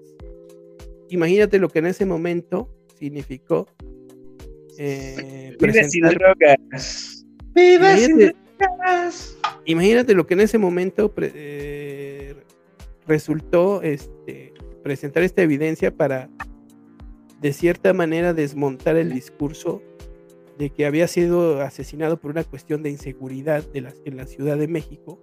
Imagínate 1.10 1.60
lo 1.60 1.70
que 1.70 1.80
en 1.80 1.88
ese 1.88 2.06
momento 2.06 2.70
significó 2.98 3.68
eh, 4.78 5.56
Vive 5.60 5.84
sin 5.90 6.04
drogas. 6.10 7.26
Vive 7.54 7.98
sin 7.98 8.12
Imagínate- 8.12 8.36
drogas. 8.60 9.38
Imagínate 9.66 10.14
lo 10.14 10.26
que 10.28 10.34
en 10.34 10.42
ese 10.42 10.58
momento 10.58 11.14
pre- 11.14 11.32
eh, 11.36 12.36
resultó 13.08 13.82
este, 13.82 14.54
presentar 14.84 15.24
esta 15.24 15.42
evidencia 15.42 15.96
para, 15.96 16.30
de 17.42 17.54
cierta 17.54 17.94
manera, 17.94 18.34
desmontar 18.34 18.96
el 18.98 19.14
discurso 19.14 19.82
de 20.58 20.70
que 20.70 20.86
había 20.86 21.08
sido 21.08 21.62
asesinado 21.62 22.18
por 22.18 22.32
una 22.32 22.44
cuestión 22.44 22.84
de 22.84 22.90
inseguridad 22.90 23.64
de 23.72 23.92
en 24.06 24.18
la 24.18 24.26
Ciudad 24.26 24.58
de 24.58 24.68
México, 24.68 25.20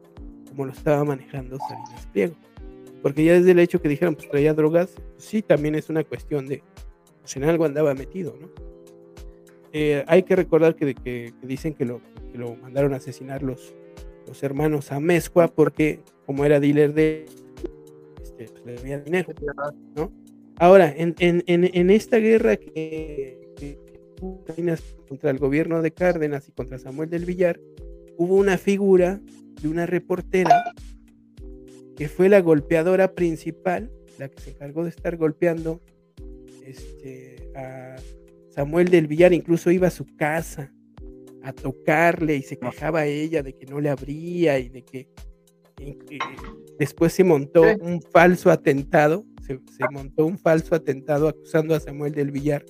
como 0.48 0.66
lo 0.66 0.72
estaba 0.72 1.04
manejando 1.04 1.56
Salinas 1.58 2.06
Pliego. 2.12 2.34
Porque 3.02 3.24
ya 3.24 3.32
desde 3.34 3.52
el 3.52 3.58
hecho 3.60 3.80
que 3.80 3.88
dijeron, 3.88 4.14
pues 4.14 4.28
traía 4.28 4.52
drogas, 4.52 4.90
pues, 4.94 5.24
sí, 5.24 5.40
también 5.40 5.74
es 5.74 5.88
una 5.88 6.04
cuestión 6.04 6.46
de, 6.46 6.62
pues 7.20 7.36
en 7.36 7.44
algo 7.44 7.64
andaba 7.64 7.94
metido, 7.94 8.36
¿no? 8.40 8.48
Eh, 9.72 10.04
hay 10.06 10.22
que 10.24 10.36
recordar 10.36 10.74
que, 10.74 11.32
dicen 11.42 11.74
que 11.74 11.84
lo, 11.84 12.00
mandaron 12.60 12.92
a 12.94 12.96
asesinar 12.96 13.42
los, 13.42 13.74
hermanos 14.42 14.92
a 14.92 15.00
Mezcua 15.00 15.48
porque 15.48 15.98
como 16.24 16.44
era 16.44 16.60
dealer 16.60 16.94
de 16.94 17.26
este, 18.22 18.44
pues, 18.46 18.64
le 18.64 18.74
debía 18.74 19.00
dinero, 19.00 19.32
¿no? 19.96 20.12
Ahora, 20.56 20.94
en, 20.96 21.90
esta 21.90 22.18
guerra 22.18 22.56
que, 22.56 23.76
contra 25.08 25.30
el 25.30 25.38
gobierno 25.38 25.82
de 25.82 25.90
Cárdenas 25.90 26.48
y 26.48 26.52
contra 26.52 26.78
Samuel 26.78 27.10
del 27.10 27.24
Villar, 27.24 27.58
hubo 28.18 28.36
una 28.36 28.58
figura 28.58 29.20
de 29.62 29.68
una 29.68 29.86
reportera 29.86 30.62
que 31.96 32.08
fue 32.08 32.28
la 32.28 32.40
golpeadora 32.40 33.14
principal, 33.14 33.90
la 34.18 34.28
que 34.28 34.40
se 34.40 34.50
encargó 34.50 34.84
de 34.84 34.90
estar 34.90 35.16
golpeando 35.16 35.80
este, 36.62 37.50
a 37.56 37.96
Samuel 38.50 38.88
del 38.88 39.06
Villar, 39.06 39.32
incluso 39.32 39.70
iba 39.70 39.88
a 39.88 39.90
su 39.90 40.06
casa 40.16 40.72
a 41.42 41.52
tocarle 41.52 42.36
y 42.36 42.42
se 42.42 42.58
quejaba 42.58 43.06
ella 43.06 43.42
de 43.42 43.54
que 43.56 43.64
no 43.66 43.80
le 43.80 43.88
abría 43.88 44.58
y 44.58 44.68
de 44.68 44.84
que 44.84 45.08
y 45.78 46.18
después 46.78 47.12
se 47.14 47.24
montó 47.24 47.62
un 47.80 48.02
falso 48.02 48.50
atentado, 48.50 49.24
se, 49.46 49.58
se 49.78 49.88
montó 49.90 50.26
un 50.26 50.38
falso 50.38 50.74
atentado 50.74 51.28
acusando 51.28 51.74
a 51.74 51.80
Samuel 51.80 52.12
del 52.12 52.30
Villar 52.30 52.64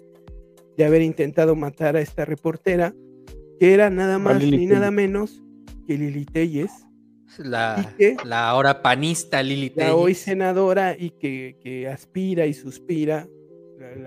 de 0.76 0.84
haber 0.84 1.02
intentado 1.02 1.56
matar 1.56 1.96
a 1.96 2.00
esta 2.00 2.24
reportera, 2.24 2.94
que 3.58 3.74
era 3.74 3.90
nada 3.90 4.18
más 4.18 4.40
Lili 4.40 4.58
ni 4.58 4.68
Telles. 4.68 4.78
nada 4.78 4.90
menos 4.92 5.42
que 5.86 5.98
Lili 5.98 6.24
Telles, 6.24 6.70
La, 7.38 7.96
ahora 8.48 8.82
panista 8.82 9.42
Lili 9.42 9.72
la 9.74 9.94
hoy 9.94 10.12
Telles. 10.12 10.18
senadora 10.18 10.96
y 10.98 11.10
que, 11.10 11.56
que 11.60 11.88
aspira 11.88 12.46
y 12.46 12.54
suspira, 12.54 13.28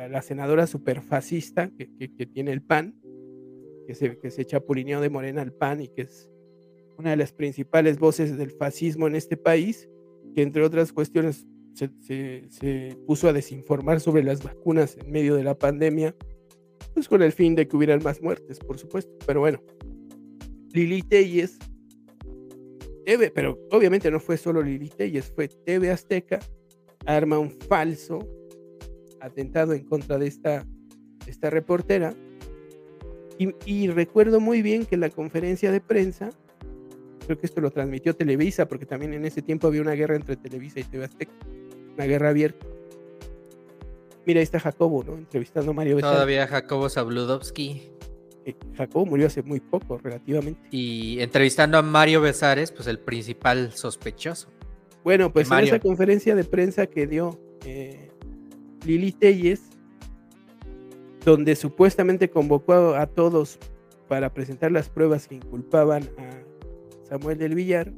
la, 0.10 0.22
senadora 0.22 0.68
superfascista 0.68 1.70
que, 1.70 1.90
que, 1.96 2.14
que 2.14 2.26
tiene 2.26 2.52
el 2.52 2.62
PAN, 2.62 2.96
que 3.88 3.96
se, 3.96 4.18
que 4.18 4.32
se 4.32 4.46
de 4.46 5.10
Morena 5.10 5.42
al 5.42 5.52
PAN 5.54 5.82
y 5.82 5.88
que 5.90 6.04
es 6.04 6.30
una 6.98 7.10
de 7.12 7.18
las 7.18 7.34
principales 7.34 8.00
voces 8.00 8.38
del 8.38 8.52
fascismo 8.52 9.08
en 9.08 9.16
este 9.16 9.36
país, 9.36 9.90
que 10.36 10.42
entre 10.42 10.64
otras 10.64 10.94
cuestiones 10.94 11.46
se, 11.74 11.90
se- 12.02 12.46
se 12.50 12.98
puso 13.08 13.28
a 13.28 13.34
desinformar 13.34 14.00
sobre 14.00 14.24
las 14.24 14.44
vacunas 14.44 14.98
en 14.98 15.12
medio 15.12 15.36
de 15.36 15.44
la 15.44 15.58
pandemia, 15.58 16.16
pues 16.94 17.08
con 17.08 17.24
el 17.24 17.32
fin 17.32 17.56
de 17.56 17.68
que 17.68 17.76
hubieran 17.76 18.02
más 18.04 18.22
muertes, 18.22 18.60
por 18.60 18.78
supuesto. 18.78 19.12
Pero 19.26 19.40
bueno, 19.40 19.62
Lili 20.72 21.02
Telles 21.02 21.58
TV, 23.06 23.32
pero 23.32 23.60
obviamente 23.72 24.10
no 24.12 24.20
fue 24.20 24.38
solo 24.38 24.62
Lili 24.62 24.90
Telles, 24.90 25.32
fue 25.36 25.48
TV 25.48 25.90
Azteca, 25.90 26.40
arma 27.06 27.40
un 27.40 27.50
falso 27.52 28.20
atentado 29.24 29.74
en 29.74 29.84
contra 29.86 30.18
de 30.18 30.28
esta, 30.28 30.66
esta 31.26 31.50
reportera. 31.50 32.14
Y, 33.40 33.56
y 33.66 33.88
recuerdo 33.88 34.40
muy 34.40 34.62
bien 34.62 34.86
que 34.86 34.98
la 34.98 35.10
conferencia 35.10 35.72
de 35.72 35.82
prensa, 35.82 36.30
creo 37.26 37.40
que 37.40 37.46
esto 37.46 37.62
lo 37.62 37.72
transmitió 37.72 38.16
Televisa, 38.16 38.68
porque 38.68 38.86
también 38.86 39.14
en 39.14 39.26
ese 39.26 39.42
tiempo 39.42 39.68
había 39.68 39.82
una 39.82 39.94
guerra 39.94 40.16
entre 40.16 40.36
Televisa 40.36 40.80
y 40.80 40.84
TV 40.84 41.06
Azteca, 41.06 41.34
una 41.96 42.06
guerra 42.06 42.30
abierta. 42.30 42.66
Mira, 44.26 44.40
ahí 44.40 44.44
está 44.44 44.60
Jacobo, 44.60 45.04
¿no? 45.04 45.18
Entrevistando 45.18 45.72
a 45.72 45.74
Mario 45.74 45.96
Becerra. 45.96 46.14
Todavía 46.14 46.48
Jacobo 46.48 46.90
Zabludovsky. 46.90 47.82
Eh, 48.46 48.56
Jacobo 48.76 49.06
murió 49.06 49.28
hace 49.28 49.42
muy 49.42 49.60
poco, 49.60 49.98
relativamente. 49.98 50.62
Y 50.72 51.20
entrevistando 51.20 51.78
a 51.78 51.82
Mario 51.82 52.22
Besares, 52.22 52.72
pues 52.72 52.88
el 52.88 53.00
principal 53.00 53.72
sospechoso. 53.74 54.50
Bueno, 55.04 55.34
pues 55.34 55.52
en 55.52 55.60
esa 55.60 55.80
conferencia 55.80 56.36
de 56.36 56.46
prensa 56.46 56.88
que 56.88 57.08
dio 57.08 57.38
eh, 57.66 58.10
Lili 58.86 59.12
Telles, 59.12 59.62
donde 61.26 61.56
supuestamente 61.56 62.30
convocó 62.30 62.96
a, 62.96 63.08
todos 63.08 63.60
para 64.08 64.34
presentar 64.34 64.72
las 64.72 64.90
pruebas 64.90 65.28
que 65.28 65.36
inculpaban 65.36 66.04
a 66.18 67.08
Samuel 67.08 67.38
del 67.38 67.56
Villar, 67.56 67.94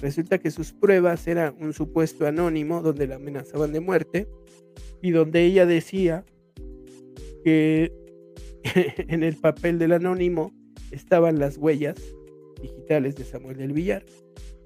resulta 0.00 0.38
que 0.38 0.50
sus 0.50 0.72
pruebas 0.72 1.26
eran 1.26 1.56
un 1.60 1.72
supuesto 1.72 2.26
anónimo 2.26 2.82
donde 2.82 3.06
la 3.06 3.16
amenazaban 3.16 3.72
de 3.72 3.80
muerte 3.80 4.28
y 5.02 5.10
donde 5.10 5.44
ella 5.44 5.66
decía 5.66 6.24
que 7.44 7.92
en 9.08 9.22
el 9.22 9.36
papel 9.36 9.78
del 9.78 9.92
anónimo 9.92 10.52
estaban 10.90 11.38
las 11.38 11.56
huellas 11.56 11.96
digitales 12.60 13.16
de 13.16 13.24
Samuel 13.24 13.56
del 13.56 13.72
Villar. 13.72 14.04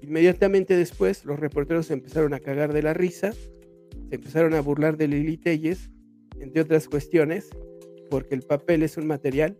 Inmediatamente 0.01 0.75
después, 0.75 1.23
los 1.25 1.39
reporteros 1.39 1.89
empezaron 1.89 2.33
a 2.33 2.39
cagar 2.39 2.73
de 2.73 2.83
la 2.83 2.93
risa, 2.93 3.33
se 4.13 4.17
empezaron 4.17 4.53
a 4.53 4.61
burlar 4.61 4.95
de 4.95 5.07
Lili 5.07 5.37
Telles, 5.37 5.89
entre 6.39 6.61
otras 6.61 6.87
cuestiones, 6.87 7.49
porque 8.11 8.35
el 8.35 8.43
papel 8.43 8.83
es 8.83 8.95
un 8.95 9.07
material 9.07 9.57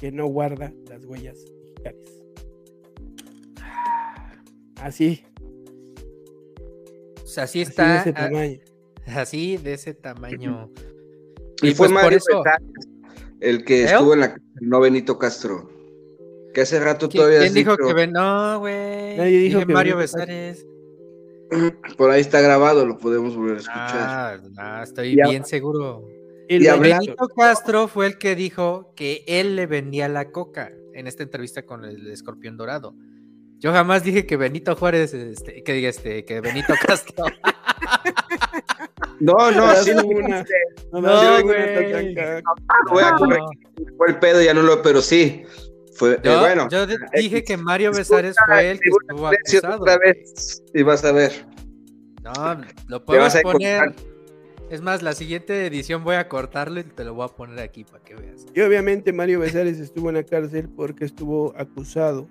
que 0.00 0.12
no 0.12 0.26
guarda 0.28 0.72
las 0.88 1.04
huellas 1.04 1.44
digitales. 1.64 2.22
Así, 4.76 5.24
O 7.24 7.26
sea, 7.26 7.42
así 7.44 7.62
así 7.62 7.64
de 7.64 7.70
está. 7.70 8.00
ese 8.02 8.10
a- 8.10 8.14
tamaño. 8.14 8.60
Así 9.06 9.56
de 9.56 9.72
ese 9.74 9.92
tamaño. 9.92 10.70
Y, 11.60 11.70
Y 11.70 11.74
fue 11.74 11.88
pues 11.88 11.90
por 11.90 12.02
Mario 12.04 12.18
eso- 12.18 12.42
el 13.40 13.64
que 13.64 13.84
estuvo 13.86 14.14
en 14.14 14.20
la 14.20 14.36
no 14.60 14.78
Benito 14.78 15.18
Castro. 15.18 15.68
Que 16.54 16.60
hace 16.60 16.78
rato 16.78 17.08
¿Quién, 17.08 17.22
todavía 17.22 17.40
quién 17.40 17.54
dijo 17.54 17.72
dicho- 17.72 17.88
que 17.88 17.94
ven? 17.94 18.12
No, 18.12 18.60
güey. 18.60 19.16
Nadie 19.16 19.38
dijo 19.40 19.58
que 19.66 19.66
Mario 19.66 19.96
Benito 19.96 20.16
Besares. 20.16 20.64
Por 21.96 22.10
ahí 22.10 22.20
está 22.20 22.40
grabado, 22.40 22.84
lo 22.86 22.98
podemos 22.98 23.34
volver 23.36 23.56
a 23.56 23.60
escuchar. 23.60 24.40
Ah, 24.58 24.76
no, 24.78 24.82
estoy 24.82 25.08
Y 25.12 25.14
bien 25.16 25.44
seguro. 25.44 26.04
El 26.48 26.62
Y 26.62 26.66
Benito- 26.66 26.72
hablando- 26.74 26.98
Benito 27.06 27.28
Castro 27.36 27.88
fue 27.88 28.06
el 28.06 28.18
que 28.18 28.34
dijo 28.34 28.92
que 28.96 29.22
él 29.26 29.56
le 29.56 29.66
vendía 29.66 30.08
la 30.08 30.30
coca 30.30 30.72
en 30.94 31.06
esta 31.06 31.22
entrevista 31.22 31.64
con 31.66 31.84
el 31.84 32.10
escorpión 32.10 32.56
dorado. 32.56 32.94
Yo 33.58 33.72
jamás 33.72 34.04
dije 34.04 34.24
que 34.26 34.36
Benito 34.36 34.74
Juárez, 34.76 35.12
este, 35.14 35.62
que 35.62 35.72
diga 35.72 35.88
este, 35.88 36.24
que 36.24 36.40
Benito 36.40 36.72
Castro. 36.86 37.24
No, 39.20 39.50
no, 39.50 39.64
Hace 39.64 39.90
sí 39.92 39.94
lo 39.96 40.06
una- 40.06 40.26
dijiste. 40.42 40.54
No, 40.92 41.00
No, 41.00 41.38
no, 41.38 41.42
güey. 41.44 42.14
Voy 42.90 43.02
a 43.02 43.10
No. 43.12 43.18
corregir, 43.18 43.58
fue 43.96 44.08
el 44.08 44.18
pedo, 44.18 44.42
ya 44.42 44.54
no 44.54 44.62
lo, 44.62 44.80
pero 44.82 45.02
sí. 45.02 45.42
Fue, 45.98 46.14
eh, 46.14 46.20
Yo, 46.22 46.38
bueno. 46.40 46.68
yo 46.70 46.86
de- 46.86 46.96
dije 47.14 47.42
que 47.42 47.56
Mario 47.56 47.92
Besares 47.92 48.36
fue 48.46 48.70
el 48.70 48.80
que 48.80 48.88
estuvo 48.88 49.26
acusado. 49.26 49.80
otra 49.82 49.98
vez, 49.98 50.62
y 50.72 50.82
vas 50.82 51.04
a 51.04 51.12
ver. 51.12 51.32
No, 52.22 52.32
lo 52.86 52.96
a 52.96 53.40
poner. 53.42 53.94
Es 54.70 54.82
más, 54.82 55.02
la 55.02 55.14
siguiente 55.14 55.66
edición 55.66 56.04
voy 56.04 56.16
a 56.16 56.28
cortarlo 56.28 56.78
y 56.80 56.84
te 56.84 57.02
lo 57.02 57.14
voy 57.14 57.24
a 57.24 57.28
poner 57.28 57.58
aquí 57.60 57.84
para 57.84 58.04
que 58.04 58.14
veas. 58.14 58.46
Y 58.54 58.60
obviamente 58.60 59.12
Mario 59.12 59.40
Besares 59.40 59.78
estuvo 59.80 60.10
en 60.10 60.16
la 60.16 60.22
cárcel 60.24 60.68
porque 60.68 61.04
estuvo 61.06 61.54
acusado 61.56 62.28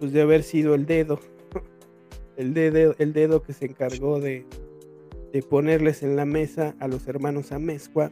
pues, 0.00 0.12
de 0.12 0.22
haber 0.22 0.42
sido 0.42 0.74
el 0.74 0.84
dedo, 0.86 1.20
el 2.36 2.52
dedo, 2.52 2.96
el 2.98 3.12
dedo 3.12 3.42
que 3.42 3.52
se 3.52 3.66
encargó 3.66 4.18
de, 4.18 4.44
de 5.32 5.42
ponerles 5.42 6.02
en 6.02 6.16
la 6.16 6.24
mesa 6.24 6.74
a 6.80 6.88
los 6.88 7.06
hermanos 7.06 7.52
Amezcua, 7.52 8.10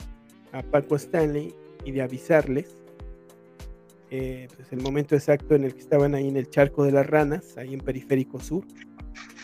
a 0.53 0.63
Paco 0.63 0.95
Stanley 0.95 1.53
y 1.85 1.91
de 1.91 2.03
avisarles 2.03 2.77
eh, 4.11 4.49
pues, 4.57 4.73
el 4.73 4.81
momento 4.81 5.15
exacto 5.15 5.55
en 5.55 5.65
el 5.65 5.75
que 5.75 5.81
estaban 5.81 6.15
ahí 6.15 6.29
en 6.29 6.37
el 6.37 6.49
charco 6.51 6.85
de 6.85 6.93
las 6.93 7.07
ranas, 7.07 7.57
ahí 7.57 7.73
en 7.75 7.81
Periférico 7.81 8.41
Sur, 8.41 8.65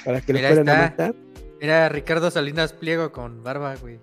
para 0.05 0.21
que 0.21 0.33
lo 0.33 0.39
Mira, 0.39 0.49
fueran 0.49 0.69
a 0.69 0.73
está. 0.87 1.07
matar. 1.09 1.15
Era 1.61 1.89
Ricardo 1.89 2.31
Salinas 2.31 2.73
Pliego 2.73 3.13
con 3.13 3.43
barba, 3.43 3.75
güey. 3.77 3.99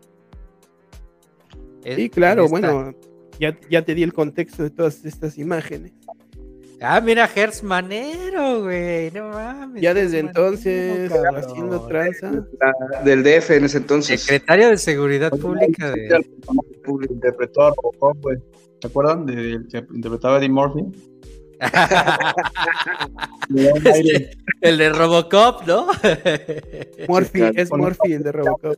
Es- 1.83 1.95
Sí, 1.95 2.09
claro, 2.09 2.45
en 2.47 2.55
esta- 2.55 2.71
bueno, 2.73 2.95
Ya, 3.39 3.57
ya 3.67 3.83
te 3.83 3.95
di 3.95 4.03
el 4.03 4.13
contexto 4.13 4.61
de 4.63 4.69
todas 4.69 5.03
estas 5.05 5.37
imágenes. 5.39 5.91
Ah, 6.79 7.01
mira, 7.01 7.27
Hertz 7.33 7.63
Manero, 7.63 8.61
güey. 8.63 9.09
No 9.11 9.29
mames. 9.29 9.81
Ya 9.81 9.93
desde 9.93 10.19
Hertz 10.19 10.27
entonces, 10.29 11.11
cabrón. 11.11 11.35
haciendo 11.37 11.87
tranza. 11.87 12.31
La- 12.59 13.01
del 13.03 13.23
DF 13.23 13.49
en 13.57 13.65
ese 13.65 13.77
entonces. 13.79 14.21
Secretario 14.21 14.69
de 14.69 14.77
Seguridad 14.77 15.31
Pública 15.31 15.91
de... 15.91 16.23
Interpretó 17.09 17.63
a 17.63 17.69
Robocop, 17.69 18.21
güey. 18.21 18.37
¿Se 18.83 18.87
acuerdan? 18.87 19.25
Del 19.25 19.65
que 19.69 19.77
interpretaba 19.95 20.35
a 20.35 20.39
Eddie 20.39 20.49
Murphy. 20.49 20.83
Aire. 23.93 24.31
El 24.59 24.77
de 24.77 24.89
Robocop, 24.89 25.65
¿no? 25.65 25.87
Murphy, 27.07 27.43
es 27.55 27.71
Murphy 27.71 28.11
el 28.11 28.23
de 28.23 28.31
Robocop. 28.33 28.75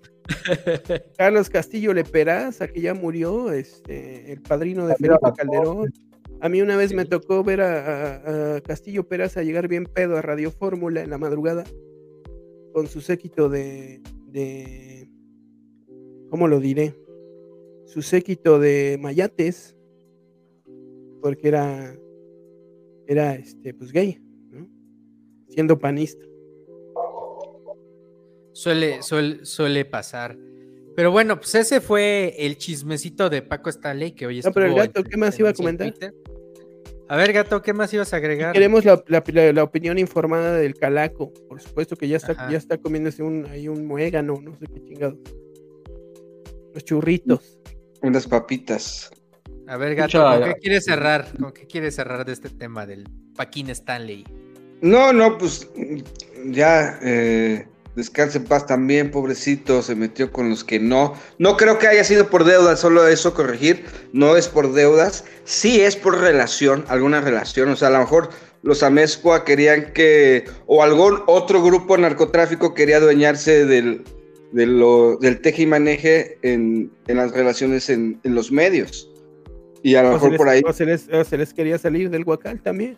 Carlos 1.18 1.50
Castillo 1.50 1.92
Leperaza, 1.92 2.68
que 2.68 2.82
ya 2.82 2.94
murió, 2.94 3.52
este, 3.52 4.32
el 4.32 4.44
padrino 4.44 4.86
de 4.86 4.94
Felipe 4.96 5.18
Calderón. 5.36 5.92
A 6.40 6.50
mí 6.50 6.62
una 6.62 6.78
vez 6.78 6.94
me 6.94 7.06
tocó 7.06 7.44
ver 7.44 7.62
a, 7.62 7.80
a- 7.80 8.56
a 8.58 8.62
Castillo 8.62 9.08
Peraza 9.08 9.42
llegar 9.42 9.68
bien 9.68 9.86
pedo 9.86 10.18
a 10.18 10.22
Radio 10.22 10.52
Fórmula 10.52 11.02
en 11.02 11.10
la 11.10 11.18
madrugada 11.18 11.64
con 12.74 12.86
su 12.86 13.02
séquito 13.02 13.50
de, 13.50 14.02
de 14.28 15.10
¿cómo 16.30 16.48
lo 16.48 16.60
diré? 16.60 16.94
Su 17.88 18.04
séquito 18.04 18.60
de 18.60 19.00
mayates, 19.02 19.75
porque 21.26 21.48
era, 21.48 21.98
era 23.08 23.34
este, 23.34 23.74
pues 23.74 23.92
gay, 23.92 24.22
¿no? 24.52 24.70
Siendo 25.50 25.80
panista. 25.80 26.24
Suele, 28.54 29.02
suele, 29.02 29.44
suele 29.44 29.86
pasar. 29.86 30.38
Pero 30.96 31.10
bueno, 31.10 31.38
pues 31.40 31.56
ese 31.56 31.82
fue 31.82 32.36
el 32.38 32.60
chismecito 32.60 33.32
de 33.32 33.42
Paco 33.42 33.72
Stanley 33.72 34.12
que 34.12 34.28
hoy 34.28 34.40
No, 34.42 34.52
pero 34.52 34.68
el 34.68 34.76
gato, 34.76 35.00
en 35.00 35.06
¿qué 35.08 35.18
más 35.18 35.40
iba 35.40 35.50
a 35.50 35.54
comentar? 35.54 35.90
Twitter. 35.90 36.14
A 37.10 37.18
ver, 37.18 37.34
gato, 37.34 37.60
¿qué 37.64 37.74
más 37.74 37.92
ibas 37.92 38.14
a 38.14 38.18
agregar? 38.18 38.54
Queremos 38.54 38.86
la, 38.86 39.04
la- 39.08 39.24
la- 39.26 39.52
la 39.52 39.64
opinión 39.64 39.98
informada 39.98 40.56
del 40.56 40.76
calaco. 40.76 41.34
Por 41.50 41.60
supuesto 41.60 41.96
que 41.96 42.08
ya 42.08 42.18
está, 42.18 42.34
Ajá. 42.34 42.52
ya 42.52 42.58
está 42.60 42.78
comiéndose 42.78 43.24
un, 43.24 43.48
ahí 43.48 43.68
un 43.68 43.88
muégano, 43.88 44.40
no 44.44 44.56
sé 44.60 44.68
qué 44.72 44.84
chingados. 44.84 45.18
Los 46.76 46.86
churritos. 46.86 47.60
Unas 48.04 48.28
papitas. 48.28 49.10
A 49.68 49.78
ver, 49.78 49.96
gato, 49.96 50.12
¿con 50.24 50.54
qué 50.54 50.60
quieres 50.62 50.86
cerrar? 50.86 51.28
¿Con 51.40 51.52
qué 51.52 51.66
quieres 51.68 51.96
cerrar 51.96 52.26
de 52.26 52.34
este 52.34 52.50
tema 52.50 52.86
del 52.86 53.08
Paquín 53.36 53.70
Stanley? 53.72 54.24
No, 54.82 55.12
no, 55.12 55.38
pues 55.38 55.68
ya 56.46 57.00
eh, 57.02 57.66
descanse 57.96 58.38
en 58.38 58.44
paz 58.44 58.68
también, 58.68 59.10
pobrecito, 59.10 59.82
se 59.82 59.96
metió 59.96 60.32
con 60.32 60.50
los 60.50 60.64
que 60.64 60.80
no. 60.80 61.16
No 61.40 61.58
creo 61.58 61.80
que 61.80 61.88
haya 61.88 62.04
sido 62.04 62.30
por 62.30 62.44
deudas, 62.44 62.80
solo 62.80 63.08
eso 63.08 63.34
corregir, 63.34 63.86
no 64.14 64.36
es 64.38 64.48
por 64.48 64.72
deudas, 64.74 65.26
sí 65.46 65.82
es 65.82 65.96
por 65.96 66.20
relación, 66.20 66.86
alguna 66.88 67.22
relación, 67.22 67.70
o 67.70 67.76
sea, 67.76 67.88
a 67.88 67.92
lo 67.92 68.00
mejor 68.00 68.30
los 68.62 68.84
Amezcua 68.84 69.46
querían 69.46 69.94
que, 69.94 70.46
o 70.68 70.84
algún 70.84 71.24
otro 71.26 71.64
grupo 71.64 71.98
narcotráfico 71.98 72.74
quería 72.76 72.98
adueñarse 72.98 73.66
del, 73.66 74.04
de 74.52 74.66
lo- 74.68 75.18
del 75.18 75.40
teje 75.42 75.64
y 75.64 75.66
maneje 75.68 76.38
en, 76.44 76.92
en 77.08 77.18
las 77.18 77.32
relaciones 77.32 77.90
en, 77.90 78.20
en 78.24 78.36
los 78.36 78.52
medios. 78.52 79.10
Y 79.86 79.94
a 79.94 80.02
lo 80.02 80.14
mejor 80.14 80.32
les, 80.32 80.38
por 80.40 80.50
ahí 80.50 80.64
o 80.66 80.74
se 80.74 80.84
les- 80.84 81.08
o 81.14 81.24
se 81.24 81.38
les 81.38 81.54
quería 81.54 81.78
salir 81.78 82.10
del 82.10 82.24
guacal 82.24 82.60
también. 82.60 82.98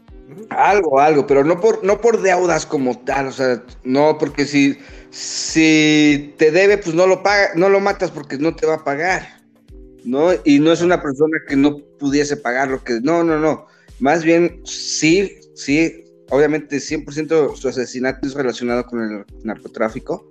algo, 0.49 1.01
algo, 1.01 1.27
pero 1.27 1.43
no 1.43 1.59
por, 1.59 1.83
no 1.83 1.99
por 1.99 2.21
deudas 2.21 2.65
como 2.65 2.97
tal, 2.99 3.27
o 3.27 3.31
sea, 3.33 3.61
no, 3.83 4.17
porque 4.17 4.45
si, 4.45 4.77
si 5.09 6.33
te 6.37 6.49
debe, 6.49 6.77
pues 6.77 6.95
no 6.95 7.05
lo 7.05 7.23
paga, 7.23 7.49
no 7.55 7.67
lo 7.67 7.81
matas 7.81 8.09
porque 8.09 8.37
no 8.37 8.55
te 8.55 8.65
va 8.65 8.75
a 8.75 8.83
pagar, 8.85 9.27
¿no? 10.05 10.29
Y 10.45 10.59
no 10.59 10.71
es 10.71 10.79
una 10.79 11.01
persona 11.01 11.37
que 11.45 11.57
no 11.57 11.77
pudiese 11.99 12.37
pagar 12.37 12.69
lo 12.69 12.81
que, 12.81 13.01
no, 13.01 13.21
no, 13.21 13.37
no, 13.37 13.65
más 13.99 14.23
bien 14.23 14.61
sí, 14.63 15.35
sí, 15.55 16.05
obviamente 16.29 16.77
100% 16.79 17.53
su 17.57 17.67
asesinato 17.67 18.25
es 18.27 18.33
relacionado 18.33 18.85
con 18.85 19.01
el 19.01 19.25
narcotráfico, 19.43 20.25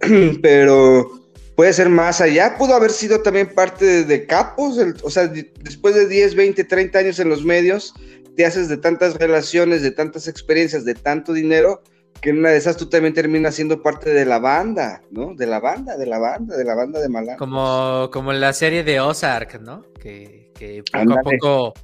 pero 0.42 1.23
puede 1.56 1.72
ser 1.72 1.88
más 1.88 2.20
allá, 2.20 2.56
pudo 2.58 2.74
haber 2.74 2.90
sido 2.90 3.22
también 3.22 3.48
parte 3.54 3.84
de, 3.84 4.04
de 4.04 4.26
capos, 4.26 4.78
el- 4.78 4.94
o 5.02 5.10
sea, 5.10 5.26
después 5.28 5.94
de 5.94 6.06
10, 6.08 6.34
20, 6.34 6.64
30 6.64 6.98
años 6.98 7.18
en 7.18 7.28
los 7.28 7.44
medios, 7.44 7.94
te 8.36 8.44
haces 8.44 8.68
de 8.68 8.76
tantas 8.76 9.14
relaciones, 9.14 9.82
de 9.82 9.92
tantas 9.92 10.26
experiencias, 10.28 10.84
de 10.84 10.94
tanto 10.94 11.32
dinero, 11.32 11.82
que 12.20 12.30
en 12.30 12.38
una 12.38 12.50
de 12.50 12.56
esas 12.56 12.76
tú 12.76 12.88
también 12.88 13.14
terminas 13.14 13.54
siendo 13.54 13.82
parte 13.82 14.10
de 14.10 14.24
la 14.24 14.38
banda, 14.38 15.02
¿no? 15.10 15.34
De 15.34 15.46
la 15.46 15.60
banda, 15.60 15.96
de 15.96 16.06
la 16.06 16.18
banda, 16.18 16.56
de 16.56 16.64
la 16.64 16.74
banda 16.74 17.00
de 17.00 17.08
Malán. 17.08 17.36
Como, 17.36 18.08
como 18.12 18.32
en 18.32 18.40
la 18.40 18.52
serie 18.52 18.82
de 18.82 19.00
Ozark, 19.00 19.60
¿no? 19.60 19.82
Que, 20.00 20.50
que 20.54 20.82
poco 20.90 21.12
a 21.12 21.22
poco 21.22 21.74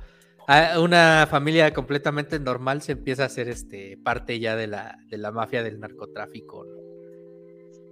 una 0.83 1.29
familia 1.31 1.73
completamente 1.73 2.41
normal 2.41 2.83
se 2.83 2.93
empieza 2.93 3.23
a 3.23 3.27
hacer 3.27 3.49
este 3.49 3.97
parte 4.03 4.41
ya 4.41 4.57
de 4.57 4.67
la, 4.67 4.97
de 5.09 5.19
la 5.19 5.31
mafia 5.31 5.63
del 5.63 5.79
narcotráfico, 5.79 6.65
¿no? 6.65 6.90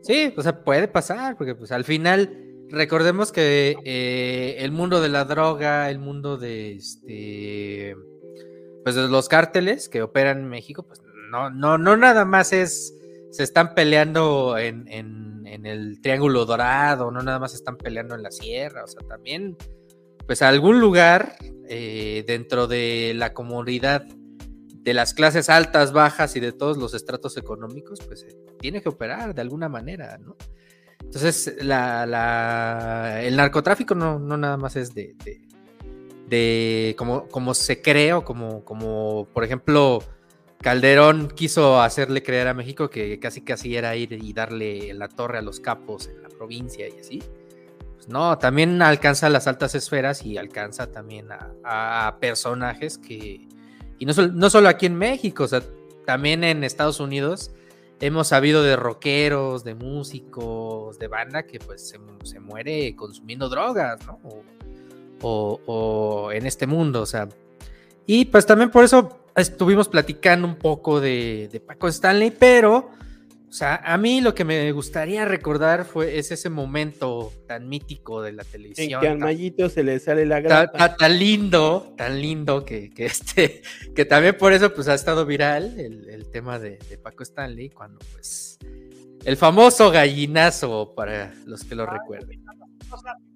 Sí, 0.02 0.32
o 0.36 0.42
sea, 0.42 0.64
puede 0.64 0.88
pasar, 0.88 1.36
porque 1.36 1.54
pues 1.54 1.72
al 1.72 1.84
final 1.84 2.44
recordemos 2.70 3.32
que 3.32 3.76
eh, 3.84 4.56
el 4.60 4.70
mundo 4.72 5.00
de 5.00 5.08
la 5.08 5.24
droga, 5.24 5.90
el 5.90 5.98
mundo 5.98 6.36
de 6.36 6.72
este 6.76 7.96
pues 8.84 8.94
de 8.94 9.08
los 9.08 9.28
cárteles 9.28 9.88
que 9.88 10.02
operan 10.02 10.38
en 10.38 10.48
México, 10.48 10.82
pues 10.86 11.00
no, 11.30 11.50
no, 11.50 11.76
no 11.78 11.96
nada 11.96 12.24
más 12.24 12.52
es 12.52 12.94
se 13.30 13.42
están 13.42 13.74
peleando 13.74 14.56
en, 14.56 14.86
en- 14.88 15.26
el 15.66 16.00
Triángulo 16.00 16.44
Dorado, 16.46 17.10
no 17.10 17.20
nada 17.20 17.38
más 17.40 17.52
están 17.52 17.76
peleando 17.76 18.14
en 18.14 18.22
la 18.22 18.30
sierra, 18.30 18.84
o 18.84 18.86
sea, 18.86 19.00
también, 19.08 19.56
pues 20.26 20.40
algún 20.42 20.78
lugar 20.78 21.34
eh, 21.68 22.22
dentro 22.26 22.66
de 22.68 23.12
la 23.16 23.34
comunidad 23.34 24.06
de 24.88 24.94
las 24.94 25.12
clases 25.12 25.50
altas, 25.50 25.92
bajas 25.92 26.34
y 26.34 26.40
de 26.40 26.52
todos 26.52 26.78
los 26.78 26.94
estratos 26.94 27.36
económicos, 27.36 28.00
pues 28.06 28.22
eh, 28.22 28.34
tiene 28.58 28.80
que 28.80 28.88
operar 28.88 29.34
de 29.34 29.42
alguna 29.42 29.68
manera, 29.68 30.16
¿no? 30.16 30.34
Entonces, 31.02 31.56
la, 31.60 32.06
la- 32.06 33.22
el 33.22 33.36
narcotráfico 33.36 33.94
no, 33.94 34.18
no 34.18 34.36
nada 34.38 34.56
más 34.56 34.76
es 34.76 34.94
de, 34.94 35.14
de, 36.26 36.94
como, 36.96 37.28
como 37.28 37.52
se 37.52 37.82
cree 37.82 38.14
o 38.14 38.24
como, 38.24 38.64
como, 38.64 39.28
por 39.34 39.44
ejemplo, 39.44 40.02
Calderón 40.62 41.28
quiso 41.28 41.80
hacerle 41.82 42.22
creer 42.22 42.48
a 42.48 42.54
México 42.54 42.88
que 42.88 43.18
casi 43.20 43.42
casi 43.42 43.76
era 43.76 43.94
ir 43.94 44.12
y 44.12 44.32
darle 44.32 44.92
la 44.94 45.08
torre 45.08 45.38
a 45.38 45.42
los 45.42 45.60
capos 45.60 46.08
en 46.08 46.22
la 46.22 46.28
provincia 46.30 46.88
y 46.88 46.98
así. 46.98 47.22
Pues 47.94 48.08
no, 48.08 48.38
también 48.38 48.80
alcanza 48.80 49.28
las 49.28 49.46
altas 49.46 49.74
esferas 49.74 50.24
y 50.24 50.38
alcanza 50.38 50.90
también 50.90 51.28
a 51.64 52.16
personajes 52.20 52.96
que, 52.98 53.47
y 53.98 54.06
no, 54.06 54.12
no 54.14 54.50
solo 54.50 54.68
aquí 54.68 54.86
en 54.86 54.94
México, 54.96 55.44
o 55.44 55.48
sea, 55.48 55.62
también 56.06 56.44
en 56.44 56.64
Estados 56.64 57.00
Unidos 57.00 57.50
hemos 58.00 58.28
sabido 58.28 58.62
de 58.62 58.76
rockeros, 58.76 59.64
de 59.64 59.74
músicos, 59.74 60.98
de 60.98 61.08
banda 61.08 61.42
que 61.44 61.58
pues 61.58 61.88
se, 61.88 61.98
se 62.24 62.40
muere 62.40 62.94
consumiendo 62.96 63.48
drogas, 63.48 63.98
¿no? 64.06 64.20
O, 64.22 64.42
o- 65.20 65.60
o 65.66 66.32
en 66.32 66.46
este 66.46 66.66
mundo, 66.66 67.02
o 67.02 67.06
sea. 67.06 67.28
Y 68.06 68.26
pues 68.26 68.46
también 68.46 68.70
por 68.70 68.84
eso 68.84 69.18
estuvimos 69.36 69.88
platicando 69.88 70.46
un 70.46 70.56
poco 70.56 71.00
de, 71.00 71.48
de 71.52 71.60
Paco 71.60 71.88
Stanley, 71.88 72.30
pero, 72.30 72.90
o 73.48 73.52
sea, 73.52 73.76
a 73.76 73.96
mí 73.96 74.20
lo 74.20 74.34
que 74.34 74.44
me 74.44 74.70
gustaría 74.72 75.24
recordar 75.24 75.84
fue 75.86 76.18
es 76.18 76.30
ese 76.30 76.50
momento 76.50 77.32
tan 77.46 77.66
mítico 77.68 78.20
de 78.20 78.32
la 78.32 78.42
En 78.42 78.48
televisión. 78.50 79.00
que 79.00 79.08
al 79.08 79.14
tan- 79.14 79.20
mallito 79.20 79.68
se 79.70 79.82
le 79.82 79.98
sale 80.00 80.26
la 80.26 80.40
grapa. 80.40 80.76
tan- 80.76 80.96
tan 80.96 81.18
lindo, 81.18 81.94
tan 81.96 82.20
lindo 82.20 82.64
que, 82.64 82.90
que 82.90 83.06
este, 83.06 83.62
que 83.94 84.04
también 84.04 84.36
por 84.36 84.52
eso 84.52 84.72
pues 84.74 84.86
ha 84.88 84.94
estado 84.94 85.24
viral 85.24 85.80
el, 85.80 86.08
el 86.10 86.30
tema 86.30 86.58
de, 86.58 86.78
de 86.90 86.98
Paco 86.98 87.22
Stanley, 87.22 87.70
cuando 87.70 87.98
pues 88.12 88.58
el 89.24 89.36
famoso 89.36 89.90
gallinazo 89.90 90.92
para 90.94 91.32
los 91.46 91.64
que 91.64 91.74
lo 91.74 91.86
recuerden. 91.86 92.44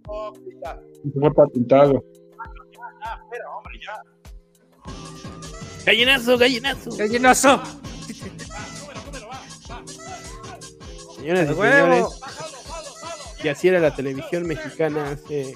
Fue 0.04 1.34
patentado. 1.34 2.04
Gallinazo, 5.84 6.38
gallinazo. 6.38 6.90
¡Gallinazo! 6.96 7.81
Señoras 11.22 11.44
y 11.44 11.54
señores, 11.54 12.06
y 13.44 13.48
así 13.48 13.68
era 13.68 13.78
la 13.78 13.94
televisión 13.94 14.44
mexicana 14.46 15.12
hace 15.12 15.54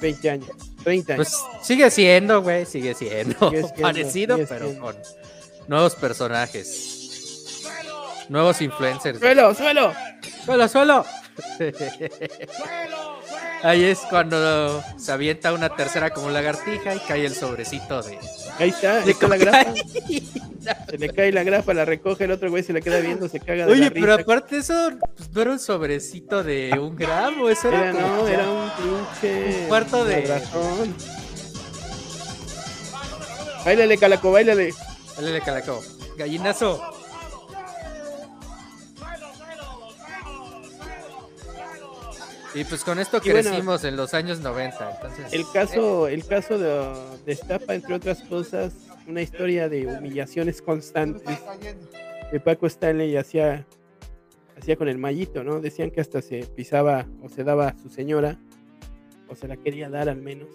20 0.00 0.30
años, 0.30 0.50
30 0.82 1.12
años. 1.14 1.28
Pues 1.28 1.64
sigue 1.64 1.90
siendo, 1.90 2.42
güey, 2.42 2.66
sigue 2.66 2.94
siendo 2.94 3.50
Sigue 3.50 3.62
siendo, 3.62 3.74
parecido, 3.82 4.36
sigue 4.36 4.48
pero 4.48 4.66
siendo. 4.66 4.84
con 4.84 4.96
nuevos 5.68 5.94
personajes, 5.94 7.62
nuevos 8.28 8.60
influencers. 8.60 9.20
¡Suelo, 9.20 9.54
suelo! 9.54 9.92
¡Suelo, 10.44 10.68
suelo! 10.68 11.04
Ahí 13.62 13.84
es 13.84 14.00
cuando 14.10 14.82
se 14.98 15.12
avienta 15.12 15.52
una 15.52 15.68
tercera 15.68 16.10
como 16.10 16.30
lagartija 16.30 16.94
y 16.94 17.00
cae 17.00 17.26
el 17.26 17.34
sobrecito 17.34 18.02
de, 18.02 18.18
Ahí 18.58 18.70
está, 18.70 18.98
ahí 18.98 19.04
de 19.04 19.10
está 19.12 19.28
la 19.28 19.36
grapa. 19.36 19.74
Se 20.90 20.98
le 20.98 21.08
cae 21.10 21.32
la 21.32 21.42
grapa, 21.42 21.74
la 21.74 21.84
recoge, 21.84 22.24
el 22.24 22.32
otro 22.32 22.50
güey 22.50 22.62
se 22.62 22.72
le 22.72 22.80
queda 22.82 23.00
viendo, 23.00 23.28
se 23.28 23.40
caga 23.40 23.66
de 23.66 23.72
Oye, 23.72 23.84
la 23.84 23.90
pero 23.90 24.06
risa. 24.06 24.22
aparte 24.22 24.56
eso 24.58 24.90
pues, 25.16 25.30
no 25.32 25.42
era 25.42 25.50
un 25.52 25.58
sobrecito 25.58 26.42
de 26.42 26.78
un 26.78 26.96
gramo, 26.96 27.48
eso 27.48 27.68
era, 27.68 27.84
Era, 27.84 27.92
como 27.92 28.06
no, 28.06 28.28
era 28.28 28.50
un 28.50 28.70
pinche. 28.70 29.60
un 29.62 29.68
cuarto 29.68 30.04
de- 30.04 30.20
razón. 30.26 30.94
Báilale, 33.64 33.98
calaco, 33.98 34.32
báilale. 34.32 34.72
Dale, 35.16 35.40
calaco. 35.40 35.82
Gallinazo. 36.16 36.80
Y 42.54 42.64
pues 42.64 42.82
con 42.82 42.98
esto 42.98 43.20
Y 43.22 43.30
bueno, 43.30 43.50
crecimos 43.50 43.84
en 43.84 43.96
los 43.96 44.14
años 44.14 44.40
90. 44.40 44.90
Entonces, 44.96 45.32
El 45.32 45.44
caso, 45.52 46.08
el 46.08 46.24
caso 46.26 46.58
de, 46.58 46.92
destapa, 47.26 47.74
entre 47.74 47.94
otras 47.94 48.20
cosas, 48.22 48.72
una 49.08 49.22
historia 49.22 49.68
de 49.68 49.86
humillaciones 49.86 50.60
constantes 50.62 51.22
que 52.30 52.40
Paco 52.40 52.66
Stanley 52.66 53.16
hacía, 53.16 53.66
hacía 54.56 54.76
con 54.76 54.88
el 54.88 54.98
mallito, 54.98 55.42
¿no? 55.42 55.60
Decían 55.60 55.90
que 55.90 56.00
hasta 56.00 56.20
se 56.20 56.40
pisaba 56.54 57.06
o 57.22 57.28
se 57.28 57.42
daba 57.42 57.68
a 57.68 57.78
su 57.78 57.88
señora, 57.88 58.38
o 59.28 59.34
se 59.34 59.48
la 59.48 59.56
quería 59.56 59.88
dar 59.88 60.08
al 60.08 60.20
menos. 60.20 60.48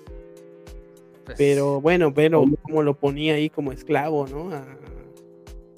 pues, 1.26 1.38
Pero 1.38 1.82
bueno, 1.82 2.14
pero 2.14 2.46
como 2.62 2.84
lo 2.84 2.94
ponía 2.98 3.34
ahí 3.36 3.50
como 3.50 3.72
esclavo, 3.72 4.28
¿no? 4.28 4.52
A- 4.54 4.78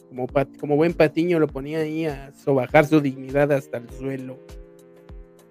como, 0.09 0.27
pat- 0.27 0.57
como 0.59 0.75
buen 0.77 0.93
patiño 0.93 1.39
lo 1.39 1.47
ponía 1.47 1.79
ahí 1.79 2.05
a 2.05 2.31
sobajar 2.33 2.85
su 2.85 3.01
dignidad 3.01 3.51
hasta 3.51 3.77
el 3.77 3.89
suelo. 3.89 4.37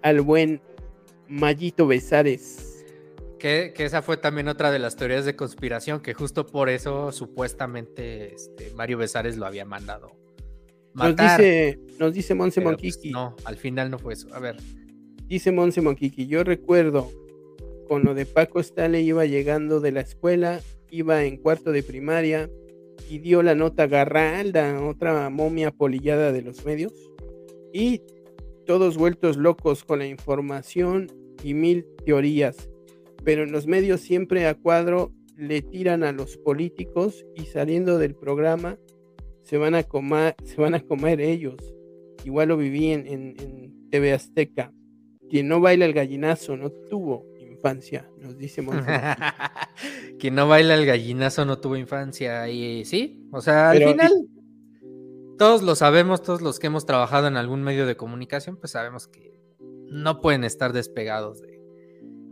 Al 0.03 0.21
buen 0.23 0.61
Mallito 1.29 1.87
Besares. 1.87 2.64
Que, 3.45 3.75
que 3.77 3.85
esa 3.85 4.01
fue 4.01 4.17
también 4.17 4.49
otra 4.49 4.71
de 4.71 4.79
las 4.79 4.97
teorías 4.97 5.27
de 5.27 5.37
conspiración, 5.37 6.01
que 6.01 6.15
justo 6.15 6.47
por 6.47 6.71
eso 6.71 7.13
supuestamente 7.13 8.35
este, 8.35 8.71
Mario 8.71 8.97
Besares 8.97 9.37
lo 9.37 9.45
había 9.45 9.67
mandado 9.67 10.13
Nos 10.95 11.11
matar. 11.11 11.39
dice, 11.39 11.79
nos 11.99 12.15
dice 12.15 12.35
Monse 12.35 12.63
pues, 12.63 12.73
Monquiqui. 12.73 13.11
no, 13.11 13.37
al 13.45 13.57
final 13.59 13.91
no 13.91 13.99
fue 13.99 14.15
eso. 14.15 14.35
A 14.35 14.39
ver, 14.39 14.57
Dice 15.27 15.53
Monse 15.53 15.83
Monquiqui, 15.83 16.27
yo 16.27 16.43
recuerdo 16.43 17.11
con 17.87 18.03
lo 18.03 18.15
de 18.15 18.25
Paco 18.25 18.61
Stanley 18.61 19.07
iba 19.07 19.27
llegando 19.27 19.81
de 19.81 19.93
la 19.93 20.01
escuela, 20.01 20.63
iba 20.91 21.23
en 21.25 21.37
cuarto 21.37 21.71
de 21.71 21.83
primaria 21.83 22.49
y 23.11 23.19
dio 23.19 23.43
la 23.43 23.55
nota 23.55 23.87
Garralda, 23.87 24.83
otra 24.83 25.29
momia 25.29 25.71
polillada 25.71 26.33
de 26.33 26.41
los 26.41 26.65
medios, 26.65 26.95
y 27.75 28.01
todos 28.65 28.97
vueltos 28.97 29.37
locos 29.37 29.85
con 29.85 29.99
la 29.99 30.07
información 30.07 31.09
y 31.43 31.53
mil 31.53 31.87
teorías, 32.07 32.71
pero 33.25 33.43
en 33.43 33.53
los 33.53 33.67
medios 33.67 34.01
siempre 34.01 34.47
a 34.47 34.55
cuadro 34.55 35.13
le 35.37 35.63
tiran 35.63 36.05
a 36.05 36.13
los 36.13 36.37
políticos 36.37 37.25
y 37.35 37.47
saliendo 37.47 37.99
del 37.99 38.15
programa 38.15 38.79
se 39.43 39.59
van 39.59 39.75
a 39.75 39.83
comer, 39.83 40.35
se 40.45 40.61
van 40.61 40.75
a 40.75 40.81
comer 40.81 41.21
ellos. 41.21 41.57
Igual 42.25 42.49
lo 42.49 42.57
viví 42.57 42.91
en, 42.93 43.07
en- 43.07 43.35
en 43.41 43.91
TV 43.91 44.13
Azteca. 44.13 44.73
Quien 45.29 45.49
no 45.49 45.61
baila 45.61 45.85
el 45.85 45.93
gallinazo 45.93 46.57
no 46.57 46.71
tuvo 46.71 47.27
infancia, 47.41 48.09
nos 48.19 48.37
dice. 48.39 48.63
Quien 50.19 50.35
no 50.35 50.49
baila 50.49 50.75
el 50.75 50.87
gallinazo 50.87 51.45
no 51.45 51.59
tuvo 51.59 51.77
infancia. 51.77 52.49
Y 52.49 52.85
sí, 52.85 53.27
o 53.33 53.41
sea, 53.41 53.71
al 53.71 53.79
Pero- 53.79 53.91
final, 53.93 54.13
todos 55.39 55.63
lo 55.63 55.75
sabemos, 55.75 56.23
todos 56.23 56.41
los 56.43 56.59
que 56.59 56.69
hemos 56.69 56.87
trabajado 56.87 57.27
en 57.27 57.37
algún 57.37 57.63
medio 57.63 57.87
de 57.87 57.97
comunicación, 57.97 58.57
pues 58.57 58.73
sabemos 58.73 59.09
que 59.09 59.41
no 59.59 60.21
pueden 60.21 60.45
estar 60.45 60.73
despegados 60.73 61.41
de, 61.43 61.54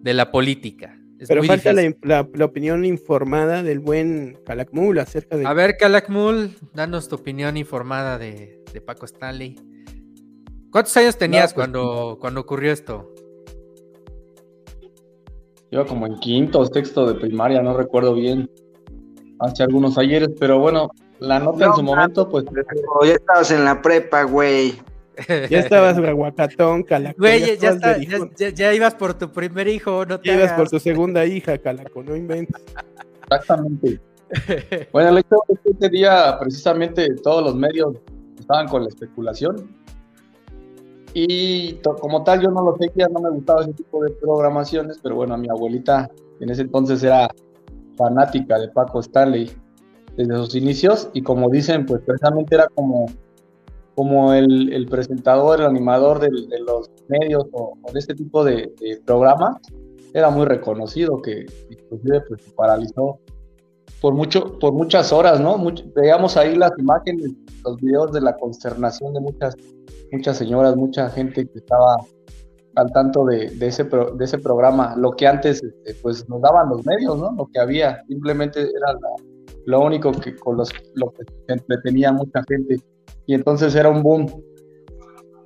de 0.02 0.14
la 0.14 0.30
política. 0.30 0.98
Es 1.18 1.28
Pero 1.28 1.42
falta 1.44 1.72
la, 1.72 1.94
la- 2.02 2.28
la 2.34 2.44
opinión 2.44 2.84
informada 2.84 3.62
del 3.62 3.78
buen 3.78 4.38
Calakmul 4.44 4.98
acerca 4.98 5.36
de 5.36 5.46
A 5.46 5.52
ver, 5.52 5.76
Calakmul, 5.76 6.56
danos 6.74 7.08
tu 7.08 7.14
opinión 7.14 7.56
informada 7.56 8.18
de, 8.18 8.62
de 8.72 8.80
Paco 8.80 9.06
Stanley. 9.06 9.54
¿Cuántos 10.70 10.96
años 10.96 11.16
tenías 11.16 11.54
pues, 11.54 11.62
cuando, 11.66 12.18
cuando 12.20 12.40
ocurrió 12.40 12.72
esto? 12.72 13.12
Iba 15.70 15.86
como 15.86 16.06
en 16.06 16.18
quinto 16.18 16.58
o 16.60 16.66
sexto 16.66 17.06
de 17.06 17.18
primaria, 17.20 17.62
no 17.62 17.76
recuerdo 17.76 18.14
bien. 18.14 18.50
Hace 19.38 19.62
algunos 19.62 19.96
ayeres, 19.98 20.30
pero 20.38 20.58
bueno, 20.58 20.90
la 21.18 21.38
nota 21.38 21.66
en 21.66 21.74
su 21.74 21.82
momento, 21.82 22.28
pues 22.28 22.44
ya 23.04 23.12
estabas 23.14 23.50
en 23.52 23.64
la 23.64 23.80
prepa, 23.80 24.24
güey. 24.24 24.74
Ya 25.50 25.58
estabas 25.60 25.98
guacatón, 26.00 26.82
Calaco. 26.84 27.16
Güey, 27.18 27.40
ya, 27.40 27.46
ya 27.46 27.52
estabas 27.52 27.74
está- 27.76 27.92
berijón. 27.92 28.30
ya- 28.36 28.48
ya- 28.48 28.54
ya 28.54 28.74
ibas 28.74 28.94
por 28.94 29.14
tu 29.14 29.30
primer 29.30 29.68
hijo, 29.68 30.04
no 30.06 30.18
te 30.20 30.28
Ya 30.28 30.34
ibas 30.36 30.52
por 30.52 30.68
tu 30.70 30.78
segunda 30.78 31.24
hija, 31.26 31.58
Calaco, 31.58 32.02
no 32.02 32.16
inventes. 32.16 32.62
exactamente. 33.24 34.00
Bueno, 34.92 35.10
el 35.10 35.18
hecho 35.18 35.36
es 35.48 35.58
que 35.62 35.70
ese 35.78 35.88
día 35.90 36.38
precisamente 36.40 37.14
todos 37.22 37.44
los 37.44 37.54
medios 37.54 37.96
estaban 38.40 38.66
con 38.68 38.82
la 38.82 38.88
especulación. 38.88 39.68
Y 41.14 41.74
como 42.00 42.24
tal, 42.24 42.40
yo 42.40 42.50
no 42.50 42.62
lo 42.64 42.76
seguía, 42.78 43.08
no 43.08 43.20
me 43.20 43.28
gustaba 43.30 43.60
ese 43.62 43.74
tipo 43.74 44.02
de 44.02 44.10
programaciones, 44.12 44.98
pero 45.02 45.16
bueno, 45.16 45.36
mi 45.36 45.48
abuelita 45.50 46.10
en 46.40 46.48
ese 46.48 46.62
entonces 46.62 47.02
era 47.04 47.28
fanática 47.98 48.58
de 48.58 48.68
Paco 48.68 49.00
Stanley 49.00 49.50
desde 50.16 50.34
sus 50.36 50.54
inicios 50.54 51.10
y 51.12 51.20
como 51.22 51.50
dicen, 51.50 51.84
pues 51.84 52.00
precisamente 52.06 52.54
era 52.54 52.66
como, 52.74 53.04
como 53.94 54.32
el, 54.32 54.72
presentador, 54.88 55.60
el 55.60 55.66
animador 55.66 56.18
del- 56.18 56.48
de, 56.48 56.58
los 56.60 56.90
medios 57.08 57.46
o, 57.52 57.74
o 57.82 57.92
de 57.92 57.98
este 57.98 58.14
tipo 58.14 58.42
de, 58.44 58.72
de 58.80 59.00
programas, 59.04 59.56
era 60.14 60.30
muy 60.30 60.44
reconocido 60.46 61.20
que 61.22 61.46
inclusive 61.70 62.20
pues 62.28 62.42
se 62.42 62.50
paralizó 62.52 63.18
por 64.00 64.14
mucho, 64.14 64.58
por 64.58 64.72
muchas 64.72 65.12
horas, 65.12 65.40
¿no? 65.40 65.56
Much- 65.56 65.84
veíamos 65.94 66.36
ahí 66.36 66.56
las 66.56 66.72
imágenes, 66.78 67.30
los 67.64 67.76
videos 67.80 68.12
de 68.12 68.20
la 68.20 68.36
consternación 68.36 69.14
de 69.14 69.20
muchas, 69.20 69.56
muchas 70.10 70.36
señoras, 70.36 70.74
mucha 70.76 71.08
gente 71.10 71.46
que 71.46 71.58
estaba 71.58 71.96
al 72.74 72.90
tanto 72.92 73.24
de, 73.26 73.50
de 73.50 73.66
ese, 73.66 73.84
pro- 73.84 74.10
de 74.12 74.24
ese 74.24 74.38
programa, 74.38 74.94
lo 74.96 75.12
que 75.12 75.26
antes 75.26 75.62
este, 75.62 75.94
pues 76.02 76.28
nos 76.28 76.40
daban 76.40 76.68
los 76.70 76.84
medios, 76.86 77.18
¿no? 77.18 77.30
Lo 77.32 77.46
que 77.52 77.60
había, 77.60 78.02
simplemente 78.08 78.60
era 78.62 78.92
la- 78.94 79.24
lo 79.66 79.80
único 79.84 80.10
que 80.12 80.34
con 80.36 80.56
los, 80.56 80.70
lo 80.94 81.10
que 81.12 81.22
entretenía 81.52 82.10
mucha 82.12 82.42
gente. 82.48 82.80
Y 83.26 83.34
entonces 83.34 83.74
era 83.74 83.88
un 83.88 84.02
boom. 84.02 84.26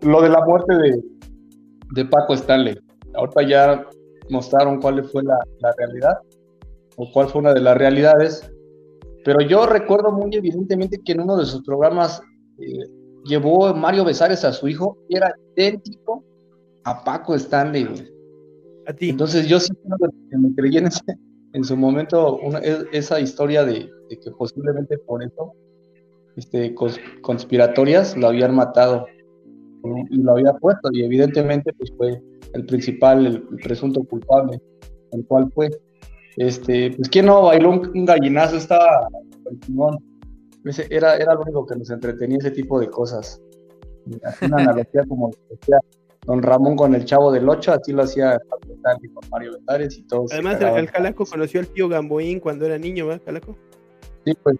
Lo 0.02 0.20
de 0.22 0.28
la 0.28 0.44
muerte 0.44 0.74
de, 0.76 1.02
de 1.94 2.04
Paco 2.06 2.34
Stanley. 2.34 2.78
Ahorita 3.14 3.42
ya 3.48 3.86
mostraron 4.30 4.80
cuál 4.80 5.04
fue 5.04 5.22
la, 5.22 5.38
la 5.60 5.72
realidad 5.78 6.18
o 6.96 7.10
cuál 7.12 7.28
fue 7.28 7.40
una 7.40 7.54
de 7.54 7.60
las 7.60 7.76
realidades. 7.76 8.50
Pero 9.24 9.40
yo 9.40 9.66
recuerdo 9.66 10.12
muy 10.12 10.34
evidentemente 10.34 11.00
que 11.04 11.12
en 11.12 11.20
uno 11.22 11.36
de 11.36 11.44
sus 11.46 11.62
programas 11.64 12.22
eh, 12.58 12.88
llevó 13.24 13.74
Mario 13.74 14.04
Besares 14.04 14.44
a 14.44 14.52
su 14.52 14.68
hijo 14.68 14.98
y 15.08 15.16
era 15.16 15.34
idéntico 15.56 16.24
a 16.84 17.02
Paco 17.04 17.34
Stanley. 17.34 17.84
güey. 17.84 18.08
A 18.86 18.92
ti. 18.92 19.08
Entonces 19.10 19.48
yo 19.48 19.58
sí 19.58 19.72
me 20.30 20.54
creí 20.54 20.76
en, 20.78 20.86
ese- 20.86 21.02
en 21.52 21.64
su 21.64 21.76
momento 21.76 22.36
una- 22.38 22.60
e- 22.60 22.84
esa 22.92 23.18
historia 23.18 23.64
de, 23.64 23.90
de 24.08 24.18
que 24.22 24.30
posiblemente 24.38 24.96
por 24.98 25.22
eso 25.24 25.52
este, 26.36 26.74
cons- 26.74 27.00
conspiratorias 27.22 28.16
lo 28.16 28.28
habían 28.28 28.54
matado 28.54 29.06
¿no? 29.82 29.96
y 30.10 30.18
lo 30.18 30.32
había 30.32 30.52
puesto 30.54 30.90
y 30.92 31.02
evidentemente 31.04 31.72
pues 31.72 31.92
fue 31.96 32.20
el 32.52 32.66
principal, 32.66 33.26
el, 33.26 33.34
el 33.50 33.56
presunto 33.62 34.02
culpable, 34.04 34.60
el 35.12 35.24
cual 35.26 35.50
fue. 35.54 35.70
Este, 36.36 36.92
pues 36.96 37.08
quién 37.08 37.26
no 37.26 37.42
bailó 37.42 37.70
un, 37.70 37.90
un 37.94 38.04
gallinazo, 38.04 38.56
estaba 38.56 39.08
el 39.50 39.58
timón. 39.60 39.98
Ese 40.64 40.86
era, 40.90 41.16
era 41.16 41.34
lo 41.34 41.40
único 41.42 41.66
que 41.66 41.76
nos 41.76 41.90
entretenía 41.90 42.38
ese 42.38 42.50
tipo 42.50 42.78
de 42.80 42.88
cosas. 42.90 43.40
Una 44.42 44.56
analogía 44.58 45.02
como 45.08 45.30
decía 45.50 45.78
Don 46.26 46.42
Ramón 46.42 46.76
con 46.76 46.94
el 46.94 47.04
chavo 47.04 47.30
del 47.32 47.48
8, 47.48 47.72
así 47.72 47.92
lo 47.92 48.02
hacía 48.02 48.38
con 48.50 49.30
Mario 49.30 49.52
Besares 49.52 49.96
y 49.96 50.02
todos. 50.02 50.32
Además, 50.32 50.60
el, 50.60 50.68
el 50.76 50.90
Calaco 50.90 51.24
conoció 51.24 51.60
al 51.60 51.68
tío 51.68 51.88
Gamboín 51.88 52.40
cuando 52.40 52.66
era 52.66 52.78
niño, 52.78 53.06
¿verdad, 53.06 53.22
Calaco? 53.24 53.56
Sí, 54.24 54.32
pues, 54.42 54.56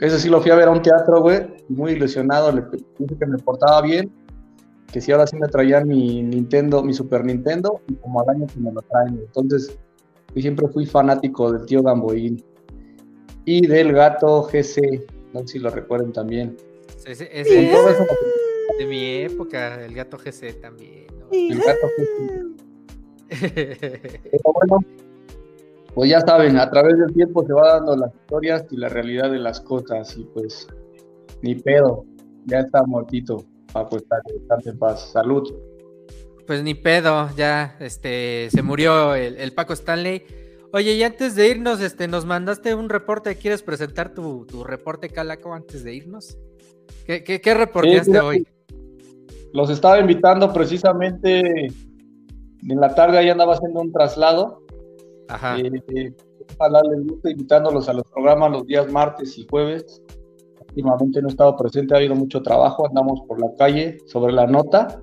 ese 0.00 0.18
sí 0.18 0.28
lo 0.28 0.40
fui 0.40 0.50
a 0.50 0.56
ver 0.56 0.68
a 0.68 0.72
un 0.72 0.82
teatro, 0.82 1.20
güey, 1.20 1.40
muy 1.68 1.92
ilusionado, 1.92 2.52
le 2.52 2.62
dije 2.98 3.16
que 3.18 3.26
me 3.26 3.38
portaba 3.38 3.82
bien, 3.82 4.10
que 4.92 5.00
si 5.00 5.12
ahora 5.12 5.26
sí 5.26 5.36
me 5.36 5.48
traían 5.48 5.88
mi 5.88 6.22
Nintendo, 6.22 6.82
mi 6.82 6.92
Super 6.92 7.24
Nintendo, 7.24 7.80
y 7.88 7.94
como 7.94 8.20
al 8.20 8.28
año 8.30 8.46
que 8.46 8.60
me 8.60 8.72
lo 8.72 8.82
traen, 8.82 9.20
entonces 9.20 9.78
yo 10.34 10.42
siempre 10.42 10.68
fui 10.68 10.86
fanático 10.86 11.52
del 11.52 11.66
tío 11.66 11.82
Gamboín 11.82 12.42
y 13.44 13.66
del 13.66 13.92
gato 13.92 14.42
GC, 14.42 15.06
no 15.32 15.40
sé 15.40 15.46
si 15.46 15.58
lo 15.58 15.70
recuerden 15.70 16.12
también. 16.12 16.56
Ese, 17.04 17.28
Con 17.28 17.36
ese 17.38 17.72
todo 17.72 17.88
es 17.88 17.94
eso, 17.96 18.06
de 18.78 18.86
mi 18.86 19.04
época, 19.22 19.84
el 19.84 19.94
gato 19.94 20.16
GC 20.18 20.60
también. 20.60 21.06
¿no? 21.18 21.28
el 21.32 21.58
gato 21.58 21.88
GC. 21.96 22.62
Pero 24.30 24.52
bueno, 24.54 24.84
pues 25.94 26.10
ya 26.10 26.20
saben, 26.20 26.58
a 26.58 26.70
través 26.70 26.98
del 26.98 27.12
tiempo 27.12 27.44
se 27.46 27.52
va 27.52 27.74
dando 27.74 27.96
las 27.96 28.14
historias 28.14 28.64
y 28.70 28.76
la 28.76 28.88
realidad 28.88 29.30
de 29.30 29.38
las 29.38 29.60
cosas 29.60 30.16
y 30.16 30.24
pues 30.24 30.66
ni 31.42 31.54
pedo, 31.54 32.04
ya 32.46 32.60
está 32.60 32.82
muertito, 32.84 33.44
Paco 33.72 33.96
está 33.96 34.20
en 34.64 34.78
paz, 34.78 35.12
salud. 35.12 35.52
Pues 36.46 36.62
ni 36.62 36.74
pedo, 36.74 37.28
ya 37.36 37.76
este, 37.80 38.48
se 38.50 38.62
murió 38.62 39.14
el, 39.14 39.36
el 39.36 39.52
Paco 39.52 39.72
Stanley. 39.72 40.22
Oye, 40.72 40.94
y 40.94 41.02
antes 41.02 41.36
de 41.36 41.48
irnos, 41.48 41.80
este, 41.80 42.08
nos 42.08 42.24
mandaste 42.24 42.74
un 42.74 42.88
reporte. 42.88 43.36
¿Quieres 43.36 43.62
presentar 43.62 44.14
tu, 44.14 44.46
tu 44.46 44.64
reporte, 44.64 45.10
Calaco, 45.10 45.52
antes 45.52 45.84
de 45.84 45.94
irnos? 45.94 46.38
¿Qué, 47.06 47.22
qué, 47.22 47.40
qué 47.40 47.54
reporteaste 47.54 48.20
hoy? 48.20 48.46
Los 49.52 49.70
estaba 49.70 50.00
invitando 50.00 50.52
precisamente 50.52 51.66
en 51.66 52.80
la 52.80 52.94
tarde, 52.94 53.24
ya 53.24 53.32
andaba 53.32 53.54
haciendo 53.54 53.80
un 53.80 53.92
traslado. 53.92 54.62
Ajá. 55.32 55.58
Eh, 55.58 55.70
eh, 55.94 56.12
guste 57.04 57.30
invitándolos 57.30 57.88
a 57.88 57.94
los 57.94 58.04
programas 58.04 58.52
los 58.52 58.66
días 58.66 58.90
martes 58.92 59.38
y 59.38 59.46
jueves. 59.48 60.02
Últimamente 60.68 61.20
no 61.20 61.28
he 61.28 61.30
estado 61.30 61.56
presente, 61.56 61.94
ha 61.94 61.98
habido 61.98 62.14
mucho 62.14 62.42
trabajo, 62.42 62.86
andamos 62.86 63.20
por 63.26 63.40
la 63.40 63.54
calle 63.58 63.98
sobre 64.06 64.32
la 64.32 64.46
nota 64.46 65.02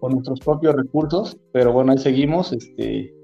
con 0.00 0.12
nuestros 0.12 0.40
propios 0.40 0.74
recursos, 0.74 1.36
pero 1.52 1.72
bueno, 1.72 1.92
ahí 1.92 1.98
seguimos 1.98 2.52
este, 2.52 3.14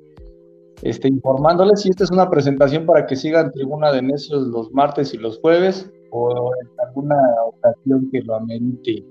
este, 0.82 1.08
informándoles 1.08 1.84
y 1.84 1.90
esta 1.90 2.04
es 2.04 2.10
una 2.10 2.28
presentación 2.28 2.86
para 2.86 3.06
que 3.06 3.16
sigan 3.16 3.52
Tribuna 3.52 3.92
de 3.92 4.02
Necios 4.02 4.46
los 4.48 4.70
martes 4.72 5.12
y 5.14 5.18
los 5.18 5.38
jueves 5.40 5.90
o 6.10 6.52
en 6.62 6.68
alguna 6.86 7.16
ocasión 7.46 8.08
que 8.10 8.22
lo 8.22 8.34
amerite. 8.34 9.04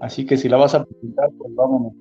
Así 0.00 0.26
que 0.26 0.36
si 0.36 0.48
la 0.48 0.56
vas 0.56 0.74
a 0.74 0.84
presentar, 0.84 1.30
pues 1.38 1.54
vámonos. 1.54 1.92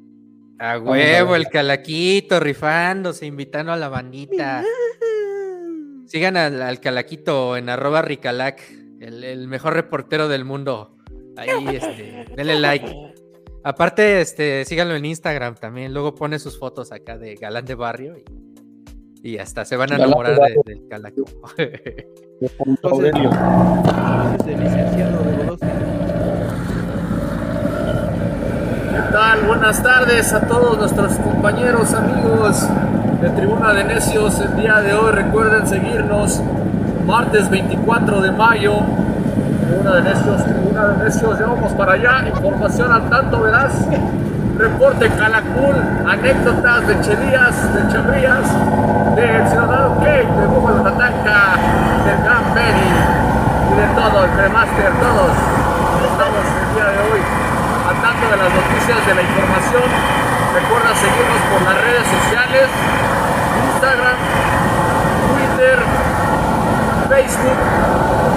A 0.59 0.77
huevo, 0.77 1.35
el 1.35 1.47
calaquito 1.47 2.39
rifándose, 2.39 3.25
invitando 3.25 3.71
a 3.71 3.77
la 3.77 3.87
bandita. 3.89 4.63
Sigan 6.05 6.35
al, 6.37 6.61
al 6.61 6.79
calaquito 6.79 7.55
en 7.55 7.69
arroba 7.69 8.01
ricalac, 8.01 8.61
el, 8.99 9.23
el 9.23 9.47
mejor 9.47 9.73
reportero 9.73 10.27
del 10.27 10.43
mundo. 10.43 10.97
Ahí, 11.37 11.49
este, 11.75 12.25
denle 12.35 12.59
like. 12.59 12.93
Aparte, 13.63 14.19
este, 14.21 14.65
síganlo 14.65 14.95
en 14.95 15.05
Instagram 15.05 15.55
también. 15.55 15.93
Luego 15.93 16.15
pone 16.15 16.39
sus 16.39 16.57
fotos 16.59 16.91
acá 16.91 17.17
de 17.17 17.35
galán 17.35 17.65
de 17.65 17.75
barrio 17.75 18.15
y, 18.17 19.29
y 19.31 19.37
hasta 19.37 19.63
se 19.65 19.77
van 19.77 19.93
a 19.93 19.95
enamorar 19.95 20.35
de- 20.39 20.55
del 20.65 20.87
calaco. 20.89 21.23
Entonces, 22.41 23.13
Aurelio. 23.13 23.29
es 24.39 24.47
el 24.47 24.59
licenciado 24.59 25.23
de 25.23 25.37
Godossi. 25.37 25.65
¿Qué 28.91 29.11
tal? 29.13 29.48
Buenas 29.59 29.83
tardes 29.83 30.31
a 30.31 30.39
todos 30.39 30.77
nuestros 30.77 31.15
compañeros, 31.17 31.93
amigos 31.93 32.65
de 33.21 33.29
Tribuna 33.31 33.73
de 33.73 33.83
Necios. 33.83 34.39
El 34.39 34.55
día 34.55 34.79
de 34.79 34.93
hoy 34.93 35.11
recuerden 35.11 35.67
seguirnos 35.67 36.41
martes 37.05 37.49
24 37.49 38.21
de 38.21 38.31
mayo. 38.31 38.75
Tribuna 39.67 39.95
de 39.95 40.01
Necios, 40.03 40.45
Tribuna 40.45 40.87
de 40.87 41.03
Necios, 41.03 41.37
ya 41.37 41.45
vamos 41.47 41.73
para 41.73 41.91
allá. 41.91 42.25
Información 42.29 42.89
al 42.89 43.09
tanto, 43.09 43.41
verás. 43.41 43.73
Reporte 44.57 45.09
Calacul, 45.09 45.75
anécdotas 46.07 46.87
de 46.87 47.01
Chelías, 47.01 47.73
de 47.75 47.93
Chabrías, 47.93 48.47
del 49.17 49.45
Ciudadano 49.49 49.99
Cake, 49.99 50.35
de 50.39 50.47
Búfalo 50.47 50.83
Tatanca, 50.83 51.59
del 52.05 52.23
Gran 52.23 52.55
Berry 52.55 52.91
y 53.67 53.75
de 53.75 53.87
todo, 53.93 54.23
el 54.23 54.31
Cremaster, 54.31 54.91
todos. 55.01 55.35
Estamos 56.11 56.45
el 56.47 56.75
día 56.75 56.85
de 56.85 57.11
hoy 57.11 57.19
al 57.89 58.01
tanto 58.01 58.28
de 58.28 58.28
las 58.39 58.53
noticias, 58.53 59.05
de 59.05 59.15
la 59.15 59.21
información. 59.21 59.83
Recuerda 60.55 60.95
seguirnos 60.95 61.41
por 61.51 61.61
las 61.61 61.75
redes 61.83 62.07
sociales, 62.07 62.67
Instagram, 63.73 64.15
Twitter, 65.35 65.77
Facebook, 67.09 67.59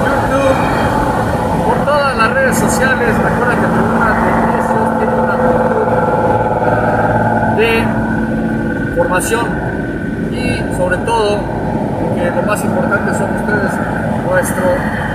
YouTube, 0.02 0.58
por 1.66 1.76
todas 1.84 2.16
las 2.16 2.30
redes 2.32 2.58
sociales. 2.58 3.14
Recuerda 3.16 3.54
que 3.54 3.66
Tribuna 3.66 4.10
de 4.10 4.30
Necios 4.50 4.98
tiene 4.98 5.14
una 5.22 5.36
de 7.56 7.72
formación 8.96 9.46
y 10.32 10.44
sobre 10.76 10.96
todo 10.98 11.38
que 12.16 12.30
lo 12.30 12.42
más 12.42 12.64
importante 12.64 13.14
son 13.14 13.36
ustedes, 13.36 13.72
nuestro, 14.28 14.64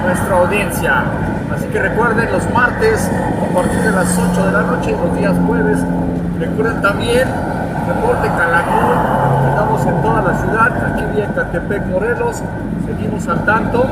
nuestra 0.05 0.35
audiencia. 0.37 1.03
Así 1.53 1.65
que 1.67 1.79
recuerden 1.79 2.31
los 2.31 2.49
martes 2.53 3.09
a 3.09 3.53
partir 3.53 3.79
de 3.81 3.91
las 3.91 4.17
8 4.17 4.45
de 4.45 4.51
la 4.51 4.61
noche 4.63 4.91
y 4.91 5.07
los 5.07 5.17
días 5.17 5.33
jueves. 5.45 5.79
Recuerden 6.39 6.81
también 6.81 7.27
Reporte 7.87 8.27
Calacún, 8.27 9.49
estamos 9.49 9.85
en 9.85 10.01
toda 10.01 10.21
la 10.21 10.37
ciudad, 10.37 10.93
aquí 10.93 11.21
en 11.21 11.31
Catepec, 11.31 11.85
Morelos, 11.87 12.43
seguimos 12.85 13.27
al 13.29 13.45
tanto 13.45 13.85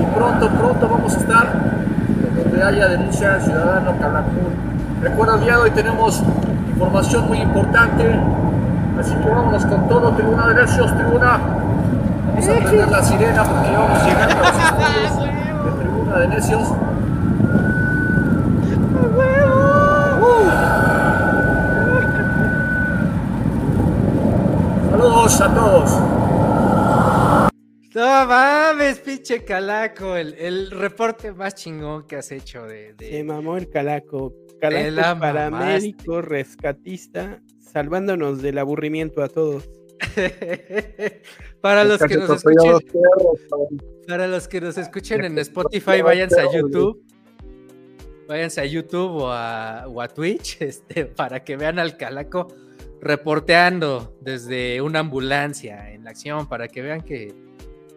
y 0.00 0.04
pronto, 0.16 0.48
pronto 0.48 0.88
vamos 0.88 1.14
a 1.14 1.18
estar 1.18 1.46
donde 2.36 2.62
haya 2.62 2.88
denuncia 2.88 3.40
ciudadano 3.40 3.92
Calacún. 4.00 4.52
Recuerda, 5.00 5.34
el 5.34 5.40
día 5.42 5.56
de 5.56 5.62
hoy 5.62 5.70
tenemos 5.70 6.22
información 6.68 7.28
muy 7.28 7.38
importante, 7.38 8.20
así 8.98 9.14
que 9.14 9.30
vámonos 9.30 9.64
con 9.64 9.88
todo, 9.88 10.10
Tribuna 10.10 10.48
de 10.48 10.54
Necios, 10.54 10.94
Tribuna. 10.96 11.38
Vamos 12.26 12.48
a 12.48 12.64
prender 12.64 12.90
la 12.90 13.02
sirena 13.02 13.44
porque 13.44 13.70
ya 13.70 13.78
vamos 13.78 14.04
llegando 14.04 14.34
a 14.34 14.38
los 14.38 14.58
estudios 14.64 15.18
de 15.64 15.82
Tribuna 15.82 16.18
de 16.18 16.28
Necios. 16.28 16.68
Saludos 25.30 25.40
a 25.40 25.54
todos. 25.54 27.50
No 27.94 28.26
mames, 28.26 28.98
pinche 28.98 29.44
calaco, 29.44 30.16
el, 30.16 30.34
el 30.34 30.70
reporte 30.72 31.32
más 31.32 31.54
chingón 31.54 32.06
que 32.06 32.16
has 32.16 32.32
hecho 32.32 32.64
de, 32.66 32.94
de- 32.94 33.10
Se 33.10 33.24
mamó 33.24 33.56
el 33.56 33.68
calaco. 33.70 34.34
Calaco 34.60 35.20
paramédico, 35.20 36.20
rescatista, 36.20 37.40
salvándonos 37.58 38.42
del 38.42 38.58
aburrimiento 38.58 39.22
a 39.22 39.28
todos. 39.28 39.68
para 41.60 41.84
los 41.84 42.00
que 42.02 42.16
nos 42.16 42.30
escuchen, 42.30 42.78
para 44.08 44.26
los 44.26 44.48
que 44.48 44.60
nos 44.60 44.78
escuchen 44.78 45.24
en 45.24 45.38
Spotify, 45.38 46.02
váyanse 46.02 46.40
a 46.40 46.52
YouTube. 46.52 47.02
Váyanse 48.28 48.60
a 48.60 48.64
YouTube 48.66 49.22
o 49.22 49.28
a, 49.32 49.84
o 49.88 50.00
a 50.00 50.08
Twitch 50.08 50.56
este, 50.60 51.06
para 51.06 51.42
que 51.44 51.56
vean 51.56 51.78
al 51.78 51.96
calaco 51.96 52.48
reporteando 53.00 54.14
desde 54.20 54.80
una 54.82 54.98
ambulancia 55.00 55.90
en 55.92 56.04
la 56.04 56.10
acción, 56.10 56.48
para 56.48 56.68
que 56.68 56.82
vean 56.82 57.00
que 57.02 57.34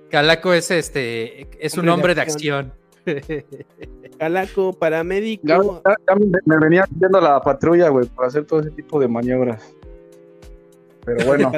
Calaco 0.10 0.54
es 0.54 0.70
este 0.72 1.48
es 1.60 1.78
un 1.78 1.90
hombre 1.90 2.14
de 2.14 2.16
de 2.16 2.22
acción. 2.22 2.74
Calaco 4.18 4.74
paramédico. 4.74 5.82
ya- 5.86 5.96
ya 6.08 6.16
me, 6.16 6.26
me 6.46 6.58
venía 6.58 6.86
viendo 6.92 7.20
la 7.20 7.42
patrulla, 7.42 7.90
güey, 7.90 8.08
para 8.08 8.28
hacer 8.28 8.46
todo 8.46 8.62
ese 8.62 8.72
tipo 8.72 9.00
de 9.00 9.08
maniobras. 9.08 9.74
Pero 11.06 11.26
bueno. 11.26 11.52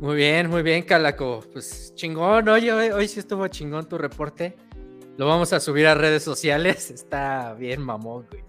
Muy 0.00 0.16
bien, 0.16 0.48
muy 0.50 0.62
bien, 0.62 0.82
Calaco. 0.84 1.40
Pues 1.52 1.92
chingón, 1.94 2.48
oye, 2.48 2.72
hoy, 2.72 2.88
hoy 2.90 3.06
sí 3.08 3.20
estuvo 3.20 3.46
chingón 3.48 3.88
tu 3.88 3.98
reporte. 3.98 4.56
Lo 5.18 5.26
vamos 5.26 5.52
a 5.52 5.60
subir 5.60 5.86
a 5.86 5.94
redes 5.94 6.22
sociales. 6.22 6.90
Está 6.94 7.54
bien, 7.54 7.82
mamón, 7.82 8.26
güey. 8.30 8.42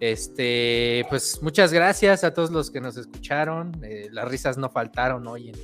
Este, 0.00 1.06
pues 1.08 1.40
muchas 1.42 1.72
gracias 1.72 2.24
a 2.24 2.34
todos 2.34 2.50
los 2.50 2.70
que 2.70 2.80
nos 2.80 2.96
escucharon. 2.96 3.72
Eh, 3.82 4.08
las 4.12 4.28
risas 4.28 4.58
no 4.58 4.68
faltaron 4.70 5.26
hoy 5.26 5.50
en 5.50 5.56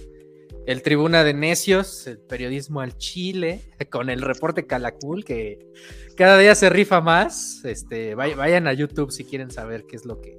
el 0.66 0.82
Tribuna 0.82 1.24
de 1.24 1.34
Necios, 1.34 2.06
el 2.06 2.18
periodismo 2.18 2.80
al 2.80 2.96
Chile, 2.96 3.62
con 3.90 4.08
el 4.10 4.22
reporte 4.22 4.66
Calacul, 4.66 5.24
que 5.24 5.58
cada 6.16 6.38
día 6.38 6.54
se 6.54 6.70
rifa 6.70 7.00
más. 7.00 7.64
Este, 7.64 8.14
vay- 8.14 8.34
vayan 8.36 8.66
a 8.66 8.72
YouTube 8.72 9.10
si 9.10 9.24
quieren 9.24 9.50
saber 9.50 9.84
qué 9.88 9.96
es 9.96 10.04
lo 10.04 10.20
que. 10.20 10.38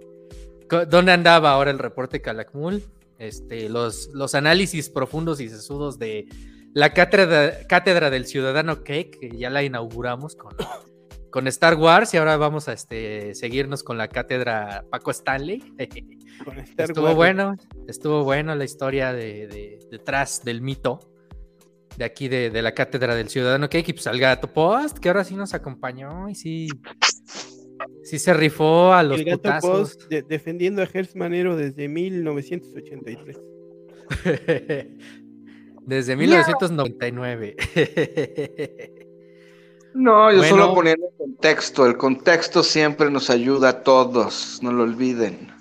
¿Dónde 0.89 1.11
andaba 1.11 1.51
ahora 1.51 1.69
el 1.71 1.79
reporte 1.79 2.21
Calacmul? 2.21 2.81
Este, 3.19 3.67
los, 3.69 4.07
los 4.13 4.33
análisis 4.35 4.89
profundos 4.89 5.41
y 5.41 5.49
sesudos 5.49 5.99
de 5.99 6.27
la 6.73 6.93
cátedra, 6.93 7.67
cátedra 7.67 8.09
del 8.09 8.25
Ciudadano 8.25 8.77
Cake, 8.83 9.17
que 9.19 9.37
ya 9.37 9.49
la 9.49 9.63
inauguramos 9.63 10.35
con, 10.37 10.55
con 11.31 11.47
Star 11.47 11.75
Wars 11.75 12.13
y 12.13 12.17
ahora 12.17 12.37
vamos 12.37 12.67
a 12.67 12.73
este, 12.73 13.33
seguirnos 13.35 13.83
con 13.83 13.97
la 13.97 14.07
cátedra 14.09 14.83
Paco 14.89 15.11
Stanley. 15.11 15.63
Con 16.45 16.57
Star 16.59 16.87
estuvo 16.89 17.05
Wars. 17.05 17.15
bueno, 17.15 17.55
estuvo 17.87 18.23
bueno 18.23 18.55
la 18.55 18.63
historia 18.63 19.13
de, 19.13 19.47
de- 19.47 19.79
detrás 19.91 20.43
del 20.43 20.61
mito 20.61 20.99
de 21.97 22.05
aquí 22.05 22.27
de, 22.29 22.49
de 22.49 22.61
la 22.63 22.73
cátedra 22.73 23.13
del 23.15 23.29
Ciudadano 23.29 23.69
Cake 23.69 23.89
y 23.89 23.93
pues 23.93 24.07
al 24.07 24.17
gato 24.19 24.47
post 24.51 24.97
que 24.97 25.09
ahora 25.09 25.23
sí 25.23 25.35
nos 25.35 25.53
acompañó 25.53 26.27
y 26.29 26.35
sí, 26.35 26.67
sí 28.03 28.17
se 28.17 28.33
rifó 28.33 28.91
a 28.93 29.03
los 29.03 29.19
El 29.19 29.25
gato 29.25 29.37
putazos. 29.41 29.69
Post 29.97 30.09
de- 30.09 30.23
defendiendo 30.23 30.81
a 30.81 30.87
Gers 30.87 31.15
Manero 31.15 31.55
desde 31.55 31.87
1983. 31.87 33.37
Desde 35.85 36.15
1999. 36.15 37.55
No, 39.93 40.31
yo 40.31 40.37
Bueno. 40.37 40.49
solo 40.49 40.73
poniendo 40.73 41.07
el 41.07 41.17
contexto. 41.17 41.85
El 41.85 41.97
contexto 41.97 42.63
siempre 42.63 43.09
nos 43.11 43.29
ayuda 43.29 43.69
a 43.69 43.83
todos, 43.83 44.59
no 44.61 44.71
lo 44.71 44.83
olviden. 44.83 45.51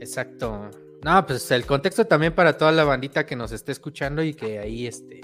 Exacto. 0.00 0.70
No, 1.04 1.26
pues 1.26 1.50
el 1.50 1.66
contexto 1.66 2.04
también 2.06 2.34
para 2.34 2.56
toda 2.56 2.70
la 2.72 2.84
bandita 2.84 3.26
que 3.26 3.34
nos 3.34 3.50
esté 3.52 3.72
escuchando 3.72 4.22
y 4.22 4.34
que 4.34 4.58
ahí 4.58 4.86
este 4.86 5.20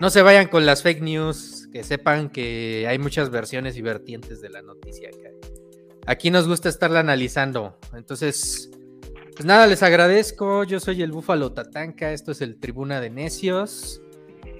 no 0.00 0.10
se 0.10 0.22
vayan 0.22 0.48
con 0.48 0.66
las 0.66 0.82
fake 0.82 1.00
news, 1.00 1.68
que 1.72 1.84
sepan 1.84 2.28
que 2.28 2.86
hay 2.88 2.98
muchas 2.98 3.30
versiones 3.30 3.76
y 3.76 3.82
vertientes 3.82 4.40
de 4.40 4.48
la 4.50 4.60
noticia. 4.62 5.10
Aquí 6.06 6.30
nos 6.32 6.48
gusta 6.48 6.68
estarla 6.68 7.00
analizando. 7.00 7.78
Entonces, 7.94 8.68
Pues 9.34 9.46
nada, 9.46 9.66
les 9.66 9.82
agradezco. 9.82 10.64
Yo 10.64 10.78
soy 10.80 11.02
el 11.02 11.10
Búfalo 11.12 11.52
Tatanca. 11.52 12.12
Esto 12.12 12.32
es 12.32 12.42
el 12.42 12.58
Tribuna 12.60 13.00
de 13.00 13.08
Necios. 13.10 14.02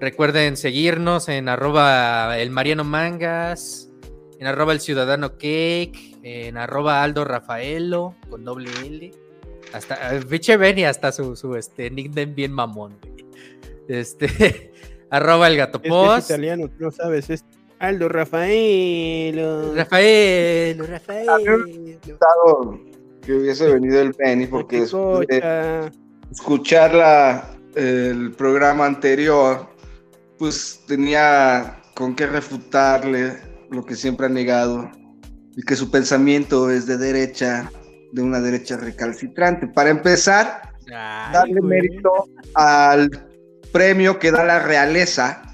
Recuerden 0.07 0.57
seguirnos 0.57 1.29
en 1.29 1.49
arroba 1.49 2.37
el 2.37 2.51
Mariano 2.51 2.83
Mangas, 2.83 3.89
en 4.41 4.49
arroba 4.49 4.73
el 4.73 4.81
Ciudadano 4.81 5.35
Cake, 5.35 6.17
en 6.25 6.57
arroba 6.57 7.05
Aldo 7.05 7.25
Rafaelo 7.25 8.17
con 8.29 8.45
doble 8.45 8.69
L. 8.85 9.13
Hasta, 9.73 10.11
biche 10.29 10.57
Benny, 10.57 10.83
hasta 10.83 11.13
su, 11.13 11.37
su 11.37 11.55
este, 11.55 11.89
nickname 11.89 12.33
bien 12.35 12.51
mamón. 12.53 12.99
Este, 13.87 14.73
arroba 15.11 15.47
el 15.47 15.57
gato 15.57 15.79
Este 15.79 15.89
post. 15.89 16.19
es 16.19 16.25
italiano, 16.31 16.67
tú 16.67 16.75
no 16.81 16.91
sabes, 16.91 17.31
es 17.31 17.45
Aldo 17.79 18.09
Rafaelo. 18.09 19.73
Rafaelo, 19.77 20.85
Rafaelo. 20.85 21.65
gustado 22.05 22.81
que 23.25 23.35
hubiese 23.35 23.73
venido 23.73 24.01
el 24.01 24.13
Benny 24.19 24.49
porque 24.49 24.81
después 24.81 25.29
de 25.29 25.93
escuchar 26.33 26.93
la- 26.93 27.49
el 27.77 28.33
programa 28.33 28.85
anterior, 28.85 29.69
pues 30.43 30.81
tenía 30.89 31.81
con 31.95 32.17
qué 32.17 32.27
refutarle 32.27 33.37
lo 33.71 33.87
que 33.87 33.95
siempre 33.95 34.27
ha 34.27 34.29
negado 34.29 34.91
y 35.57 35.63
que 35.63 35.77
su 35.77 35.89
pensamiento 35.89 36.69
es 36.69 36.85
de 36.85 36.97
derecha, 36.97 37.71
de 38.11 38.23
una 38.23 38.41
derecha 38.41 38.77
recalcitrante. 38.77 39.69
Para 39.69 39.91
empezar, 39.91 40.63
Ay, 40.93 41.33
darle 41.33 41.61
güey. 41.61 41.81
mérito 41.81 42.11
al 42.55 43.09
premio 43.71 44.19
que 44.19 44.33
da 44.33 44.43
la 44.43 44.59
realeza. 44.59 45.45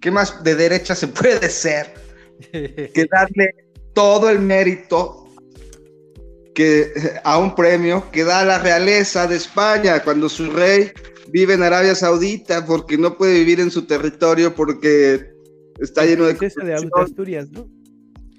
¿Qué 0.00 0.10
más 0.10 0.42
de 0.42 0.56
derecha 0.56 0.96
se 0.96 1.06
puede 1.06 1.48
ser? 1.48 1.94
que 2.50 3.06
darle 3.12 3.54
todo 3.94 4.28
el 4.28 4.40
mérito 4.40 5.28
que, 6.52 6.92
a 7.22 7.38
un 7.38 7.54
premio 7.54 8.10
que 8.10 8.24
da 8.24 8.44
la 8.44 8.58
realeza 8.58 9.28
de 9.28 9.36
España 9.36 10.02
cuando 10.02 10.28
su 10.28 10.50
rey 10.50 10.90
vive 11.34 11.54
en 11.54 11.64
Arabia 11.64 11.96
Saudita 11.96 12.64
porque 12.64 12.96
no 12.96 13.18
puede 13.18 13.34
vivir 13.40 13.58
en 13.58 13.68
su 13.72 13.82
territorio 13.86 14.54
porque 14.54 15.32
está 15.80 16.06
lleno 16.06 16.26
de 16.26 16.34
Princesa 16.36 16.64
de. 16.64 16.74
Asturias, 16.74 17.50
¿no? 17.50 17.68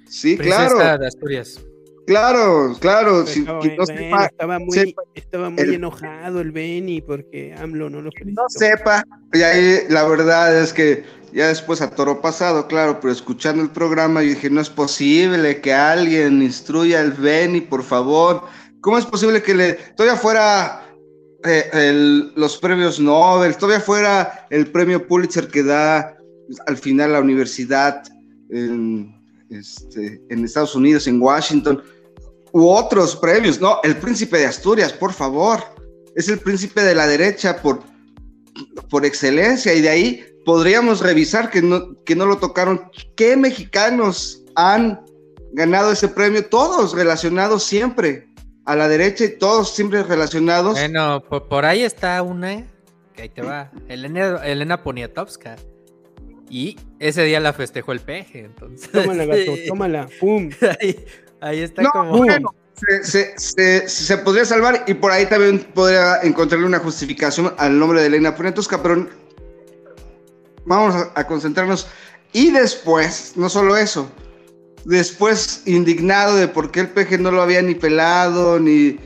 Sí, 0.08 0.38
Princesa 0.38 0.70
claro, 0.70 1.00
de 1.02 1.08
Asturias. 1.08 1.60
claro, 2.08 2.74
claro. 2.80 3.28
Si, 3.28 3.40
Estaba, 3.42 3.60
que 3.60 3.68
no 3.76 3.84
bueno, 3.84 4.00
sepa, 4.00 4.26
estaba 4.28 4.60
muy, 4.60 4.72
sepa 4.78 5.02
estaba 5.14 5.50
muy 5.50 5.64
el- 5.64 5.74
enojado 5.74 6.40
el 6.40 6.52
Benny 6.54 7.02
porque 7.02 7.54
AMLO 7.58 7.90
no 7.90 8.02
lo 8.02 8.12
felicitó. 8.14 8.44
no 8.44 8.48
sepa, 8.50 9.04
y 9.34 9.42
ahí 9.42 9.80
la 9.90 10.08
verdad 10.08 10.58
es 10.58 10.72
que 10.72 11.04
ya 11.34 11.50
después 11.50 11.82
a 11.82 11.90
toro 11.90 12.22
pasado, 12.22 12.66
claro, 12.70 13.00
pero 13.02 13.12
escuchando 13.12 13.62
el 13.62 13.72
programa 13.72 14.24
yo 14.24 14.30
dije, 14.30 14.50
no 14.50 14.62
es 14.62 14.70
posible 14.70 15.60
que 15.60 15.74
alguien 15.74 16.42
instruya 16.42 17.02
al 17.02 17.12
Benny, 17.12 17.60
por 17.60 17.84
favor. 17.84 18.44
¿Cómo 18.80 18.98
es 18.98 19.06
posible 19.06 19.44
que 19.44 19.54
le 19.54 19.74
todavía 19.98 20.16
fuera 20.18 20.85
eh, 21.46 22.32
los 22.36 22.58
premios 22.58 23.00
Nobel, 23.00 23.56
todavía 23.58 23.80
fuera 23.80 24.48
el 24.50 24.72
premio 24.72 25.08
Pulitzer 25.08 25.48
que 25.48 25.64
da 25.64 26.18
al 26.68 26.78
final 26.78 27.14
la 27.14 27.22
universidad 27.22 28.04
en, 28.50 29.16
este, 29.50 30.22
en 30.30 30.46
Estados 30.46 30.76
Unidos, 30.76 31.08
en 31.08 31.22
Washington, 31.22 31.84
u 32.52 32.68
otros 32.70 33.16
premios? 33.16 33.60
No, 33.60 33.80
el 33.84 33.98
príncipe 33.98 34.38
de 34.38 34.46
Asturias, 34.46 34.94
por 34.94 35.14
favor. 35.14 35.62
Es 36.16 36.30
el 36.30 36.40
príncipe 36.40 36.82
de 36.82 36.96
la 36.96 37.08
derecha 37.08 37.62
por, 37.62 37.82
por 38.90 39.06
excelencia 39.06 39.74
y 39.74 39.82
de 39.82 39.90
ahí 39.90 40.26
podríamos 40.46 41.02
revisar 41.02 41.50
que 41.50 41.62
no, 41.62 42.02
que 42.04 42.16
no 42.16 42.26
lo 42.26 42.38
tocaron. 42.38 42.90
¿Qué 43.18 43.36
mexicanos 43.36 44.42
han 44.56 45.02
ganado 45.54 45.92
ese 45.92 46.08
premio? 46.08 46.46
Todos 46.46 46.94
relacionados 46.94 47.64
siempre 47.64 48.28
a 48.66 48.76
la 48.76 48.88
derecha 48.88 49.26
y 49.26 49.38
todos 49.38 49.74
siempre 49.76 50.04
relacionados. 50.04 50.74
Bueno, 50.74 51.24
por, 51.28 51.48
por 51.48 51.66
ahí 51.66 51.84
está 51.84 52.22
una, 52.22 52.64
que 53.14 53.24
ahí 53.24 53.30
te 53.30 53.42
va, 53.42 53.72
Elena, 53.88 54.44
Elena 54.46 54.82
Poniatowska. 54.84 55.56
Y 56.50 56.78
ese 57.00 57.24
día 57.24 57.40
la 57.40 57.54
festejó 57.54 57.92
el 57.92 58.00
peje, 58.02 58.42
entonces. 58.42 58.92
Tómala, 58.92 59.26
gato, 59.28 59.52
tómala. 59.68 60.08
¡Pum! 60.20 60.50
Ahí, 60.80 61.06
ahí 61.42 61.60
está 61.62 61.82
No, 61.82 61.90
como. 61.92 62.18
bueno, 62.18 62.54
se, 62.76 63.04
se- 63.04 63.40
se- 63.40 63.90
se 63.90 64.18
podría 64.20 64.46
salvar 64.46 64.84
y 64.86 64.94
por 64.94 65.12
ahí 65.12 65.26
también 65.26 65.60
podría 65.74 66.22
encontrarle 66.22 66.66
una 66.68 66.80
justificación 66.80 67.54
al 67.58 67.80
nombre 67.80 68.02
de 68.02 68.08
Elena 68.08 68.36
Poniatowska, 68.36 68.82
pero 68.84 69.08
vamos 70.66 70.96
a, 70.96 71.12
a 71.20 71.26
concentrarnos. 71.28 71.88
Y 72.34 72.52
después, 72.52 73.34
no 73.38 73.50
solo 73.50 73.78
eso, 73.78 74.10
después 74.86 75.64
indignado 75.66 76.38
de 76.38 76.48
por 76.48 76.72
qué 76.72 76.82
el 76.82 76.90
peje 76.90 77.18
no 77.18 77.32
lo 77.32 77.42
había 77.42 77.62
ni 77.62 77.76
pelado, 77.76 78.60
ni 78.60 78.98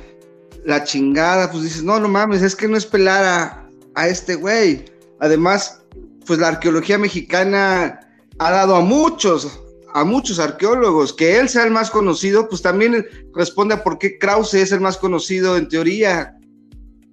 la 0.66 0.84
chingada, 0.84 1.50
pues 1.50 1.64
dices, 1.64 1.84
no, 1.84 2.00
no 2.00 2.08
mames, 2.08 2.42
es 2.42 2.56
que 2.56 2.68
no 2.68 2.78
es 2.78 2.86
pelar 2.86 3.66
a, 3.96 4.08
este 4.08 4.36
güey. 4.36 4.86
Además, 5.20 5.84
pues 6.26 6.40
la 6.40 6.50
arqueología 6.50 6.98
mexicana 6.98 8.00
ha 8.38 8.52
dado 8.52 8.76
a 8.76 8.82
muchos, 8.82 9.62
a 9.94 10.06
muchos 10.06 10.40
arqueólogos, 10.40 11.14
que 11.14 11.38
él 11.38 11.50
sea 11.50 11.66
el 11.66 11.72
más 11.72 11.90
conocido, 11.90 12.48
pues 12.48 12.62
también 12.62 13.06
responde 13.34 13.74
a 13.74 13.84
por 13.84 13.98
qué 13.98 14.18
Krause 14.18 14.54
es 14.54 14.72
el 14.72 14.80
más 14.80 14.98
conocido 14.98 15.58
en 15.58 15.68
teoría, 15.68 16.38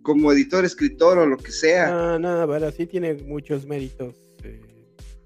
como 0.02 0.30
editor, 0.30 0.64
escritor 0.64 1.18
o 1.18 1.26
lo 1.26 1.36
que 1.36 1.50
sea. 1.50 1.88
No, 1.90 2.18
no, 2.18 2.46
pero 2.46 2.70
sí 2.70 2.86
tiene 2.86 3.14
muchos 3.14 3.66
méritos. 3.66 4.25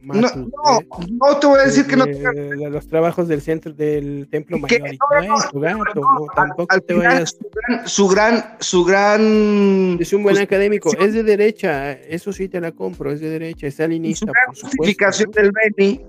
Eh, 0.02 0.06
No, 0.06 0.26
¿eh? 0.28 0.86
no 1.10 1.36
te 1.38 1.46
voy 1.46 1.60
a 1.60 1.64
decir 1.64 1.86
que 1.86 1.96
no. 1.96 2.06
De- 2.06 2.14
de- 2.14 2.56
de 2.56 2.70
los 2.70 2.86
trabajos 2.88 3.28
del 3.28 3.40
centro 3.42 3.72
del 3.72 4.28
templo 4.30 4.58
mayor 4.58 4.80
su 5.46 5.60
gran, 5.60 5.78
su 7.86 8.08
gran, 8.08 8.56
su 8.60 8.84
gran, 8.84 9.98
Es 10.00 10.12
un 10.12 10.22
buen 10.22 10.38
académico, 10.38 10.90
es 10.98 11.12
de 11.14 11.22
derecha, 11.22 11.92
eso 11.92 12.32
sí 12.32 12.48
te 12.48 12.60
la 12.60 12.72
compro, 12.72 13.12
es 13.12 13.20
de 13.20 13.28
derecha, 13.30 13.66
es 13.66 13.74
su 13.74 13.78
salinista, 13.78 14.26
gran 14.26 14.46
por 14.46 14.56
supuesto. 14.56 14.76
justificación 14.78 15.30
del 15.32 15.50
Beni 15.52 16.00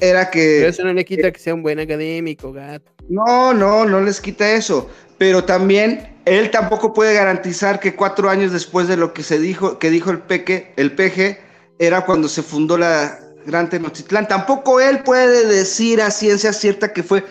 era 0.00 0.20
Pero 0.22 0.30
que 0.32 0.68
eso 0.68 0.84
no 0.84 0.92
le 0.92 1.04
quita 1.04 1.30
que 1.30 1.38
sea 1.38 1.54
un 1.54 1.62
buen 1.62 1.78
académico, 1.78 2.52
gato. 2.52 2.90
no, 3.08 3.54
no, 3.54 3.84
no 3.86 4.00
les 4.00 4.20
quita 4.20 4.52
eso, 4.52 4.90
pero 5.18 5.44
también 5.44 6.16
él 6.24 6.50
tampoco 6.50 6.92
puede 6.92 7.14
garantizar 7.14 7.80
que 7.80 7.94
cuatro 7.94 8.28
años 8.28 8.52
después 8.52 8.88
de 8.88 8.96
lo 8.96 9.14
que 9.14 9.22
se 9.22 9.38
dijo, 9.38 9.78
que 9.78 9.90
dijo 9.90 10.10
el 10.10 10.18
Peque, 10.20 10.72
el 10.76 10.92
PG, 10.92 11.38
era 11.78 12.04
cuando 12.04 12.28
se 12.28 12.42
fundó 12.42 12.76
la 12.78 13.18
Gran 13.46 13.70
Tenochtitlán. 13.70 14.28
Tampoco 14.28 14.80
él 14.80 15.02
puede 15.02 15.46
decir 15.46 16.02
a 16.02 16.10
ciencia 16.10 16.52
cierta 16.52 16.92
que 16.92 17.02
fue 17.02 17.24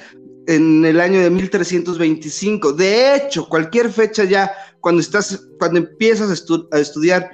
en 0.48 0.86
el 0.86 1.00
año 1.02 1.22
de 1.22 1.30
1325. 1.30 2.74
De 2.74 3.16
hecho, 3.16 3.48
cualquier 3.48 3.92
fecha 3.92 4.24
ya, 4.24 4.52
cuando 4.80 5.02
estás, 5.02 5.48
cuando 5.60 5.80
empiezas 5.80 6.30
a, 6.30 6.76
a 6.76 6.80
estudiar 6.80 7.30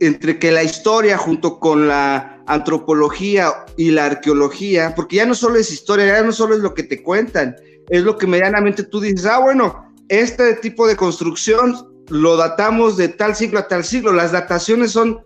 entre 0.00 0.38
que 0.38 0.50
la 0.50 0.62
historia 0.62 1.16
junto 1.16 1.60
con 1.60 1.88
la 1.88 2.42
antropología 2.46 3.64
y 3.76 3.90
la 3.90 4.06
arqueología, 4.06 4.94
porque 4.94 5.16
ya 5.16 5.26
no 5.26 5.34
solo 5.34 5.56
es 5.56 5.72
historia, 5.72 6.06
ya 6.06 6.22
no 6.22 6.32
solo 6.32 6.54
es 6.54 6.60
lo 6.60 6.74
que 6.74 6.82
te 6.82 7.02
cuentan, 7.02 7.56
es 7.88 8.02
lo 8.02 8.18
que 8.18 8.26
medianamente 8.26 8.82
tú 8.82 9.00
dices, 9.00 9.26
ah, 9.26 9.38
bueno, 9.38 9.94
este 10.08 10.54
tipo 10.54 10.86
de 10.86 10.96
construcción 10.96 11.94
lo 12.08 12.36
datamos 12.36 12.96
de 12.96 13.08
tal 13.08 13.34
siglo 13.34 13.60
a 13.60 13.68
tal 13.68 13.84
siglo, 13.84 14.12
las 14.12 14.32
dataciones 14.32 14.90
son 14.90 15.22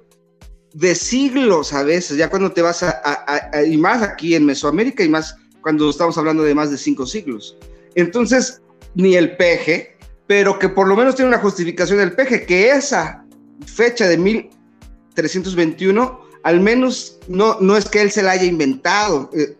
de 0.78 0.94
siglos 0.94 1.72
a 1.72 1.82
veces, 1.82 2.16
ya 2.16 2.30
cuando 2.30 2.52
te 2.52 2.62
vas 2.62 2.84
a, 2.84 3.00
a- 3.04 3.64
y 3.64 3.76
más 3.76 4.00
aquí 4.02 4.36
en 4.36 4.46
Mesoamérica 4.46 5.02
y 5.02 5.08
más 5.08 5.34
cuando 5.60 5.90
estamos 5.90 6.16
hablando 6.16 6.44
de 6.44 6.54
más 6.54 6.70
de 6.70 6.78
cinco 6.78 7.04
siglos. 7.04 7.56
Entonces, 7.96 8.62
ni 8.94 9.16
el 9.16 9.36
peje, 9.36 9.96
pero 10.28 10.56
que 10.58 10.68
por 10.68 10.86
lo 10.86 10.94
menos 10.94 11.16
tiene 11.16 11.30
una 11.30 11.40
justificación 11.40 11.98
del 11.98 12.12
peje, 12.12 12.46
que 12.46 12.70
esa 12.70 13.24
fecha 13.66 14.06
de 14.06 14.16
1321, 14.18 16.20
al 16.44 16.60
menos 16.60 17.18
no, 17.26 17.58
no 17.60 17.76
es 17.76 17.88
que 17.88 18.00
él 18.00 18.12
se 18.12 18.22
la 18.22 18.30
haya 18.32 18.44
inventado. 18.44 19.30
eh, 19.34 19.56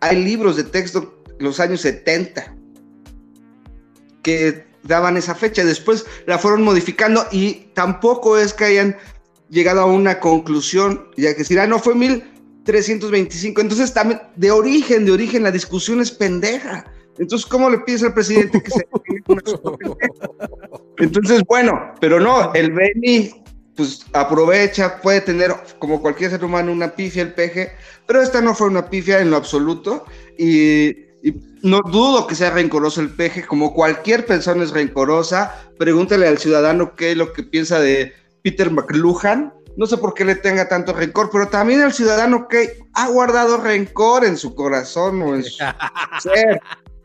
hay 0.00 0.22
libros 0.24 0.56
de 0.56 0.64
texto 0.64 1.22
los 1.40 1.58
años 1.60 1.80
70 1.80 2.54
que 4.22 4.64
daban 4.84 5.16
esa 5.16 5.34
fecha, 5.34 5.64
después 5.64 6.06
la 6.26 6.38
fueron 6.38 6.62
modificando 6.62 7.24
y 7.32 7.68
tampoco 7.74 8.38
es 8.38 8.52
que 8.52 8.64
hayan 8.64 8.96
llegado 9.52 9.82
a 9.82 9.86
una 9.86 10.18
conclusión, 10.18 11.08
ya 11.16 11.32
que 11.32 11.40
decir, 11.40 11.60
ah, 11.60 11.66
no 11.66 11.78
fue 11.78 11.94
1325, 11.94 13.60
entonces 13.60 13.92
también 13.92 14.20
de 14.34 14.50
origen, 14.50 15.04
de 15.04 15.12
origen 15.12 15.42
la 15.42 15.50
discusión 15.50 16.00
es 16.00 16.10
pendeja. 16.10 16.90
Entonces, 17.18 17.46
¿cómo 17.46 17.68
le 17.68 17.78
pides 17.80 18.02
al 18.02 18.14
presidente 18.14 18.62
que 18.62 18.70
se 18.70 18.88
Entonces, 20.98 21.42
bueno, 21.46 21.92
pero 22.00 22.18
no, 22.18 22.54
el 22.54 22.72
Beni 22.72 23.30
pues 23.76 24.06
aprovecha, 24.14 25.00
puede 25.02 25.20
tener 25.20 25.54
como 25.78 26.00
cualquier 26.00 26.30
ser 26.30 26.44
humano 26.44 26.72
una 26.72 26.94
pifia 26.94 27.22
el 27.22 27.34
peje, 27.34 27.72
pero 28.06 28.22
esta 28.22 28.40
no 28.40 28.54
fue 28.54 28.68
una 28.68 28.88
pifia 28.88 29.20
en 29.20 29.30
lo 29.30 29.36
absoluto 29.36 30.04
y, 30.38 30.88
y 31.22 31.34
no 31.62 31.80
dudo 31.80 32.26
que 32.26 32.34
sea 32.34 32.50
rencoroso 32.50 33.02
el 33.02 33.10
peje, 33.10 33.44
como 33.46 33.74
cualquier 33.74 34.24
persona 34.24 34.64
es 34.64 34.70
rencorosa. 34.70 35.72
Pregúntale 35.78 36.26
al 36.26 36.38
ciudadano 36.38 36.96
qué 36.96 37.12
es 37.12 37.16
lo 37.16 37.32
que 37.32 37.42
piensa 37.42 37.80
de 37.80 38.12
Peter 38.42 38.70
McLuhan. 38.70 39.52
No 39.76 39.86
sé 39.86 39.96
por 39.96 40.12
qué 40.12 40.24
le 40.26 40.34
tenga 40.34 40.68
tanto 40.68 40.92
rencor, 40.92 41.30
pero 41.32 41.48
también 41.48 41.80
el 41.80 41.92
ciudadano 41.94 42.46
que 42.46 42.78
ha 42.94 43.08
guardado 43.08 43.56
rencor 43.56 44.24
en 44.24 44.36
su 44.36 44.54
corazón 44.54 45.22
o 45.22 45.34
en 45.34 45.44
su 45.44 45.56
ser. 46.22 46.60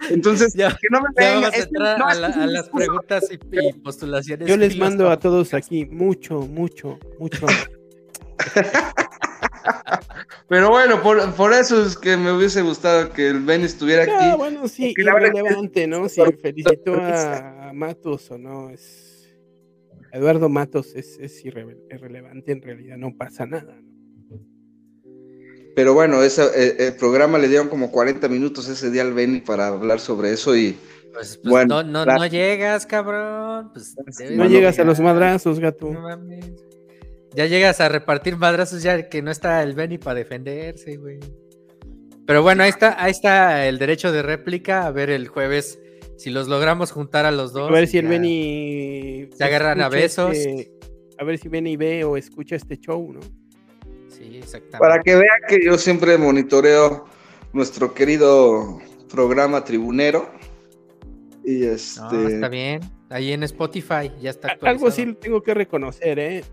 Entonces, 0.09 0.53
Ya- 0.53 0.69
que 0.69 0.87
no 0.91 0.99
me 1.01 1.07
venga. 1.15 1.49
vamos 1.49 1.55
a 1.55 1.67
no, 1.97 2.19
la- 2.19 2.45
las 2.47 2.69
preguntas 2.69 3.23
y, 3.31 3.35
y 3.67 3.73
postulaciones. 3.73 4.47
Yo 4.49 4.57
les 4.57 4.77
mando 4.77 5.09
a 5.09 5.17
todos 5.17 5.53
aquí 5.53 5.85
mucho, 5.85 6.41
mucho, 6.41 6.99
mucho. 7.19 7.45
Pero 10.49 10.69
bueno, 10.69 11.01
por, 11.01 11.33
por 11.35 11.51
eso 11.53 11.85
es 11.85 11.97
que 11.97 12.15
me 12.15 12.31
hubiese 12.31 12.61
gustado 12.61 13.11
que 13.11 13.27
el 13.29 13.39
Ben 13.41 13.63
estuviera 13.63 14.03
aquí. 14.03 14.37
Bueno, 14.37 14.67
sí, 14.67 14.93
irrelevante, 14.95 15.87
¿no? 15.87 16.07
Si 16.07 16.21
felicitó 16.41 16.95
a, 16.95 17.69
a 17.69 17.73
Matos 17.73 18.29
o 18.31 18.37
no, 18.37 18.69
es. 18.69 19.06
Eduardo 20.11 20.49
Matos 20.49 20.93
es, 20.95 21.17
es 21.19 21.43
irre- 21.45 21.77
irrelevante, 21.91 22.51
en 22.51 22.61
realidad 22.61 22.97
no 22.97 23.15
pasa 23.17 23.45
nada. 23.45 23.75
¿no? 23.81 24.39
Pero 25.75 25.93
bueno, 25.93 26.23
ese, 26.23 26.87
el 26.87 26.95
programa 26.95 27.37
le 27.37 27.47
dieron 27.47 27.69
como 27.69 27.91
40 27.91 28.27
minutos 28.29 28.67
ese 28.67 28.89
día 28.89 29.03
al 29.03 29.13
Benny 29.13 29.41
para 29.41 29.67
hablar 29.67 29.99
sobre 29.99 30.31
eso 30.33 30.55
y 30.55 30.75
Pues, 31.13 31.37
pues, 31.37 31.51
Bueno, 31.51 31.83
no, 31.83 32.05
no, 32.05 32.15
no 32.17 32.25
llegas, 32.27 32.85
cabrón. 32.85 33.71
Pues, 33.73 33.95
No 34.31 34.45
llegas 34.45 34.79
a 34.79 34.83
los 34.83 34.99
madrazos, 34.99 35.59
gato. 35.59 35.91
No 35.91 36.01
mames. 36.01 36.45
Ya 37.35 37.45
llegas 37.45 37.79
a 37.81 37.89
repartir 37.89 38.35
madrazos 38.37 38.81
ya 38.81 39.07
que 39.09 39.21
no 39.21 39.29
está 39.29 39.61
el 39.61 39.75
Benny 39.75 39.99
para 39.99 40.15
defenderse, 40.15 40.97
güey. 40.97 41.19
Pero 42.25 42.41
bueno, 42.41 42.63
ahí 42.63 42.69
está, 42.69 43.01
ahí 43.01 43.11
está 43.11 43.67
el 43.67 43.77
derecho 43.77 44.11
de 44.11 44.21
réplica. 44.23 44.87
A 44.87 44.91
ver 44.91 45.11
el 45.11 45.27
jueves 45.27 45.79
si 46.17 46.29
los 46.31 46.47
logramos 46.47 46.91
juntar 46.91 47.25
a 47.25 47.31
los 47.31 47.53
dos. 47.53 47.69
A 47.69 47.73
ver 47.73 47.87
si 47.87 47.99
el. 47.99 48.07
Benny. 48.07 49.29
Se 49.35 49.43
agarran 49.43 49.79
a 49.79 49.85
escucha 49.85 49.99
besos. 50.01 50.35
este- 50.35 50.71
a 51.19 51.23
ver 51.23 51.37
si 51.39 51.47
Benny 51.49 51.77
ve 51.77 52.03
o 52.03 52.15
escucha 52.17 52.55
este 52.55 52.77
show, 52.77 53.11
¿no? 53.11 53.19
Sí, 54.07 54.37
exactamente. 54.37 54.77
para 54.77 55.01
que 55.01 55.15
vean 55.15 55.41
que 55.47 55.63
yo 55.63 55.77
siempre 55.77 56.17
monitoreo 56.17 57.05
nuestro 57.53 57.93
querido 57.93 58.79
programa 59.09 59.63
tribunero. 59.63 60.29
Y 61.43 61.63
este. 61.63 62.01
No, 62.01 62.27
está 62.27 62.49
bien. 62.49 62.81
Ahí 63.09 63.31
en 63.31 63.43
Spotify 63.43 64.11
ya 64.21 64.31
está 64.31 64.49
actualizado. 64.49 64.67
Algo 64.67 64.91
sí 64.91 65.13
tengo 65.19 65.41
que 65.41 65.53
reconocer, 65.53 66.19
¿eh? 66.19 66.43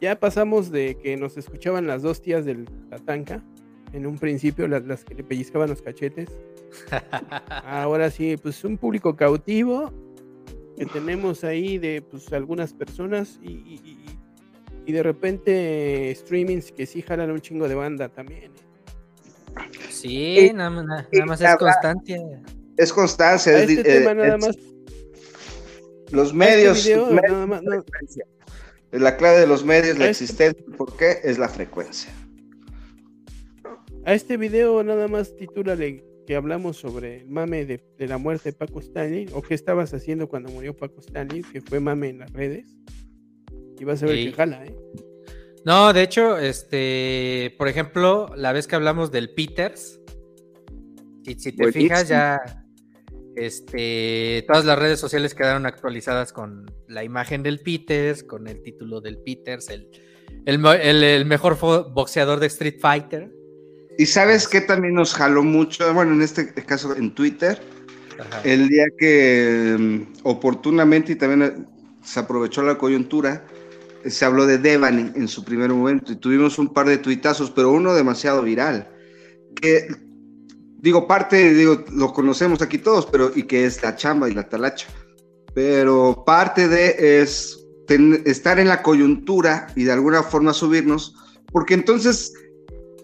Ya 0.00 0.18
pasamos 0.18 0.70
de 0.70 0.96
que 0.96 1.16
nos 1.16 1.36
escuchaban 1.36 1.86
las 1.86 2.02
dos 2.02 2.22
tías 2.22 2.44
del 2.44 2.64
Tatanka. 2.88 3.44
En 3.92 4.06
un 4.06 4.18
principio, 4.18 4.66
las, 4.68 4.84
las 4.84 5.04
que 5.04 5.14
le 5.14 5.22
pellizcaban 5.24 5.68
los 5.68 5.82
cachetes. 5.82 6.30
Ahora 7.64 8.10
sí, 8.10 8.36
pues 8.36 8.64
un 8.64 8.78
público 8.78 9.14
cautivo 9.16 9.92
que 10.78 10.86
tenemos 10.86 11.44
ahí 11.44 11.76
de 11.78 12.00
pues 12.02 12.32
algunas 12.32 12.72
personas 12.72 13.38
y, 13.42 13.50
y- 14.86 14.92
de 14.92 15.02
repente 15.02 16.12
streamings 16.16 16.72
que 16.72 16.86
sí 16.86 17.02
jalan 17.02 17.30
un 17.30 17.40
chingo 17.40 17.68
de 17.68 17.74
banda 17.74 18.08
también. 18.08 18.44
¿eh? 18.44 18.50
Sí, 19.90 20.50
nada, 20.54 20.70
más- 20.70 20.84
nada 20.86 21.08
y 21.12 21.20
más 21.22 21.40
es 21.40 21.56
constancia. 21.56 22.18
Es 22.76 22.92
constancia. 22.92 23.52
A 23.52 23.62
es 23.62 23.70
este 23.70 23.84
tema 23.84 24.10
eh, 24.10 24.14
nada 24.14 24.36
es- 24.36 24.46
más. 24.46 24.56
Los 26.10 26.34
medios. 26.34 26.78
este 26.78 26.90
video 26.94 27.04
los 27.06 27.14
medios 27.14 27.32
nada 27.32 27.46
más- 27.46 27.62
no, 27.62 27.70
frecuencia. 27.70 28.26
La 28.90 29.16
clave 29.16 29.38
de 29.40 29.46
los 29.46 29.64
medios, 29.64 29.98
la 29.98 30.08
este- 30.10 30.24
existencia, 30.24 30.64
¿por 30.76 30.96
qué? 30.96 31.18
Es 31.22 31.38
la 31.38 31.48
frecuencia. 31.48 32.10
A 34.04 34.14
este 34.14 34.36
video 34.36 34.82
nada 34.82 35.06
más 35.08 35.36
titúlale 35.36 36.04
que 36.26 36.34
hablamos 36.36 36.76
sobre 36.76 37.20
el 37.22 37.28
mame 37.28 37.64
de, 37.64 37.80
de 37.98 38.06
la 38.08 38.18
muerte 38.18 38.50
de 38.50 38.56
Paco 38.56 38.80
Stanley 38.80 39.26
o 39.32 39.42
qué 39.42 39.54
estabas 39.54 39.92
haciendo 39.94 40.28
cuando 40.28 40.50
murió 40.50 40.76
Paco 40.76 41.00
Stanley, 41.00 41.42
que 41.42 41.60
fue 41.60 41.80
mame 41.80 42.08
en 42.08 42.18
las 42.18 42.32
redes. 42.32 42.66
Y 43.78 43.84
vas 43.84 44.02
a 44.02 44.06
ver 44.06 44.16
Sí. 44.16 44.24
que 44.26 44.32
jala, 44.32 44.64
¿eh? 44.64 44.76
No, 45.64 45.92
de 45.92 46.02
hecho, 46.02 46.38
este, 46.38 47.54
por 47.58 47.68
ejemplo, 47.68 48.32
la 48.36 48.52
vez 48.52 48.66
que 48.66 48.74
hablamos 48.74 49.12
del 49.12 49.30
Peters, 49.30 50.00
si 51.24 51.52
te 51.52 51.70
fijas 51.72 52.08
ya, 52.08 52.40
este, 53.36 54.44
todas 54.48 54.64
las 54.64 54.78
redes 54.78 54.98
sociales 54.98 55.34
quedaron 55.36 55.66
actualizadas 55.66 56.32
con 56.32 56.66
la 56.88 57.04
imagen 57.04 57.44
del 57.44 57.60
Peters, 57.60 58.24
con 58.24 58.48
el 58.48 58.60
título 58.62 59.00
del 59.00 59.18
Peters, 59.18 59.68
el, 59.70 59.88
el, 60.46 60.64
el- 60.66 61.04
el 61.04 61.24
mejor 61.26 61.56
boxeador 61.92 62.40
de 62.40 62.46
Street 62.48 62.78
Fighter. 62.80 63.30
Y 63.98 64.06
sabes 64.06 64.48
qué 64.48 64.60
también 64.60 64.94
nos 64.94 65.14
jaló 65.14 65.42
mucho, 65.42 65.92
bueno, 65.94 66.12
en 66.14 66.22
este 66.22 66.52
caso 66.54 66.96
en 66.96 67.14
Twitter, 67.14 67.60
Ajá. 68.18 68.40
el 68.42 68.68
día 68.68 68.84
que 68.98 69.76
mm, 69.78 70.18
oportunamente 70.24 71.12
y 71.12 71.16
también 71.16 71.42
eh, 71.42 71.54
se 72.02 72.20
aprovechó 72.20 72.62
la 72.62 72.78
coyuntura, 72.78 73.44
se 74.06 74.24
habló 74.24 74.46
de 74.46 74.58
Devani 74.58 75.12
en 75.14 75.28
su 75.28 75.44
primer 75.44 75.70
momento 75.70 76.12
y 76.12 76.16
tuvimos 76.16 76.58
un 76.58 76.72
par 76.72 76.88
de 76.88 76.98
tuitazos, 76.98 77.50
pero 77.50 77.70
uno 77.70 77.94
demasiado 77.94 78.42
viral. 78.42 78.88
Que, 79.60 79.86
digo, 80.78 81.06
parte, 81.06 81.52
digo, 81.54 81.84
lo 81.92 82.12
conocemos 82.12 82.62
aquí 82.62 82.78
todos, 82.78 83.06
pero 83.06 83.30
y 83.34 83.44
que 83.44 83.66
es 83.66 83.82
la 83.82 83.94
chamba 83.94 84.28
y 84.28 84.34
la 84.34 84.48
talacha. 84.48 84.88
Pero 85.54 86.24
parte 86.26 86.66
de 86.66 87.20
es 87.20 87.60
ten- 87.86 88.22
estar 88.24 88.58
en 88.58 88.68
la 88.68 88.82
coyuntura 88.82 89.66
y 89.76 89.84
de 89.84 89.92
alguna 89.92 90.22
forma 90.22 90.52
subirnos, 90.54 91.14
porque 91.52 91.74
entonces 91.74 92.32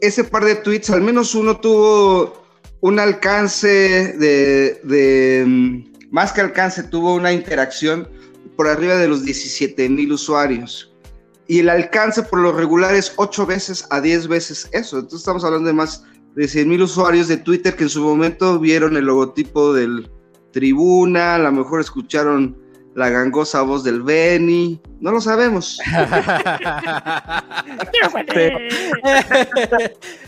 ese 0.01 0.25
par 0.25 0.45
de 0.45 0.57
tweets, 0.57 0.91
al 0.91 1.03
menos 1.03 1.35
uno 1.35 1.59
tuvo 1.59 2.45
un 2.81 2.99
alcance 2.99 3.69
de, 4.19 4.81
de, 4.85 5.45
mm, 5.47 6.11
más 6.11 6.33
que 6.33 6.41
alcance, 6.41 6.83
tuvo 6.85 7.15
una 7.15 7.33
interacción 7.33 8.09
por 8.57 8.69
arriba 8.69 8.97
de 8.97 9.09
los 9.09 9.25
17 9.25 9.89
mil 9.89 10.13
usuarios. 10.13 10.93
Y 11.47 11.61
el 11.61 11.71
alcance 11.71 12.23
por 12.23 12.41
lo 12.41 12.53
regular 12.53 12.95
es 12.95 13.13
8 13.17 13.47
veces 13.47 13.87
a 13.91 14.01
10 14.01 14.29
veces 14.29 14.69
eso. 14.73 14.97
Entonces 14.97 15.21
estamos 15.21 15.45
hablando 15.45 15.69
de 15.69 15.73
más 15.73 16.05
de 16.35 16.47
100 16.47 16.69
mil 16.69 16.83
usuarios 16.83 17.29
de 17.29 17.39
Twitter 17.39 17.75
que 17.75 17.85
en 17.85 17.89
su 17.89 18.03
momento 18.03 18.59
vieron 18.59 18.97
el 18.97 19.07
logotipo 19.07 19.73
del 19.73 20.11
tribuna, 20.53 21.37
a 21.37 21.39
lo 21.39 21.53
mejor 21.53 21.81
escucharon 21.81 22.57
la 22.99 23.09
gangosa 23.11 23.63
voz 23.63 23.85
del 23.85 24.03
Benny, 24.03 24.81
no 25.01 25.13
lo 25.13 25.21
sabemos. 25.21 25.79
Pero- 28.27 28.59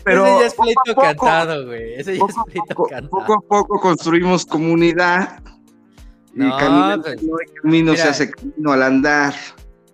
pero 0.03 0.25
Ese 0.25 0.39
ya 0.39 0.45
es 0.47 0.53
pleito 0.55 0.81
poco- 0.95 1.01
cantado, 1.01 1.65
güey. 1.67 1.93
Ese 1.95 2.17
ya 2.17 2.25
es 2.25 2.33
poco 2.33 2.45
pleito 2.45 2.65
poco, 2.75 2.89
cantado. 2.89 3.09
poco 3.09 3.33
a 3.33 3.41
poco 3.41 3.79
construimos 3.81 4.45
comunidad 4.45 5.39
y 6.33 6.39
No, 6.39 6.57
caminando 6.57 7.03
pues, 7.03 7.51
camino 7.61 7.95
se 7.95 8.03
hace 8.03 8.31
camino 8.31 8.71
al 8.71 8.83
andar. 8.83 9.33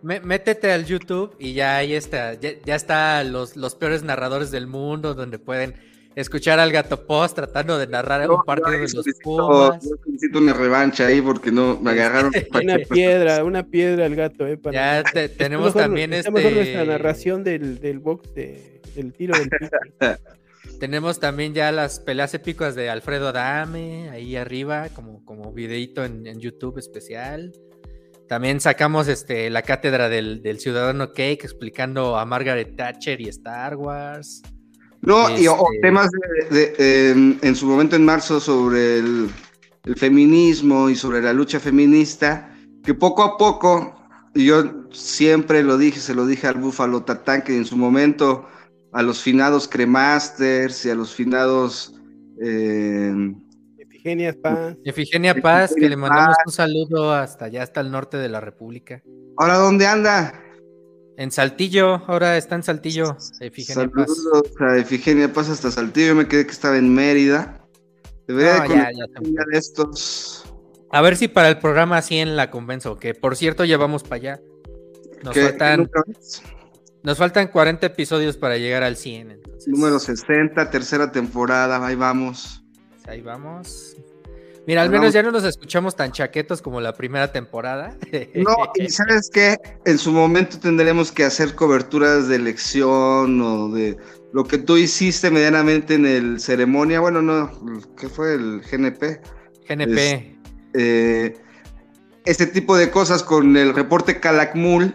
Métete 0.03 0.71
al 0.71 0.85
YouTube 0.85 1.35
y 1.39 1.53
ya 1.53 1.77
ahí 1.77 1.93
está, 1.93 2.35
ya, 2.35 2.51
ya 2.63 2.75
está 2.75 3.23
los, 3.23 3.55
los 3.57 3.75
peores 3.75 4.03
narradores 4.03 4.51
del 4.51 4.67
mundo 4.67 5.15
donde 5.15 5.39
pueden 5.39 5.75
escuchar 6.19 6.59
al 6.59 6.71
gato 6.71 7.05
post 7.05 7.35
tratando 7.35 7.77
de 7.77 7.87
narrar 7.87 8.25
Yo- 8.25 8.35
un 8.37 8.43
partido 8.43 8.71
de 8.71 8.79
los 8.79 9.05
Pumas. 9.23 9.83
yo 9.83 9.95
solicito 10.03 10.39
una 10.39 10.53
revancha 10.53 11.05
ahí 11.07 11.21
porque 11.21 11.51
no 11.51 11.79
me 11.79 11.91
agarraron. 11.91 12.31
Una 12.63 12.77
piedra, 12.79 13.43
una 13.43 13.63
piedra 13.63 14.05
al 14.05 14.15
gato, 14.15 14.45
¿eh? 14.47 14.57
para- 14.57 15.03
Ya 15.03 15.11
te- 15.11 15.29
tenemos 15.43 15.67
mejor- 15.67 15.81
también 15.83 16.13
este 16.13 16.31
mejor 16.31 16.51
nuestra 16.53 16.85
narración 16.85 17.43
del, 17.43 17.79
del 17.79 17.99
box 17.99 18.33
de- 18.33 18.81
del 18.95 19.13
tiro 19.13 19.37
del 19.37 19.49
tenemos 20.79 21.19
también 21.19 21.53
ya 21.53 21.71
las 21.71 21.99
peleas 21.99 22.33
épicas 22.33 22.75
de 22.75 22.89
Alfredo 22.89 23.29
Adame 23.29 24.09
ahí 24.09 24.35
arriba 24.35 24.89
como, 24.93 25.23
como 25.25 25.51
videíto 25.53 26.03
en, 26.05 26.27
en 26.27 26.39
YouTube 26.39 26.77
especial. 26.77 27.51
También 28.27 28.59
sacamos 28.59 29.07
este 29.07 29.49
la 29.49 29.61
cátedra 29.61 30.09
del, 30.09 30.41
del 30.43 30.59
ciudadano 30.59 31.09
Cake 31.13 31.39
explicando 31.43 32.17
a 32.17 32.25
Margaret 32.25 32.75
Thatcher 32.75 33.21
y 33.21 33.29
Star 33.29 33.75
Wars. 33.75 34.41
No, 35.01 35.29
y 35.37 35.47
o- 35.47 35.55
Este- 35.71 35.79
temas 35.81 36.09
de, 36.49 36.59
de- 36.59 37.11
en, 37.11 37.39
en 37.41 37.55
su 37.55 37.65
momento 37.67 37.95
en 37.95 38.03
marzo 38.05 38.39
sobre 38.39 38.99
el, 38.99 39.29
el 39.85 39.95
feminismo 39.95 40.89
y 40.89 40.95
sobre 40.95 41.21
la 41.21 41.33
lucha 41.33 41.59
feminista, 41.59 42.53
que 42.83 42.93
poco 42.93 43.23
a 43.23 43.37
poco, 43.37 43.95
y 44.33 44.45
yo 44.47 44.87
siempre 44.91 45.63
lo 45.63 45.77
dije, 45.77 45.99
se 45.99 46.13
lo 46.13 46.25
dije 46.25 46.47
al 46.47 46.55
Búfalo 46.55 47.03
Tatán, 47.03 47.41
que 47.43 47.55
en 47.55 47.65
su 47.65 47.77
momento 47.77 48.47
a 48.91 49.01
los 49.03 49.21
finados 49.21 49.67
Cremasters 49.67 50.85
y 50.85 50.89
a 50.89 50.95
los 50.95 51.13
finados... 51.13 51.93
eh, 52.41 53.13
Efigenia 53.77 54.33
Paz. 54.41 54.75
Efigenia 54.85 55.35
Paz, 55.35 55.73
que 55.75 55.89
le 55.89 55.97
mandamos 55.97 56.35
un 56.45 56.51
saludo 56.53 57.13
hasta 57.13 57.45
allá, 57.45 57.63
hasta 57.63 57.81
el 57.81 57.91
norte 57.91 58.17
de 58.17 58.29
la 58.29 58.39
República. 58.39 59.01
Ahora, 59.37 59.55
¿dónde 59.57 59.85
anda? 59.85 60.33
En 61.17 61.31
Saltillo, 61.31 62.03
ahora 62.07 62.37
está 62.37 62.53
en 62.55 62.61
Saltillo, 62.61 63.17
Efigenia 63.39 63.89
Paz. 63.89 64.11
A 64.59 64.77
Efigenia 64.77 65.33
Paz 65.33 65.49
hasta 65.49 65.71
Saltillo. 65.71 66.09
Yo 66.09 66.15
me 66.15 66.27
quedé 66.27 66.45
que 66.45 66.51
estaba 66.51 66.77
en 66.77 66.93
Mérida. 66.93 67.67
Debería 68.27 68.57
No, 68.57 68.61
de 68.63 68.69
ya, 68.69 68.91
ya 68.93 69.43
de 69.51 69.57
estos. 69.57 70.45
A 70.91 71.01
ver 71.01 71.17
si 71.17 71.27
para 71.27 71.49
el 71.49 71.57
programa 71.57 72.03
100 72.03 72.35
la 72.35 72.51
convenzo, 72.51 72.97
que 72.97 73.15
por 73.15 73.35
cierto 73.35 73.65
ya 73.65 73.77
vamos 73.77 74.03
para 74.03 74.15
allá. 74.15 74.41
Nos 75.23 75.35
faltan, 75.35 75.89
nos 77.01 77.17
faltan 77.17 77.47
40 77.47 77.87
episodios 77.87 78.37
para 78.37 78.57
llegar 78.57 78.83
al 78.83 78.95
100. 78.95 79.31
Entonces, 79.31 79.67
Número 79.67 79.97
60, 79.97 80.69
tercera 80.69 81.11
temporada. 81.11 81.83
Ahí 81.85 81.95
vamos. 81.95 82.63
Ahí 83.07 83.21
vamos. 83.21 83.97
Mira, 84.67 84.81
al 84.83 84.91
No. 84.91 84.99
menos 84.99 85.13
ya 85.13 85.23
no 85.23 85.31
nos 85.31 85.45
escuchamos 85.45 85.95
tan 85.95 86.11
chaquetos 86.11 86.61
como 86.61 86.81
la 86.81 86.93
primera 86.93 87.31
temporada. 87.31 87.97
No, 88.35 88.55
y 88.75 88.89
sabes 88.89 89.29
qué, 89.33 89.57
en 89.85 89.97
su 89.97 90.11
momento 90.11 90.59
tendremos 90.59 91.11
que 91.11 91.23
hacer 91.23 91.55
coberturas 91.55 92.27
de 92.27 92.35
elección 92.35 93.41
o 93.41 93.69
de 93.69 93.97
lo 94.33 94.43
que 94.43 94.57
tú 94.57 94.77
hiciste 94.77 95.31
medianamente 95.31 95.95
en 95.95 96.05
el 96.05 96.39
ceremonia, 96.41 96.99
bueno, 96.99 97.21
no, 97.21 97.49
¿qué 97.97 98.09
fue 98.09 98.33
el 98.35 98.61
GNP? 98.61 99.21
GNP. 99.69 100.37
Eh, 100.73 101.33
este 102.25 102.45
tipo 102.45 102.75
de 102.75 102.91
cosas 102.91 103.23
con 103.23 103.55
el 103.55 103.73
reporte 103.73 104.19
Calakmul. 104.19 104.93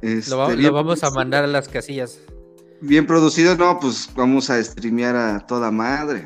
este, 0.00 0.30
Lo, 0.30 0.38
va- 0.38 0.48
lo 0.50 0.56
bien 0.56 0.72
vamos 0.72 1.02
a 1.02 1.10
mandar 1.10 1.42
a 1.42 1.48
las 1.48 1.68
casillas. 1.68 2.20
Bien 2.80 3.04
producido, 3.06 3.56
no, 3.56 3.78
pues 3.80 4.08
vamos 4.14 4.48
a 4.48 4.62
streamear 4.62 5.16
a 5.16 5.40
toda 5.46 5.70
madre. 5.70 6.24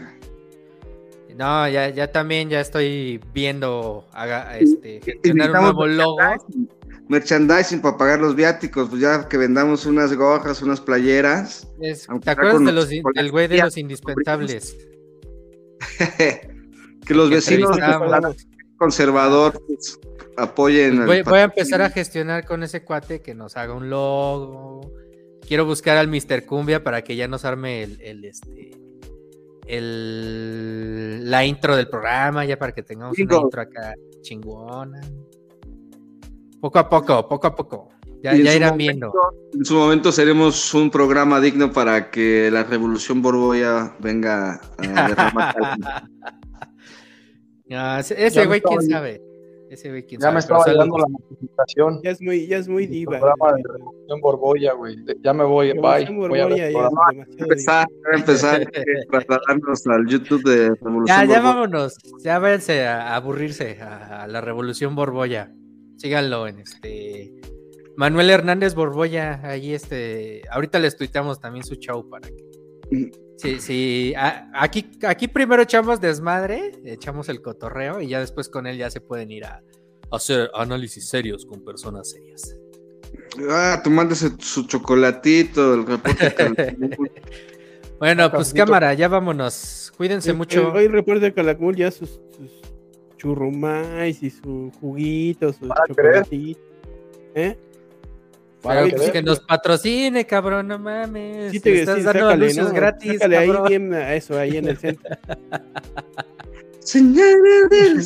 No, 1.36 1.68
ya, 1.68 1.88
ya 1.90 2.10
también 2.12 2.48
ya 2.48 2.60
estoy 2.60 3.20
viendo 3.32 4.06
haga, 4.12 4.56
este, 4.58 5.00
gestionar 5.04 5.50
un 5.50 5.60
nuevo 5.62 5.86
logo. 5.86 6.16
merchandising, 6.16 6.68
Merchandising 7.08 7.80
para 7.82 7.96
pagar 7.96 8.20
los 8.20 8.34
viáticos, 8.36 8.88
pues 8.88 9.02
ya 9.02 9.28
que 9.28 9.36
vendamos 9.36 9.84
unas 9.84 10.14
gorras, 10.14 10.62
unas 10.62 10.80
playeras. 10.80 11.66
Es- 11.80 12.06
¿Te 12.22 12.30
acuerdas 12.30 12.64
de 12.64 12.72
los- 12.72 12.88
del 12.88 13.30
güey 13.30 13.48
de 13.48 13.58
los 13.58 13.76
indispensables? 13.76 14.76
que 17.06 17.14
los 17.14 17.28
Que 17.28 17.34
vecinos 17.36 17.76
conservadores 18.78 19.60
pues, 19.66 19.98
apoyen. 20.36 21.00
al 21.00 21.06
Voy, 21.06 21.22
voy 21.22 21.38
a 21.40 21.44
empezar 21.44 21.82
a 21.82 21.90
gestionar 21.90 22.44
con 22.46 22.62
ese 22.62 22.82
cuate 22.84 23.20
que 23.20 23.34
nos 23.34 23.56
haga 23.56 23.74
un 23.74 23.90
logo. 23.90 24.92
Quiero 25.46 25.66
buscar 25.66 25.96
al 25.98 26.08
Mr. 26.08 26.46
Cumbia 26.46 26.82
para 26.82 27.02
que 27.02 27.16
ya 27.16 27.28
nos 27.28 27.44
arme 27.44 27.82
el, 27.82 28.00
el, 28.00 28.24
este 28.24 28.70
el 29.66 31.30
la 31.30 31.44
intro 31.44 31.76
del 31.76 31.88
programa, 31.88 32.44
ya 32.44 32.58
para 32.58 32.72
que 32.72 32.82
tengamos 32.82 33.18
una 33.18 33.36
intro 33.36 33.60
acá 33.62 33.94
chingona. 34.22 35.00
Poco 36.60 36.78
a 36.78 36.88
poco, 36.88 37.28
poco 37.28 37.46
a 37.46 37.54
poco. 37.54 37.88
Ya, 38.22 38.34
ya 38.34 38.54
irán 38.54 38.70
momento- 38.70 38.76
viendo. 38.78 39.12
En 39.52 39.64
su 39.66 39.74
momento 39.74 40.10
seremos 40.10 40.72
un 40.72 40.90
programa 40.90 41.40
digno 41.40 41.70
para 41.72 42.10
que 42.10 42.50
la 42.50 42.64
revolución 42.64 43.20
borboya 43.20 43.94
venga 44.00 44.60
a 44.78 44.78
derramar. 45.08 45.54
Ah, 47.70 48.00
ese 48.00 48.46
güey, 48.46 48.60
quién 48.62 48.82
sabe. 48.82 49.20
Ese 49.74 49.90
güey, 49.90 50.04
quién 50.06 50.20
Ya 50.20 50.30
me 50.30 50.40
sabe. 50.40 50.40
estaba 50.40 50.64
pero 50.64 50.74
llegando 50.76 50.98
la 50.98 51.04
notificación. 51.08 52.00
Ya 52.02 52.10
es 52.10 52.20
muy, 52.22 52.46
ya 52.46 52.56
es 52.58 52.68
muy 52.68 52.84
El 52.84 52.90
diva. 52.90 53.18
programa 53.18 53.52
de 53.56 53.62
Revolución 53.72 54.20
Borbolla, 54.20 54.72
güey. 54.74 54.96
Ya 55.22 55.32
me 55.34 55.44
voy, 55.44 55.72
bye. 55.72 56.04
Revolución 56.06 56.16
Voy 56.28 56.38
a 56.40 56.46
ver 56.46 56.72
Borbolla 56.72 57.16
ya 57.36 57.44
empezar, 57.44 57.86
a 58.12 58.16
empezar 58.16 58.60
hay 58.60 58.66
que 58.72 58.82
trasladarnos 59.10 59.86
al 59.86 60.06
YouTube 60.06 60.42
de 60.48 60.68
Revolución 60.80 61.06
Ya, 61.06 61.24
ya 61.24 61.26
Borboya. 61.26 61.42
vámonos. 61.42 61.96
Ya 62.22 62.38
váyanse 62.38 62.86
a, 62.86 63.08
a 63.12 63.16
aburrirse 63.16 63.78
a, 63.80 64.22
a 64.22 64.26
la 64.26 64.40
revolución 64.40 64.94
Borbolla. 64.94 65.52
Síganlo 65.96 66.46
en 66.48 66.60
este. 66.60 67.32
Manuel 67.96 68.30
Hernández 68.30 68.74
Borbolla, 68.74 69.40
ahí 69.44 69.72
este. 69.74 70.42
Ahorita 70.50 70.78
les 70.80 70.96
tuiteamos 70.96 71.40
también 71.40 71.64
su 71.64 71.74
show 71.76 72.08
para 72.08 72.28
que. 72.28 73.10
Sí, 73.36 73.60
sí. 73.60 74.14
a- 74.16 74.48
aquí, 74.54 74.90
aquí 75.06 75.28
primero 75.28 75.62
echamos 75.62 76.00
desmadre, 76.00 76.72
echamos 76.84 77.28
el 77.28 77.42
cotorreo 77.42 78.00
y 78.00 78.08
ya 78.08 78.20
después 78.20 78.48
con 78.48 78.66
él 78.66 78.78
ya 78.78 78.90
se 78.90 79.00
pueden 79.00 79.30
ir 79.30 79.44
a, 79.44 79.56
a 80.10 80.16
hacer 80.16 80.50
análisis 80.54 81.08
serios 81.08 81.44
con 81.44 81.64
personas 81.64 82.10
serias. 82.10 82.56
Ah, 83.50 83.80
tú 83.82 83.90
mandas 83.90 84.24
su 84.38 84.66
chocolatito, 84.66 85.74
el 85.74 85.86
reporte. 85.86 86.76
Bueno, 87.98 88.24
pues 88.30 88.48
Cafecito. 88.48 88.64
cámara, 88.66 88.92
ya 88.92 89.06
vámonos. 89.08 89.92
Cuídense 89.96 90.30
El- 90.30 90.36
mucho. 90.36 90.72
Hoy 90.72 90.88
reporta 90.88 91.32
Calakmul 91.32 91.76
ya 91.76 91.90
sus, 91.92 92.20
sus 92.36 92.50
churrumais 93.16 94.22
y 94.22 94.30
su 94.30 94.70
juguito, 94.80 95.52
sus 95.52 95.68
¿Van 95.68 95.78
a 95.78 95.94
querer? 95.94 96.12
chocolatitos. 96.24 96.62
¿Eh? 97.36 97.56
Van 98.64 98.78
a 98.78 98.82
Pero, 98.82 98.96
pues, 98.96 99.02
querer. 99.02 99.12
que 99.12 99.22
nos 99.22 99.40
patrocine, 99.40 100.26
cabrón, 100.26 100.68
no 100.68 100.78
mames. 100.78 101.52
Sí, 101.52 101.60
te, 101.60 101.80
estás 101.80 101.98
sí, 101.98 102.02
dando 102.02 102.20
sácale, 102.20 102.44
anuncios 102.44 102.68
¿no? 102.68 102.74
gratis. 102.74 103.12
Sácale 103.12 103.36
ahí 103.36 103.52
bien 103.68 103.94
a 103.94 104.14
eso, 104.14 104.38
ahí 104.38 104.56
en 104.56 104.68
el 104.68 104.78
centro. 104.78 105.16
Señora 106.80 107.68
del 107.70 107.96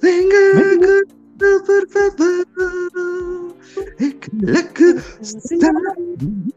venga 0.00 1.00
por 1.38 1.88
favor. 1.88 3.54
Que 3.96 4.16
la 4.40 4.62
cosa 4.68 5.38
está 5.52 5.72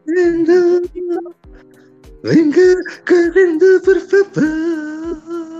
viendo. 0.04 0.82
Venga 2.22 2.62
corriendo, 3.06 3.66
por 3.84 4.00
favor. 4.00 5.53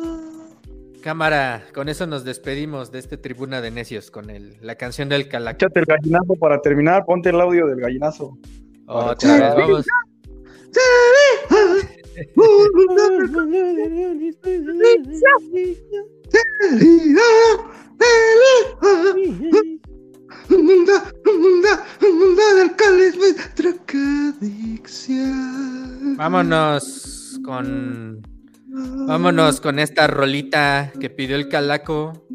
Cámara, 1.05 1.63
con 1.75 1.91
eso 1.91 2.07
nos 2.07 2.25
despedimos 2.25 2.91
de 2.91 2.99
este 2.99 3.19
Tribuna 3.19 3.61
de 3.61 3.71
Necios 3.71 4.11
con 4.11 4.31
el, 4.31 4.57
la 4.63 4.77
canción 4.77 5.11
del 5.11 5.29
Calac. 5.29 5.57
Échate 5.57 5.81
el 5.81 5.85
gallinazo 5.85 6.35
para 6.41 6.63
terminar. 6.63 7.05
Ponte 7.05 7.29
el 7.29 7.39
audio 7.43 7.67
del 7.67 7.79
gallinazo. 7.79 8.39
Otra 8.87 9.55
vez, 9.55 9.55
vamos. 9.55 9.85
Vámonos 26.17 27.39
con. 27.45 28.34
Vámonos 28.77 29.61
con 29.61 29.79
esta 29.79 30.09
rolita 30.09 30.93
que 31.01 31.09
pidió 31.09 31.37
el 31.37 31.49
Calaco 31.49 32.27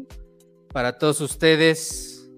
para 0.72 0.96
todos 0.96 1.20
ustedes. 1.20 2.30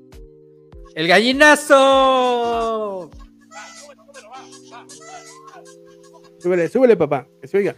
¡El 0.97 1.07
gallinazo! 1.07 3.09
Súbele, 6.41 6.69
súbele, 6.69 6.97
papá. 6.97 7.29
Que 7.41 7.47
se 7.47 7.59
oiga. 7.59 7.77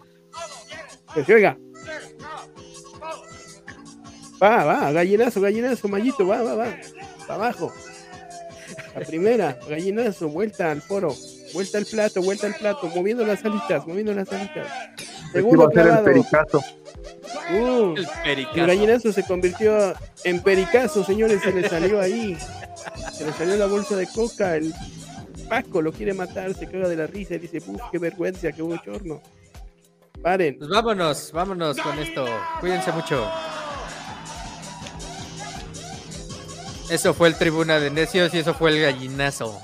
Que 1.15 1.25
se 1.25 1.35
oiga. 1.35 1.59
Va, 4.43 4.65
va, 4.65 4.93
gallinazo, 4.93 5.43
gallinazo, 5.43 5.89
mallito, 5.89 6.27
va, 6.27 6.43
va, 6.43 6.55
va. 6.55 6.75
Pa' 7.27 7.35
abajo. 7.35 7.71
La 8.95 9.03
primera, 9.03 9.59
gallinazo, 9.69 10.29
vuelta 10.29 10.71
al 10.71 10.81
foro. 10.81 11.15
Vuelta 11.53 11.77
al 11.77 11.85
plato, 11.85 12.23
vuelta 12.23 12.47
al 12.47 12.55
plato, 12.55 12.91
moviendo 12.95 13.27
las 13.27 13.45
alitas, 13.45 13.87
moviendo 13.87 14.15
las 14.15 14.33
alitas. 14.33 14.69
Segundo 15.35 15.69
a 15.69 15.70
ser 15.70 15.78
el 15.78 15.85
clavado. 15.85 16.05
pericazo. 16.05 16.59
Uh, 17.52 17.94
El 17.94 17.98
el 17.98 18.06
pericazo. 18.24 18.66
gallinazo 18.66 19.12
se 19.12 19.23
convirtió 19.24 19.94
en 20.24 20.40
pericazo, 20.43 21.05
señores, 21.05 21.43
se 21.43 21.52
le 21.52 21.69
salió 21.69 22.01
ahí. 22.01 22.39
Se 23.12 23.24
le 23.27 23.32
salió 23.32 23.56
la 23.56 23.66
bolsa 23.66 23.97
de 23.97 24.06
coca, 24.06 24.56
el 24.56 24.73
Paco 25.48 25.82
lo 25.82 25.93
quiere 25.93 26.15
matar, 26.15 26.55
se 26.55 26.66
caga 26.66 26.89
de 26.89 26.97
la 26.97 27.06
risa 27.06 27.35
y 27.35 27.39
dice, 27.39 27.59
uff, 27.66 27.82
qué 27.93 27.98
vergüenza, 27.98 28.51
qué 28.52 28.62
bochorno. 28.62 29.20
Paren. 30.23 30.56
Pues 30.59 30.70
vámonos, 30.70 31.32
vámonos 31.32 31.77
con 31.78 31.98
esto. 31.98 32.24
Cuídense 32.61 32.90
mucho. 32.93 33.28
Eso 36.90 37.15
fue 37.15 37.28
el 37.28 37.35
Tribuna 37.36 37.81
de 37.81 37.90
Necios 37.90 38.32
y 38.35 38.39
eso 38.39 38.55
fue 38.55 38.70
el 38.70 38.81
gallinazo. 38.81 39.59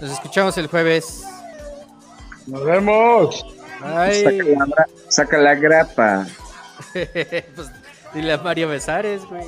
Nos 0.00 0.10
escuchamos 0.12 0.56
el 0.58 0.66
jueves. 0.68 1.22
Nos 2.46 2.64
vemos. 2.64 3.44
Bye. 3.80 4.22
Saca 4.24 4.66
la, 4.66 4.86
saca 5.08 5.38
la 5.38 5.54
grapa. 5.54 6.26
pues 6.92 7.70
dile 8.14 8.32
a 8.32 8.38
Mario 8.38 8.68
Besares, 8.68 9.24
güey. 9.26 9.44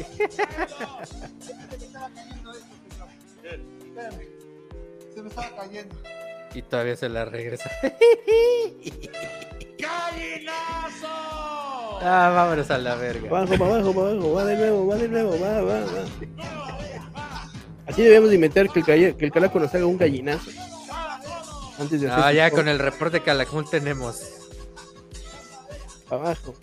Se 5.15 5.23
me 5.23 5.29
estaba 5.29 5.57
cayendo. 5.57 5.95
Y 6.55 6.63
todavía 6.63 6.97
se 6.97 7.09
la 7.09 7.25
regresa. 7.25 7.71
ah, 12.03 12.33
vámonos 12.35 12.71
a 12.71 12.79
la 12.79 12.95
verga. 12.97 13.29
Abajo, 13.29 13.55
para 13.59 13.75
abajo, 13.75 13.95
para 13.95 14.09
abajo, 14.11 14.33
va 14.33 14.45
de 14.45 14.57
nuevo, 14.57 14.87
va 14.87 14.97
de 14.97 15.09
nuevo, 15.09 15.41
va, 15.41 15.61
va, 15.63 15.81
va. 15.81 16.05
Así 17.87 18.03
debemos 18.03 18.29
de 18.31 18.37
inventar 18.37 18.69
que 18.69 18.81
el, 18.81 18.85
calle- 18.87 19.17
que 19.17 19.25
el 19.25 19.33
calaco 19.33 19.59
nos 19.61 19.75
haga 19.75 19.87
un 19.87 19.99
gallinazo. 19.99 20.51
Antes 21.81 22.01
de 22.01 22.11
hacer 22.11 22.25
Ah, 22.25 22.33
ya 22.33 22.51
con 22.51 22.69
el 22.69 22.79
reporte 22.79 23.21
Calakmul 23.21 23.69
tenemos. 23.69 24.23
Abajo. 26.11 26.55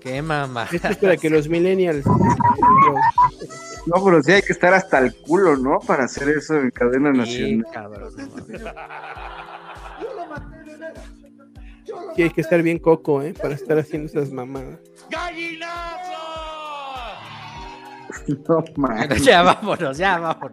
Qué 0.00 0.20
mamá. 0.22 0.68
Esto 0.72 0.88
es 0.88 0.96
para 0.96 1.16
que 1.16 1.30
los 1.30 1.48
millennials. 1.48 2.04
No, 3.86 4.02
pero 4.04 4.22
sí 4.22 4.32
hay 4.32 4.42
que 4.42 4.52
estar 4.52 4.72
hasta 4.74 4.98
el 4.98 5.14
culo, 5.14 5.56
¿no? 5.56 5.78
Para 5.80 6.04
hacer 6.04 6.28
eso 6.30 6.54
en 6.56 6.70
cadena 6.70 7.12
Sí, 7.12 7.56
nacional. 7.56 7.66
cabrón. 7.72 8.14
Sí, 12.16 12.22
hay 12.22 12.30
que 12.30 12.40
estar 12.40 12.62
bien 12.62 12.78
coco, 12.78 13.22
¿eh? 13.22 13.34
Para 13.34 13.54
estar 13.54 13.78
haciendo 13.78 14.08
esas 14.10 14.30
mamadas. 14.30 14.78
No, 18.48 18.64
man. 18.76 19.08
ya 19.22 19.42
vámonos, 19.42 19.98
ya 19.98 20.18
vámonos. 20.18 20.52